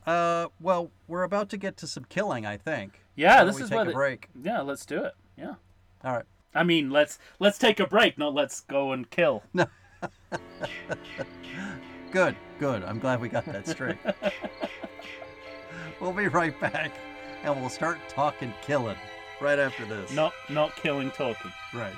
Uh, 0.05 0.49
well, 0.61 0.91
we're 1.07 1.24
about 1.24 1.49
to 1.49 1.57
get 1.57 1.78
to 1.78 1.88
some 1.88 2.03
killing, 2.03 2.45
I 2.45 2.57
think. 2.57 3.01
Yeah, 3.16 3.43
this 3.43 3.59
is 3.59 3.70
take 3.70 3.76
where 3.78 3.86
a 3.86 3.88
the- 3.88 3.93
break. 3.93 4.30
Yeah, 4.39 4.61
let's 4.61 4.86
do 4.86 5.03
it. 5.03 5.13
Yeah. 5.36 5.55
All 6.03 6.13
right. 6.13 6.26
I 6.53 6.63
mean, 6.63 6.91
let's 6.91 7.18
let's 7.39 7.57
take 7.57 7.80
a 7.80 7.88
break, 7.88 8.16
not 8.18 8.34
let's 8.36 8.59
go 8.61 8.91
and 8.91 9.09
kill. 9.09 9.41
No. 9.53 9.66
Good, 12.11 12.36
good. 12.59 12.84
I'm 12.84 12.99
glad 12.99 13.20
we 13.20 13.28
got 13.30 13.45
that 13.45 13.68
straight. 13.68 13.97
we'll 16.02 16.14
be 16.14 16.28
right 16.28 16.60
back, 16.60 16.91
and 17.43 17.60
we'll 17.60 17.70
start 17.70 17.98
talking 18.10 18.54
killing 18.62 18.98
right 19.41 19.60
after 19.60 19.86
this. 19.86 20.12
Not 20.14 20.34
not 20.50 20.76
killing 20.76 21.12
talking. 21.12 21.52
Right. 21.74 21.96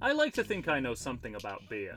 I 0.00 0.12
like 0.12 0.34
to 0.34 0.44
think 0.44 0.68
I 0.68 0.78
know 0.78 0.94
something 0.94 1.34
about 1.34 1.62
beer, 1.68 1.96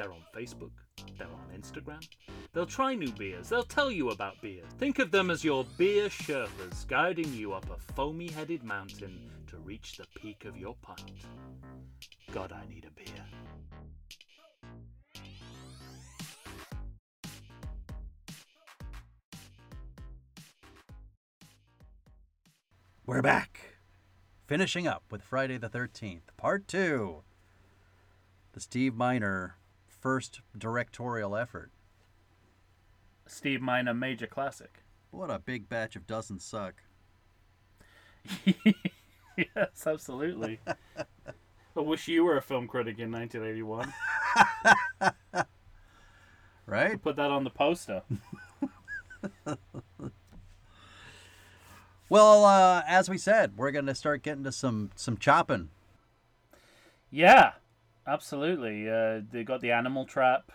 They're 0.00 0.12
on 0.12 0.24
Facebook, 0.34 0.70
they're 1.18 1.28
on 1.28 1.60
Instagram. 1.60 2.02
They'll 2.54 2.64
try 2.64 2.94
new 2.94 3.12
beers, 3.12 3.50
they'll 3.50 3.62
tell 3.62 3.90
you 3.90 4.08
about 4.08 4.40
beer. 4.40 4.62
Think 4.78 4.98
of 4.98 5.10
them 5.10 5.30
as 5.30 5.44
your 5.44 5.66
beer 5.76 6.08
Sherpas 6.08 6.88
guiding 6.88 7.30
you 7.34 7.52
up 7.52 7.68
a 7.68 7.76
foamy 7.92 8.28
headed 8.28 8.64
mountain 8.64 9.30
to 9.48 9.58
reach 9.58 9.98
the 9.98 10.06
peak 10.18 10.46
of 10.46 10.56
your 10.56 10.74
pint. 10.80 11.26
God, 12.32 12.50
I 12.50 12.66
need 12.66 12.86
a 12.86 12.90
beer. 12.92 13.26
We're 23.04 23.20
back. 23.20 23.74
Finishing 24.46 24.86
up 24.86 25.02
with 25.10 25.22
Friday 25.22 25.58
the 25.58 25.68
13th, 25.68 26.22
part 26.38 26.66
two. 26.66 27.22
The 28.52 28.60
Steve 28.60 28.94
Miner 28.94 29.56
first 30.00 30.40
directorial 30.56 31.36
effort. 31.36 31.70
Steve 33.26 33.60
Miner 33.60 33.92
a 33.92 33.94
Major 33.94 34.26
Classic. 34.26 34.82
What 35.10 35.30
a 35.30 35.38
big 35.38 35.68
batch 35.68 35.96
of 35.96 36.06
doesn't 36.06 36.42
suck. 36.42 36.82
yes, 38.46 39.86
absolutely. 39.86 40.60
I 41.76 41.80
wish 41.80 42.08
you 42.08 42.24
were 42.24 42.36
a 42.36 42.42
film 42.42 42.66
critic 42.66 42.98
in 42.98 43.12
1981. 43.12 43.92
right? 46.66 47.00
Put 47.00 47.16
that 47.16 47.30
on 47.30 47.44
the 47.44 47.50
poster. 47.50 48.02
Well, 52.10 52.44
uh, 52.44 52.82
as 52.88 53.08
we 53.08 53.18
said, 53.18 53.56
we're 53.56 53.70
gonna 53.70 53.94
start 53.94 54.22
getting 54.22 54.42
to 54.42 54.50
some 54.50 54.90
some 54.96 55.16
chopping. 55.16 55.70
Yeah, 57.08 57.52
absolutely. 58.06 58.88
Uh, 58.88 59.20
they 59.30 59.44
got 59.44 59.60
the 59.60 59.72
animal 59.72 60.04
trap 60.04 60.52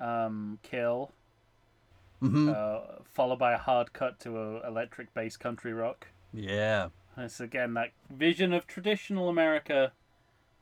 um, 0.00 0.58
kill, 0.62 1.12
hmm 2.20 2.50
uh, 2.54 2.80
followed 3.04 3.38
by 3.38 3.52
a 3.52 3.58
hard 3.58 3.92
cut 3.92 4.20
to 4.20 4.38
a 4.38 4.66
electric 4.66 5.12
bass 5.14 5.36
country 5.36 5.72
rock. 5.72 6.08
Yeah. 6.32 6.88
It's 7.16 7.40
again 7.40 7.74
that 7.74 7.92
vision 8.10 8.52
of 8.52 8.66
traditional 8.66 9.28
America 9.28 9.92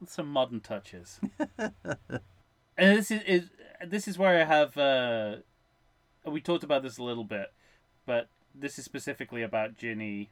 with 0.00 0.10
some 0.10 0.26
modern 0.26 0.60
touches. 0.60 1.20
and 1.58 1.72
this 2.76 3.10
is, 3.10 3.22
is 3.26 3.50
this 3.86 4.08
is 4.08 4.18
where 4.18 4.40
I 4.40 4.44
have 4.44 4.76
uh, 4.76 5.36
we 6.26 6.40
talked 6.40 6.64
about 6.64 6.82
this 6.82 6.98
a 6.98 7.02
little 7.02 7.24
bit, 7.24 7.52
but 8.06 8.28
this 8.54 8.78
is 8.78 8.84
specifically 8.84 9.42
about 9.42 9.76
Ginny. 9.76 10.30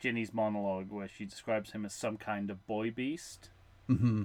Ginny's 0.00 0.32
monologue 0.32 0.90
where 0.90 1.08
she 1.08 1.26
describes 1.26 1.72
him 1.72 1.84
as 1.84 1.92
some 1.92 2.16
kind 2.16 2.50
of 2.50 2.66
boy 2.66 2.90
beast, 2.90 3.50
hmm 3.96 4.22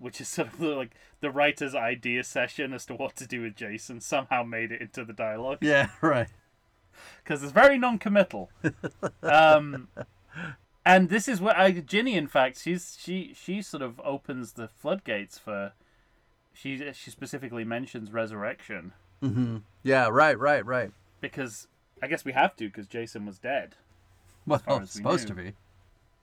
which 0.00 0.20
is 0.20 0.28
sort 0.28 0.46
of 0.46 0.60
like 0.60 0.92
the 1.20 1.30
writer's 1.30 1.74
idea 1.74 2.22
session 2.22 2.72
as 2.72 2.86
to 2.86 2.94
what 2.94 3.16
to 3.16 3.26
do 3.26 3.42
with 3.42 3.56
Jason 3.56 4.00
somehow 4.00 4.44
made 4.44 4.70
it 4.70 4.80
into 4.80 5.04
the 5.04 5.12
dialogue 5.12 5.58
Yeah. 5.60 5.88
Right. 6.00 6.28
because 7.24 7.42
it's 7.42 7.50
very 7.52 7.78
non-committal. 7.78 8.48
um, 9.24 9.88
and 10.86 11.08
this 11.08 11.26
is 11.26 11.40
where 11.40 11.56
I, 11.58 11.72
Ginny, 11.72 12.14
in 12.14 12.28
fact, 12.28 12.60
she's 12.60 12.96
she 13.00 13.32
she 13.34 13.60
sort 13.60 13.82
of 13.82 14.00
opens 14.04 14.52
the 14.52 14.68
floodgates 14.68 15.36
for. 15.38 15.72
She 16.52 16.92
she 16.92 17.10
specifically 17.10 17.64
mentions 17.64 18.12
resurrection 18.12 18.92
hmm 19.20 19.58
Yeah. 19.82 20.08
Right. 20.08 20.38
Right. 20.38 20.64
Right. 20.64 20.92
because 21.20 21.66
I 22.02 22.06
guess 22.06 22.24
we 22.24 22.32
have 22.32 22.54
to 22.56 22.66
because 22.68 22.86
Jason 22.86 23.26
was 23.26 23.38
dead. 23.38 23.74
Well, 24.46 24.62
as 24.68 24.80
we 24.80 24.86
supposed 24.86 25.28
knew. 25.28 25.34
to 25.34 25.42
be. 25.42 25.52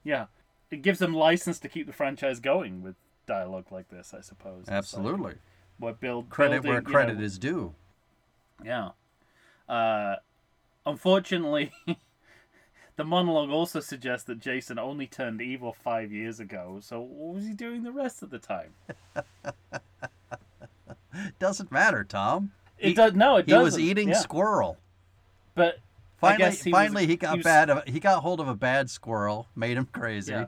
Yeah, 0.04 0.26
it 0.72 0.82
gives 0.82 1.00
them 1.00 1.14
license 1.14 1.60
to 1.60 1.70
keep 1.70 1.88
the 1.88 1.94
franchise 1.94 2.40
going 2.40 2.82
with 2.82 2.96
dialogue 3.28 3.72
like 3.72 3.90
this. 3.90 4.14
I 4.18 4.22
suppose. 4.22 4.66
Absolutely. 4.68 5.36
We're 5.80 5.94
build 5.94 6.30
Credit 6.30 6.62
building, 6.64 6.70
where 6.72 6.80
you 6.82 6.86
know, 6.88 6.92
credit 6.92 7.22
is 7.22 7.38
due. 7.38 7.74
Yeah. 8.64 8.90
Uh, 9.68 10.16
unfortunately, 10.86 11.72
the 12.96 13.04
monologue 13.04 13.50
also 13.50 13.80
suggests 13.82 14.26
that 14.28 14.40
Jason 14.40 14.80
only 14.80 15.06
turned 15.08 15.42
evil 15.42 15.74
five 15.74 16.12
years 16.14 16.40
ago. 16.40 16.80
So 16.82 17.02
what 17.02 17.36
was 17.36 17.46
he 17.46 17.54
doing 17.54 17.84
the 17.84 17.92
rest 17.92 18.24
of 18.24 18.30
the 18.30 18.40
time? 18.40 18.74
Doesn't 21.40 21.72
matter, 21.72 22.04
Tom. 22.04 22.52
It 22.78 22.90
He- 22.90 22.94
does 22.94 23.14
no, 23.14 23.38
it 23.38 23.46
He 23.46 23.52
doesn't. 23.52 23.60
He 23.62 23.64
was 23.66 23.80
eating 23.80 24.10
yeah. 24.10 24.16
squirrel. 24.20 24.78
but 25.56 25.80
Finally, 26.18 26.56
he 26.56 26.72
was- 26.72 27.02
he 27.06 27.16
got 27.18 27.32
he 27.32 27.38
was- 27.38 27.44
bad. 27.44 27.84
He 27.88 28.00
got 28.00 28.22
hold 28.24 28.40
of 28.40 28.48
a 28.48 28.56
bad 28.56 28.90
squirrel, 28.90 29.48
made 29.56 29.78
him 29.78 29.86
crazy. 29.92 30.32
Yeah. 30.32 30.46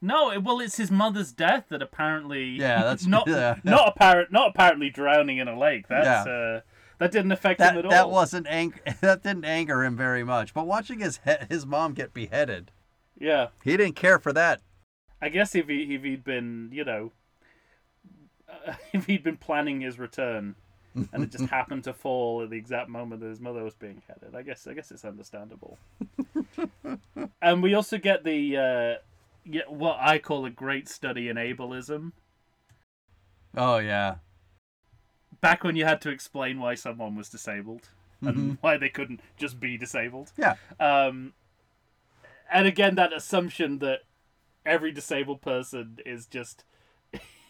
no, 0.00 0.30
it, 0.32 0.42
well, 0.42 0.58
it's 0.60 0.76
his 0.76 0.90
mother's 0.90 1.32
death 1.32 1.66
that 1.68 1.80
apparently. 1.82 2.44
Yeah, 2.44 2.76
that's- 2.82 3.06
not 3.06 3.26
yeah. 3.28 3.56
not 3.64 3.88
apparent, 3.88 4.32
not 4.32 4.50
apparently 4.50 4.90
drowning 4.90 5.38
in 5.38 5.48
a 5.48 5.58
lake. 5.58 5.86
That's 5.88 6.26
uh, 6.26 6.60
that 6.98 7.10
didn't 7.12 7.32
affect 7.32 7.60
him 7.60 7.74
That 7.76 7.84
at 7.84 7.90
that 7.90 8.04
all. 8.04 8.10
wasn't 8.10 8.46
ang- 8.48 8.78
That 9.00 9.22
didn't 9.22 9.44
anger 9.44 9.82
him 9.84 9.96
very 9.96 10.24
much. 10.24 10.52
But 10.54 10.66
watching 10.66 10.98
his 11.00 11.20
he- 11.24 11.46
his 11.48 11.64
mom 11.66 11.94
get 11.94 12.12
beheaded, 12.12 12.70
Yeah, 13.18 13.48
he 13.64 13.76
didn't 13.76 13.96
care 13.96 14.18
for 14.18 14.32
that. 14.32 14.60
I 15.20 15.28
guess 15.28 15.54
if 15.54 15.68
he 15.68 15.94
if 15.94 16.02
he'd 16.02 16.24
been 16.24 16.70
you 16.72 16.84
know, 16.84 17.12
uh, 18.48 18.74
if 18.92 19.06
he'd 19.06 19.22
been 19.22 19.36
planning 19.36 19.80
his 19.80 19.98
return, 19.98 20.56
and 21.12 21.22
it 21.24 21.30
just 21.30 21.46
happened 21.46 21.84
to 21.84 21.92
fall 21.92 22.42
at 22.42 22.50
the 22.50 22.56
exact 22.56 22.88
moment 22.88 23.20
that 23.20 23.28
his 23.28 23.40
mother 23.40 23.62
was 23.64 23.74
being 23.74 24.02
headed, 24.08 24.34
I 24.34 24.42
guess 24.42 24.66
I 24.66 24.74
guess 24.74 24.90
it's 24.90 25.04
understandable. 25.04 25.78
and 27.42 27.62
we 27.62 27.74
also 27.74 27.98
get 27.98 28.24
the 28.24 28.56
uh, 28.56 28.94
yeah, 29.44 29.62
what 29.68 29.98
I 30.00 30.18
call 30.18 30.44
a 30.44 30.50
great 30.50 30.88
study 30.88 31.28
in 31.28 31.36
ableism. 31.36 32.12
Oh 33.56 33.78
yeah. 33.78 34.16
Back 35.40 35.64
when 35.64 35.76
you 35.76 35.84
had 35.84 36.00
to 36.02 36.10
explain 36.10 36.60
why 36.60 36.74
someone 36.74 37.16
was 37.16 37.28
disabled 37.28 37.88
and 38.20 38.36
Mhm. 38.36 38.58
why 38.60 38.76
they 38.76 38.88
couldn't 38.88 39.20
just 39.36 39.58
be 39.58 39.76
disabled. 39.76 40.32
Yeah. 40.36 40.54
Um, 40.78 41.32
and 42.50 42.66
again, 42.66 42.94
that 42.94 43.12
assumption 43.12 43.78
that 43.78 44.02
every 44.64 44.92
disabled 44.92 45.40
person 45.40 45.98
is 46.06 46.26
just 46.26 46.64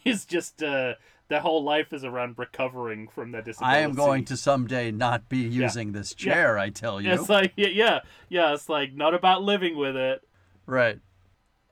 is 0.05 0.25
just 0.25 0.61
uh, 0.63 0.95
their 1.29 1.39
whole 1.41 1.63
life 1.63 1.93
is 1.93 2.03
around 2.03 2.37
recovering 2.37 3.07
from 3.07 3.31
their 3.31 3.41
disability. 3.41 3.75
I 3.77 3.79
am 3.79 3.93
going 3.93 4.25
to 4.25 4.37
someday 4.37 4.91
not 4.91 5.29
be 5.29 5.37
using 5.39 5.91
this 5.93 6.13
Yeah. 6.17 6.33
chair. 6.33 6.57
I 6.59 6.69
tell 6.69 7.01
you. 7.01 7.11
It's 7.11 7.29
like 7.29 7.53
yeah, 7.55 7.67
yeah, 7.69 7.99
yeah. 8.29 8.53
It's 8.53 8.69
like 8.69 8.93
not 8.93 9.13
about 9.13 9.41
living 9.43 9.77
with 9.77 9.95
it, 9.95 10.21
right. 10.65 10.99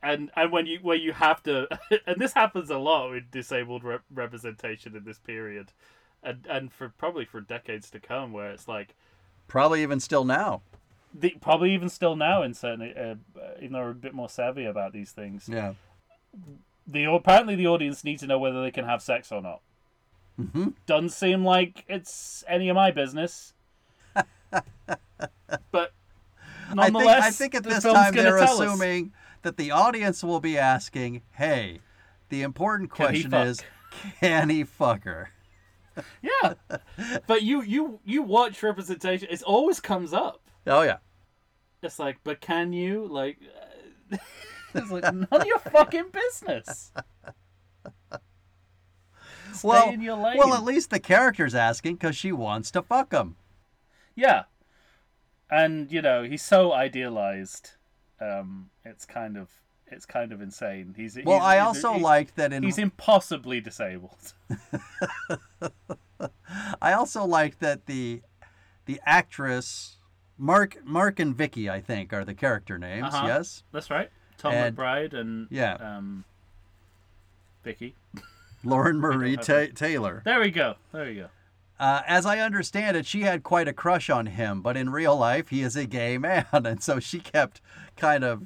and 0.02 0.32
and 0.36 0.52
when 0.52 0.66
you 0.66 0.80
where 0.82 0.98
you 0.98 1.12
have 1.14 1.44
to, 1.44 1.68
and 2.08 2.18
this 2.20 2.34
happens 2.34 2.70
a 2.70 2.78
lot 2.78 3.12
with 3.12 3.30
disabled 3.32 3.84
rep- 3.84 4.04
representation 4.14 4.96
in 4.96 5.04
this 5.04 5.20
period, 5.20 5.74
and 6.24 6.48
and 6.50 6.72
for 6.74 6.90
probably 6.90 7.26
for 7.26 7.42
decades 7.42 7.90
to 7.92 8.00
come, 8.00 8.32
where 8.34 8.52
it's 8.52 8.68
like 8.68 8.96
Probably 9.48 9.84
even 9.84 10.00
still 10.00 10.24
now. 10.24 10.62
the, 11.14 11.36
probably 11.42 11.74
even 11.74 11.90
still 11.90 12.16
now 12.16 12.42
in 12.42 12.54
certain, 12.54 12.82
uh, 12.98 13.16
even 13.58 13.74
though 13.74 13.80
we're 13.80 13.90
a 13.90 13.94
bit 13.94 14.14
more 14.14 14.30
savvy 14.30 14.64
about 14.64 14.94
these 14.94 15.12
things. 15.12 15.50
Yeah. 15.52 15.74
The 16.92 17.06
apparently 17.06 17.56
the 17.56 17.68
audience 17.68 18.04
needs 18.04 18.22
to 18.22 18.28
know 18.28 18.38
whether 18.38 18.62
they 18.62 18.72
can 18.72 18.86
have 18.86 19.02
sex 19.02 19.32
or 19.32 19.42
not. 19.42 19.62
hmm 20.36 20.70
Doesn't 20.86 21.10
seem 21.10 21.46
like 21.46 21.86
it's 21.88 22.44
any 22.48 22.70
of 22.70 22.76
my 22.76 22.92
business. 22.92 23.54
but 24.52 24.64
I 25.72 25.80
think 26.68 26.76
nonetheless, 26.76 27.24
I 27.24 27.32
think 27.32 27.56
at 27.56 27.64
this 27.64 27.84
film's 27.84 27.98
time 28.00 28.14
they're 28.14 28.38
tell 28.38 28.62
us. 28.62 28.68
assuming 28.68 29.14
that 29.44 29.58
the 29.58 29.72
audience 29.72 30.24
will 30.24 30.40
be 30.40 30.58
asking, 30.58 31.22
"Hey, 31.32 31.80
the 32.30 32.42
important 32.42 32.90
question 32.90 33.32
fuck? 33.32 33.48
is, 33.48 33.62
can 34.20 34.50
he 34.50 34.64
fuck 34.64 35.04
her?" 35.04 35.32
Yeah, 36.22 36.54
but 37.28 37.44
you 37.44 37.62
you 37.62 38.00
you 38.06 38.24
watch 38.24 38.64
representation. 38.64 39.28
It 39.30 39.44
always 39.44 39.82
comes 39.82 40.14
up. 40.14 40.40
Oh 40.66 40.84
yeah. 40.84 40.98
It's 41.84 42.00
like, 42.00 42.20
but 42.24 42.40
can 42.40 42.72
you 42.72 43.08
like? 43.08 43.38
it's 44.74 44.92
like 44.92 45.04
none 45.04 45.28
of 45.32 45.46
your 45.46 45.60
fucking 45.60 46.10
business. 46.12 46.92
Stay 49.54 49.68
well, 49.68 49.90
in 49.90 50.02
your 50.02 50.16
lane. 50.16 50.38
well, 50.38 50.54
at 50.54 50.64
least 50.64 50.90
the 50.90 51.00
character's 51.00 51.54
asking 51.54 51.96
because 51.96 52.16
she 52.16 52.32
wants 52.32 52.72
to 52.72 52.82
fuck 52.82 53.12
him. 53.12 53.36
Yeah. 54.16 54.44
And 55.50 55.92
you 55.92 56.02
know, 56.02 56.24
he's 56.24 56.42
so 56.44 56.72
idealized. 56.74 57.72
Um 58.20 58.70
it's 58.86 59.06
kind 59.06 59.38
of 59.38 59.50
it's 59.88 60.06
kind 60.06 60.32
of 60.32 60.42
insane. 60.42 60.94
He's 60.96 61.18
Well, 61.26 61.40
he's- 61.40 61.44
I 61.46 61.60
also 61.60 61.94
he's, 61.94 62.02
liked 62.02 62.36
that 62.38 62.54
in 62.54 62.64
he's 62.64 62.78
impossibly 62.78 63.60
disabled. 63.60 64.34
I 66.82 66.94
also 66.94 67.26
liked 67.26 67.60
that 67.60 67.86
the 67.88 68.22
the 68.86 69.02
actress 69.06 69.98
Mark 70.38 70.78
Mark 70.86 71.20
and 71.20 71.36
Vicky, 71.36 71.70
I 71.70 71.82
think, 71.82 72.14
are 72.14 72.26
the 72.26 72.34
character 72.34 72.80
names. 72.80 73.14
Uh-huh. 73.14 73.28
Yes, 73.28 73.64
That's 73.72 73.90
right. 73.90 74.10
Tom 74.42 74.54
And- 74.54 74.76
McBride 74.76 75.14
and 75.14 75.48
Yeah. 75.52 75.74
um 75.76 76.24
Vicky. 77.64 77.96
Lauren 78.64 79.00
Marie 79.00 79.38
Ta- 79.38 79.68
Taylor. 79.76 80.22
There 80.26 80.40
we 80.40 80.50
go. 80.50 80.76
There 80.92 81.06
we 81.06 81.16
go. 81.16 81.28
Uh, 81.80 82.02
as 82.08 82.26
I 82.26 82.40
understand 82.40 82.96
it, 82.98 83.06
she 83.06 83.22
had 83.22 83.44
quite 83.44 83.68
a 83.68 83.74
crush 83.74 84.10
on 84.10 84.28
him, 84.28 84.62
but 84.62 84.78
in 84.78 84.90
real 84.92 85.16
life, 85.18 85.50
he 85.50 85.62
is 85.62 85.76
a 85.76 85.86
gay 85.86 86.18
man, 86.18 86.46
and 86.54 86.82
so 86.82 87.00
she 87.00 87.20
kept 87.20 87.60
kind 87.98 88.24
of 88.24 88.44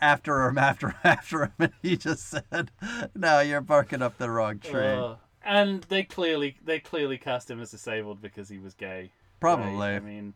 after 0.00 0.46
him, 0.48 0.58
after 0.58 0.88
him, 0.90 0.96
after 1.04 1.44
him, 1.46 1.52
and 1.58 1.72
he 1.82 1.96
just 1.96 2.28
said, 2.28 2.70
"No, 3.14 3.40
you're 3.40 3.60
barking 3.60 4.02
up 4.02 4.18
the 4.18 4.30
wrong 4.30 4.58
tree." 4.60 4.86
Uh, 4.86 5.14
and 5.44 5.82
they 5.84 6.02
clearly 6.04 6.56
they 6.64 6.78
clearly 6.80 7.16
cast 7.18 7.48
him 7.50 7.60
as 7.60 7.70
disabled 7.72 8.20
because 8.22 8.48
he 8.48 8.58
was 8.58 8.74
gay. 8.74 9.10
Probably. 9.40 9.72
right? 9.74 9.94
I 9.96 10.00
mean, 10.00 10.34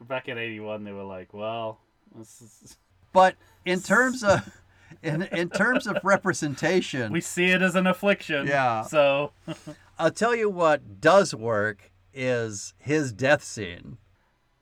back 0.00 0.28
in 0.28 0.38
'81, 0.38 0.84
they 0.84 0.92
were 0.92 1.02
like, 1.04 1.34
"Well, 1.34 1.80
this 2.16 2.40
is, 2.40 2.76
But 3.14 3.36
in 3.64 3.80
terms 3.80 4.22
of 4.22 4.46
in 5.02 5.22
in 5.22 5.48
terms 5.48 5.86
of 5.86 5.96
representation, 6.04 7.10
we 7.12 7.22
see 7.22 7.46
it 7.46 7.62
as 7.62 7.74
an 7.76 7.86
affliction." 7.86 8.46
Yeah. 8.46 8.82
So 8.82 9.32
I'll 9.98 10.10
tell 10.10 10.34
you 10.34 10.50
what 10.50 11.00
does 11.00 11.34
work 11.34 11.90
is 12.12 12.74
his 12.78 13.12
death 13.12 13.42
scene. 13.42 13.96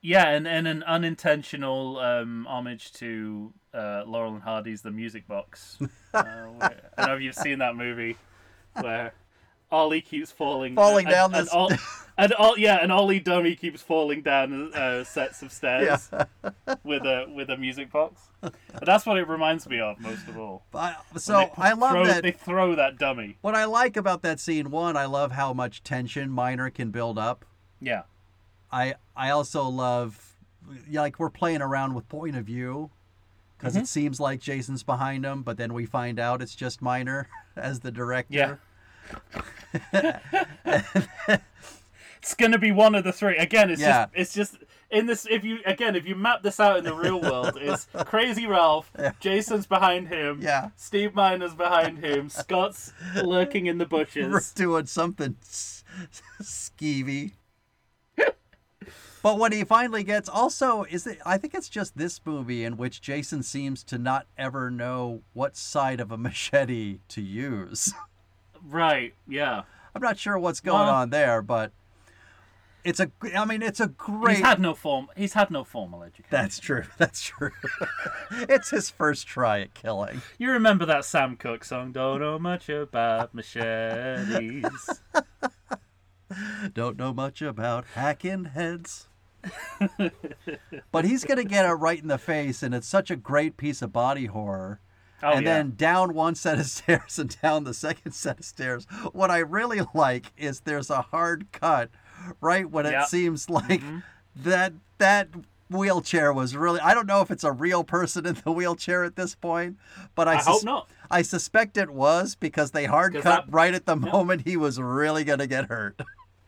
yeah, 0.00 0.28
and, 0.28 0.46
and 0.48 0.66
an 0.68 0.82
unintentional 0.84 1.98
um, 1.98 2.46
homage 2.48 2.92
to 2.94 3.52
uh, 3.74 4.04
Laurel 4.06 4.34
and 4.34 4.42
Hardy's 4.42 4.82
The 4.82 4.90
Music 4.90 5.26
Box. 5.28 5.78
uh, 6.14 6.22
where, 6.22 6.50
I 6.60 6.68
don't 6.98 7.06
know 7.08 7.16
if 7.16 7.22
you've 7.22 7.34
seen 7.34 7.58
that 7.58 7.76
movie 7.76 8.16
where 8.80 9.12
Ollie 9.70 10.00
keeps 10.00 10.30
falling 10.32 10.74
Falling 10.74 11.06
and- 11.06 11.12
down 11.14 11.34
and 11.34 11.46
this- 11.46 11.54
Ol- 11.54 11.70
And 12.18 12.32
all 12.34 12.58
yeah, 12.58 12.78
and 12.82 12.92
Ollie 12.92 13.20
Dummy 13.20 13.54
keeps 13.56 13.80
falling 13.80 14.20
down 14.22 14.74
uh, 14.74 15.02
sets 15.04 15.40
of 15.42 15.50
stairs 15.50 16.10
with 16.84 17.02
a 17.04 17.26
with 17.34 17.48
a 17.48 17.56
music 17.56 17.90
box. 17.90 18.20
And 18.42 18.52
that's 18.82 19.06
what 19.06 19.16
it 19.16 19.26
reminds 19.28 19.66
me 19.68 19.80
of 19.80 19.98
most 19.98 20.28
of 20.28 20.36
all. 20.36 20.64
I, 20.74 20.96
They 21.12 21.18
so 21.20 21.50
I 21.56 21.72
love 21.72 21.92
throw, 21.92 22.06
that. 22.06 22.22
they 22.22 22.32
throw 22.32 22.74
that 22.74 22.98
dummy. 22.98 23.38
What 23.40 23.54
I 23.54 23.64
like 23.64 23.96
about 23.96 24.20
that 24.22 24.40
scene, 24.40 24.70
one, 24.70 24.96
I 24.96 25.06
love 25.06 25.32
how 25.32 25.52
much 25.54 25.82
tension 25.82 26.30
Miner 26.30 26.68
can 26.70 26.90
build 26.90 27.18
up. 27.18 27.44
Yeah, 27.80 28.02
I 28.70 28.94
I 29.16 29.30
also 29.30 29.64
love, 29.64 30.36
like 30.90 31.18
we're 31.18 31.30
playing 31.30 31.62
around 31.62 31.94
with 31.94 32.08
point 32.08 32.36
of 32.36 32.44
view, 32.44 32.90
because 33.56 33.72
Mm-hmm. 33.74 33.82
it 33.84 33.88
seems 33.88 34.20
like 34.20 34.40
Jason's 34.40 34.82
behind 34.82 35.24
him, 35.24 35.42
but 35.42 35.56
then 35.56 35.72
we 35.72 35.86
find 35.86 36.18
out 36.20 36.42
it's 36.42 36.54
just 36.54 36.82
Miner 36.82 37.28
as 37.56 37.80
the 37.80 37.90
director. 37.90 38.60
yeah. 39.92 40.18
it's 42.22 42.34
gonna 42.34 42.58
be 42.58 42.70
one 42.70 42.94
of 42.94 43.02
the 43.04 43.12
three. 43.12 43.36
Again, 43.36 43.68
it's 43.70 43.80
Yeah. 43.80 44.06
just 44.06 44.10
it's 44.14 44.34
just 44.34 44.64
in 44.90 45.06
this. 45.06 45.26
If 45.28 45.42
you 45.44 45.58
again, 45.66 45.96
if 45.96 46.06
you 46.06 46.14
map 46.14 46.42
this 46.42 46.60
out 46.60 46.76
in 46.78 46.84
the 46.84 46.94
real 46.94 47.20
world, 47.20 47.58
it's 47.60 47.88
Crazy 48.04 48.46
Ralph. 48.46 48.90
Jason's 49.18 49.66
behind 49.66 50.08
him. 50.08 50.38
Yeah. 50.40 50.70
Steve 50.76 51.14
Miner's 51.16 51.54
behind 51.54 51.98
him. 51.98 52.28
Scott's 52.30 52.92
lurking 53.24 53.66
in 53.66 53.78
the 53.78 53.88
We're 53.90 54.04
bushes. 54.04 54.52
doing 54.52 54.86
something 54.86 55.36
skeevy. 55.42 57.32
But 59.24 59.38
when 59.38 59.52
he 59.52 59.62
finally 59.62 60.02
gets, 60.02 60.28
also, 60.28 60.82
is 60.82 61.06
it? 61.06 61.20
I 61.24 61.38
think 61.38 61.54
it's 61.54 61.68
just 61.68 61.96
this 61.96 62.20
movie 62.24 62.64
in 62.64 62.76
which 62.76 63.00
Jason 63.00 63.44
seems 63.44 63.84
to 63.84 63.96
not 63.96 64.26
ever 64.36 64.68
know 64.68 65.22
what 65.32 65.56
side 65.56 66.00
of 66.00 66.10
a 66.10 66.16
machete 66.18 66.98
to 67.08 67.20
use. 67.20 67.92
Right. 68.64 69.14
Yeah. 69.28 69.62
I'm 69.94 70.02
not 70.02 70.18
sure 70.18 70.36
what's 70.38 70.58
going 70.60 70.86
Well- 70.86 70.94
on 70.94 71.10
there, 71.10 71.40
but 71.40 71.70
it's 72.84 73.00
a. 73.00 73.10
I 73.36 73.44
mean, 73.44 73.62
it's 73.62 73.80
a 73.80 73.88
great. 73.88 74.36
He's 74.36 74.44
had 74.44 74.60
no 74.60 74.74
form. 74.74 75.08
He's 75.16 75.34
had 75.34 75.50
no 75.50 75.64
formal 75.64 76.02
education. 76.02 76.28
That's 76.30 76.58
true. 76.58 76.84
That's 76.98 77.22
true. 77.22 77.50
it's 78.30 78.70
his 78.70 78.90
first 78.90 79.26
try 79.26 79.60
at 79.60 79.74
killing. 79.74 80.22
You 80.38 80.50
remember 80.50 80.84
that 80.86 81.04
Sam 81.04 81.36
Cooke 81.36 81.64
song? 81.64 81.92
Don't 81.92 82.20
know 82.20 82.38
much 82.38 82.68
about 82.68 83.34
machetes. 83.34 85.02
Don't 86.74 86.98
know 86.98 87.12
much 87.12 87.42
about 87.42 87.84
hacking 87.94 88.46
heads. 88.46 89.08
but 90.90 91.04
he's 91.04 91.24
going 91.24 91.38
to 91.38 91.44
get 91.44 91.66
it 91.66 91.72
right 91.72 92.00
in 92.00 92.08
the 92.08 92.18
face, 92.18 92.62
and 92.62 92.74
it's 92.74 92.86
such 92.86 93.10
a 93.10 93.16
great 93.16 93.56
piece 93.56 93.82
of 93.82 93.92
body 93.92 94.26
horror. 94.26 94.80
Oh, 95.22 95.32
and 95.32 95.46
yeah. 95.46 95.54
then 95.54 95.74
down 95.76 96.14
one 96.14 96.34
set 96.34 96.58
of 96.58 96.66
stairs 96.66 97.18
and 97.18 97.40
down 97.40 97.64
the 97.64 97.74
second 97.74 98.12
set 98.12 98.40
of 98.40 98.44
stairs. 98.44 98.86
What 99.12 99.30
I 99.30 99.38
really 99.38 99.80
like 99.94 100.32
is 100.36 100.60
there's 100.60 100.90
a 100.90 101.02
hard 101.02 101.52
cut 101.52 101.90
right 102.40 102.70
when 102.70 102.86
it 102.86 102.92
Yep. 102.92 103.06
seems 103.08 103.48
like 103.50 103.80
mm-hmm. 103.80 103.98
that 104.36 104.72
that 104.98 105.28
wheelchair 105.70 106.32
was 106.32 106.54
really 106.54 106.80
I 106.80 106.92
don't 106.94 107.06
know 107.06 107.22
if 107.22 107.30
it's 107.30 107.44
a 107.44 107.52
real 107.52 107.82
person 107.84 108.26
in 108.26 108.36
the 108.44 108.52
wheelchair 108.52 109.04
at 109.04 109.16
this 109.16 109.34
point, 109.34 109.78
but 110.14 110.28
I, 110.28 110.34
I 110.34 110.36
hope 110.42 110.64
not. 110.64 110.88
I 111.10 111.22
suspect 111.22 111.76
it 111.76 111.90
was 111.90 112.34
because 112.34 112.70
they 112.72 112.84
hard 112.84 113.14
cut 113.14 113.24
that- 113.24 113.44
right 113.48 113.74
at 113.74 113.86
the 113.86 113.96
moment 113.96 114.42
he 114.46 114.56
was 114.56 114.80
really 114.80 115.24
going 115.24 115.38
to 115.40 115.46
get 115.46 115.66
hurt. 115.66 116.00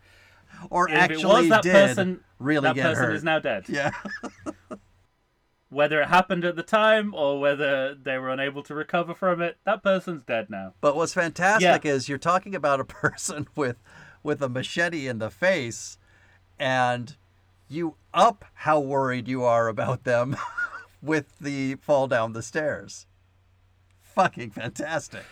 or 0.71 0.89
If 0.89 0.95
actually 0.95 1.49
did 1.51 1.63
person, 1.73 2.21
really 2.39 2.63
that 2.69 2.75
get 2.75 2.83
person 2.85 3.05
hurt. 3.05 3.15
is 3.17 3.25
now 3.25 3.39
dead. 3.39 3.65
yeah. 3.69 3.91
Whether 5.71 6.01
it 6.03 6.09
happened 6.09 6.45
at 6.45 6.55
the 6.55 6.63
time 6.63 7.15
or 7.15 7.41
whether 7.41 7.97
they 7.97 8.17
were 8.19 8.31
unable 8.31 8.63
to 8.63 8.75
recover 8.77 9.13
from 9.13 9.41
it, 9.43 9.57
that 9.65 9.83
person's 9.83 10.23
dead 10.23 10.49
now. 10.49 10.75
But 10.81 10.95
what's 10.95 11.13
fantastic 11.13 11.85
is 11.85 12.09
you're 12.09 12.17
talking 12.19 12.55
about 12.55 12.79
a 12.79 12.85
person 12.85 13.49
with 13.57 13.77
with 14.25 14.43
a 14.43 14.49
machete 14.49 15.07
in 15.07 15.19
the 15.19 15.31
face 15.31 15.99
and 16.59 17.15
you 17.69 17.95
up 18.13 18.45
how 18.55 18.81
worried 18.81 19.29
you 19.29 19.45
are 19.45 19.69
about 19.69 20.03
them 20.03 20.37
with 21.03 21.39
the 21.39 21.77
fall 21.77 22.09
down 22.09 22.33
the 22.33 22.43
stairs. 22.43 23.07
Fucking 24.01 24.51
fantastic. 24.51 25.25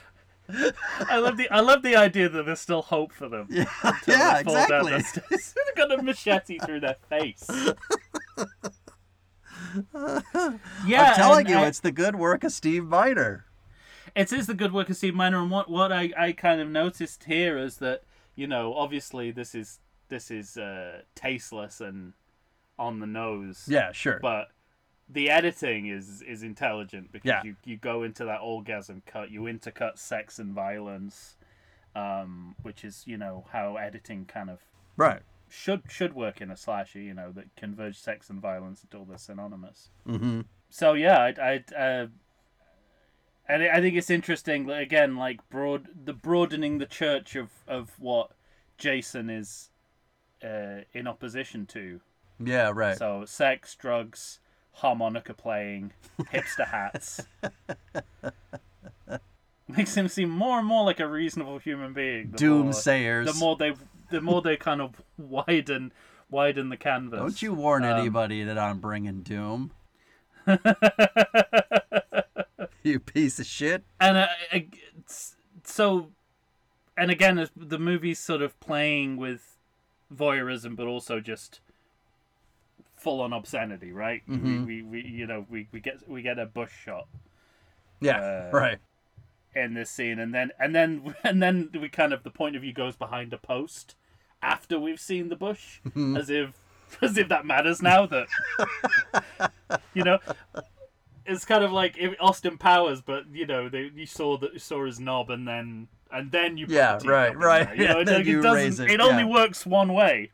I 1.09 1.19
love 1.19 1.37
the 1.37 1.49
I 1.51 1.61
love 1.61 1.83
the 1.83 1.97
idea 1.97 2.29
that 2.29 2.45
there's 2.47 2.61
still 2.61 2.83
hope 2.83 3.13
for 3.13 3.29
them. 3.29 3.49
Yeah, 3.51 3.65
yeah 4.07 4.35
they 4.39 4.45
fall 4.45 4.69
down 4.69 4.93
exactly. 4.93 5.37
They've 5.39 5.77
got 5.77 5.99
a 5.99 6.03
machete 6.03 6.59
through 6.59 6.81
their 6.81 6.97
face. 7.09 7.49
yeah, 9.95 11.11
I'm 11.11 11.15
telling 11.15 11.49
you, 11.49 11.57
I- 11.57 11.67
it's 11.67 11.81
the 11.81 11.93
good 11.93 12.17
work 12.17 12.45
of 12.45 12.53
Steve 12.53 12.85
Miner. 12.85 13.47
it 14.15 14.33
is 14.33 14.47
the 14.47 14.55
good 14.55 14.73
work 14.73 14.91
of 14.91 14.97
Steve 14.97 15.15
Miner, 15.15 15.41
and 15.41 15.51
what 15.51 15.71
what 15.71 15.93
I, 15.93 16.13
I 16.19 16.33
kind 16.33 16.61
of 16.61 16.69
noticed 16.69 17.25
here 17.25 17.57
is 17.57 17.77
that 17.79 18.03
you 18.35 18.47
know 18.47 18.75
obviously 18.75 19.31
this 19.31 19.55
is 19.55 19.81
this 20.09 20.31
is 20.31 20.57
uh, 20.57 21.03
tasteless 21.15 21.81
and 21.81 22.13
on 22.79 23.01
the 23.01 23.07
nose, 23.07 23.67
Yeah, 23.69 23.93
sure. 23.93 24.19
but 24.21 24.49
the 25.09 25.31
editing 25.31 25.87
is 25.87 26.23
is 26.23 26.43
intelligent 26.43 27.13
because 27.13 27.29
Yeah. 27.29 27.43
you 27.45 27.57
you 27.65 27.77
go 27.77 28.03
into 28.03 28.25
that 28.25 28.41
orgasm 28.41 29.03
cut, 29.07 29.31
you 29.31 29.43
intercut 29.43 29.99
sex 29.99 30.39
and 30.39 30.53
violence, 30.55 31.37
um, 31.95 32.57
which 32.63 32.85
is 32.85 33.05
you 33.07 33.17
know 33.17 33.47
how 33.53 33.77
editing 33.77 34.25
kind 34.25 34.51
of 34.51 34.61
right. 34.97 35.23
should 35.49 35.83
should 35.91 36.15
work 36.15 36.41
in 36.41 36.51
a 36.51 36.57
slasher, 36.57 36.99
you 37.01 37.15
know, 37.15 37.31
that 37.33 37.55
converge 37.57 37.99
sex 37.99 38.31
and 38.31 38.41
violence 38.41 38.83
until 38.83 39.05
they're 39.05 39.19
synonymous. 39.19 39.91
Mm-hmm. 40.07 40.43
So 40.71 40.95
yeah, 40.95 41.19
I, 41.19 41.35
I, 41.75 41.75
uh, 41.75 42.07
and 43.49 43.63
I 43.63 43.81
think 43.81 43.97
it's 43.97 44.11
interesting. 44.11 44.67
like, 44.67 44.83
Again, 44.83 45.17
like 45.17 45.41
broad 45.51 45.89
the 46.05 46.13
broadening 46.13 46.79
the 46.79 46.87
church 46.87 47.35
of 47.37 47.51
of 47.67 47.91
what 47.99 48.31
Jason 48.79 49.31
is 49.31 49.71
uh, 50.45 50.81
in 50.93 51.07
opposition 51.07 51.67
to. 51.67 52.01
Yeah, 52.43 52.73
right. 52.75 52.97
So 52.99 53.25
sex, 53.25 53.75
drugs, 53.77 54.41
harmonica 54.73 55.35
playing, 55.35 55.93
hipster 56.21 56.67
hats. 56.69 57.21
Makes 59.69 59.97
him 59.97 60.09
seem 60.09 60.29
more 60.29 60.59
and 60.59 60.67
more 60.67 60.85
like 60.85 61.01
a 61.01 61.07
reasonable 61.07 61.59
human 61.59 61.93
being. 61.93 62.33
the 62.33 62.47
more- 62.47 62.65
Doomsayers. 62.65 63.27
the 63.27 63.35
more 63.39 63.57
they 63.57 63.73
the 64.11 64.21
more 64.21 64.43
they 64.43 64.57
kind 64.57 64.81
of 64.83 65.01
widen 65.17 65.93
widen 66.31 66.69
the 66.69 66.77
canvas. 66.77 67.19
Don't 67.21 67.41
you 67.43 67.55
warn 67.55 67.85
Um, 67.85 67.99
anybody 67.99 68.43
that 68.45 68.59
I'm 68.59 68.81
bringing 68.81 69.23
doom. 69.23 69.71
you 72.91 72.99
piece 73.01 73.39
of 73.39 73.47
shit. 73.47 73.85
and 74.01 74.17
uh, 74.17 74.27
it's- 74.53 75.37
so 75.65 76.11
and 76.97 77.11
again 77.11 77.49
the 77.57 77.79
movie's 77.79 78.19
sort 78.19 78.43
of 78.43 78.59
playing 78.61 79.17
with 79.17 79.57
voyeurism 80.15 80.75
but 80.77 80.87
also 80.87 81.21
just 81.21 81.61
full 82.95 83.21
on 83.21 83.33
obscenity 83.33 83.93
right 83.93 84.23
Mhm. 84.29 84.67
we, 84.67 84.83
we, 84.83 85.03
we 85.03 85.09
you 85.09 85.27
know 85.27 85.47
we, 85.49 85.69
we 85.73 85.81
get 85.81 86.09
we 86.09 86.21
get 86.23 86.39
a 86.39 86.47
bush 86.47 86.73
shot 86.85 87.07
Yeah, 88.01 88.19
Uh, 88.21 88.51
right. 88.53 88.79
in 89.55 89.75
this 89.75 89.91
scene 89.91 90.19
and 90.19 90.35
then 90.35 90.51
and 90.59 90.75
then 90.75 91.15
and 91.25 91.43
then 91.43 91.71
we 91.81 91.89
kind 91.89 92.13
of 92.13 92.23
the 92.25 92.31
point 92.31 92.57
of 92.57 92.63
view 92.63 92.73
goes 92.73 92.97
behind 92.97 93.33
a 93.33 93.39
post 93.39 93.95
after 94.43 94.79
we've 94.79 95.01
seen 95.01 95.29
the 95.29 95.37
bush 95.37 95.79
as 96.17 96.29
if 96.31 96.51
as 97.03 97.17
if 97.17 97.29
that 97.29 97.47
matters 97.47 97.81
now 97.81 98.07
that 98.07 98.27
you 99.95 100.03
know 100.05 100.19
it's 101.27 101.45
kind 101.45 101.65
of 101.65 101.73
like 101.73 101.99
Austin 102.21 102.59
Powers 102.59 103.01
but 103.01 103.25
you 103.33 103.47
know 103.47 103.69
they, 103.69 103.91
you 103.95 104.07
saw 104.07 104.37
that 104.39 104.53
you 104.53 104.59
saw 104.59 104.85
his 104.85 104.99
knob 105.01 105.31
and 105.31 105.47
then 105.47 105.89
and 106.11 106.31
then 106.31 106.57
you 106.57 106.67
Yeah, 106.69 106.99
right, 107.05 107.37
right. 107.37 107.67
there, 107.67 107.75
you 107.77 107.85
Yeah, 107.85 107.93
know, 107.95 107.99
it, 108.01 108.05
then 108.07 108.15
like, 108.19 108.27
you 108.27 108.39
it 108.41 108.43
doesn't 108.43 108.81
it, 108.87 108.93
it 108.93 109.01
only 109.01 109.25
yeah. 109.25 109.31
works 109.31 109.65
one 109.67 109.93
way 109.93 110.31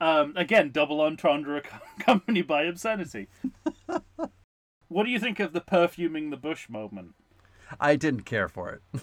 um, 0.00 0.32
again 0.36 0.70
double 0.70 1.00
entendre 1.00 1.62
accompanied 1.98 2.46
by 2.46 2.62
obscenity 2.64 3.28
what 4.88 5.04
do 5.04 5.10
you 5.10 5.18
think 5.20 5.38
of 5.40 5.52
the 5.52 5.60
perfuming 5.60 6.30
the 6.30 6.36
bush 6.36 6.68
moment 6.68 7.14
I 7.78 7.94
didn't 7.96 8.22
care 8.22 8.48
for 8.48 8.80
it. 8.92 9.02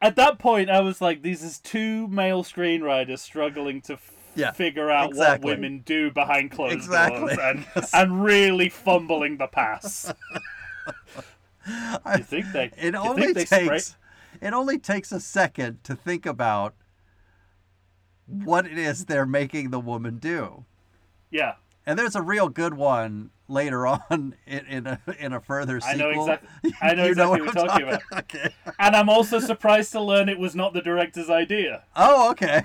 at 0.00 0.16
that 0.16 0.38
point, 0.38 0.70
I 0.70 0.80
was 0.80 1.00
like, 1.00 1.22
"These 1.22 1.42
is 1.42 1.58
two 1.58 2.06
male 2.08 2.44
screenwriters 2.44 3.18
struggling 3.18 3.80
to 3.82 3.96
Yeah, 4.36 4.52
figure 4.52 4.90
out 4.90 5.10
exactly. 5.10 5.48
what 5.50 5.56
women 5.58 5.80
do 5.80 6.10
behind 6.10 6.50
closed 6.50 6.74
Exactly. 6.74 7.34
doors 7.34 7.38
and 7.74 7.86
and 7.94 8.22
really 8.24 8.68
fumbling 8.68 9.38
the 9.38 9.46
pass." 9.46 10.12
you 12.16 12.22
think 12.22 12.52
they? 12.52 12.70
It 12.76 12.94
only 12.94 13.32
they 13.32 13.44
takes 13.44 13.86
spray- 13.86 14.48
it 14.48 14.52
only 14.52 14.78
takes 14.78 15.10
a 15.12 15.20
second 15.20 15.82
to 15.84 15.96
think 15.96 16.26
about 16.26 16.74
what 18.26 18.66
it 18.66 18.78
is 18.78 19.06
they're 19.06 19.26
making 19.26 19.70
the 19.70 19.80
woman 19.80 20.18
do. 20.18 20.64
Yeah, 21.30 21.54
And 21.86 21.98
there's 21.98 22.14
a 22.16 22.22
real 22.22 22.48
good 22.48 22.74
one 22.74 23.30
later 23.48 23.86
on 23.86 24.34
in, 24.46 24.66
in 24.66 24.86
a 24.86 25.00
in 25.18 25.32
a 25.32 25.40
further 25.40 25.80
I 25.84 25.92
sequel. 25.94 25.98
know 25.98 26.20
exactly. 26.32 26.74
I 26.82 26.94
know 26.94 27.04
exactly 27.04 27.40
what 27.42 27.54
what 27.54 27.70
I'm 27.70 27.78
you're 27.80 27.88
talking 27.88 27.88
about, 28.10 28.24
Okay. 28.24 28.54
and 28.78 28.94
I'm 28.96 29.08
also 29.08 29.38
surprised 29.40 29.92
to 29.92 30.00
learn 30.00 30.28
it 30.28 30.38
was 30.38 30.54
not 30.54 30.72
the 30.72 30.82
director's 30.82 31.30
idea. 31.30 31.82
Oh, 31.96 32.30
okay. 32.32 32.62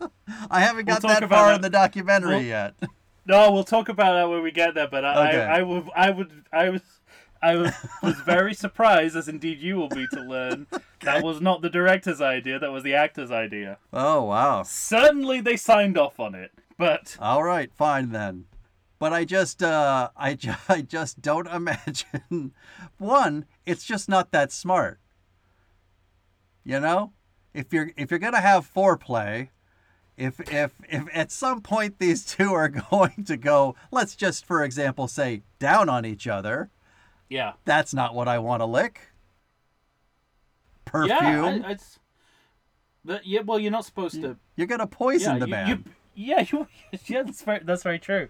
I 0.50 0.60
haven't 0.60 0.86
got 0.86 1.02
We'll 1.02 1.12
that 1.20 1.28
far 1.28 1.48
that. 1.48 1.56
in 1.56 1.60
the 1.62 1.70
documentary 1.70 2.30
We'll- 2.36 2.42
yet. 2.42 2.74
No, 3.26 3.50
we'll 3.52 3.62
talk 3.64 3.90
about 3.90 4.14
that 4.14 4.30
when 4.30 4.42
we 4.42 4.50
get 4.50 4.74
there. 4.74 4.88
But 4.88 5.04
I, 5.04 5.28
Okay. 5.28 5.42
I, 5.44 5.58
I 5.58 5.62
would, 5.62 5.90
I 5.94 6.10
would, 6.10 6.44
I 6.50 6.70
was, 6.70 6.80
I 7.42 7.56
was, 7.56 7.72
was 8.02 8.14
very 8.20 8.54
surprised, 8.64 9.16
as 9.16 9.28
indeed 9.28 9.58
you 9.60 9.76
will 9.76 9.90
be 9.90 10.06
to 10.14 10.20
learn, 10.22 10.66
that 11.02 11.22
was 11.22 11.38
not 11.38 11.60
the 11.60 11.68
director's 11.68 12.22
idea, 12.22 12.58
that 12.58 12.72
was 12.72 12.84
the 12.84 12.94
actor's 12.94 13.30
idea. 13.30 13.76
Oh 13.92 14.22
wow. 14.22 14.62
Certainly 14.62 15.42
they 15.42 15.58
signed 15.58 15.98
off 15.98 16.18
on 16.18 16.34
it, 16.34 16.52
but 16.78 17.18
All 17.20 17.42
right, 17.42 17.70
fine 17.74 18.12
then. 18.12 18.46
But 18.98 19.12
I 19.12 19.26
just, 19.26 19.62
uh, 19.62 20.08
I, 20.16 20.32
ju- 20.32 20.54
I 20.66 20.80
just 20.80 21.20
don't 21.20 21.48
imagine. 21.48 22.52
One, 22.96 23.44
it's 23.66 23.84
just 23.84 24.08
not 24.08 24.32
that 24.32 24.52
smart. 24.52 25.00
You 26.64 26.80
know, 26.80 27.12
if 27.52 27.74
you're 27.74 27.90
if 27.98 28.10
you're 28.10 28.18
gonna 28.20 28.40
have 28.40 28.72
foreplay, 28.72 29.50
if 30.18 30.40
if 30.52 30.74
if 30.88 31.04
at 31.14 31.30
some 31.30 31.62
point 31.62 31.98
these 31.98 32.24
two 32.36 32.52
are 32.52 32.68
going 32.68 33.24
to 33.24 33.36
go, 33.36 33.76
let's 33.90 34.14
just 34.14 34.44
for 34.44 34.62
example 34.64 35.08
say 35.08 35.42
down 35.58 35.88
on 35.88 36.04
each 36.04 36.26
other, 36.26 36.70
yeah. 37.28 37.52
that's 37.64 37.94
not 37.94 38.14
what 38.14 38.28
I 38.28 38.38
want 38.38 38.60
to 38.60 38.66
lick. 38.66 39.00
Perfume. 40.84 41.08
Yeah, 41.10 41.60
I, 41.64 41.70
it's, 41.70 41.98
but 43.04 43.26
yeah, 43.26 43.40
well, 43.40 43.58
you're 43.58 43.70
not 43.70 43.84
supposed 43.84 44.20
to 44.20 44.36
you're 44.56 44.66
gonna 44.66 44.86
poison 44.86 45.34
yeah, 45.34 45.38
the 45.38 45.46
you, 45.46 45.50
man. 45.50 45.68
you- 45.68 45.84
yeah, 46.20 46.44
you, 46.50 46.66
yeah, 47.06 47.22
that's 47.22 47.42
very, 47.42 47.60
that's 47.62 47.84
very 47.84 48.00
true. 48.00 48.28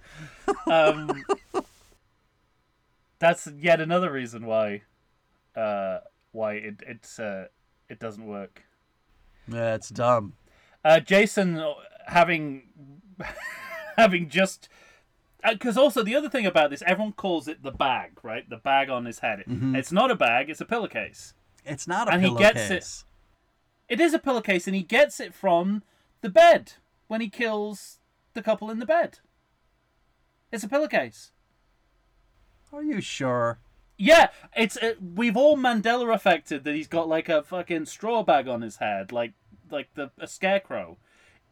Um, 0.67 1.25
that's 3.19 3.47
yet 3.59 3.81
another 3.81 4.13
reason 4.13 4.45
why, 4.45 4.83
uh, 5.57 6.01
why 6.33 6.55
it 6.55 6.83
it's 6.87 7.19
uh, 7.19 7.47
it 7.89 7.99
doesn't 7.99 8.27
work. 8.27 8.65
Yeah, 9.51 9.75
it's 9.75 9.89
dumb. 9.89 10.35
Uh, 10.85 11.01
Jason 11.01 11.59
uh, 11.59 11.73
having 12.07 12.69
having 13.97 14.29
just 14.29 14.69
because 15.49 15.77
also 15.77 16.03
the 16.03 16.15
other 16.17 16.29
thing 16.29 16.47
about 16.47 16.71
this, 16.71 16.83
everyone 16.87 17.13
calls 17.13 17.49
it 17.49 17.63
the 17.63 17.71
bag, 17.73 18.19
right? 18.23 18.49
The 18.49 18.57
bag 18.57 18.89
on 18.91 19.05
his 19.05 19.21
head. 19.21 19.45
Mm-hmm. 19.49 19.75
It's 19.77 19.93
not 19.93 20.11
a 20.11 20.15
bag; 20.17 20.51
it's 20.51 20.61
a 20.61 20.65
pillowcase. 20.65 21.35
It's 21.65 21.87
not 21.87 22.09
a 22.09 22.13
And 22.13 22.25
he 22.25 22.35
gets 22.35 22.71
it- 22.71 23.05
It 23.89 24.01
is 24.01 24.15
a 24.15 24.19
pillowcase, 24.19 24.67
and 24.67 24.77
he 24.77 24.83
gets 24.83 25.21
it 25.21 25.35
from 25.35 25.83
the 26.21 26.29
bed 26.29 26.75
when 27.07 27.21
he 27.21 27.29
kills 27.29 27.99
the 28.35 28.43
couple 28.43 28.71
in 28.71 28.79
the 28.79 28.87
bed. 28.87 29.19
It's 30.53 30.65
a 30.65 30.69
pillowcase. 30.69 31.33
Are 32.73 32.83
you 32.83 33.01
sure? 33.01 33.59
Yeah, 33.97 34.29
it's 34.57 34.77
uh, 34.77 34.95
we've 35.15 35.37
all 35.37 35.57
Mandela 35.57 36.15
affected 36.15 36.65
that 36.65 36.75
he's 36.75 36.87
got 36.87 37.09
like 37.09 37.29
a 37.29 37.43
fucking 37.43 37.87
straw 37.87 38.23
bag 38.23 38.47
on 38.47 38.61
his 38.63 38.77
head, 38.77 39.11
like 39.11 39.33
like 39.71 39.89
the 39.95 40.11
a 40.19 40.27
scarecrow. 40.27 40.99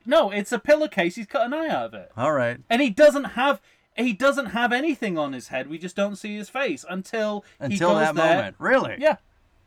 No, 0.04 0.30
it's 0.30 0.52
a 0.52 0.58
pillowcase. 0.58 1.16
He's 1.16 1.26
cut 1.26 1.46
an 1.46 1.52
eye 1.54 1.68
out 1.68 1.86
of 1.86 1.94
it, 1.94 2.12
All 2.16 2.32
right. 2.32 2.58
and 2.70 2.80
he 2.80 2.90
doesn't 2.90 3.24
have 3.24 3.60
he 3.96 4.12
doesn't 4.12 4.46
have 4.46 4.72
anything 4.72 5.16
on 5.18 5.32
his 5.32 5.48
head. 5.48 5.68
We 5.68 5.78
just 5.78 5.96
don't 5.96 6.16
see 6.16 6.36
his 6.36 6.48
face 6.48 6.84
until 6.88 7.44
he 7.58 7.64
Until 7.64 7.90
goes 7.90 8.00
that 8.00 8.14
there. 8.14 8.36
moment. 8.36 8.56
Really? 8.58 8.96
Yeah, 8.98 9.16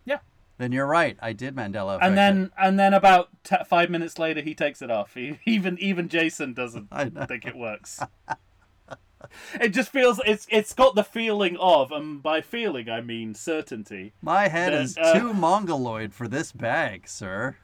yeah. 0.05 0.19
Then 0.57 0.71
you're 0.71 0.85
right. 0.87 1.17
I 1.21 1.33
did 1.33 1.55
Mandela 1.55 1.95
effect. 1.95 2.03
and 2.05 2.13
it. 2.13 2.15
then 2.15 2.51
and 2.57 2.79
then 2.79 2.93
about 2.93 3.29
t- 3.43 3.55
five 3.67 3.89
minutes 3.89 4.17
later 4.19 4.41
he 4.41 4.53
takes 4.55 4.81
it 4.81 4.91
off 4.91 5.13
he, 5.13 5.39
even 5.45 5.77
even 5.79 6.07
jason 6.09 6.53
doesn't 6.53 6.87
I 6.91 7.05
think 7.09 7.45
it 7.45 7.55
works 7.55 7.99
it 9.59 9.69
just 9.69 9.91
feels 9.91 10.19
it's 10.25 10.47
it's 10.49 10.73
got 10.73 10.95
the 10.95 11.03
feeling 11.03 11.57
of 11.59 11.91
and 11.91 12.21
by 12.23 12.41
feeling 12.41 12.89
i 12.89 13.01
mean 13.01 13.33
certainty 13.33 14.13
My 14.21 14.47
head 14.47 14.73
is 14.73 14.97
uh, 14.97 15.13
too 15.13 15.33
mongoloid 15.33 16.13
for 16.13 16.27
this 16.27 16.51
bag, 16.51 17.07
sir. 17.07 17.55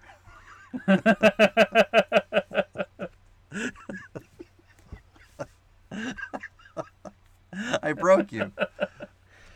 I 7.84 7.94
broke 7.94 8.32
you. 8.32 8.52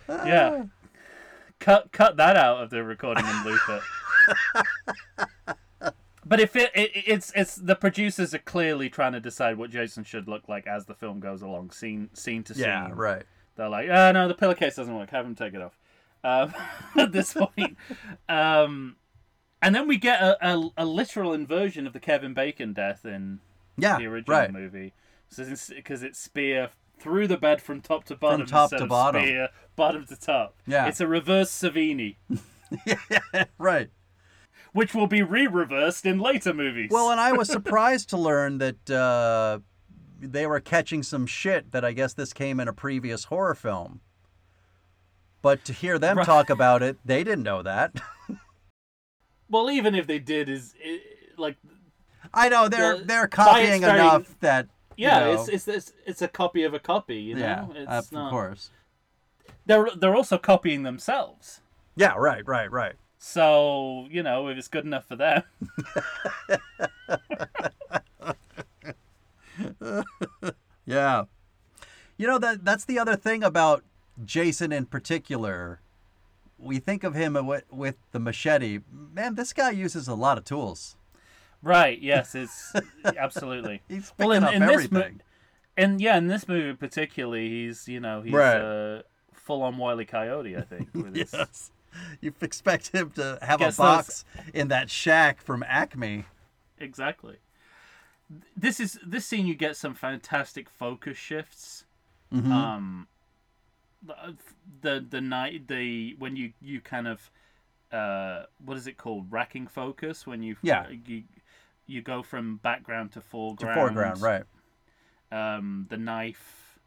yeah 0.08 0.64
cut 1.60 1.91
cut 1.91 2.18
that 2.18 2.36
out 2.38 2.64
of 2.64 2.70
the 2.70 2.84
recording 2.84 3.24
and 3.28 3.46
loop 3.46 3.62
it 3.70 3.82
but 6.26 6.40
if 6.40 6.56
it, 6.56 6.72
it 6.74 6.91
it's 6.94 7.32
it's 7.36 7.56
the 7.56 7.76
producers 7.76 8.34
are 8.34 8.40
clearly 8.40 8.90
trying 8.90 9.14
to 9.14 9.20
decide 9.20 9.58
what 9.58 9.70
jason 9.70 10.04
should 10.04 10.28
look 10.28 10.50
like 10.50 10.66
as 10.66 10.86
the 10.86 10.96
film 10.96 11.20
goes 11.20 11.41
along 11.41 11.70
scene 11.70 12.10
scene 12.14 12.44
to 12.44 12.54
scene 12.54 12.64
Yeah, 12.64 12.90
right. 12.94 13.24
They're 13.56 13.70
like, 13.70 13.90
oh 13.90 14.12
no, 14.14 14.28
the 14.30 14.36
pillowcase 14.36 14.78
doesn't 14.78 14.96
work. 14.96 15.10
Have 15.10 15.26
him 15.26 15.36
take 15.36 15.54
it 15.54 15.62
off. 15.62 15.78
Um, 16.24 16.54
at 16.98 17.12
this 17.12 17.34
point, 17.34 17.76
um, 18.30 18.96
and 19.61 19.73
then 19.76 19.88
we 19.88 19.98
get 19.98 20.22
a, 20.22 20.38
a, 20.48 20.69
a 20.77 20.86
literal 20.86 21.34
inversion 21.34 21.86
of 21.88 21.94
the 21.94 21.99
Kevin 21.99 22.34
Bacon 22.34 22.73
death 22.73 23.06
in 23.06 23.40
Yeah, 23.77 23.98
the 23.98 24.06
original 24.07 24.38
right. 24.38 24.52
movie. 24.52 24.94
So 25.30 25.45
because 25.76 26.02
it's 26.03 26.19
spear 26.19 26.69
through 26.99 27.27
the 27.27 27.38
bed 27.38 27.61
from 27.61 27.81
top 27.81 28.03
to 28.06 28.15
bottom, 28.15 28.41
From 28.41 28.48
top 28.48 28.69
to 28.72 28.86
bottom. 28.86 29.22
spear 29.22 29.49
bottom 29.76 30.06
to 30.07 30.15
top. 30.19 30.56
Yeah. 30.68 30.88
it's 30.88 30.99
a 30.99 31.07
reverse 31.07 31.49
Savini, 31.52 32.15
right. 33.57 33.90
which 34.73 34.94
will 34.94 35.07
be 35.07 35.22
re-reversed 35.22 36.06
in 36.06 36.19
later 36.19 36.53
movies. 36.53 36.90
Well, 36.91 37.11
and 37.11 37.19
I 37.19 37.31
was 37.31 37.48
surprised 37.52 38.10
to 38.10 38.18
learn 38.18 38.57
that 38.57 38.90
uh, 38.90 39.60
they 40.19 40.45
were 40.48 40.60
catching 40.60 41.03
some 41.03 41.26
shit 41.26 41.72
that 41.72 41.86
I 41.86 41.94
guess 41.94 42.14
this 42.14 42.34
came 42.34 42.60
in 42.60 42.68
a 42.68 42.73
previous 42.73 43.26
horror 43.26 43.56
film. 43.56 44.02
But 45.41 45.64
to 45.65 45.73
hear 45.73 45.98
them 45.98 46.18
Right. 46.18 46.26
talk 46.26 46.49
about 46.49 46.84
it, 46.84 46.98
they 47.06 47.23
didn't 47.23 47.44
know 47.44 47.61
that. 47.64 47.94
Well, 49.50 49.70
even 49.72 49.96
if 49.96 50.08
they 50.08 50.20
did, 50.20 50.50
is 50.50 50.74
it, 50.80 51.38
like 51.38 51.58
I 52.34 52.50
know 52.50 52.68
they're 52.68 52.98
The- 52.98 53.04
they're 53.06 53.28
copying 53.28 53.82
very- 53.82 54.00
enough 54.00 54.40
that 54.42 54.68
you 54.98 55.08
yeah, 55.08 55.20
know, 55.22 55.34
it's, 55.34 55.48
it's 55.48 55.68
it's 55.68 55.94
it's 56.06 56.22
a 56.22 56.28
copy 56.28 56.64
of 56.64 56.74
a 56.74 56.80
copy. 56.80 57.18
You 57.18 57.36
know, 57.36 57.42
yeah, 57.74 57.82
it's 57.84 58.08
of 58.08 58.12
not. 58.12 58.30
course. 58.32 58.70
They're 59.66 59.88
they're 59.96 60.16
also 60.16 60.38
copying 60.38 60.84
themselves. 60.84 61.62
Yeah, 61.96 62.16
right, 62.18 62.46
right, 62.48 62.72
right. 62.72 62.96
So, 63.18 64.08
you 64.10 64.24
know, 64.24 64.48
if 64.48 64.58
it's 64.58 64.70
good 64.70 64.86
enough 64.86 65.06
for 65.06 65.18
them. 65.18 65.44
Yeah. 70.86 71.24
You 72.18 72.28
know 72.28 72.38
that 72.40 72.66
that's 72.66 72.86
the 72.92 73.00
other 73.00 73.16
thing 73.16 73.44
about 73.44 73.84
Jason 74.24 74.72
in 74.72 74.86
particular. 74.86 75.80
We 76.61 76.80
think 76.80 77.03
of 77.03 77.15
him 77.15 77.34
with, 77.45 77.64
with 77.72 77.95
the 78.11 78.19
machete. 78.19 78.80
Man, 78.91 79.36
this 79.36 79.53
guy 79.53 79.72
uses 79.72 80.07
a 80.07 80.14
lot 80.15 80.38
of 80.38 80.44
tools. 80.45 80.98
Right, 81.61 81.99
yes, 82.02 82.36
it's 82.36 82.73
absolutely. 83.18 83.81
He's 83.88 84.11
Well, 84.18 84.30
picking 84.30 84.38
in- 84.38 84.44
up 84.44 84.53
in 84.53 84.60
this 84.77 84.91
mo- 84.91 84.99
everything. 84.99 85.22
And 85.77 86.02
yeah, 86.02 86.18
in 86.18 86.27
this 86.27 86.48
movie 86.48 86.73
particularly, 86.76 87.48
he's, 87.49 87.88
you 87.88 88.02
know, 88.02 88.22
he's 88.22 88.34
Right. 88.34 88.57
uh, 88.57 89.02
full 89.31 89.61
on 89.64 89.77
Wile 89.77 90.02
E. 90.02 90.06
Coyote, 90.06 90.57
I 90.57 90.61
think. 90.61 90.90
With 90.94 91.15
his, 91.15 91.34
yes. 91.34 91.72
You 92.19 92.34
expect 92.41 92.90
him 92.90 93.11
to 93.11 93.40
have 93.41 93.60
Guess 93.60 93.76
a 93.80 93.81
box 93.81 94.26
in 94.53 94.68
that 94.68 94.90
shack 94.90 95.41
from 95.41 95.64
Acme. 95.65 96.26
Exactly. 96.80 97.38
This 98.57 98.80
is 98.81 98.99
this 99.06 99.26
scene 99.26 99.48
you 99.48 99.56
get 99.56 99.76
some 99.77 99.95
fantastic 99.95 100.69
focus 100.69 101.18
shifts. 101.18 101.86
Mhm. 102.34 102.52
Um 102.52 103.07
the 104.06 104.36
the 104.82 105.06
the 105.10 105.22
night 105.22 105.68
the 105.68 106.16
when 106.20 106.36
you 106.36 106.54
you 106.62 106.80
kind 106.82 107.08
of 107.08 107.30
uh 107.92 108.44
what 108.64 108.78
is 108.78 108.88
it 108.88 108.98
called 108.98 109.26
racking 109.32 109.68
focus 109.68 110.26
when 110.28 110.42
you 110.44 110.56
Yeah. 110.62 110.88
you 111.06 111.24
you 111.86 112.02
go 112.02 112.22
from 112.24 112.58
background 112.58 113.12
to 113.14 113.22
foreground 113.22 113.60
to 113.60 113.66
foreground 113.66 114.20
foreground, 114.20 114.46
right? 115.32 115.58
um 115.58 115.88
the 115.90 115.98
knife 115.98 116.80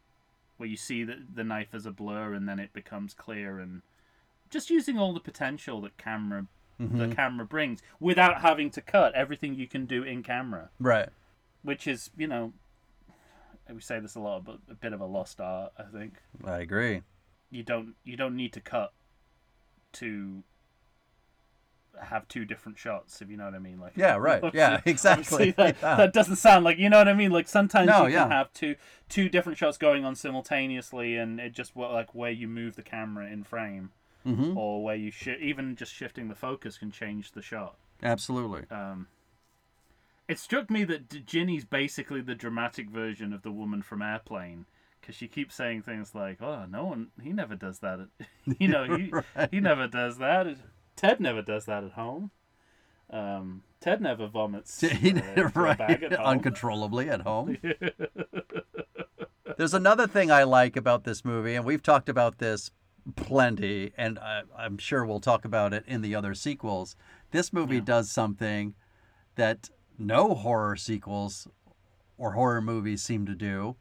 where 0.57 0.69
you 0.69 0.77
see 0.77 1.03
the, 1.03 1.17
the 1.33 1.43
knife 1.43 1.69
as 1.73 1.85
a 1.85 1.91
blur 1.91 2.33
and 2.33 2.47
then 2.47 2.59
it 2.59 2.71
becomes 2.73 3.13
clear 3.13 3.59
and 3.59 3.81
just 4.49 4.69
using 4.69 4.97
all 4.97 5.13
the 5.13 5.19
potential 5.19 5.81
that 5.81 5.97
camera 5.97 6.47
Mm-hmm. 6.81 6.97
the 6.97 7.07
camera 7.15 7.45
brings 7.45 7.81
without 7.99 8.41
having 8.41 8.71
to 8.71 8.81
cut 8.81 9.13
everything 9.13 9.53
you 9.53 9.67
can 9.67 9.85
do 9.85 10.01
in 10.03 10.23
camera 10.23 10.69
Right. 10.79 11.09
which 11.61 11.85
is 11.85 12.09
you 12.17 12.25
know 12.27 12.51
we 13.71 13.79
say 13.81 13.99
this 13.99 14.15
a 14.15 14.19
lot 14.19 14.43
but 14.43 14.57
a 14.69 14.75
bit 14.75 14.93
of 14.93 15.01
a 15.01 15.05
lost 15.05 15.39
art 15.41 15.71
i 15.77 15.83
think 15.83 16.13
I 16.45 16.59
agree. 16.59 17.01
you 17.51 17.63
don't 17.63 17.95
you 18.03 18.17
don't 18.17 18.35
need 18.35 18.53
to 18.53 18.61
cut 18.61 18.93
to 19.93 20.43
have 22.01 22.27
two 22.27 22.43
different 22.43 22.77
shots 22.77 23.21
if 23.21 23.29
you 23.29 23.37
know 23.37 23.45
what 23.45 23.53
i 23.53 23.59
mean 23.59 23.79
like 23.79 23.93
Yeah, 23.95 24.15
right. 24.15 24.43
Yeah, 24.53 24.81
exactly. 24.83 25.51
that, 25.57 25.75
Yeah. 25.81 25.95
that 25.95 26.11
doesn't 26.13 26.37
sound 26.37 26.65
like 26.65 26.79
you 26.79 26.89
know 26.89 26.97
what 26.97 27.07
i 27.07 27.13
mean 27.13 27.31
like 27.31 27.47
sometimes 27.47 27.87
No, 27.87 28.07
you 28.07 28.13
yeah. 28.13 28.23
can 28.23 28.31
have 28.31 28.51
two 28.53 28.75
two 29.09 29.29
different 29.29 29.57
shots 29.59 29.77
going 29.77 30.03
on 30.03 30.15
simultaneously 30.15 31.15
and 31.17 31.39
it 31.39 31.53
just 31.53 31.75
like 31.75 32.15
where 32.15 32.31
you 32.31 32.47
move 32.47 32.75
the 32.75 32.81
camera 32.83 33.27
in 33.27 33.43
frame 33.43 33.91
Mm-hmm. 34.25 34.57
or 34.57 34.81
where 34.81 34.95
you 34.95 35.11
shi 35.11 35.35
even 35.41 35.75
just 35.75 35.93
shifting 35.93 36.29
the 36.29 36.35
focus 36.35 36.77
can 36.77 36.91
change 36.91 37.33
the 37.33 37.41
shot 37.41 37.75
Absolutely. 38.01 38.63
um, 38.71 39.07
it 40.33 40.39
struck 40.39 40.69
me 40.71 40.83
that 40.85 41.25
Ginny's 41.27 41.63
basically 41.65 42.21
the 42.21 42.33
dramatic 42.35 42.89
version 42.89 43.31
of 43.33 43.43
the 43.43 43.51
woman 43.51 43.81
from 43.83 44.01
Airplane 44.01 44.65
because 44.99 45.15
she 45.15 45.27
keeps 45.27 45.53
saying 45.55 45.83
things 45.83 46.15
like, 46.15 46.41
"Oh, 46.41 46.65
no 46.69 46.85
one, 46.85 47.09
he 47.21 47.31
never 47.33 47.55
does 47.55 47.79
that. 47.79 47.99
At, 47.99 48.07
you 48.59 48.67
know, 48.67 48.83
he 48.97 49.11
Right. 49.35 49.49
he 49.51 49.59
never 49.59 49.87
does 49.87 50.17
that. 50.17 50.47
Ted 50.95 51.19
never 51.19 51.41
does 51.41 51.65
that 51.65 51.83
at 51.83 51.91
home. 51.91 52.31
Um, 53.09 53.61
Ted 53.79 54.01
never 54.01 54.25
vomits 54.27 54.79
He 54.81 55.11
uh, 55.13 55.49
right 55.53 55.79
at 55.79 56.13
home. 56.13 56.25
uncontrollably 56.25 57.09
at 57.09 57.21
home. 57.21 57.57
There's 59.57 59.73
another 59.75 60.07
thing 60.07 60.31
I 60.31 60.43
like 60.43 60.75
about 60.75 61.03
this 61.03 61.23
movie, 61.23 61.53
and 61.53 61.63
we've 61.65 61.83
talked 61.83 62.09
about 62.09 62.39
this 62.39 62.71
plenty, 63.15 63.91
and 63.97 64.17
I, 64.17 64.43
I'm 64.57 64.77
sure 64.79 65.05
we'll 65.05 65.19
talk 65.19 65.45
about 65.45 65.73
it 65.73 65.83
in 65.85 66.01
the 66.01 66.15
other 66.15 66.33
sequels. 66.33 66.95
This 67.31 67.53
movie 67.53 67.81
does 67.81 68.09
something 68.09 68.73
that 69.35 69.69
no 69.97 70.33
horror 70.33 70.75
sequels 70.75 71.47
or 72.17 72.31
horror 72.31 72.61
movies 72.61 73.03
seem 73.03 73.25
to 73.25 73.35
do. 73.35 73.75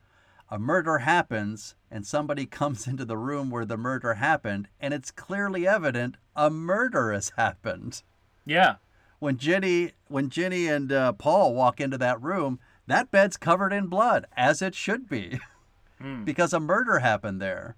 A 0.51 0.59
murder 0.59 0.99
happens, 0.99 1.75
and 1.91 2.07
somebody 2.07 2.47
comes 2.61 2.87
into 2.87 3.05
the 3.05 3.17
room 3.17 3.51
where 3.51 3.65
the 3.65 3.77
murder 3.77 4.15
happened, 4.15 4.69
and 4.81 4.93
it's 4.93 5.11
clearly 5.11 5.67
evident 5.67 6.17
a 6.37 6.51
murder 6.51 7.13
has 7.13 7.33
happened. 7.37 8.03
Yeah. 8.45 8.77
When 9.19 9.37
Ginny, 9.37 9.93
when 10.09 10.29
Ginny 10.29 10.67
and 10.67 10.91
uh, 10.93 11.13
Paul 11.13 11.55
walk 11.55 11.81
into 11.81 11.97
that 11.99 12.21
room, 12.21 12.59
that 12.87 13.11
bed's 13.11 13.37
covered 13.37 13.73
in 13.73 13.87
blood, 13.87 14.27
as 14.37 14.61
it 14.61 14.75
should 14.75 15.09
be, 15.09 15.39
because 16.25 16.53
a 16.53 16.61
murder 16.61 16.99
happened 16.99 17.41
there. 17.41 17.77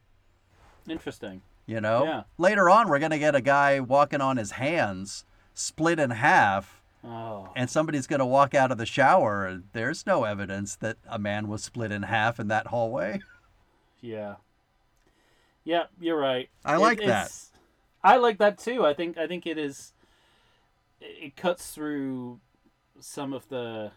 Interesting. 0.88 1.42
You 1.66 1.80
know. 1.80 2.04
Yeah. 2.04 2.22
Later 2.38 2.68
on, 2.70 2.88
we're 2.88 2.98
gonna 2.98 3.18
get 3.18 3.34
a 3.34 3.40
guy 3.40 3.80
walking 3.80 4.20
on 4.20 4.36
his 4.36 4.52
hands, 4.52 5.24
split 5.52 5.98
in 5.98 6.10
half, 6.10 6.82
Oh. 7.06 7.50
and 7.54 7.68
somebody's 7.68 8.06
gonna 8.06 8.26
walk 8.26 8.54
out 8.54 8.72
of 8.72 8.78
the 8.78 8.86
shower. 8.86 9.46
and 9.46 9.64
There's 9.72 10.06
no 10.06 10.24
evidence 10.24 10.74
that 10.76 10.96
a 11.06 11.18
man 11.18 11.48
was 11.48 11.62
split 11.62 11.92
in 11.92 12.04
half 12.04 12.40
in 12.40 12.48
that 12.48 12.68
hallway. 12.68 13.20
Yeah. 14.00 14.34
Yeah, 15.64 15.84
you're 15.98 16.18
right. 16.18 16.50
I 16.62 16.76
like 16.76 16.98
that. 16.98 17.32
I 18.02 18.16
like 18.18 18.36
that 18.36 18.58
too. 18.58 18.84
I 18.84 18.92
think 18.92 19.16
I 19.16 19.26
think 19.26 19.46
it 19.46 19.56
is 19.56 19.94
it 21.00 21.16
it 21.28 21.36
cuts 21.36 21.70
through 21.70 22.40
some 23.00 23.32
of 23.32 23.48
the 23.48 23.92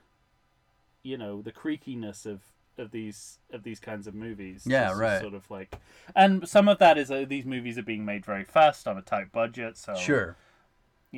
you 1.04 1.18
know, 1.18 1.42
the 1.42 1.52
creakiness 1.52 2.26
of 2.26 2.40
of 2.78 2.92
these 2.92 3.40
of 3.52 3.64
these 3.64 3.82
kinds 3.82 4.08
of 4.08 4.16
movies. 4.16 4.64
Yeah, 4.66 4.88
Just 4.90 5.00
right. 5.02 5.22
Sort 5.22 5.34
of 5.34 5.52
like 5.52 5.76
and 6.16 6.48
some 6.48 6.70
of 6.70 6.80
that 6.80 6.98
is 6.98 7.12
uh, 7.12 7.26
these 7.28 7.44
movies 7.46 7.78
are 7.78 7.84
being 7.84 8.06
made 8.06 8.26
very 8.26 8.46
fast 8.46 8.88
on 8.88 8.98
a 8.98 9.02
tight 9.02 9.34
budget, 9.34 9.76
so 9.78 9.94
Sure. 9.96 10.38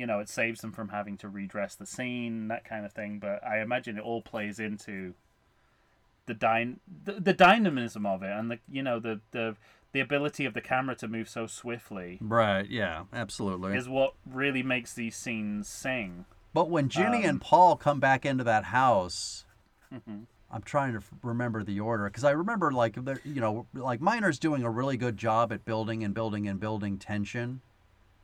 You 0.00 0.06
know, 0.06 0.18
it 0.18 0.28
saves 0.30 0.62
them 0.62 0.72
from 0.72 0.88
having 0.88 1.16
to 1.18 1.28
redress 1.28 1.74
the 1.74 1.84
scene, 1.86 2.48
that 2.48 2.64
kind 2.64 2.84
of 2.86 2.92
thing. 2.92 3.18
But 3.18 3.44
I 3.46 3.60
imagine 3.60 3.98
it 3.98 4.02
all 4.02 4.22
plays 4.22 4.58
into 4.58 5.12
the 6.26 6.34
dyn 6.34 6.76
the, 7.04 7.12
the 7.14 7.32
dynamism 7.32 8.06
of 8.06 8.22
it, 8.22 8.30
and 8.30 8.50
the 8.50 8.58
you 8.70 8.82
know 8.82 8.98
the 8.98 9.20
the 9.32 9.56
the 9.92 10.00
ability 10.00 10.44
of 10.44 10.54
the 10.54 10.60
camera 10.60 10.94
to 10.94 11.08
move 11.08 11.28
so 11.28 11.46
swiftly 11.48 12.16
Right. 12.20 12.66
Yeah. 12.68 13.04
Absolutely. 13.12 13.76
is 13.76 13.88
what 13.88 14.14
really 14.24 14.62
makes 14.62 14.94
these 14.94 15.16
scenes 15.16 15.66
sing. 15.68 16.24
But 16.54 16.70
when 16.70 16.88
Ginny 16.88 17.24
Um, 17.24 17.30
and 17.30 17.40
Paul 17.40 17.76
come 17.76 17.98
back 18.00 18.24
into 18.24 18.44
that 18.44 18.64
house, 18.66 19.44
Mhm. 19.92 20.26
I'm 20.52 20.62
trying 20.62 20.92
to 20.92 20.98
f- 20.98 21.10
remember 21.22 21.62
the 21.64 21.80
order 21.80 22.04
because 22.04 22.22
I 22.24 22.30
remember 22.30 22.70
like 22.72 22.96
you 23.24 23.40
know 23.40 23.66
like 23.74 24.00
Miner's 24.00 24.38
doing 24.38 24.62
a 24.62 24.70
really 24.70 24.96
good 24.96 25.16
job 25.16 25.52
at 25.52 25.64
building 25.64 26.04
and 26.04 26.14
building 26.14 26.46
and 26.48 26.58
building 26.60 26.96
tension, 26.98 27.60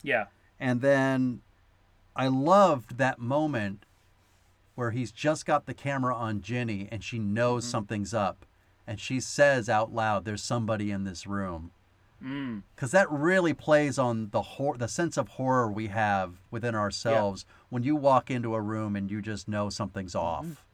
Yeah, 0.01 0.25
and 0.59 0.79
then 0.81 1.41
I 2.17 2.27
loved 2.27 2.97
that 2.97 3.19
moment 3.19 3.85
where 4.75 4.91
he's 4.91 5.11
just 5.11 5.45
got 5.45 5.65
the 5.65 5.73
camera 5.73 6.15
on 6.15 6.41
Ginny 6.41 6.87
and 6.91 7.03
she 7.03 7.19
knows 7.19 7.63
Mm-hmm. 7.63 7.71
something's 7.71 8.13
up, 8.13 8.45
and 8.85 8.99
she 8.99 9.19
says 9.19 9.69
out 9.69 9.93
loud, 9.93 10.25
"There's 10.25 10.43
somebody 10.43 10.91
in 10.91 11.03
this 11.03 11.25
room." 11.27 11.71
mm, 12.23 12.63
because 12.75 12.89
that 12.91 13.11
really 13.11 13.53
plays 13.53 13.99
on 13.99 14.29
the 14.31 14.41
hor- 14.41 14.75
the 14.77 14.87
sense 14.87 15.17
of 15.17 15.27
horror 15.29 15.71
we 15.71 15.87
have 15.87 16.41
within 16.49 16.73
ourselves 16.73 17.45
when 17.69 17.83
you 17.83 17.95
walk 17.95 18.31
into 18.31 18.55
a 18.55 18.61
room 18.61 18.95
and 18.95 19.11
you 19.11 19.21
just 19.21 19.47
know 19.47 19.69
something's 19.69 20.15
off. 20.15 20.65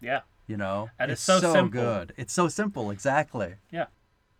yeah, 0.00 0.22
You 0.48 0.56
know, 0.56 0.88
Mm-hmm. 0.90 1.02
And 1.02 1.12
it's 1.12 1.22
so 1.22 1.38
simple. 1.38 1.68
good. 1.70 2.14
It's 2.16 2.32
so 2.32 2.48
simple, 2.48 2.90
exactly. 2.90 3.54
yeah, 3.70 3.86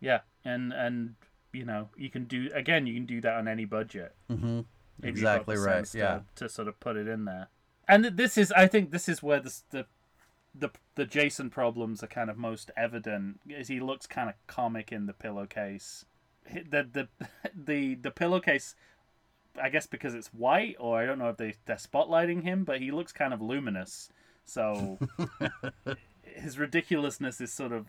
yeah, 0.01 0.19
and 0.43 0.73
and 0.73 1.15
you 1.53 1.63
know 1.65 1.89
you 1.95 2.09
can 2.09 2.25
do 2.25 2.49
again 2.53 2.85
you 2.87 2.93
can 2.93 3.05
do 3.05 3.21
that 3.21 3.35
on 3.35 3.47
any 3.47 3.63
budget. 3.65 4.13
hmm 4.29 4.61
if 5.01 5.09
Exactly 5.09 5.57
right. 5.57 5.87
sense 5.87 5.95
Yeah. 5.95 6.19
To, 6.35 6.43
to 6.43 6.49
sort 6.49 6.67
of 6.67 6.79
put 6.79 6.95
it 6.97 7.07
in 7.07 7.25
there. 7.25 7.49
And 7.87 8.05
this 8.05 8.37
is, 8.37 8.51
I 8.51 8.67
think, 8.67 8.91
this 8.91 9.09
is 9.09 9.23
where 9.23 9.39
the 9.39 9.55
the 9.71 9.85
the, 10.55 10.69
the 10.95 11.05
Jason 11.05 11.49
problems 11.49 12.03
are 12.03 12.07
kind 12.07 12.29
of 12.29 12.37
most 12.37 12.71
evident. 12.75 13.39
Is 13.47 13.67
he 13.67 13.79
looks 13.79 14.07
kind 14.07 14.29
of 14.29 14.35
comic 14.47 14.91
in 14.91 15.05
the 15.05 15.13
pillowcase. 15.13 16.05
The 16.45 16.87
the 16.91 17.07
the 17.55 17.95
the 17.95 18.11
pillowcase. 18.11 18.75
I 19.61 19.69
guess 19.69 19.87
because 19.87 20.13
it's 20.13 20.27
white, 20.27 20.75
or 20.79 20.99
I 20.99 21.05
don't 21.05 21.19
know 21.19 21.29
if 21.29 21.37
they 21.37 21.55
they're 21.65 21.75
spotlighting 21.75 22.43
him, 22.43 22.63
but 22.63 22.79
he 22.79 22.91
looks 22.91 23.11
kind 23.11 23.33
of 23.33 23.41
luminous. 23.41 24.09
So 24.45 24.99
his 26.23 26.57
ridiculousness 26.57 27.41
is 27.41 27.51
sort 27.51 27.71
of 27.71 27.87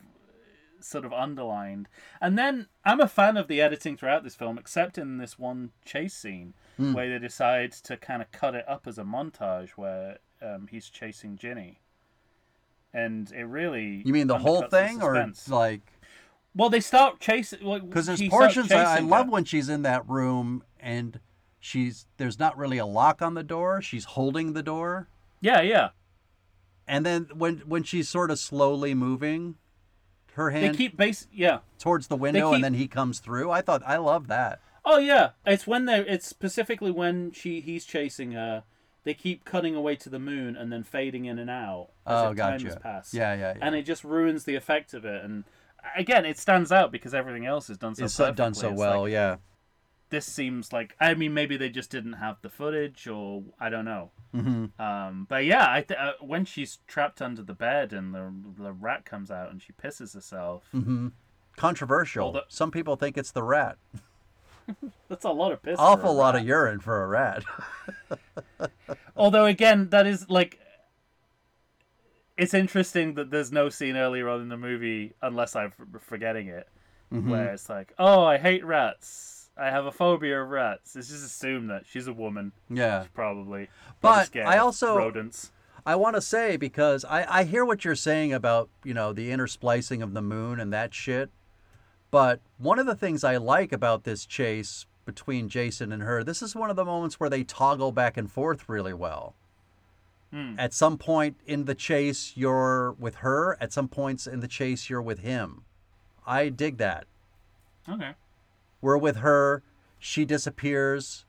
sort 0.83 1.05
of 1.05 1.13
underlined. 1.13 1.87
And 2.19 2.37
then 2.37 2.67
I'm 2.85 2.99
a 2.99 3.07
fan 3.07 3.37
of 3.37 3.47
the 3.47 3.61
editing 3.61 3.97
throughout 3.97 4.23
this 4.23 4.35
film, 4.35 4.57
except 4.57 4.97
in 4.97 5.17
this 5.17 5.37
one 5.39 5.71
chase 5.85 6.13
scene 6.13 6.53
Hmm. 6.77 6.93
where 6.93 7.09
they 7.09 7.19
decide 7.19 7.73
to 7.73 7.97
kind 7.97 8.21
of 8.21 8.31
cut 8.31 8.55
it 8.55 8.63
up 8.67 8.87
as 8.87 8.97
a 8.97 9.03
montage 9.03 9.71
where 9.71 10.19
um, 10.41 10.67
he's 10.71 10.89
chasing 10.89 11.35
Ginny. 11.37 11.81
And 12.93 13.31
it 13.31 13.43
really 13.45 14.01
You 14.05 14.13
mean 14.13 14.27
the 14.27 14.37
whole 14.39 14.63
undercuts 14.63 14.69
the 14.69 14.87
thing, 14.87 15.01
or 15.01 15.31
like 15.47 15.81
well, 16.53 16.69
they 16.69 16.79
start 16.81 17.19
chasing 17.21 17.59
because 17.87 18.05
there's 18.07 18.21
portions 18.27 18.71
I, 18.71 18.97
I 18.97 18.99
love 18.99 19.27
her. 19.27 19.31
when 19.31 19.45
she's 19.45 19.69
in 19.69 19.83
that 19.83 20.07
room 20.09 20.63
and 20.79 21.19
she's 21.59 22.05
there's 22.17 22.37
not 22.39 22.57
really 22.57 22.77
a 22.77 22.85
lock 22.85 23.21
on 23.21 23.33
the 23.35 23.43
door. 23.43 23.81
She's 23.81 24.03
holding 24.05 24.51
the 24.53 24.63
door, 24.63 25.07
Yeah, 25.39 25.61
yeah. 25.61 25.89
and 26.87 27.05
then 27.05 27.27
when 27.33 27.59
when 27.59 27.83
she's 27.83 28.09
sort 28.09 28.31
of 28.31 28.39
slowly 28.39 28.93
moving 28.93 29.55
her 30.33 30.49
hand. 30.51 30.73
They 30.73 30.77
keep 30.77 30.97
base. 30.97 31.27
Yeah. 31.33 31.59
towards 31.79 32.07
the 32.07 32.15
window, 32.15 32.49
keep- 32.49 32.55
and 32.55 32.63
then 32.63 32.73
he 32.75 32.87
comes 32.87 33.19
through. 33.19 33.51
I 33.51 33.61
thought 33.61 33.81
I 33.85 33.97
love 33.97 34.27
that. 34.27 34.59
Oh 34.83 34.97
yeah, 34.97 35.31
it's 35.45 35.67
when 35.67 35.85
they 35.85 35.99
it's 35.99 36.25
specifically 36.27 36.91
when 36.91 37.31
she 37.31 37.61
he's 37.61 37.85
chasing 37.85 38.31
her. 38.31 38.63
They 39.03 39.13
keep 39.15 39.45
cutting 39.45 39.75
away 39.75 39.95
to 39.95 40.09
the 40.09 40.19
moon 40.19 40.55
and 40.55 40.71
then 40.71 40.83
fading 40.83 41.25
in 41.25 41.39
and 41.39 41.49
out 41.49 41.87
as 42.05 42.13
Oh, 42.13 42.31
if 42.31 42.37
time 42.37 42.57
gotcha. 42.59 42.65
has 42.65 42.75
passed. 42.75 43.13
Yeah, 43.15 43.33
yeah, 43.33 43.53
yeah. 43.57 43.65
And 43.65 43.73
it 43.75 43.81
just 43.83 44.03
ruins 44.03 44.43
the 44.43 44.53
effect 44.55 44.93
of 44.93 45.05
it. 45.05 45.23
And 45.23 45.43
again, 45.97 46.23
it 46.23 46.37
stands 46.37 46.71
out 46.71 46.91
because 46.91 47.15
everything 47.15 47.47
else 47.47 47.67
is 47.71 47.79
done 47.79 47.95
so 47.95 48.05
it's 48.05 48.13
so- 48.13 48.31
done 48.31 48.53
so 48.53 48.69
It's 48.69 48.77
well. 48.77 49.01
like, 49.01 49.11
yeah. 49.11 49.37
This 50.11 50.25
seems 50.27 50.71
like 50.71 50.95
I 50.99 51.13
mean 51.15 51.33
maybe 51.33 51.57
they 51.57 51.69
just 51.69 51.89
didn't 51.89 52.13
have 52.13 52.37
the 52.43 52.49
footage 52.49 53.07
or 53.07 53.43
I 53.59 53.69
don't 53.69 53.85
know. 53.85 54.11
hmm 54.31 54.65
Um, 54.79 55.25
but 55.27 55.43
yeah, 55.45 55.65
I 55.69 55.81
th- 55.81 55.99
uh, 55.99 56.13
when 56.21 56.45
she's 56.45 56.77
trapped 56.87 57.21
under 57.21 57.41
the 57.41 57.53
bed 57.55 57.91
and 57.91 58.13
the 58.13 58.31
the 58.57 58.71
rat 58.71 59.03
comes 59.05 59.31
out 59.31 59.49
and 59.51 59.61
she 59.61 59.73
pisses 59.73 60.13
herself. 60.13 60.63
hmm 60.71 61.07
Controversial. 61.57 62.31
The- 62.31 62.45
Some 62.47 62.69
people 62.71 62.95
think 62.95 63.17
it's 63.17 63.31
the 63.31 63.43
rat. 63.43 63.77
That's 65.09 65.25
a 65.25 65.31
lot 65.31 65.51
of 65.51 65.61
piss. 65.61 65.75
Awful 65.79 66.11
a 66.11 66.13
lot 66.13 66.33
rat. 66.35 66.43
of 66.43 66.47
urine 66.47 66.79
for 66.79 67.03
a 67.03 67.07
rat. 67.07 67.43
Although 69.17 69.45
again, 69.45 69.89
that 69.89 70.05
is 70.07 70.29
like 70.29 70.59
it's 72.37 72.53
interesting 72.53 73.13
that 73.15 73.29
there's 73.31 73.51
no 73.51 73.69
scene 73.69 73.95
earlier 73.97 74.27
on 74.29 74.41
in 74.41 74.49
the 74.49 74.57
movie, 74.57 75.13
unless 75.21 75.55
I'm 75.55 75.73
forgetting 75.99 76.47
it, 76.47 76.67
Mm-hmm. 77.13 77.29
where 77.29 77.51
it's 77.53 77.67
like, 77.69 77.91
"Oh, 77.99 78.23
I 78.23 78.37
hate 78.37 78.63
rats. 78.65 79.40
I 79.57 79.69
have 79.69 79.85
a 79.85 79.91
phobia 79.91 80.41
of 80.41 80.49
rats." 80.49 80.95
It's 80.95 81.09
just 81.09 81.25
assumed 81.25 81.69
that 81.69 81.83
she's 81.87 82.07
a 82.07 82.13
woman, 82.13 82.51
yeah. 82.69 83.05
probably. 83.13 83.69
But 84.01 84.35
I 84.35 84.57
also- 84.57 84.97
rodents. 84.97 85.51
I 85.85 85.95
want 85.95 86.15
to 86.15 86.21
say 86.21 86.57
because 86.57 87.03
I, 87.05 87.39
I 87.39 87.43
hear 87.43 87.65
what 87.65 87.83
you're 87.83 87.95
saying 87.95 88.33
about, 88.33 88.69
you 88.83 88.93
know, 88.93 89.13
the 89.13 89.31
intersplicing 89.31 90.03
of 90.03 90.13
the 90.13 90.21
moon 90.21 90.59
and 90.59 90.71
that 90.71 90.93
shit. 90.93 91.31
But 92.11 92.39
one 92.57 92.77
of 92.77 92.85
the 92.85 92.95
things 92.95 93.23
I 93.23 93.37
like 93.37 93.71
about 93.71 94.03
this 94.03 94.25
chase 94.25 94.85
between 95.05 95.49
Jason 95.49 95.91
and 95.91 96.03
her, 96.03 96.23
this 96.23 96.41
is 96.41 96.55
one 96.55 96.69
of 96.69 96.75
the 96.75 96.85
moments 96.85 97.19
where 97.19 97.29
they 97.29 97.43
toggle 97.43 97.91
back 97.91 98.17
and 98.17 98.31
forth 98.31 98.69
really 98.69 98.93
well. 98.93 99.33
Hmm. 100.31 100.55
At 100.57 100.73
some 100.73 100.97
point 100.97 101.37
in 101.45 101.65
the 101.65 101.75
chase, 101.75 102.33
you're 102.35 102.91
with 102.93 103.15
her. 103.15 103.57
At 103.59 103.73
some 103.73 103.87
points 103.87 104.27
in 104.27 104.39
the 104.39 104.47
chase, 104.47 104.89
you're 104.89 105.01
with 105.01 105.19
him. 105.19 105.63
I 106.25 106.49
dig 106.49 106.77
that. 106.77 107.05
Okay. 107.89 108.11
We're 108.81 108.97
with 108.97 109.17
her, 109.17 109.63
she 109.99 110.25
disappears, 110.25 111.25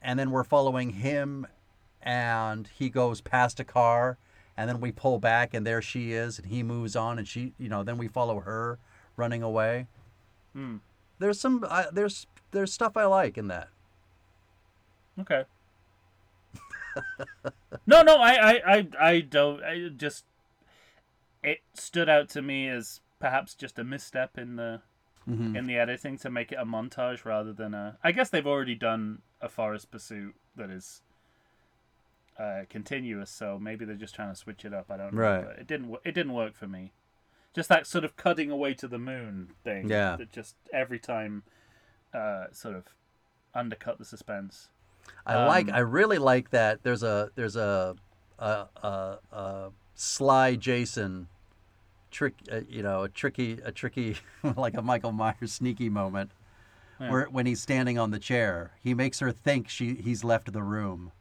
and 0.00 0.18
then 0.18 0.30
we're 0.30 0.44
following 0.44 0.90
him, 0.90 1.46
and 2.02 2.68
he 2.76 2.88
goes 2.88 3.20
past 3.20 3.60
a 3.60 3.64
car, 3.64 4.18
and 4.56 4.68
then 4.68 4.80
we 4.80 4.90
pull 4.92 5.18
back, 5.18 5.54
and 5.54 5.66
there 5.66 5.82
she 5.82 6.12
is, 6.12 6.38
and 6.38 6.48
he 6.48 6.62
moves 6.62 6.96
on, 6.96 7.18
and 7.18 7.28
she, 7.28 7.52
you 7.58 7.68
know, 7.68 7.82
then 7.82 7.98
we 7.98 8.08
follow 8.08 8.40
her 8.40 8.78
running 9.16 9.42
away. 9.42 9.86
Hmm. 10.54 10.76
There's 11.18 11.38
some, 11.38 11.64
uh, 11.68 11.84
there's, 11.92 12.26
there's 12.50 12.72
stuff 12.72 12.96
I 12.96 13.04
like 13.04 13.36
in 13.36 13.48
that. 13.48 13.68
Okay. 15.20 15.44
no, 17.86 18.02
no, 18.02 18.16
I, 18.16 18.32
I, 18.32 18.62
I, 18.66 18.88
I 18.98 19.20
don't. 19.20 19.62
I 19.62 19.88
just 19.94 20.24
it 21.42 21.58
stood 21.74 22.08
out 22.08 22.28
to 22.30 22.42
me 22.42 22.68
as 22.68 23.00
perhaps 23.18 23.54
just 23.54 23.78
a 23.78 23.84
misstep 23.84 24.38
in 24.38 24.56
the 24.56 24.80
Mhm. 25.30 25.56
in 25.56 25.66
the 25.66 25.76
editing 25.78 26.18
to 26.18 26.30
make 26.30 26.50
it 26.52 26.56
a 26.58 26.64
montage 26.64 27.24
rather 27.24 27.52
than 27.52 27.74
a. 27.74 27.98
I 28.02 28.12
guess 28.12 28.30
they've 28.30 28.46
already 28.46 28.74
done 28.74 29.22
a 29.40 29.48
forest 29.48 29.90
pursuit 29.90 30.34
that 30.56 30.70
is 30.70 31.02
uh, 32.38 32.62
continuous, 32.68 33.30
so 33.30 33.58
maybe 33.58 33.84
they're 33.84 33.94
just 33.96 34.14
trying 34.14 34.30
to 34.30 34.36
switch 34.36 34.64
it 34.64 34.72
up. 34.72 34.90
I 34.90 34.96
don't 34.96 35.12
know. 35.14 35.20
Right. 35.20 35.44
But 35.44 35.58
it 35.58 35.66
didn't. 35.66 35.94
It 36.04 36.12
didn't 36.12 36.32
work 36.32 36.54
for 36.54 36.66
me. 36.66 36.92
Just 37.54 37.68
that 37.68 37.86
sort 37.86 38.04
of 38.04 38.16
cutting 38.16 38.50
away 38.50 38.74
to 38.74 38.88
the 38.88 38.98
moon 38.98 39.50
thing. 39.64 39.88
Yeah. 39.88 40.16
That 40.16 40.32
just 40.32 40.54
every 40.72 40.98
time 40.98 41.42
uh, 42.14 42.46
sort 42.52 42.76
of 42.76 42.84
undercut 43.54 43.98
the 43.98 44.04
suspense. 44.04 44.68
I 45.26 45.44
like. 45.46 45.68
Um, 45.68 45.74
I 45.74 45.80
really 45.80 46.18
like 46.18 46.50
that. 46.50 46.82
There's 46.82 47.02
a 47.02 47.30
there's 47.34 47.56
a 47.56 47.96
a, 48.38 48.66
a, 48.82 49.18
a 49.32 49.70
sly 49.94 50.56
Jason 50.56 51.28
trick. 52.10 52.34
Uh, 52.50 52.60
you 52.68 52.82
know, 52.82 53.02
a 53.04 53.08
tricky 53.08 53.58
a 53.64 53.72
tricky 53.72 54.16
like 54.56 54.74
a 54.76 54.82
Michael 54.82 55.12
Myers 55.12 55.52
sneaky 55.52 55.88
moment 55.88 56.30
Yeah. 57.00 57.10
where 57.10 57.24
when 57.26 57.46
he's 57.46 57.60
standing 57.60 57.98
on 57.98 58.10
the 58.10 58.18
chair, 58.18 58.72
he 58.82 58.94
makes 58.94 59.20
her 59.20 59.32
think 59.32 59.68
she 59.68 59.94
he's 59.94 60.24
left 60.24 60.52
the 60.52 60.62
room, 60.62 61.12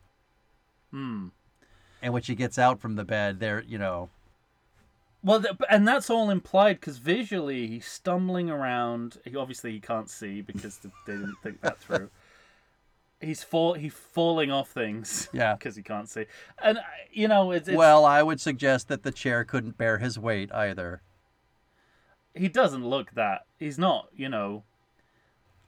Hmm. 0.92 1.28
and 2.02 2.14
when 2.14 2.22
she 2.24 2.36
gets 2.36 2.58
out 2.58 2.80
from 2.80 2.96
the 2.96 3.06
bed, 3.06 3.40
there 3.40 3.62
you 3.62 3.78
know. 3.78 4.10
Well, 5.22 5.42
th- 5.42 5.56
and 5.70 5.86
that's 5.86 6.10
all 6.10 6.30
implied 6.30 6.80
because 6.80 6.98
visually 6.98 7.68
he's 7.68 7.86
stumbling 7.86 8.50
around. 8.50 9.18
He, 9.26 9.36
obviously, 9.36 9.74
he 9.74 9.82
can't 9.82 10.10
see 10.10 10.40
because 10.42 10.78
they 10.78 10.90
didn't 11.06 11.36
think 11.44 11.60
that 11.62 11.78
through. 11.80 12.10
He's 13.22 13.44
fall 13.44 13.74
he's 13.74 13.94
falling 13.94 14.50
off 14.52 14.70
things. 14.70 15.28
Yeah. 15.34 15.54
because 15.58 15.76
he 15.76 15.84
can't 15.84 16.08
see, 16.10 16.26
and 16.64 16.78
uh, 16.78 16.82
you 17.12 17.28
know 17.28 17.52
it's, 17.52 17.68
it's 17.68 17.78
Well, 17.78 18.06
I 18.06 18.24
would 18.24 18.40
suggest 18.40 18.88
that 18.88 19.04
the 19.04 19.12
chair 19.12 19.44
couldn't 19.44 19.78
bear 19.78 19.98
his 19.98 20.18
weight 20.18 20.52
either. 20.54 21.02
he 22.34 22.48
doesn't 22.48 22.86
look 22.88 23.12
that. 23.12 23.42
He's 23.58 23.78
not, 23.78 24.08
you 24.16 24.30
know. 24.30 24.64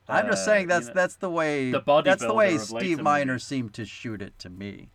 I'm 0.08 0.26
just 0.26 0.42
uh, 0.42 0.46
saying 0.46 0.62
you 0.62 0.68
that's 0.68 0.86
know- 0.88 0.94
that's 0.94 1.16
the 1.16 1.30
way 1.30 1.70
the 1.70 2.02
that's 2.04 2.22
the 2.22 2.34
way 2.34 2.56
Steve 2.58 3.00
Miner 3.02 3.38
seemed 3.38 3.74
to 3.74 3.84
shoot 3.84 4.22
it 4.22 4.38
to 4.40 4.48
me. 4.50 4.88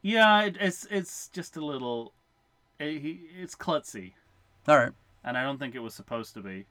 Yeah, 0.00 0.42
it, 0.44 0.56
it's 0.60 0.86
it's 0.90 1.28
just 1.28 1.56
a 1.56 1.64
little. 1.64 2.12
It, 2.78 3.00
he, 3.00 3.20
it's 3.40 3.54
klutzy, 3.54 4.12
All 4.68 4.76
right. 4.78 4.92
and 5.24 5.36
I 5.38 5.42
don't 5.42 5.58
think 5.58 5.74
it 5.74 5.78
was 5.80 5.94
supposed 5.94 6.34
to 6.34 6.40
be. 6.40 6.66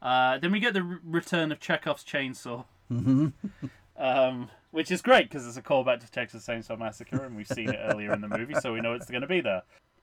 Uh, 0.00 0.38
then 0.38 0.50
we 0.52 0.60
get 0.60 0.72
the 0.74 0.80
r- 0.80 1.00
return 1.04 1.52
of 1.52 1.60
Chekhov's 1.60 2.04
chainsaw. 2.04 2.64
hmm 2.88 3.28
um, 4.02 4.50
which 4.72 4.90
is 4.90 5.00
great 5.00 5.28
because 5.30 5.46
it's 5.46 5.56
a 5.56 5.62
callback 5.62 6.00
to 6.00 6.10
Texas 6.10 6.46
Chainsaw 6.46 6.78
Massacre, 6.78 7.24
and 7.24 7.36
we've 7.36 7.46
seen 7.46 7.70
it 7.70 7.78
earlier 7.90 8.12
in 8.12 8.20
the 8.20 8.28
movie, 8.28 8.54
so 8.60 8.72
we 8.72 8.80
know 8.80 8.94
it's 8.94 9.10
going 9.10 9.22
to 9.22 9.28
be 9.28 9.40
there. 9.40 9.62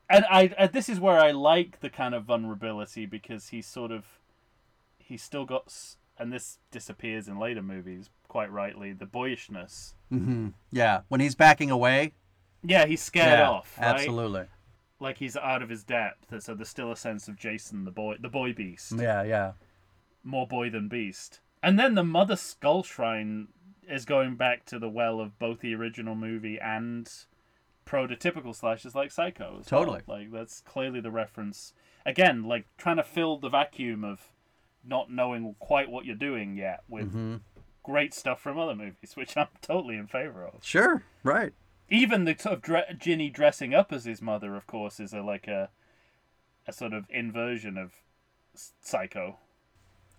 And 0.10 0.26
I, 0.30 0.52
I, 0.58 0.68
this 0.68 0.90
is 0.90 1.00
where 1.00 1.20
I 1.20 1.32
like 1.32 1.82
the 1.82 1.90
kind 1.90 2.16
of 2.16 2.24
vulnerability 2.24 3.06
because 3.06 3.50
he's 3.50 3.68
sort 3.68 3.92
of, 3.92 4.06
he's 4.98 5.22
still 5.22 5.46
got, 5.46 5.72
and 6.18 6.34
this 6.34 6.58
disappears 6.72 7.28
in 7.28 7.38
later 7.38 7.62
movies 7.62 8.10
quite 8.28 8.52
rightly, 8.52 8.94
the 8.94 9.06
boyishness. 9.06 9.96
hmm 10.10 10.50
Yeah. 10.72 11.02
When 11.10 11.20
he's 11.20 11.36
backing 11.36 11.70
away. 11.70 12.14
Yeah, 12.64 12.86
he's 12.86 13.02
scared 13.02 13.40
yeah, 13.40 13.50
off, 13.50 13.78
right? 13.80 13.96
Absolutely. 13.96 14.46
Like 15.00 15.18
he's 15.18 15.38
out 15.38 15.62
of 15.62 15.70
his 15.70 15.84
depth, 15.84 16.42
so 16.44 16.54
there's 16.56 16.70
still 16.70 16.92
a 16.92 16.96
sense 16.96 17.28
of 17.28 17.38
Jason, 17.38 17.86
the 17.86 17.92
boy, 17.92 18.16
the 18.20 18.30
boy 18.30 18.54
beast. 18.54 18.94
Yeah. 18.98 19.24
Yeah. 19.24 19.52
more 20.24 20.48
boy 20.48 20.70
than 20.70 20.88
beast. 20.88 21.40
And 21.62 21.78
then 21.78 21.96
the 21.96 22.04
Mother 22.04 22.36
Skull 22.36 22.84
Shrine 22.84 23.50
is 23.90 24.06
going 24.06 24.36
back 24.36 24.66
to 24.66 24.80
the 24.80 24.90
well 24.90 25.20
of 25.20 25.38
both 25.40 25.60
the 25.62 25.74
original 25.76 26.16
movie 26.16 26.60
and 26.60 27.12
prototypical 27.86 28.56
slashes 28.56 28.96
like 28.96 29.12
Psycho. 29.12 29.60
As 29.60 29.72
well. 29.72 29.82
Totally. 29.86 30.02
Like 30.08 30.32
that's 30.32 30.62
clearly 30.62 31.02
the 31.02 31.12
reference. 31.12 31.74
Again, 32.06 32.44
like 32.44 32.66
trying 32.78 32.98
to 32.98 33.04
fill 33.04 33.38
the 33.38 33.50
vacuum 33.50 34.04
of 34.04 34.30
not 34.86 35.12
knowing 35.12 35.56
quite 35.60 35.90
what 35.90 36.06
you're 36.06 36.16
doing 36.16 36.56
yet 36.56 36.84
with 36.88 37.12
hmm 37.12 37.38
great 37.82 38.14
stuff 38.14 38.40
from 38.40 38.60
other 38.60 38.76
movies, 38.76 39.12
which 39.16 39.36
I'm 39.36 39.48
totally 39.62 39.96
in 39.96 40.06
favor 40.06 40.46
of. 40.46 40.64
Sure. 40.64 41.04
Right. 41.24 41.54
Even 41.90 42.26
the 42.26 42.36
sort 42.38 42.56
of 42.56 42.62
dre- 42.62 42.96
Ginny 42.98 43.32
dressing 43.32 43.74
up 43.74 43.92
as 43.92 44.06
his 44.06 44.22
mother, 44.22 44.56
of 44.56 44.68
course, 44.68 45.00
is 45.00 45.12
a 45.12 45.22
like 45.22 45.48
a 45.48 45.70
a 46.68 46.74
sort 46.74 46.94
of 46.94 47.06
inversion 47.10 47.78
of 47.78 47.94
Psycho. 48.54 49.38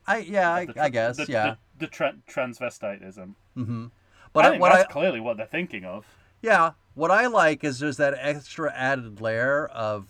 I 0.07 0.19
yeah. 0.19 0.55
I, 0.55 0.67
tra- 0.67 0.83
I 0.85 0.89
guess. 0.89 1.17
the, 1.17 1.27
yeah. 1.29 1.55
The, 1.79 1.87
the 1.87 1.91
tra- 1.91 2.17
transvestitism. 2.29 3.35
hmm 3.55 3.87
But 4.33 4.45
I 4.45 4.49
I, 4.49 4.51
think 4.53 4.61
what 4.63 4.73
I 4.73 4.77
that's 4.79 4.93
clearly 4.93 5.21
what 5.21 5.37
they're 5.37 5.47
thinking 5.47 5.85
of. 5.85 6.07
yeah. 6.43 6.73
What 6.95 7.11
I 7.13 7.27
like 7.29 7.63
is 7.63 7.79
there's 7.79 7.97
that 7.99 8.15
extra 8.19 8.73
added 8.75 9.21
layer 9.21 9.67
of 9.67 10.09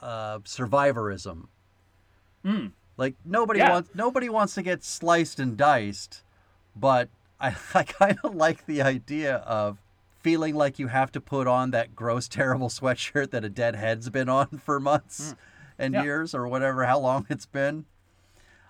uh, 0.00 0.38
survivorism. 0.44 1.48
Hmm. 2.44 2.66
Like 2.96 3.14
nobody 3.24 3.60
Yeah. 3.60 3.70
wants 3.70 3.90
nobody 3.94 4.28
wants 4.28 4.54
to 4.54 4.62
get 4.62 4.84
sliced 4.84 5.40
and 5.40 5.56
diced, 5.56 6.22
but 6.76 7.08
I, 7.40 7.56
I 7.74 7.82
kind 7.84 8.18
of 8.22 8.34
like 8.34 8.66
the 8.66 8.82
idea 8.82 9.36
of 9.36 9.78
feeling 10.20 10.54
like 10.54 10.78
you 10.78 10.88
have 10.88 11.10
to 11.12 11.20
put 11.20 11.46
on 11.46 11.70
that 11.70 11.96
gross, 11.96 12.28
terrible 12.40 12.68
sweatshirt 12.68 13.30
that 13.30 13.44
a 13.44 13.48
dead 13.48 13.74
head's 13.76 14.10
been 14.10 14.28
on 14.28 14.46
for 14.64 14.78
months 14.78 15.34
and 15.78 15.94
Hmm. 15.94 16.00
Yeah. 16.00 16.04
years 16.04 16.34
or 16.34 16.46
whatever, 16.46 16.84
how 16.84 16.98
long 16.98 17.26
it's 17.30 17.46
been, 17.46 17.86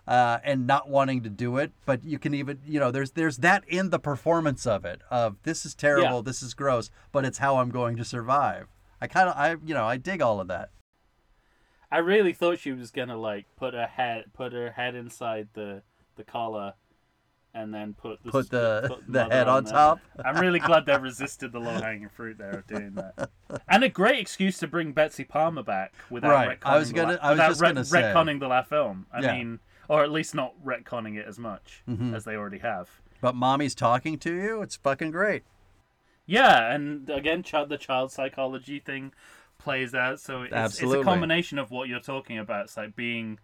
uh, 0.07 0.39
and 0.45 0.67
not 0.67 0.89
wanting 0.89 1.23
to 1.23 1.29
do 1.31 1.57
it. 1.59 1.73
But 1.87 2.05
you 2.05 2.19
can 2.19 2.35
even, 2.35 2.59
you 2.67 2.81
know, 2.81 2.91
there's 2.91 3.13
there's 3.13 3.39
that 3.39 3.65
in 3.69 3.91
the 3.91 3.99
performance 3.99 4.67
of 4.67 4.85
it. 4.85 5.01
Of 5.11 5.37
this 5.45 5.65
is 5.67 5.75
terrible, 5.75 6.17
Yeah. 6.17 6.23
this 6.25 6.43
is 6.43 6.55
gross, 6.55 6.91
but 7.13 7.25
it's 7.25 7.39
how 7.39 7.57
I'm 7.59 7.71
going 7.71 7.97
to 7.97 8.05
survive. 8.05 8.69
I 9.01 9.07
kind 9.07 9.29
of, 9.29 9.37
I 9.37 9.57
you 9.65 9.75
know, 9.75 9.85
I 9.85 9.97
dig 9.97 10.23
all 10.23 10.41
of 10.41 10.49
that. 10.49 10.71
I 11.91 11.99
really 11.99 12.33
thought 12.33 12.59
she 12.59 12.73
was 12.73 12.91
gonna 12.91 13.17
like 13.19 13.47
put 13.57 13.75
her 13.75 13.87
head 13.87 14.25
put 14.33 14.53
her 14.53 14.71
head 14.73 14.95
inside 14.95 15.49
the 15.55 15.83
the 16.17 16.25
collar, 16.25 16.75
and 17.55 17.73
then 17.75 17.93
put 17.95 18.23
the 18.25 18.31
Put 18.31 18.51
the 18.51 18.85
put 18.89 19.05
the 19.13 19.25
head 19.29 19.47
on 19.49 19.65
there. 19.65 19.73
top. 19.73 19.99
I'm 20.25 20.37
really 20.41 20.59
glad 20.59 20.87
they 20.87 20.97
resisted 20.97 21.53
the 21.53 21.59
low 21.59 21.81
hanging 21.81 22.09
fruit 22.09 22.39
there 22.39 22.51
of 22.51 22.67
doing 22.67 22.95
that, 22.95 23.31
and 23.69 23.85
a 23.85 23.89
great 23.91 24.21
excuse 24.21 24.59
to 24.59 24.67
bring 24.67 24.93
Betsy 24.93 25.25
Palmer 25.25 25.63
back 25.63 25.93
without 26.11 26.31
Right. 26.31 26.59
retconning 26.61 26.71
I 26.73 26.79
was 26.79 26.89
the 26.89 26.95
gonna- 26.95 27.13
la- 27.15 27.19
I 27.29 27.31
was 27.33 27.39
just 27.41 27.61
gonna 27.61 27.85
say. 27.85 28.03
retconning 28.03 28.41
the 28.41 28.49
last 28.49 28.69
film. 28.71 29.07
I 29.13 29.21
Yeah. 29.21 29.33
mean, 29.37 29.61
or 29.93 30.03
at 30.03 30.11
least 30.11 30.35
not 30.35 30.55
retconning 30.65 31.19
it 31.19 31.27
as 31.27 31.39
much 31.39 31.83
Mhm. 31.87 32.15
as 32.15 32.25
they 32.25 32.35
already 32.35 32.59
have. 32.61 32.89
But 33.21 33.35
mommy's 33.35 33.75
talking 33.75 34.19
to 34.21 34.33
you. 34.35 34.63
It's 34.63 34.75
fucking 34.77 35.11
great. 35.11 35.45
Yeah, 36.25 36.73
and 36.73 37.11
again, 37.11 37.43
child, 37.43 37.69
the 37.69 37.77
child 37.77 38.11
psychology 38.11 38.79
thing 38.79 39.13
plays 39.59 39.95
out. 39.95 40.19
So 40.19 40.43
it's, 40.45 40.81
it's 40.83 40.93
a 40.93 41.03
combination 41.03 41.59
of 41.59 41.71
what 41.71 41.89
you're 41.91 42.01
talking 42.01 42.39
about. 42.39 42.65
It's 42.65 42.77
like 42.79 42.97
being, 42.97 43.39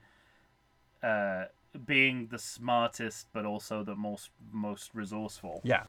uh, 1.03 1.45
being 1.85 2.29
the 2.29 2.39
smartest, 2.39 3.27
but 3.35 3.45
also 3.45 3.85
the 3.85 3.95
most 3.95 4.31
most 4.51 4.95
resourceful 4.95 5.61
Yeah. 5.65 5.85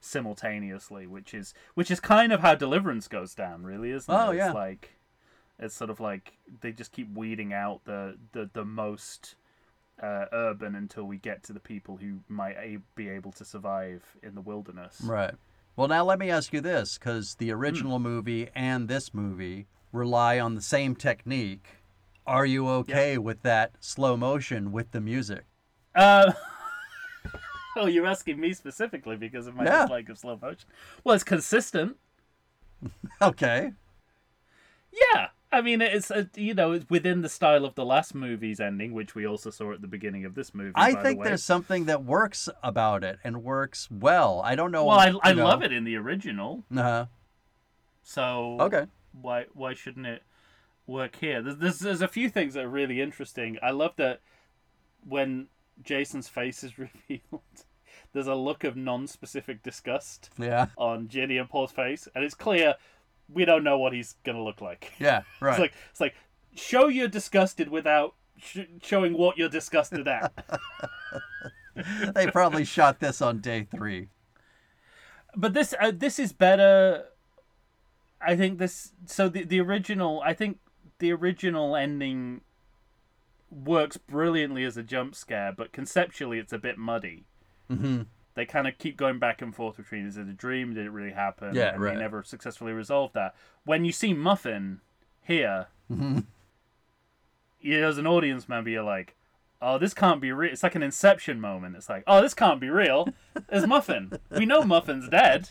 simultaneously, 0.00 1.06
which 1.06 1.32
is 1.32 1.54
which 1.74 1.90
is 1.92 2.00
kind 2.00 2.32
of 2.32 2.40
how 2.40 2.54
Deliverance 2.56 3.06
goes 3.08 3.34
down, 3.34 3.62
really, 3.62 3.90
isn't 3.92 4.12
it? 4.12 4.18
Oh, 4.18 4.30
It's 4.30 4.38
yeah. 4.38 4.52
like 4.52 4.96
it's 5.58 5.74
sort 5.74 5.90
of 5.90 6.00
like 6.00 6.38
they 6.60 6.72
just 6.72 6.92
keep 6.92 7.08
weeding 7.14 7.52
out 7.52 7.84
the 7.84 8.18
the 8.32 8.50
the 8.52 8.64
most. 8.64 9.36
Uh, 10.02 10.26
urban 10.32 10.74
until 10.74 11.04
we 11.04 11.16
get 11.16 11.42
to 11.42 11.54
the 11.54 11.60
people 11.60 11.96
who 11.96 12.18
might 12.28 12.54
a- 12.58 12.78
be 12.96 13.08
able 13.08 13.32
to 13.32 13.46
survive 13.46 14.04
in 14.22 14.34
the 14.34 14.42
wilderness. 14.42 15.00
Right. 15.02 15.34
Well, 15.74 15.88
now 15.88 16.04
let 16.04 16.18
me 16.18 16.28
ask 16.30 16.52
you 16.52 16.60
this, 16.60 16.98
because 16.98 17.32
Hmm. 17.34 17.44
the 17.44 17.52
original 17.52 17.98
movie 17.98 18.50
and 18.54 18.88
this 18.88 19.14
movie 19.14 19.66
rely 19.92 20.38
on 20.38 20.54
the 20.54 20.60
same 20.60 20.94
technique. 20.96 21.66
Are 22.26 22.44
you 22.44 22.68
okay 22.68 23.16
with 23.16 23.40
that 23.42 23.72
slow 23.80 24.18
motion 24.18 24.70
with 24.70 24.90
the 24.90 25.00
music? 25.00 25.44
Uh, 25.94 26.32
oh, 27.76 27.86
you're 27.86 28.06
asking 28.06 28.38
me 28.38 28.52
specifically 28.52 29.16
because 29.16 29.46
of 29.46 29.54
my 29.54 29.64
Yeah. 29.64 29.82
dislike 29.82 30.10
of 30.10 30.18
slow 30.18 30.36
motion. 30.40 30.68
Well, 31.04 31.14
it's 31.14 31.24
consistent. 31.24 31.96
Okay. 33.22 33.72
Yeah, 34.92 35.28
I 35.52 35.60
mean, 35.60 35.80
it's 35.80 36.10
uh, 36.10 36.24
you 36.36 36.54
know 36.54 36.72
it's 36.72 36.90
within 36.90 37.22
the 37.22 37.28
style 37.28 37.64
of 37.64 37.74
the 37.76 37.84
last 37.84 38.14
movie's 38.14 38.58
ending, 38.60 38.92
which 38.92 39.14
we 39.14 39.26
also 39.26 39.50
saw 39.50 39.72
at 39.72 39.80
the 39.80 39.86
beginning 39.86 40.24
of 40.24 40.34
this 40.34 40.52
movie. 40.54 40.72
I 40.74 40.94
by 40.94 41.02
think 41.02 41.16
the 41.18 41.20
way. 41.22 41.28
there's 41.28 41.44
something 41.44 41.84
that 41.86 42.04
works 42.04 42.48
about 42.62 43.04
it 43.04 43.18
and 43.22 43.42
works 43.44 43.88
well. 43.90 44.42
I 44.44 44.54
don't 44.56 44.72
know. 44.72 44.84
Well, 44.84 44.98
I, 44.98 45.12
I 45.22 45.32
know. 45.34 45.44
love 45.44 45.62
it 45.62 45.72
in 45.72 45.84
the 45.84 45.96
original, 45.96 46.64
Uh-huh. 46.76 47.06
so 48.02 48.56
Okay. 48.60 48.86
why 49.12 49.46
why 49.54 49.74
shouldn't 49.74 50.06
it 50.06 50.22
work 50.86 51.16
here? 51.16 51.42
There's, 51.42 51.56
there's 51.58 51.78
there's 51.78 52.02
a 52.02 52.08
few 52.08 52.28
things 52.28 52.54
that 52.54 52.64
are 52.64 52.68
really 52.68 53.00
interesting. 53.00 53.58
I 53.62 53.70
love 53.70 53.92
that 53.96 54.20
when 55.06 55.46
Jason's 55.82 56.28
face 56.28 56.64
is 56.64 56.78
revealed, 56.78 57.42
there's 58.12 58.26
a 58.26 58.34
look 58.34 58.64
of 58.64 58.76
non-specific 58.76 59.62
disgust. 59.62 60.30
Yeah. 60.38 60.66
on 60.76 61.08
Ginny 61.08 61.38
and 61.38 61.48
Paul's 61.48 61.72
face, 61.72 62.08
and 62.14 62.24
it's 62.24 62.34
clear 62.34 62.74
we 63.32 63.44
don't 63.44 63.64
know 63.64 63.78
what 63.78 63.92
he's 63.92 64.16
gonna 64.24 64.42
look 64.42 64.60
like. 64.60 64.92
Yeah. 64.98 65.22
Right. 65.40 65.52
It's 65.52 65.60
like 65.60 65.72
it's 65.90 66.00
like 66.00 66.14
show 66.54 66.88
you're 66.88 67.08
disgusted 67.08 67.68
without 67.68 68.14
sh- 68.38 68.60
showing 68.82 69.16
what 69.16 69.36
you're 69.36 69.48
disgusted 69.48 70.06
at. 70.08 70.32
they 72.14 72.26
probably 72.28 72.64
shot 72.64 73.00
this 73.00 73.20
on 73.20 73.40
day 73.40 73.66
three. 73.70 74.08
but 75.36 75.52
this 75.54 75.74
uh, 75.80 75.92
this 75.94 76.18
is 76.18 76.32
better. 76.32 77.04
I 78.20 78.36
think 78.36 78.58
this 78.58 78.92
so 79.04 79.28
the 79.28 79.44
the 79.44 79.60
original 79.60 80.22
I 80.24 80.32
think 80.32 80.58
the 80.98 81.12
original 81.12 81.76
ending 81.76 82.40
works 83.50 83.96
brilliantly 83.96 84.64
as 84.64 84.76
a 84.76 84.82
jump 84.82 85.14
scare, 85.14 85.52
but 85.56 85.72
conceptually 85.72 86.38
it's 86.38 86.52
a 86.52 86.58
bit 86.58 86.78
muddy. 86.78 87.24
hmm 87.68 88.02
they 88.36 88.46
kind 88.46 88.68
of 88.68 88.78
keep 88.78 88.96
going 88.96 89.18
back 89.18 89.42
and 89.42 89.54
forth 89.54 89.76
between 89.76 90.06
is 90.06 90.16
it 90.16 90.28
a 90.28 90.32
dream 90.32 90.74
did 90.74 90.86
it 90.86 90.90
really 90.90 91.12
happen 91.12 91.54
Yeah, 91.54 91.72
and 91.74 91.82
right. 91.82 91.94
they 91.94 92.00
never 92.00 92.22
successfully 92.22 92.72
resolved 92.72 93.14
that 93.14 93.34
when 93.64 93.84
you 93.84 93.90
see 93.90 94.14
muffin 94.14 94.80
here 95.20 95.66
you 95.88 96.24
as 97.84 97.98
an 97.98 98.06
audience 98.06 98.48
member 98.48 98.70
you're 98.70 98.84
like 98.84 99.16
oh, 99.62 99.78
this 99.78 99.94
can't 99.94 100.20
be 100.20 100.30
real. 100.32 100.52
It's 100.52 100.62
like 100.62 100.74
an 100.74 100.82
Inception 100.82 101.40
moment. 101.40 101.76
It's 101.76 101.88
like, 101.88 102.04
oh, 102.06 102.20
this 102.20 102.34
can't 102.34 102.60
be 102.60 102.68
real. 102.68 103.08
There's 103.48 103.66
Muffin. 103.66 104.12
We 104.30 104.44
know 104.44 104.62
Muffin's 104.62 105.08
dead. 105.08 105.48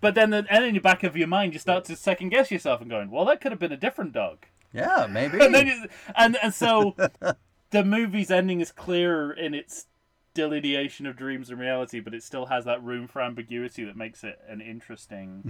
But 0.00 0.14
then, 0.14 0.30
the, 0.30 0.46
and 0.50 0.64
in 0.64 0.74
the 0.74 0.80
back 0.80 1.02
of 1.02 1.16
your 1.16 1.28
mind, 1.28 1.52
you 1.52 1.58
start 1.58 1.84
to 1.84 1.96
second 1.96 2.30
guess 2.30 2.50
yourself 2.50 2.80
and 2.80 2.90
going, 2.90 3.10
well, 3.10 3.24
that 3.26 3.40
could 3.40 3.52
have 3.52 3.58
been 3.58 3.72
a 3.72 3.76
different 3.76 4.12
dog. 4.12 4.46
Yeah, 4.72 5.06
maybe. 5.08 5.38
And 5.40 5.54
then, 5.54 5.66
you, 5.66 5.86
and 6.16 6.36
and 6.42 6.52
so, 6.52 6.96
the 7.70 7.84
movie's 7.84 8.30
ending 8.30 8.60
is 8.60 8.72
clearer 8.72 9.32
in 9.32 9.54
its 9.54 9.86
delineation 10.34 11.06
of 11.06 11.16
dreams 11.16 11.50
and 11.50 11.58
reality, 11.60 12.00
but 12.00 12.14
it 12.14 12.22
still 12.22 12.46
has 12.46 12.64
that 12.64 12.82
room 12.82 13.06
for 13.08 13.20
ambiguity 13.20 13.84
that 13.84 13.96
makes 13.96 14.24
it 14.24 14.38
an 14.48 14.60
interesting 14.60 15.42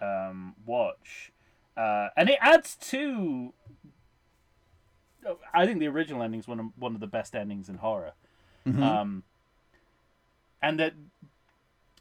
um, 0.00 0.54
watch. 0.66 1.32
Uh, 1.76 2.08
and 2.16 2.28
it 2.28 2.38
adds 2.40 2.76
to. 2.76 3.52
I 5.52 5.66
think 5.66 5.80
the 5.80 5.88
original 5.88 6.22
ending 6.22 6.40
is 6.40 6.48
one 6.48 6.60
of 6.60 6.66
one 6.76 6.94
of 6.94 7.00
the 7.00 7.06
best 7.06 7.34
endings 7.34 7.68
in 7.68 7.76
horror, 7.78 8.12
um, 8.82 9.24
and 10.62 10.78
that 10.80 10.94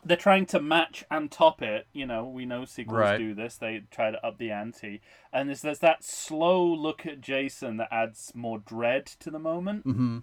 they're 0.06 0.16
trying 0.16 0.46
to 0.48 0.62
match 0.62 1.04
and 1.12 1.30
top 1.32 1.62
it. 1.62 1.88
You 1.94 2.06
know, 2.06 2.26
we 2.26 2.46
know 2.46 2.66
sequels 2.66 2.96
Right. 2.98 3.18
do 3.18 3.34
this; 3.34 3.58
they 3.58 3.84
try 3.92 4.12
to 4.12 4.26
up 4.26 4.38
the 4.38 4.52
ante, 4.52 5.02
and 5.34 5.50
there's 5.50 5.62
there's 5.62 5.80
that 5.80 6.04
slow 6.04 6.64
look 6.64 7.06
at 7.06 7.22
Jason 7.22 7.78
that 7.78 7.90
adds 7.92 8.32
more 8.34 8.60
dread 8.60 9.06
to 9.06 9.30
the 9.30 9.40
moment. 9.40 9.84
hmm 9.84 10.20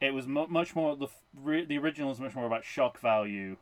It 0.00 0.12
was 0.14 0.26
mu 0.26 0.46
much 0.48 0.76
more 0.76 0.96
the 0.96 1.08
re- 1.34 1.64
the 1.64 1.78
original 1.78 2.10
is 2.12 2.20
much 2.20 2.34
more 2.34 2.46
about 2.46 2.64
shock 2.64 3.00
value. 3.00 3.56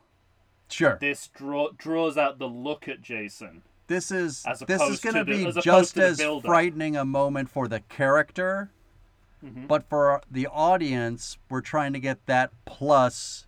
Sure. 0.69 0.97
This 0.99 1.27
draw 1.29 1.69
draws 1.77 2.17
out 2.17 2.39
the 2.39 2.47
look 2.47 2.87
at 2.87 3.01
Jason. 3.01 3.63
This 3.87 4.11
is 4.11 4.43
As 4.45 4.59
this 4.59 4.81
is 4.81 4.99
going 4.99 5.15
to 5.15 5.23
to 5.23 5.31
the- 5.31 5.43
be 5.43 5.45
as 5.47 5.55
just 5.63 5.97
as 5.97 6.21
frightening 6.43 6.95
a 6.97 7.05
moment 7.05 7.49
for 7.49 7.67
the 7.67 7.79
character, 7.81 8.71
Mm-hmm. 9.45 9.67
but 9.67 9.87
for 9.87 10.19
the 10.31 10.47
audience, 10.47 11.37
we're 11.47 11.61
trying 11.61 11.93
to 11.93 11.99
get 11.99 12.25
that 12.25 12.51
plus. 12.65 13.45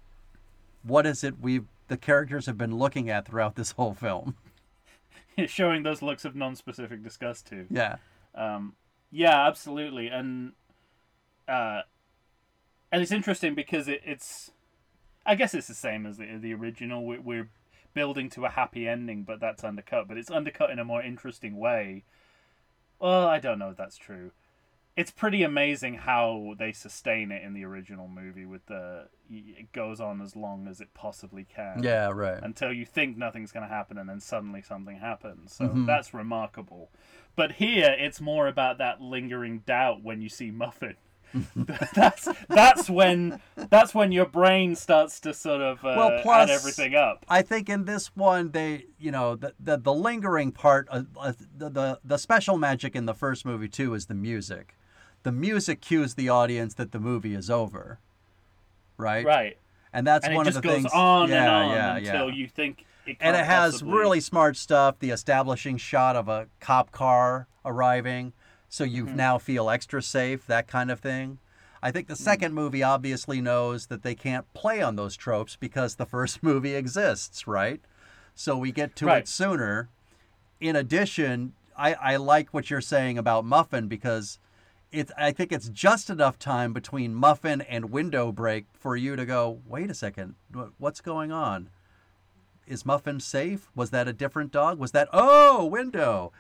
What 0.83 1.07
is 1.07 1.23
it 1.23 1.39
we 1.41 1.61
the 1.87 1.97
characters 1.97 2.45
have 2.45 2.59
been 2.59 2.77
looking 2.77 3.09
at 3.09 3.25
throughout 3.27 3.55
this 3.55 3.71
whole 3.71 3.95
film? 3.95 4.35
showing 5.47 5.81
those 5.83 6.01
looks 6.03 6.25
of 6.25 6.35
non-specific 6.35 7.03
disgust 7.03 7.47
too. 7.47 7.65
Yeah. 7.71 7.95
Um, 8.35 8.75
yeah, 9.11 9.47
absolutely, 9.47 10.07
and 10.09 10.51
uh, 11.47 11.81
and 12.91 13.01
it's 13.01 13.11
interesting 13.11 13.55
because 13.55 13.87
it, 13.87 14.01
it's, 14.05 14.51
I 15.25 15.35
guess 15.35 15.53
it's 15.53 15.67
the 15.67 15.73
same 15.73 16.05
as 16.05 16.17
the 16.17 16.37
the 16.37 16.53
original. 16.53 17.05
We're, 17.05 17.21
we're 17.21 17.49
building 17.93 18.29
to 18.31 18.45
a 18.45 18.49
happy 18.49 18.87
ending, 18.87 19.23
but 19.23 19.39
that's 19.39 19.63
undercut. 19.63 20.07
But 20.07 20.17
it's 20.17 20.31
undercut 20.31 20.69
in 20.69 20.79
a 20.79 20.85
more 20.85 21.01
interesting 21.01 21.57
way. 21.57 22.03
Well, 22.99 23.27
I 23.27 23.39
don't 23.39 23.59
know 23.59 23.69
if 23.71 23.77
that's 23.77 23.97
true. 23.97 24.31
It's 24.95 25.11
pretty 25.11 25.43
amazing 25.43 25.93
how 25.93 26.55
they 26.59 26.73
sustain 26.73 27.31
it 27.31 27.41
in 27.43 27.53
the 27.53 27.63
original 27.63 28.09
movie. 28.09 28.45
With 28.45 28.65
the 28.65 29.07
it 29.29 29.71
goes 29.71 30.01
on 30.01 30.19
as 30.21 30.35
long 30.35 30.67
as 30.67 30.81
it 30.81 30.93
possibly 30.93 31.45
can 31.45 31.81
Yeah. 31.83 32.09
Right. 32.09 32.39
until 32.43 32.73
you 32.73 32.85
think 32.85 33.15
nothing's 33.15 33.51
going 33.51 33.67
to 33.67 33.73
happen 33.73 33.97
and 33.97 34.09
then 34.09 34.19
suddenly 34.19 34.61
something 34.61 34.97
happens. 34.97 35.53
So 35.53 35.69
Mhm. 35.69 35.85
that's 35.85 36.13
remarkable. 36.13 36.89
But 37.35 37.53
here 37.53 37.95
it's 37.97 38.19
more 38.19 38.47
about 38.47 38.79
that 38.79 38.99
lingering 38.99 39.59
doubt 39.59 40.01
when 40.03 40.21
you 40.21 40.27
see 40.29 40.51
Muffin. 40.51 40.95
that's 41.95 42.27
that's 42.47 42.89
when 42.89 43.39
that's 43.69 43.93
when 43.93 44.11
your 44.11 44.26
brain 44.26 44.76
starts 44.76 45.19
to 45.22 45.34
sort 45.34 45.61
of 45.61 45.77
uh, 45.85 45.93
Well, 45.97 46.22
plus- 46.22 46.49
add 46.49 46.56
everything 46.56 46.95
up. 46.95 47.26
I 47.30 47.41
think 47.41 47.69
in 47.69 47.85
this 47.85 48.07
one 48.15 48.51
they, 48.51 48.85
you 48.99 49.11
know, 49.11 49.35
the 49.35 49.53
the, 49.60 49.77
the 49.77 49.93
lingering 49.93 50.51
part, 50.51 50.88
uh, 50.91 51.03
uh, 51.19 51.34
the, 51.57 51.69
the 51.69 51.99
the 52.03 52.18
special 52.18 52.57
magic 52.57 52.95
in 52.95 53.06
the 53.06 53.14
first 53.14 53.45
movie 53.45 53.68
too 53.69 53.93
is 53.93 54.07
the 54.07 54.14
music. 54.15 54.76
The 55.23 55.31
music 55.31 55.81
cues 55.81 56.15
the 56.15 56.30
audience 56.30 56.73
that 56.76 56.91
the 56.93 56.99
movie 56.99 57.35
is 57.35 57.49
over, 57.49 57.99
right? 58.97 59.26
Right. 59.26 59.57
And 59.91 60.06
that's 60.06 60.26
And 60.26 60.35
one 60.35 60.47
of 60.47 60.53
the 60.53 60.61
goes 60.61 60.73
things. 60.81 60.91
on 60.93 61.30
yeah, 61.30 61.35
and 61.43 61.49
on 61.49 61.72
yeah, 61.76 61.95
until 61.97 62.30
yeah. 62.30 62.35
you 62.35 62.47
think 62.47 62.85
it 63.06 63.18
and 63.19 63.35
it 63.35 63.43
has 63.45 63.73
possibly- 63.73 63.93
really 63.97 64.19
smart 64.22 64.56
stuff. 64.56 64.99
The 64.99 65.10
establishing 65.10 65.77
shot 65.77 66.15
of 66.15 66.27
a 66.30 66.47
cop 66.60 66.91
car 66.91 67.47
arriving, 67.65 68.34
so 68.69 68.83
you 68.85 69.05
Mm-hmm. 69.05 69.15
now 69.17 69.37
feel 69.37 69.69
extra 69.69 70.01
safe. 70.01 70.45
That 70.47 70.67
kind 70.67 70.89
of 70.91 70.99
thing. 70.99 71.39
I 71.81 71.91
think 71.91 72.07
the 72.07 72.13
Mm-hmm. 72.13 72.23
second 72.23 72.53
movie 72.53 72.83
obviously 72.83 73.41
knows 73.41 73.87
that 73.87 74.03
they 74.03 74.15
can't 74.15 74.51
play 74.53 74.81
on 74.81 74.95
those 74.95 75.15
tropes 75.17 75.55
because 75.55 75.95
the 75.95 76.05
first 76.15 76.41
movie 76.43 76.75
exists, 76.75 77.47
right? 77.47 77.81
So 78.35 78.57
we 78.57 78.71
get 78.71 78.95
to 78.97 79.05
Right. 79.07 79.23
it 79.23 79.27
sooner. 79.27 79.89
In 80.61 80.75
addition, 80.75 81.53
I, 81.77 81.93
I 81.93 82.15
like 82.17 82.53
what 82.53 82.69
you're 82.69 82.81
saying 82.81 83.17
about 83.17 83.45
Muffin 83.45 83.87
because 83.87 84.39
it's 84.91 85.11
I 85.17 85.31
think 85.31 85.51
it's 85.51 85.69
just 85.69 86.09
enough 86.09 86.37
time 86.39 86.73
between 86.73 87.13
Muffin 87.15 87.61
and 87.61 87.91
window 87.91 88.31
break 88.31 88.65
for 88.73 88.95
you 88.95 89.15
to 89.15 89.25
go, 89.25 89.59
wait 89.67 89.89
a 89.89 89.93
second, 89.93 90.35
what's 90.77 90.99
going 90.99 91.31
on? 91.31 91.69
Is 92.67 92.85
Muffin 92.85 93.19
safe? 93.19 93.69
Was 93.75 93.89
that 93.91 94.07
a 94.07 94.13
different 94.13 94.51
dog? 94.51 94.77
Was 94.79 94.91
that 94.91 95.07
oh 95.13 95.65
window? 95.65 96.31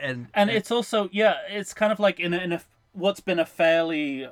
And 0.00 0.28
and 0.34 0.50
it's 0.50 0.70
also 0.70 1.08
yeah 1.12 1.36
it's 1.48 1.74
kind 1.74 1.92
of 1.92 1.98
like 2.00 2.20
in 2.20 2.34
a, 2.34 2.38
in 2.38 2.52
a 2.52 2.60
what's 2.92 3.20
been 3.20 3.38
a 3.38 3.46
fairly 3.46 4.26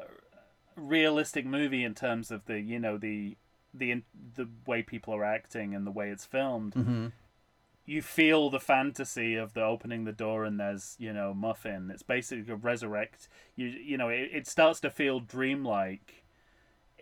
realistic 0.76 1.46
movie 1.46 1.84
in 1.84 1.94
terms 1.94 2.30
of 2.30 2.44
the 2.46 2.60
you 2.60 2.78
know 2.78 2.98
the 2.98 3.36
the 3.72 4.02
the 4.34 4.48
way 4.66 4.82
people 4.82 5.14
are 5.14 5.24
acting 5.24 5.74
and 5.74 5.86
the 5.86 5.90
way 5.90 6.10
it's 6.10 6.24
filmed 6.24 6.74
Mhm. 6.74 7.12
you 7.84 8.02
feel 8.02 8.50
the 8.50 8.60
fantasy 8.60 9.34
of 9.36 9.54
the 9.54 9.62
opening 9.62 10.04
the 10.04 10.12
door 10.12 10.44
and 10.44 10.58
there's 10.60 10.96
you 10.98 11.12
know 11.12 11.32
muffin 11.32 11.90
it's 11.90 12.02
basically 12.02 12.52
a 12.52 12.56
resurrect 12.56 13.28
you 13.54 13.66
you 13.66 13.96
know 13.96 14.08
it, 14.08 14.30
it 14.32 14.46
starts 14.46 14.80
to 14.80 14.90
feel 14.90 15.20
dreamlike 15.20 16.24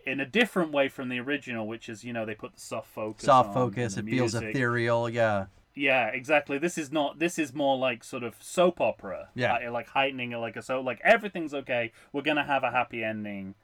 in 0.05 0.19
a 0.19 0.25
different 0.25 0.71
way 0.71 0.87
from 0.87 1.09
the 1.09 1.19
original 1.19 1.67
which 1.67 1.89
is 1.89 2.03
you 2.03 2.13
know 2.13 2.25
they 2.25 2.35
put 2.35 2.53
the 2.53 2.61
soft 2.61 2.87
focus 2.87 3.25
soft 3.25 3.53
focus. 3.53 3.97
It 3.97 4.05
the 4.05 4.11
feels 4.11 4.35
ethereal. 4.35 5.09
Yeah. 5.09 5.47
Yeah, 5.75 6.07
exactly. 6.07 6.57
This 6.57 6.77
is 6.77 6.91
not. 6.91 7.19
This 7.19 7.37
is 7.37 7.53
more 7.53 7.77
like 7.77 8.03
sort 8.03 8.23
of 8.23 8.35
soap 8.41 8.79
opera. 8.79 9.29
Yeah. 9.35 9.53
like, 9.53 9.69
like 9.71 9.87
heightening 9.89 10.31
it 10.31 10.37
like 10.37 10.55
a 10.55 10.61
so 10.61 10.79
like 10.79 11.01
everything's 11.03 11.53
okay. 11.53 11.91
We're 12.13 12.21
gonna 12.21 12.45
have 12.45 12.63
a 12.63 12.71
happy 12.71 13.03
ending, 13.03 13.55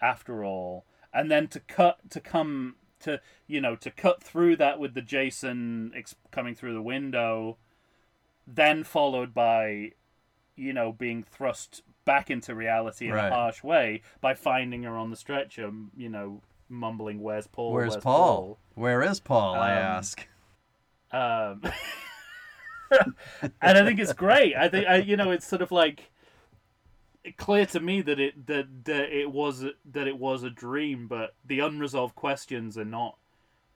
after 0.00 0.44
all. 0.44 0.84
And 1.12 1.30
then 1.30 1.46
to 1.48 1.60
cut 1.60 2.10
to 2.10 2.20
come 2.20 2.74
to 3.00 3.20
you 3.46 3.60
know 3.60 3.76
to 3.76 3.90
cut 3.90 4.22
through 4.22 4.56
that 4.56 4.80
with 4.80 4.94
the 4.94 5.02
Jason 5.02 5.92
ex- 5.96 6.16
coming 6.32 6.56
through 6.56 6.74
the 6.74 6.82
window, 6.82 7.56
then 8.46 8.82
followed 8.82 9.32
by, 9.32 9.92
you 10.56 10.72
know, 10.72 10.92
being 10.92 11.22
thrust 11.22 11.82
back 12.04 12.30
into 12.30 12.54
reality 12.54 13.06
in 13.06 13.14
Right. 13.14 13.28
a 13.28 13.34
harsh 13.34 13.62
way 13.62 14.02
by 14.20 14.34
finding 14.34 14.82
her 14.82 14.96
on 14.96 15.10
the 15.10 15.16
stretcher. 15.16 15.70
You 15.96 16.08
know, 16.08 16.42
mumbling, 16.68 17.22
"Where's 17.22 17.46
Paul? 17.46 17.72
Where's 17.72 17.96
Paul? 17.96 18.58
Where 18.74 19.02
is 19.02 19.20
Paul? 19.20 19.54
I 19.54 19.70
Um, 19.72 19.78
ask. 19.78 20.26
Um, 21.14 21.62
and 23.60 23.78
I 23.78 23.84
think 23.84 23.98
it's 24.00 24.12
great. 24.12 24.54
I 24.56 24.68
think 24.68 24.86
I, 24.86 24.96
you 24.96 25.16
know, 25.16 25.30
it's 25.30 25.46
sort 25.46 25.62
of 25.62 25.70
like 25.72 26.10
clear 27.36 27.66
to 27.66 27.80
me 27.80 28.02
that 28.02 28.20
it 28.20 28.46
that, 28.46 28.84
that 28.84 29.10
it 29.16 29.30
was 29.30 29.64
that 29.92 30.06
it 30.06 30.18
was 30.18 30.42
a 30.42 30.50
dream, 30.50 31.06
but 31.08 31.34
the 31.44 31.60
unresolved 31.60 32.14
questions 32.14 32.76
are 32.78 32.84
not 32.84 33.16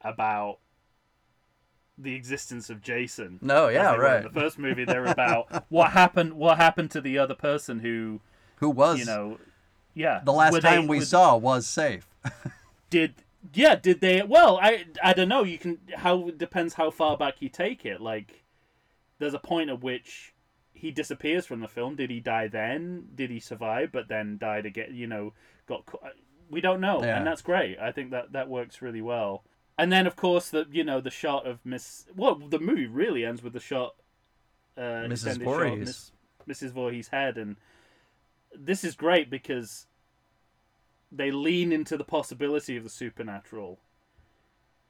about 0.02 0.58
the 1.96 2.14
existence 2.14 2.70
of 2.70 2.80
Jason. 2.80 3.38
No, 3.42 3.68
yeah, 3.68 3.94
right. 3.94 4.22
The 4.22 4.30
first 4.30 4.58
movie, 4.58 4.84
they're 4.84 5.06
about 5.06 5.64
what 5.68 5.90
happened. 5.92 6.34
What 6.34 6.56
happened 6.56 6.90
to 6.92 7.00
the 7.00 7.18
other 7.18 7.34
person 7.34 7.80
who, 7.80 8.20
Who 8.56 8.70
was 8.70 9.00
you 9.00 9.04
know, 9.04 9.38
yeah. 9.94 10.20
the 10.24 10.32
last 10.32 10.52
were 10.52 10.60
they- 10.60 10.68
time 10.76 10.86
we 10.86 10.98
were- 10.98 11.04
saw 11.04 11.36
was 11.36 11.66
safe. 11.66 12.06
did 12.90 13.14
yeah 13.54 13.74
did 13.74 14.00
they 14.00 14.22
well 14.22 14.58
i 14.62 14.84
i 15.02 15.12
don't 15.12 15.28
know 15.28 15.42
you 15.44 15.58
can 15.58 15.78
how 15.96 16.28
it 16.28 16.38
depends 16.38 16.74
how 16.74 16.90
far 16.90 17.16
back 17.16 17.36
you 17.40 17.48
take 17.48 17.84
it 17.84 18.00
like 18.00 18.44
there's 19.18 19.34
a 19.34 19.38
point 19.38 19.70
at 19.70 19.82
which 19.82 20.34
he 20.72 20.90
disappears 20.90 21.46
from 21.46 21.60
the 21.60 21.68
film 21.68 21.96
did 21.96 22.10
he 22.10 22.20
die 22.20 22.46
then 22.46 23.08
did 23.14 23.30
he 23.30 23.40
survive 23.40 23.90
but 23.92 24.08
then 24.08 24.38
died 24.38 24.64
again 24.66 24.90
you 24.92 25.06
know 25.06 25.32
got 25.66 25.82
we 26.50 26.60
don't 26.60 26.80
know 26.80 27.02
Yeah. 27.02 27.18
and 27.18 27.26
that's 27.26 27.42
great 27.42 27.78
i 27.80 27.90
think 27.90 28.10
that 28.12 28.32
that 28.32 28.48
works 28.48 28.80
really 28.80 29.02
well 29.02 29.44
and 29.76 29.90
then 29.92 30.06
of 30.06 30.14
course 30.14 30.50
the 30.50 30.66
you 30.70 30.84
know 30.84 31.00
the 31.00 31.10
shot 31.10 31.46
of 31.46 31.58
miss 31.64 32.06
well 32.14 32.36
the 32.36 32.58
movie 32.60 32.86
really 32.86 33.24
ends 33.24 33.42
with 33.42 33.52
the 33.54 33.60
shot 33.60 33.94
uh 34.76 34.80
Mrs. 34.80 35.12
extended 35.12 35.44
shot 35.44 35.50
of 35.52 35.58
Voorhees. 35.68 36.12
Miss, 36.46 36.62
mrs 36.62 36.70
Voorhees' 36.72 37.08
head 37.08 37.36
and 37.36 37.56
this 38.56 38.82
is 38.84 38.94
great 38.94 39.28
because 39.28 39.86
they 41.10 41.30
lean 41.30 41.72
into 41.72 41.96
the 41.96 42.04
possibility 42.04 42.76
of 42.76 42.84
the 42.84 42.90
supernatural 42.90 43.78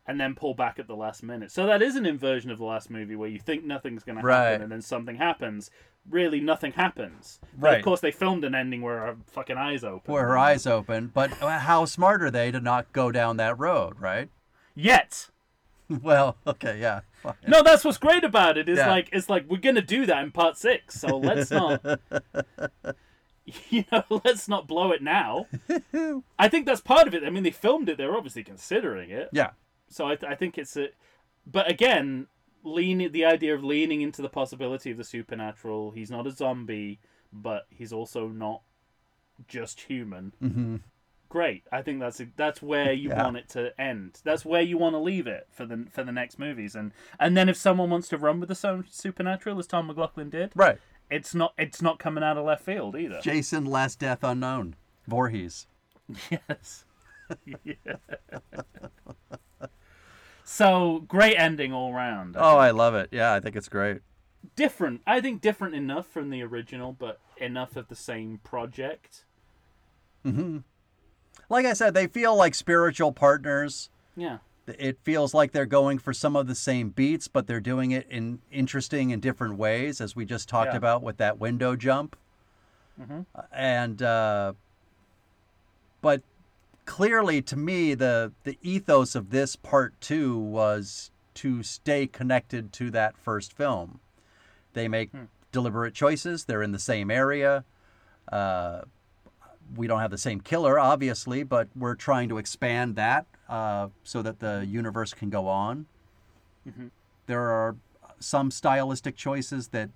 and 0.06 0.18
then 0.20 0.34
pull 0.34 0.54
back 0.54 0.78
at 0.78 0.86
the 0.88 0.96
last 0.96 1.22
minute. 1.22 1.50
So 1.52 1.66
that 1.66 1.82
is 1.82 1.94
an 1.94 2.06
inversion 2.06 2.50
of 2.50 2.58
the 2.58 2.64
last 2.64 2.88
movie 2.90 3.14
where 3.14 3.28
you 3.28 3.38
think 3.38 3.64
nothing's 3.64 4.02
going 4.04 4.16
to 4.20 4.26
happen 4.32 4.62
and 4.62 4.72
then 4.72 4.80
something 4.82 5.16
happens. 5.16 5.70
Really, 6.08 6.40
nothing 6.40 6.72
happens. 6.72 7.38
But 7.58 7.66
Right. 7.68 7.78
of 7.78 7.84
course, 7.84 8.00
they 8.00 8.10
filmed 8.10 8.42
an 8.44 8.54
ending 8.54 8.80
where 8.80 8.98
her 9.00 9.16
fucking 9.26 9.58
eyes 9.58 9.84
open. 9.84 10.10
Where 10.12 10.24
her 10.26 10.38
eyes 10.38 10.66
open, 10.66 11.10
but 11.12 11.42
uh, 11.42 11.58
how 11.58 11.84
smart 11.84 12.22
are 12.22 12.30
they 12.30 12.50
to 12.50 12.60
not 12.60 12.90
go 12.94 13.12
down 13.12 13.36
that 13.36 13.58
road, 13.58 14.00
right? 14.00 14.30
Yet. 14.74 15.28
well, 16.02 16.38
okay, 16.46 16.78
yeah. 16.80 17.00
fine. 17.22 17.34
No, 17.46 17.62
that's 17.62 17.84
what's 17.84 17.98
great 17.98 18.24
about 18.24 18.56
it. 18.56 18.68
Is 18.68 18.78
Yeah. 18.78 18.88
like 18.88 19.10
it's 19.12 19.28
like 19.28 19.44
we're 19.48 19.58
gonna 19.58 19.82
do 19.82 20.06
that 20.06 20.22
in 20.24 20.30
part 20.30 20.56
six, 20.56 20.98
so 20.98 21.18
let's 21.18 21.50
not. 21.50 21.82
you 23.70 23.84
know, 23.92 24.04
let's 24.24 24.48
not 24.48 24.66
blow 24.66 24.92
it 24.92 25.02
now. 25.02 25.46
I 26.38 26.48
think 26.48 26.66
that's 26.66 26.80
part 26.80 27.06
of 27.08 27.14
it. 27.14 27.24
I 27.24 27.30
mean, 27.30 27.42
they 27.42 27.50
filmed 27.50 27.88
it; 27.88 27.96
they're 27.98 28.16
obviously 28.16 28.44
considering 28.44 29.10
it. 29.10 29.28
Yeah. 29.32 29.50
So 29.88 30.06
I, 30.06 30.18
I 30.26 30.34
think 30.34 30.58
it's 30.58 30.76
a, 30.76 30.88
but 31.46 31.70
again, 31.70 32.26
lean 32.62 33.10
the 33.12 33.24
idea 33.24 33.54
of 33.54 33.64
leaning 33.64 34.00
into 34.02 34.20
the 34.22 34.28
possibility 34.28 34.90
of 34.90 34.98
the 34.98 35.04
supernatural. 35.04 35.92
He's 35.92 36.10
not 36.10 36.26
a 36.26 36.30
zombie, 36.30 37.00
but 37.32 37.66
he's 37.70 37.92
also 37.92 38.28
not 38.28 38.62
just 39.46 39.80
human. 39.82 40.34
Mm-hmm. 40.42 40.76
Great. 41.30 41.64
I 41.70 41.82
think 41.82 42.00
that's 42.00 42.20
a, 42.20 42.26
that's 42.36 42.62
where 42.62 42.92
you 42.92 43.10
Yeah. 43.10 43.22
want 43.22 43.36
it 43.36 43.48
to 43.50 43.78
end. 43.80 44.18
That's 44.24 44.44
where 44.46 44.62
you 44.62 44.78
want 44.78 44.94
to 44.94 44.98
leave 44.98 45.26
it 45.26 45.46
for 45.50 45.66
the 45.66 45.86
for 45.90 46.02
the 46.02 46.12
next 46.12 46.38
movies. 46.38 46.74
And 46.74 46.92
and 47.20 47.36
then 47.36 47.48
if 47.48 47.56
someone 47.56 47.90
wants 47.90 48.08
to 48.08 48.18
run 48.18 48.40
with 48.40 48.48
the 48.48 48.84
supernatural, 48.90 49.58
as 49.58 49.66
Tom 49.66 49.88
McLoughlin 49.88 50.30
did, 50.30 50.52
Right. 50.54 50.78
It's 51.10 51.34
not 51.34 51.54
it's 51.58 51.80
not 51.82 51.98
coming 51.98 52.22
out 52.24 52.36
of 52.36 52.44
left 52.44 52.64
field 52.64 52.96
either. 52.96 53.20
Jason, 53.22 53.64
Last 53.64 53.98
Death 53.98 54.22
Unknown. 54.22 54.76
Voorhees. 55.06 55.66
Yes. 56.30 56.84
Yeah. 57.64 57.96
so 60.44 61.04
great 61.06 61.36
ending 61.36 61.72
all 61.72 61.92
round. 61.92 62.36
Oh, 62.38 62.56
I 62.56 62.70
love 62.70 62.94
it. 62.94 63.10
Yeah, 63.12 63.34
I 63.34 63.40
think 63.40 63.56
it's 63.56 63.68
great. 63.68 63.98
different. 64.56 65.02
I 65.06 65.20
think 65.20 65.40
different 65.42 65.74
enough 65.74 66.06
from 66.06 66.30
the 66.30 66.42
original, 66.42 66.92
but 66.98 67.20
enough 67.36 67.76
of 67.76 67.88
the 67.88 67.94
same 67.94 68.40
project. 68.44 69.24
hmm 70.24 70.58
Like 71.50 71.66
I 71.66 71.74
said, 71.74 71.92
they 71.94 72.06
feel 72.06 72.34
like 72.34 72.54
spiritual 72.54 73.12
partners. 73.12 73.90
Yeah. 74.16 74.38
It 74.78 74.98
feels 75.02 75.34
like 75.34 75.52
they're 75.52 75.66
going 75.66 75.98
for 75.98 76.12
some 76.12 76.36
of 76.36 76.46
the 76.46 76.54
same 76.54 76.90
beats, 76.90 77.28
but 77.28 77.46
they're 77.46 77.60
doing 77.60 77.90
it 77.92 78.06
in 78.10 78.40
interesting 78.50 79.12
and 79.12 79.22
different 79.22 79.56
ways, 79.56 80.00
as 80.00 80.14
we 80.16 80.24
just 80.24 80.48
talked 80.48 80.72
Yeah. 80.72 80.78
about 80.78 81.02
with 81.02 81.16
that 81.18 81.38
window 81.38 81.76
jump. 81.76 82.16
Mhm. 83.00 83.26
And, 83.52 84.02
uh, 84.02 84.52
but 86.00 86.22
clearly 86.84 87.42
to 87.42 87.56
me, 87.56 87.94
the, 87.94 88.32
the 88.44 88.58
ethos 88.62 89.14
of 89.14 89.30
this 89.30 89.56
part 89.56 90.00
two 90.00 90.36
was 90.36 91.10
to 91.34 91.62
stay 91.62 92.06
connected 92.06 92.72
to 92.74 92.90
that 92.90 93.16
first 93.16 93.52
film. 93.52 94.00
They 94.72 94.88
make 94.88 95.10
deliberate 95.52 95.94
choices, 95.94 96.44
they're 96.44 96.62
in 96.62 96.72
the 96.72 96.78
same 96.78 97.10
area. 97.10 97.64
Uh, 98.30 98.82
we 99.76 99.86
don't 99.86 100.00
have 100.00 100.10
the 100.10 100.18
same 100.18 100.40
killer, 100.40 100.78
obviously, 100.78 101.42
but 101.42 101.68
we're 101.76 101.94
trying 101.94 102.28
to 102.30 102.38
expand 102.38 102.96
that 102.96 103.26
uh, 103.48 103.88
so 104.02 104.22
that 104.22 104.40
the 104.40 104.64
universe 104.68 105.12
can 105.14 105.30
go 105.30 105.46
on. 105.48 105.86
Mhm. 106.68 106.90
There 107.26 107.48
are 107.50 107.76
some 108.20 108.50
stylistic 108.50 109.16
choices 109.16 109.68
that 109.68 109.90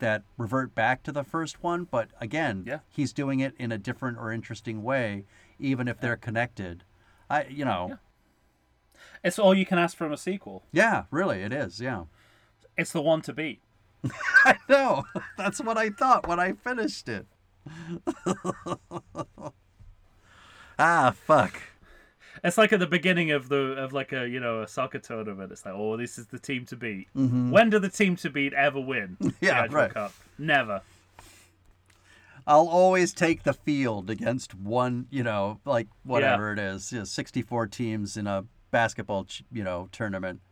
that 0.00 0.22
revert 0.36 0.74
back 0.74 1.02
to 1.04 1.12
the 1.12 1.22
first 1.22 1.62
one, 1.62 1.84
but 1.84 2.08
again, 2.20 2.64
Yeah. 2.66 2.80
he's 2.90 3.12
doing 3.12 3.38
it 3.40 3.54
in 3.58 3.70
a 3.72 3.78
different 3.78 4.18
or 4.18 4.32
interesting 4.32 4.82
way, 4.82 5.24
even 5.58 5.86
if 5.86 6.00
they're 6.00 6.16
connected. 6.16 6.82
I, 7.30 7.44
you 7.44 7.64
know, 7.64 7.86
Yeah. 7.90 7.96
It's 9.22 9.38
all 9.38 9.54
you 9.54 9.64
can 9.64 9.78
ask 9.78 9.96
from 9.96 10.12
a 10.12 10.16
sequel. 10.16 10.64
yeah, 10.72 11.04
really, 11.10 11.42
it 11.42 11.52
is. 11.52 11.80
Yeah, 11.80 12.04
It's 12.76 12.92
the 12.92 13.00
one 13.00 13.22
to 13.22 13.32
beat. 13.32 13.60
I 14.44 14.58
know. 14.68 15.04
That's 15.38 15.60
what 15.60 15.78
I 15.78 15.90
thought 15.90 16.26
when 16.26 16.40
I 16.40 16.52
finished 16.52 17.08
it. 17.08 17.26
ah, 20.78 21.14
fuck. 21.26 21.60
It's 22.42 22.58
like 22.58 22.72
at 22.72 22.80
the 22.80 22.86
beginning 22.86 23.30
of 23.30 23.48
the 23.48 23.72
of 23.82 23.92
like 23.92 24.12
a 24.12 24.28
you 24.28 24.40
know 24.40 24.62
a 24.62 24.68
soccer 24.68 24.98
tournament. 24.98 25.50
It's 25.52 25.64
like, 25.64 25.74
oh, 25.74 25.96
this 25.96 26.18
is 26.18 26.26
the 26.26 26.38
team 26.38 26.66
to 26.66 26.76
beat. 26.76 27.08
When 27.14 27.70
do 27.70 27.78
the 27.78 27.88
team 27.88 28.16
to 28.16 28.30
beat 28.30 28.52
ever 28.52 28.80
win? 28.80 29.16
the 29.20 29.32
Yeah, 29.40 29.66
right. 29.70 29.92
Cup? 29.92 30.12
Never. 30.38 30.82
I'll 32.46 32.68
always 32.68 33.14
take 33.14 33.44
the 33.44 33.54
field 33.54 34.10
against 34.10 34.54
one, 34.54 35.06
you 35.10 35.22
know, 35.22 35.60
like 35.64 35.88
whatever 36.02 36.52
it 36.52 36.58
is, 36.58 36.92
you 36.92 36.98
know, 36.98 37.04
64 37.04 37.68
teams 37.68 38.18
in 38.18 38.26
a 38.26 38.44
basketball, 38.70 39.26
you 39.50 39.64
know, 39.64 39.88
tournament. 39.92 40.42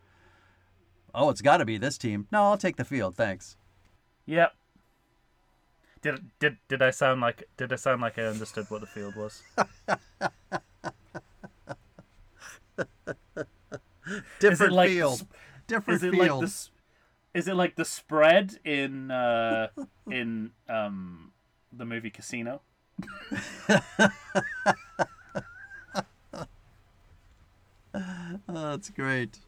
Oh, 1.15 1.29
it's 1.29 1.43
got 1.43 1.59
to 1.59 1.67
be 1.67 1.77
this 1.77 1.99
team. 1.99 2.27
No, 2.33 2.45
I'll 2.45 2.57
take 2.57 2.77
the 2.77 2.85
field, 2.85 3.15
thanks. 3.15 3.59
Yep. 4.25 4.55
Did 6.03 6.31
did 6.41 6.57
did 6.69 6.83
I 6.83 6.91
sound 6.91 7.21
like 7.21 7.49
did 7.57 7.73
I 7.73 7.77
sound 7.77 8.03
like 8.03 8.19
I 8.19 8.23
understood 8.25 8.67
what 8.71 8.81
the 8.81 8.87
field 8.89 9.15
was? 9.17 9.43
Different 14.39 14.73
like 14.73 14.89
field. 14.91 15.15
s- 15.15 15.25
Different 15.67 15.99
is 15.99 16.03
it 16.03 16.11
field. 16.13 16.43
like 16.43 16.51
the 16.51 16.69
is 17.39 17.49
it 17.49 17.55
like 17.55 17.77
the 17.77 17.85
spread 17.85 18.59
in 18.65 19.11
uh 19.11 19.69
in 20.11 20.51
um 20.69 21.33
the 21.73 21.85
movie 21.85 22.11
Casino? 22.11 22.61
Oh, 27.95 28.71
that's 28.71 28.91
great. 28.91 29.39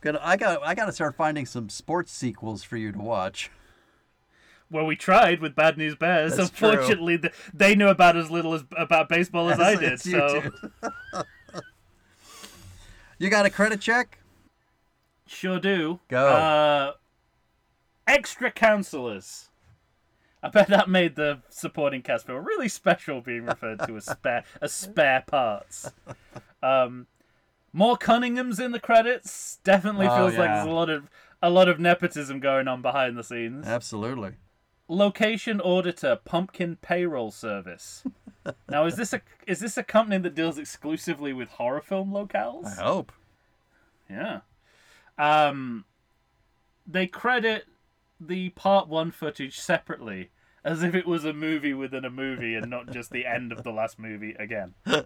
Good. 0.00 0.16
I 0.16 0.36
got. 0.36 0.62
I 0.62 0.74
got 0.74 0.86
to 0.86 0.92
start 0.92 1.14
finding 1.16 1.46
some 1.46 1.68
sports 1.68 2.12
sequels 2.12 2.62
for 2.62 2.76
you 2.76 2.92
to 2.92 2.98
watch. 2.98 3.50
Well, 4.70 4.84
we 4.86 4.96
tried 4.96 5.40
with 5.40 5.54
Bad 5.54 5.78
News 5.78 5.94
Bears. 5.94 6.36
That's 6.36 6.50
true. 6.50 6.70
Unfortunately, 6.70 7.18
th 7.18 7.32
they 7.54 7.74
knew 7.76 7.88
about 7.88 8.16
as 8.16 8.30
little 8.30 8.52
as 8.54 8.64
about 8.76 9.08
baseball 9.08 9.48
as 9.50 9.60
I 9.60 9.76
did. 9.76 9.92
as 9.92 10.06
you 10.06 10.12
So 10.18 10.40
did. 10.40 10.52
You 13.18 13.30
got 13.30 13.46
a 13.46 13.50
credit 13.50 13.80
check? 13.80 14.18
sure 15.26 15.58
do. 15.58 15.98
Go. 16.08 16.28
Uh, 16.28 16.92
extra 18.06 18.50
counselors. 18.50 19.48
I 20.42 20.48
bet 20.50 20.68
that 20.68 20.88
made 20.88 21.16
the 21.16 21.40
supporting 21.48 22.02
cast 22.02 22.26
feel 22.26 22.36
really 22.36 22.68
special 22.68 23.20
being 23.20 23.44
referred 23.46 23.80
to 23.86 23.96
as 23.96 24.04
spare 24.04 24.44
as 24.62 24.72
spare 24.72 25.24
parts. 25.26 25.90
Um, 26.62 27.06
more 27.72 27.96
Cunninghams 27.96 28.60
in 28.60 28.70
the 28.72 28.78
credits 28.78 29.58
definitely 29.64 30.06
Oh, 30.06 30.16
feels 30.16 30.36
like 30.38 30.50
there's 30.50 30.66
a 30.66 30.70
lot 30.70 30.90
of 30.90 31.10
a 31.42 31.50
lot 31.50 31.68
of 31.68 31.80
nepotism 31.80 32.38
going 32.38 32.68
on 32.68 32.82
behind 32.82 33.16
the 33.16 33.24
scenes. 33.24 33.66
Absolutely. 33.66 34.32
Location 34.88 35.60
auditor, 35.60 36.16
Pumpkin 36.24 36.76
Payroll 36.76 37.30
Service. 37.30 38.04
now, 38.68 38.86
is 38.86 38.96
this 38.96 39.12
a 39.12 39.20
is 39.46 39.60
this 39.60 39.76
a 39.76 39.82
company 39.82 40.18
that 40.18 40.34
deals 40.34 40.58
exclusively 40.58 41.32
with 41.32 41.48
horror 41.48 41.80
film 41.80 42.10
locales? 42.10 42.66
I 42.66 42.82
hope. 42.82 43.12
Yeah. 44.08 44.40
Um, 45.18 45.84
they 46.86 47.06
credit 47.06 47.64
the 48.20 48.50
part 48.50 48.86
one 48.88 49.10
footage 49.10 49.58
separately, 49.58 50.30
as 50.64 50.82
if 50.82 50.94
it 50.94 51.06
was 51.06 51.24
a 51.24 51.32
movie 51.32 51.74
within 51.74 52.04
a 52.04 52.10
movie 52.10 52.54
and 52.54 52.70
not 52.70 52.90
just 52.92 53.10
the 53.10 53.26
end 53.26 53.50
of 53.50 53.64
the 53.64 53.72
last 53.72 53.98
movie 53.98 54.34
again. 54.38 54.74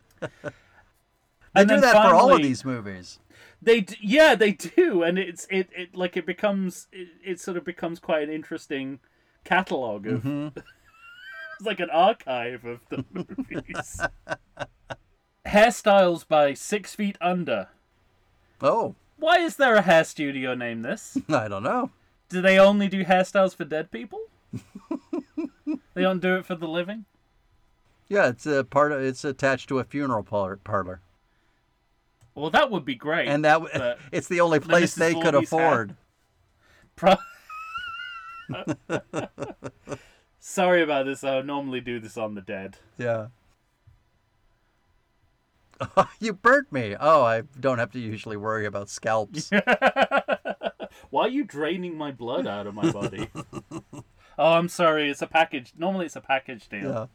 They 1.52 1.62
And 1.62 1.68
do 1.68 1.80
that 1.80 1.92
for 1.92 2.14
all 2.14 2.32
of 2.32 2.42
these 2.42 2.64
movies. 2.64 3.18
They 3.60 3.80
d- 3.80 3.96
yeah 4.00 4.36
they 4.36 4.52
do, 4.52 5.02
and 5.02 5.18
it's 5.18 5.48
it, 5.50 5.68
it 5.76 5.96
like 5.96 6.16
it 6.16 6.24
becomes 6.24 6.86
it, 6.92 7.08
it 7.24 7.40
sort 7.40 7.56
of 7.56 7.64
becomes 7.64 7.98
quite 7.98 8.22
an 8.22 8.32
interesting 8.32 9.00
catalog 9.44 10.06
of. 10.06 10.22
Mm-hmm. 10.22 10.46
it's 11.56 11.66
like 11.66 11.80
an 11.80 11.90
archive 11.90 12.64
of 12.64 12.80
the 12.88 13.04
movies. 13.12 14.00
Hairstyles 15.46 16.26
by 16.26 16.54
Six 16.54 16.94
Feet 16.94 17.16
Under. 17.20 17.68
Oh, 18.62 18.94
Why 19.16 19.38
is 19.38 19.56
there 19.56 19.74
a 19.74 19.82
hair 19.82 20.04
studio 20.04 20.54
named 20.54 20.84
this? 20.84 21.16
I 21.28 21.48
don't 21.48 21.62
know. 21.62 21.90
Do 22.28 22.40
they 22.42 22.58
only 22.58 22.88
do 22.88 23.04
hairstyles 23.04 23.56
for 23.56 23.64
dead 23.64 23.90
people? 23.90 24.20
they 25.94 26.02
don't 26.02 26.20
do 26.20 26.36
it 26.36 26.46
for 26.46 26.54
the 26.54 26.68
living? 26.68 27.06
Yeah, 28.08 28.28
it's 28.28 28.44
a 28.46 28.64
part 28.64 28.92
of. 28.92 29.00
It's 29.02 29.24
attached 29.24 29.68
to 29.70 29.78
a 29.78 29.84
funeral 29.84 30.22
par- 30.24 30.56
parlor, 30.62 31.00
Well, 32.34 32.50
that 32.50 32.70
would 32.70 32.84
be 32.84 32.96
great. 32.96 33.28
and 33.28 33.44
that 33.44 33.60
but 33.72 33.98
it's 34.12 34.28
the 34.28 34.40
only 34.40 34.60
place 34.60 34.94
Mrs. 34.94 34.98
they 34.98 35.14
could 35.14 35.32
Voorhees 35.34 35.50
hat. 35.50 35.58
afford. 35.58 35.96
Pro- 36.96 37.16
Sorry 40.40 40.82
about 40.82 41.06
this. 41.06 41.22
I 41.22 41.36
would 41.36 41.46
normally 41.46 41.80
do 41.80 42.00
this 42.00 42.16
on 42.16 42.34
the 42.34 42.40
dead. 42.40 42.76
Yeah. 42.98 43.26
you 46.20 46.32
burnt 46.32 46.72
me. 46.72 46.96
Oh, 46.98 47.22
I 47.22 47.42
don't 47.58 47.78
have 47.78 47.92
to 47.92 47.98
usually 47.98 48.36
worry 48.36 48.66
about 48.66 48.88
scalps. 48.88 49.50
Why 51.10 51.24
are 51.24 51.28
you 51.28 51.44
draining 51.44 51.96
my 51.96 52.12
blood 52.12 52.46
out 52.46 52.66
of 52.66 52.74
my 52.74 52.90
body? 52.90 53.28
oh, 54.38 54.52
I'm 54.52 54.68
sorry. 54.68 55.10
It's 55.10 55.22
a 55.22 55.26
package. 55.26 55.72
Normally, 55.76 56.06
it's 56.06 56.16
a 56.16 56.20
package 56.20 56.68
deal. 56.68 56.90
yeah. 56.90 57.06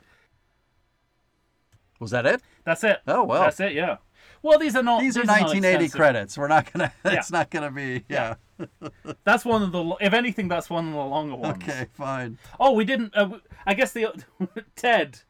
Was 1.99 2.11
that 2.11 2.25
it? 2.25 2.41
That's 2.63 2.83
it. 2.83 2.99
Oh, 3.07 3.23
well. 3.23 3.41
That's 3.43 3.59
it. 3.59 3.73
Yeah. 3.73 3.97
Well, 4.45 4.59
these 4.59 4.75
are 4.75 4.83
not. 4.83 5.01
These 5.01 5.17
are 5.17 5.25
1980 5.25 5.89
credits. 5.89 6.37
We're 6.37 6.47
not 6.47 6.71
gonna. 6.71 6.93
Yeah. 7.03 7.13
It's 7.13 7.31
not 7.31 7.49
gonna 7.49 7.71
be. 7.71 8.03
Yeah. 8.07 8.35
That's 9.23 9.43
one 9.43 9.63
of 9.63 9.71
the. 9.71 9.95
If 9.99 10.13
anything, 10.13 10.47
that's 10.47 10.69
one 10.69 10.87
of 10.89 10.93
the 10.93 10.99
longer 10.99 11.35
ones. 11.35 11.63
Okay, 11.63 11.87
fine. 11.93 12.37
Oh, 12.59 12.73
we 12.73 12.85
didn't. 12.85 13.17
Uh, 13.17 13.39
I 13.65 13.73
guess 13.73 13.91
the 13.91 14.23
Ted. 14.75 15.21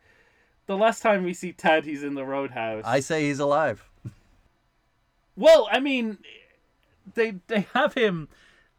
The 0.66 0.76
last 0.76 1.02
time 1.02 1.24
we 1.24 1.34
see 1.34 1.54
Ted, 1.54 1.86
he's 1.86 2.04
in 2.04 2.16
the 2.16 2.26
roadhouse. 2.26 2.84
I 2.86 3.00
say 3.00 3.24
he's 3.28 3.40
alive. 3.40 3.90
Well, 5.38 5.70
I 5.72 5.80
mean, 5.80 6.18
they 7.14 7.36
they 7.48 7.68
have 7.74 7.94
him 7.94 8.28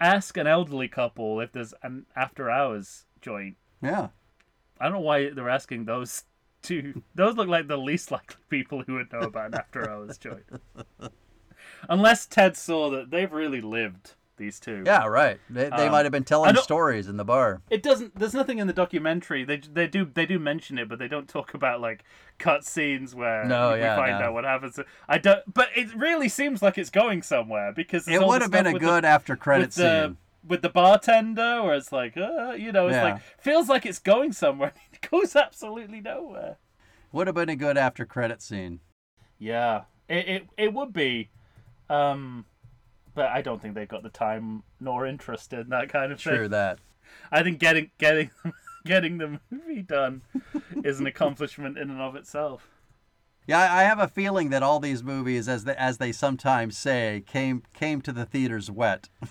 ask 0.00 0.36
an 0.36 0.46
elderly 0.46 0.88
couple 0.88 1.40
if 1.40 1.52
there's 1.52 1.72
an 1.82 2.04
after 2.14 2.50
hours 2.50 3.06
joint, 3.22 3.56
Yeah. 3.82 4.08
I 4.78 4.84
don't 4.84 4.92
know 4.92 5.00
why 5.00 5.30
they're 5.30 5.48
asking 5.48 5.86
those 5.86 6.24
two. 6.66 7.02
Those 7.14 7.36
look 7.36 7.48
like 7.48 7.68
the 7.68 7.76
least 7.78 8.10
likely 8.10 8.36
people 8.50 8.82
who 8.86 8.94
would 8.94 9.12
know 9.12 9.20
about 9.20 9.46
an 9.48 9.54
After 9.54 9.88
Hours 9.90 10.18
joint. 10.18 10.44
Unless 11.88 12.26
Ted 12.26 12.56
saw 12.56 12.90
that 12.90 13.10
they've 13.10 13.32
really 13.32 13.60
lived 13.60 14.14
these 14.36 14.60
two. 14.60 14.82
Yeah, 14.84 15.06
right. 15.06 15.38
They, 15.48 15.64
they 15.70 15.86
Um, 15.86 15.92
might 15.92 16.04
have 16.04 16.12
been 16.12 16.24
telling 16.24 16.54
stories 16.56 17.08
in 17.08 17.16
the 17.16 17.24
bar. 17.24 17.62
It 17.70 17.82
doesn't. 17.82 18.18
There's 18.18 18.34
nothing 18.34 18.58
in 18.58 18.66
the 18.66 18.72
documentary. 18.72 19.44
They 19.44 19.58
they 19.58 19.86
do 19.86 20.04
they 20.04 20.26
do 20.26 20.38
mention 20.38 20.78
it, 20.78 20.88
but 20.88 20.98
they 20.98 21.08
don't 21.08 21.28
talk 21.28 21.54
about 21.54 21.80
like 21.80 22.04
cut 22.38 22.64
scenes 22.64 23.14
where 23.14 23.44
No, 23.44 23.72
we 23.72 23.78
yeah, 23.78 23.96
find 23.96 24.18
no. 24.18 24.26
out 24.26 24.34
what 24.34 24.44
happens. 24.44 24.78
I 25.08 25.18
don't. 25.18 25.42
But 25.52 25.68
it 25.74 25.94
really 25.94 26.28
seems 26.28 26.60
like 26.62 26.76
it's 26.76 26.90
going 26.90 27.22
somewhere 27.22 27.72
because 27.72 28.06
It 28.08 28.20
would 28.20 28.42
have 28.42 28.50
been 28.50 28.66
a 28.66 28.78
good 28.78 29.04
the, 29.04 29.08
after 29.08 29.36
credit 29.36 29.68
with 29.68 29.74
the 29.76 30.04
scene. 30.08 30.16
With 30.46 30.62
the 30.62 30.68
bartender, 30.68 31.62
where 31.62 31.74
it's 31.74 31.92
like, 31.92 32.16
uh, 32.16 32.52
you 32.56 32.72
know, 32.72 32.88
it's 32.88 32.94
Yeah. 32.96 33.02
like 33.04 33.22
feels 33.38 33.68
like 33.68 33.84
it's 33.86 33.98
going 33.98 34.32
somewhere. 34.32 34.72
It 34.92 35.10
goes 35.10 35.36
absolutely 35.36 36.00
nowhere. 36.00 36.56
Would 37.12 37.26
have 37.26 37.36
been 37.36 37.48
a 37.48 37.56
good 37.56 37.76
after 37.76 38.04
credit 38.04 38.40
scene. 38.42 38.80
Yeah, 39.38 39.82
it 40.08 40.28
it, 40.28 40.48
it 40.56 40.72
would 40.74 40.92
be. 40.92 41.28
Um, 41.88 42.46
but 43.14 43.26
I 43.30 43.42
don't 43.42 43.60
think 43.62 43.74
they've 43.74 43.88
got 43.88 44.02
the 44.02 44.08
time 44.10 44.62
nor 44.80 45.06
interest 45.06 45.52
in 45.52 45.68
that 45.68 45.88
kind 45.88 46.12
of 46.12 46.20
thing. 46.20 46.34
Sure 46.34 46.48
that. 46.48 46.78
I 47.30 47.42
think 47.42 47.58
getting 47.58 47.90
getting 47.98 48.30
getting 48.84 49.18
the 49.18 49.40
movie 49.50 49.82
done 49.82 50.22
is 50.84 50.98
an 51.00 51.06
accomplishment 51.06 51.78
in 51.78 51.90
and 51.90 52.00
of 52.00 52.16
itself. 52.16 52.68
Yeah, 53.46 53.60
I 53.60 53.80
I 53.80 53.82
have 53.84 54.00
a 54.00 54.08
feeling 54.08 54.50
that 54.50 54.62
all 54.62 54.80
these 54.80 55.02
movies, 55.04 55.48
as 55.48 55.64
they, 55.64 55.74
as 55.76 55.98
they 55.98 56.10
sometimes 56.12 56.76
say, 56.76 57.22
came 57.26 57.62
came 57.74 58.00
to 58.02 58.12
the 58.12 58.24
theaters 58.26 58.70
wet. 58.70 59.08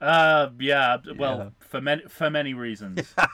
Uh, 0.00 0.50
yeah. 0.60 0.98
Well, 1.16 1.38
Yeah. 1.38 1.48
for 1.60 1.80
many 1.80 2.02
for 2.08 2.30
many 2.30 2.54
reasons. 2.54 3.14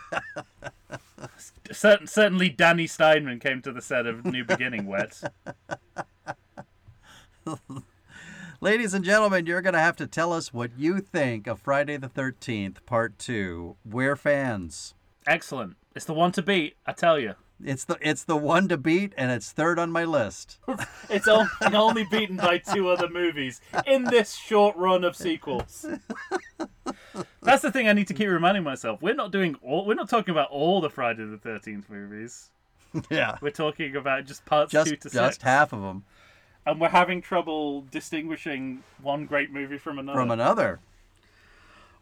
Certain, 1.72 2.06
certainly, 2.06 2.50
Danny 2.50 2.86
Steinmann 2.86 3.40
came 3.40 3.62
to 3.62 3.72
the 3.72 3.80
set 3.80 4.06
of 4.06 4.24
New 4.26 4.44
Beginning 4.44 4.84
wet. 4.86 5.22
Ladies 8.60 8.92
and 8.94 9.04
gentlemen, 9.04 9.46
you're 9.46 9.62
going 9.62 9.72
to 9.74 9.78
have 9.80 9.96
to 9.96 10.06
tell 10.06 10.32
us 10.32 10.52
what 10.52 10.70
you 10.78 11.00
think 11.00 11.46
of 11.46 11.60
Friday 11.60 11.96
the 11.96 12.08
13th, 12.08 12.84
Part 12.86 13.18
2. 13.18 13.76
We're 13.84 14.16
fans. 14.16 14.94
Excellent. 15.26 15.76
It's 15.94 16.04
the 16.04 16.14
one 16.14 16.32
to 16.32 16.42
beat. 16.42 16.76
I 16.86 16.92
tell 16.92 17.18
you. 17.18 17.34
It's 17.62 17.84
the 17.84 17.96
it's 18.00 18.24
the 18.24 18.36
one 18.36 18.68
to 18.68 18.76
beat, 18.76 19.12
and 19.16 19.30
it's 19.30 19.52
third 19.52 19.78
on 19.78 19.90
my 19.90 20.04
list. 20.04 20.58
It's 21.10 21.28
only, 21.28 21.48
only 21.72 22.04
beaten 22.04 22.36
by 22.36 22.58
two 22.58 22.88
other 22.88 23.08
movies 23.08 23.60
in 23.86 24.04
this 24.04 24.34
short 24.34 24.74
run 24.76 25.04
of 25.04 25.14
sequels. 25.14 25.86
That's 27.42 27.62
the 27.62 27.70
thing 27.70 27.86
I 27.88 27.92
need 27.92 28.08
to 28.08 28.14
keep 28.14 28.28
reminding 28.28 28.64
myself. 28.64 29.02
We're 29.02 29.14
not 29.14 29.30
doing 29.30 29.54
all. 29.62 29.86
We're 29.86 29.94
not 29.94 30.08
talking 30.08 30.32
about 30.32 30.50
all 30.50 30.80
the 30.80 30.90
Friday 30.90 31.24
the 31.24 31.38
Thirteenth 31.38 31.88
movies. 31.88 32.50
yeah, 33.10 33.36
We're 33.40 33.50
talking 33.50 33.96
about 33.96 34.24
just 34.24 34.44
parts 34.44 34.72
two 34.72 34.78
just 34.78 35.02
to 35.02 35.10
just 35.10 35.34
six, 35.34 35.42
half 35.42 35.72
of 35.72 35.82
them 35.82 36.04
and 36.66 36.80
we're 36.80 36.88
having 36.88 37.20
trouble 37.20 37.82
distinguishing 37.90 38.82
one 39.02 39.26
great 39.26 39.52
movie 39.52 39.78
from 39.78 39.98
another. 39.98 40.18
from 40.18 40.30
another. 40.30 40.80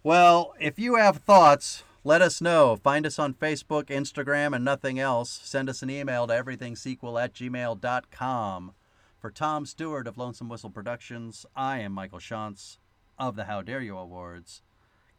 Well, 0.03 0.55
if 0.61 0.79
you 0.79 0.97
have 0.97 1.19
thoughts, 1.19 1.85
let 2.05 2.23
us 2.23 2.41
know. 2.41 2.77
Find 2.77 3.07
us 3.07 3.19
on 3.19 3.35
Facebook, 3.35 3.85
Instagram, 3.85 4.55
and 4.55 4.65
nothing 4.65 4.99
else. 4.99 5.41
Send 5.45 5.69
us 5.69 5.83
an 5.83 5.91
email 5.91 6.27
to 6.27 6.35
everythingsequel 6.35 7.23
at 7.23 7.35
gmail.com. 7.35 8.73
For 9.21 9.31
Tom 9.31 9.67
Stewart 9.67 10.09
of 10.09 10.19
Lonesome 10.19 10.49
Whistle 10.49 10.71
Productions, 10.71 11.47
I 11.55 11.79
am 11.79 11.93
Michael 11.93 12.19
Shantz 12.19 12.79
of 13.19 13.37
the 13.37 13.45
How 13.45 13.63
Dare 13.63 13.81
You 13.81 13.97
Awards. 13.97 14.63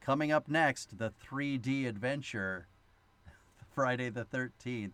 Coming 0.02 0.32
up 0.32 0.50
next, 0.50 0.98
the 0.98 1.14
3D 1.26 1.88
adventure, 1.88 2.68
Friday 3.74 4.10
the 4.10 4.26
13th, 4.26 4.92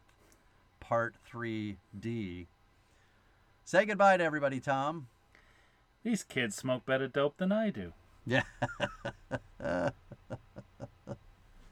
Part 0.79 1.15
3D. 1.31 2.45
Say 3.65 3.85
goodbye 3.85 4.17
to 4.17 4.23
everybody, 4.23 4.59
Tom. 4.59 5.07
These 6.03 6.23
kids 6.23 6.55
smoke 6.55 6.85
better 6.85 7.07
dope 7.07 7.37
than 7.37 7.51
I 7.51 7.71
do. 7.71 7.93
Yeah. 8.27 8.43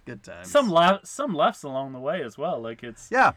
Good 0.07 0.23
times. 0.23 0.49
Some 0.49 0.69
laugh, 0.69 1.01
some 1.05 1.35
laughs 1.35 1.61
along 1.63 1.93
the 1.93 1.99
way 1.99 2.23
as 2.23 2.35
well. 2.37 2.59
Like 2.59 2.81
it's 2.83 3.09
Yeah. 3.11 3.33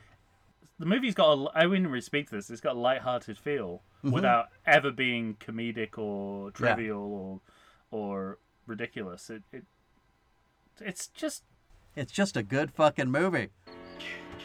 the 0.79 0.87
movie's 0.87 1.15
got. 1.15 1.33
A, 1.33 1.51
I 1.55 1.67
wouldn't 1.67 1.89
really 1.89 2.01
speak 2.01 2.31
to 2.31 2.37
this. 2.37 2.49
It's 2.49 2.61
got 2.63 2.77
a 2.77 2.79
light-hearted 2.79 3.37
feel 3.37 3.83
Mm-hmm. 4.03 4.13
without 4.15 4.47
ever 4.65 4.91
being 4.91 5.35
comedic 5.35 5.99
or 5.99 6.51
trivial 6.53 7.03
or 7.03 7.41
or 7.91 8.39
ridiculous. 8.67 9.29
It, 9.29 9.43
it 9.53 9.65
it's 10.81 11.09
just 11.09 11.43
It's 11.95 12.11
just 12.13 12.35
a 12.35 12.43
good 12.43 12.71
fucking 12.73 13.11
movie. 13.11 13.51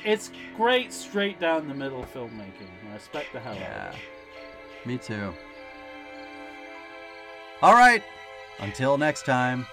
it's 0.03 0.29
great 0.57 0.91
straight 0.91 1.39
down 1.39 1.69
the 1.69 1.73
middle 1.73 2.03
filmmaking. 2.03 2.67
I 2.89 2.93
respect 2.95 3.31
the 3.31 3.39
hell 3.39 3.53
out 3.53 3.57
of 3.57 3.63
Yeah. 3.63 3.91
it. 3.91 4.87
Me 4.87 4.97
too. 4.97 5.33
All 7.61 7.73
right. 7.75 8.03
Until 8.59 8.97
next 8.97 9.25
time. 9.25 9.65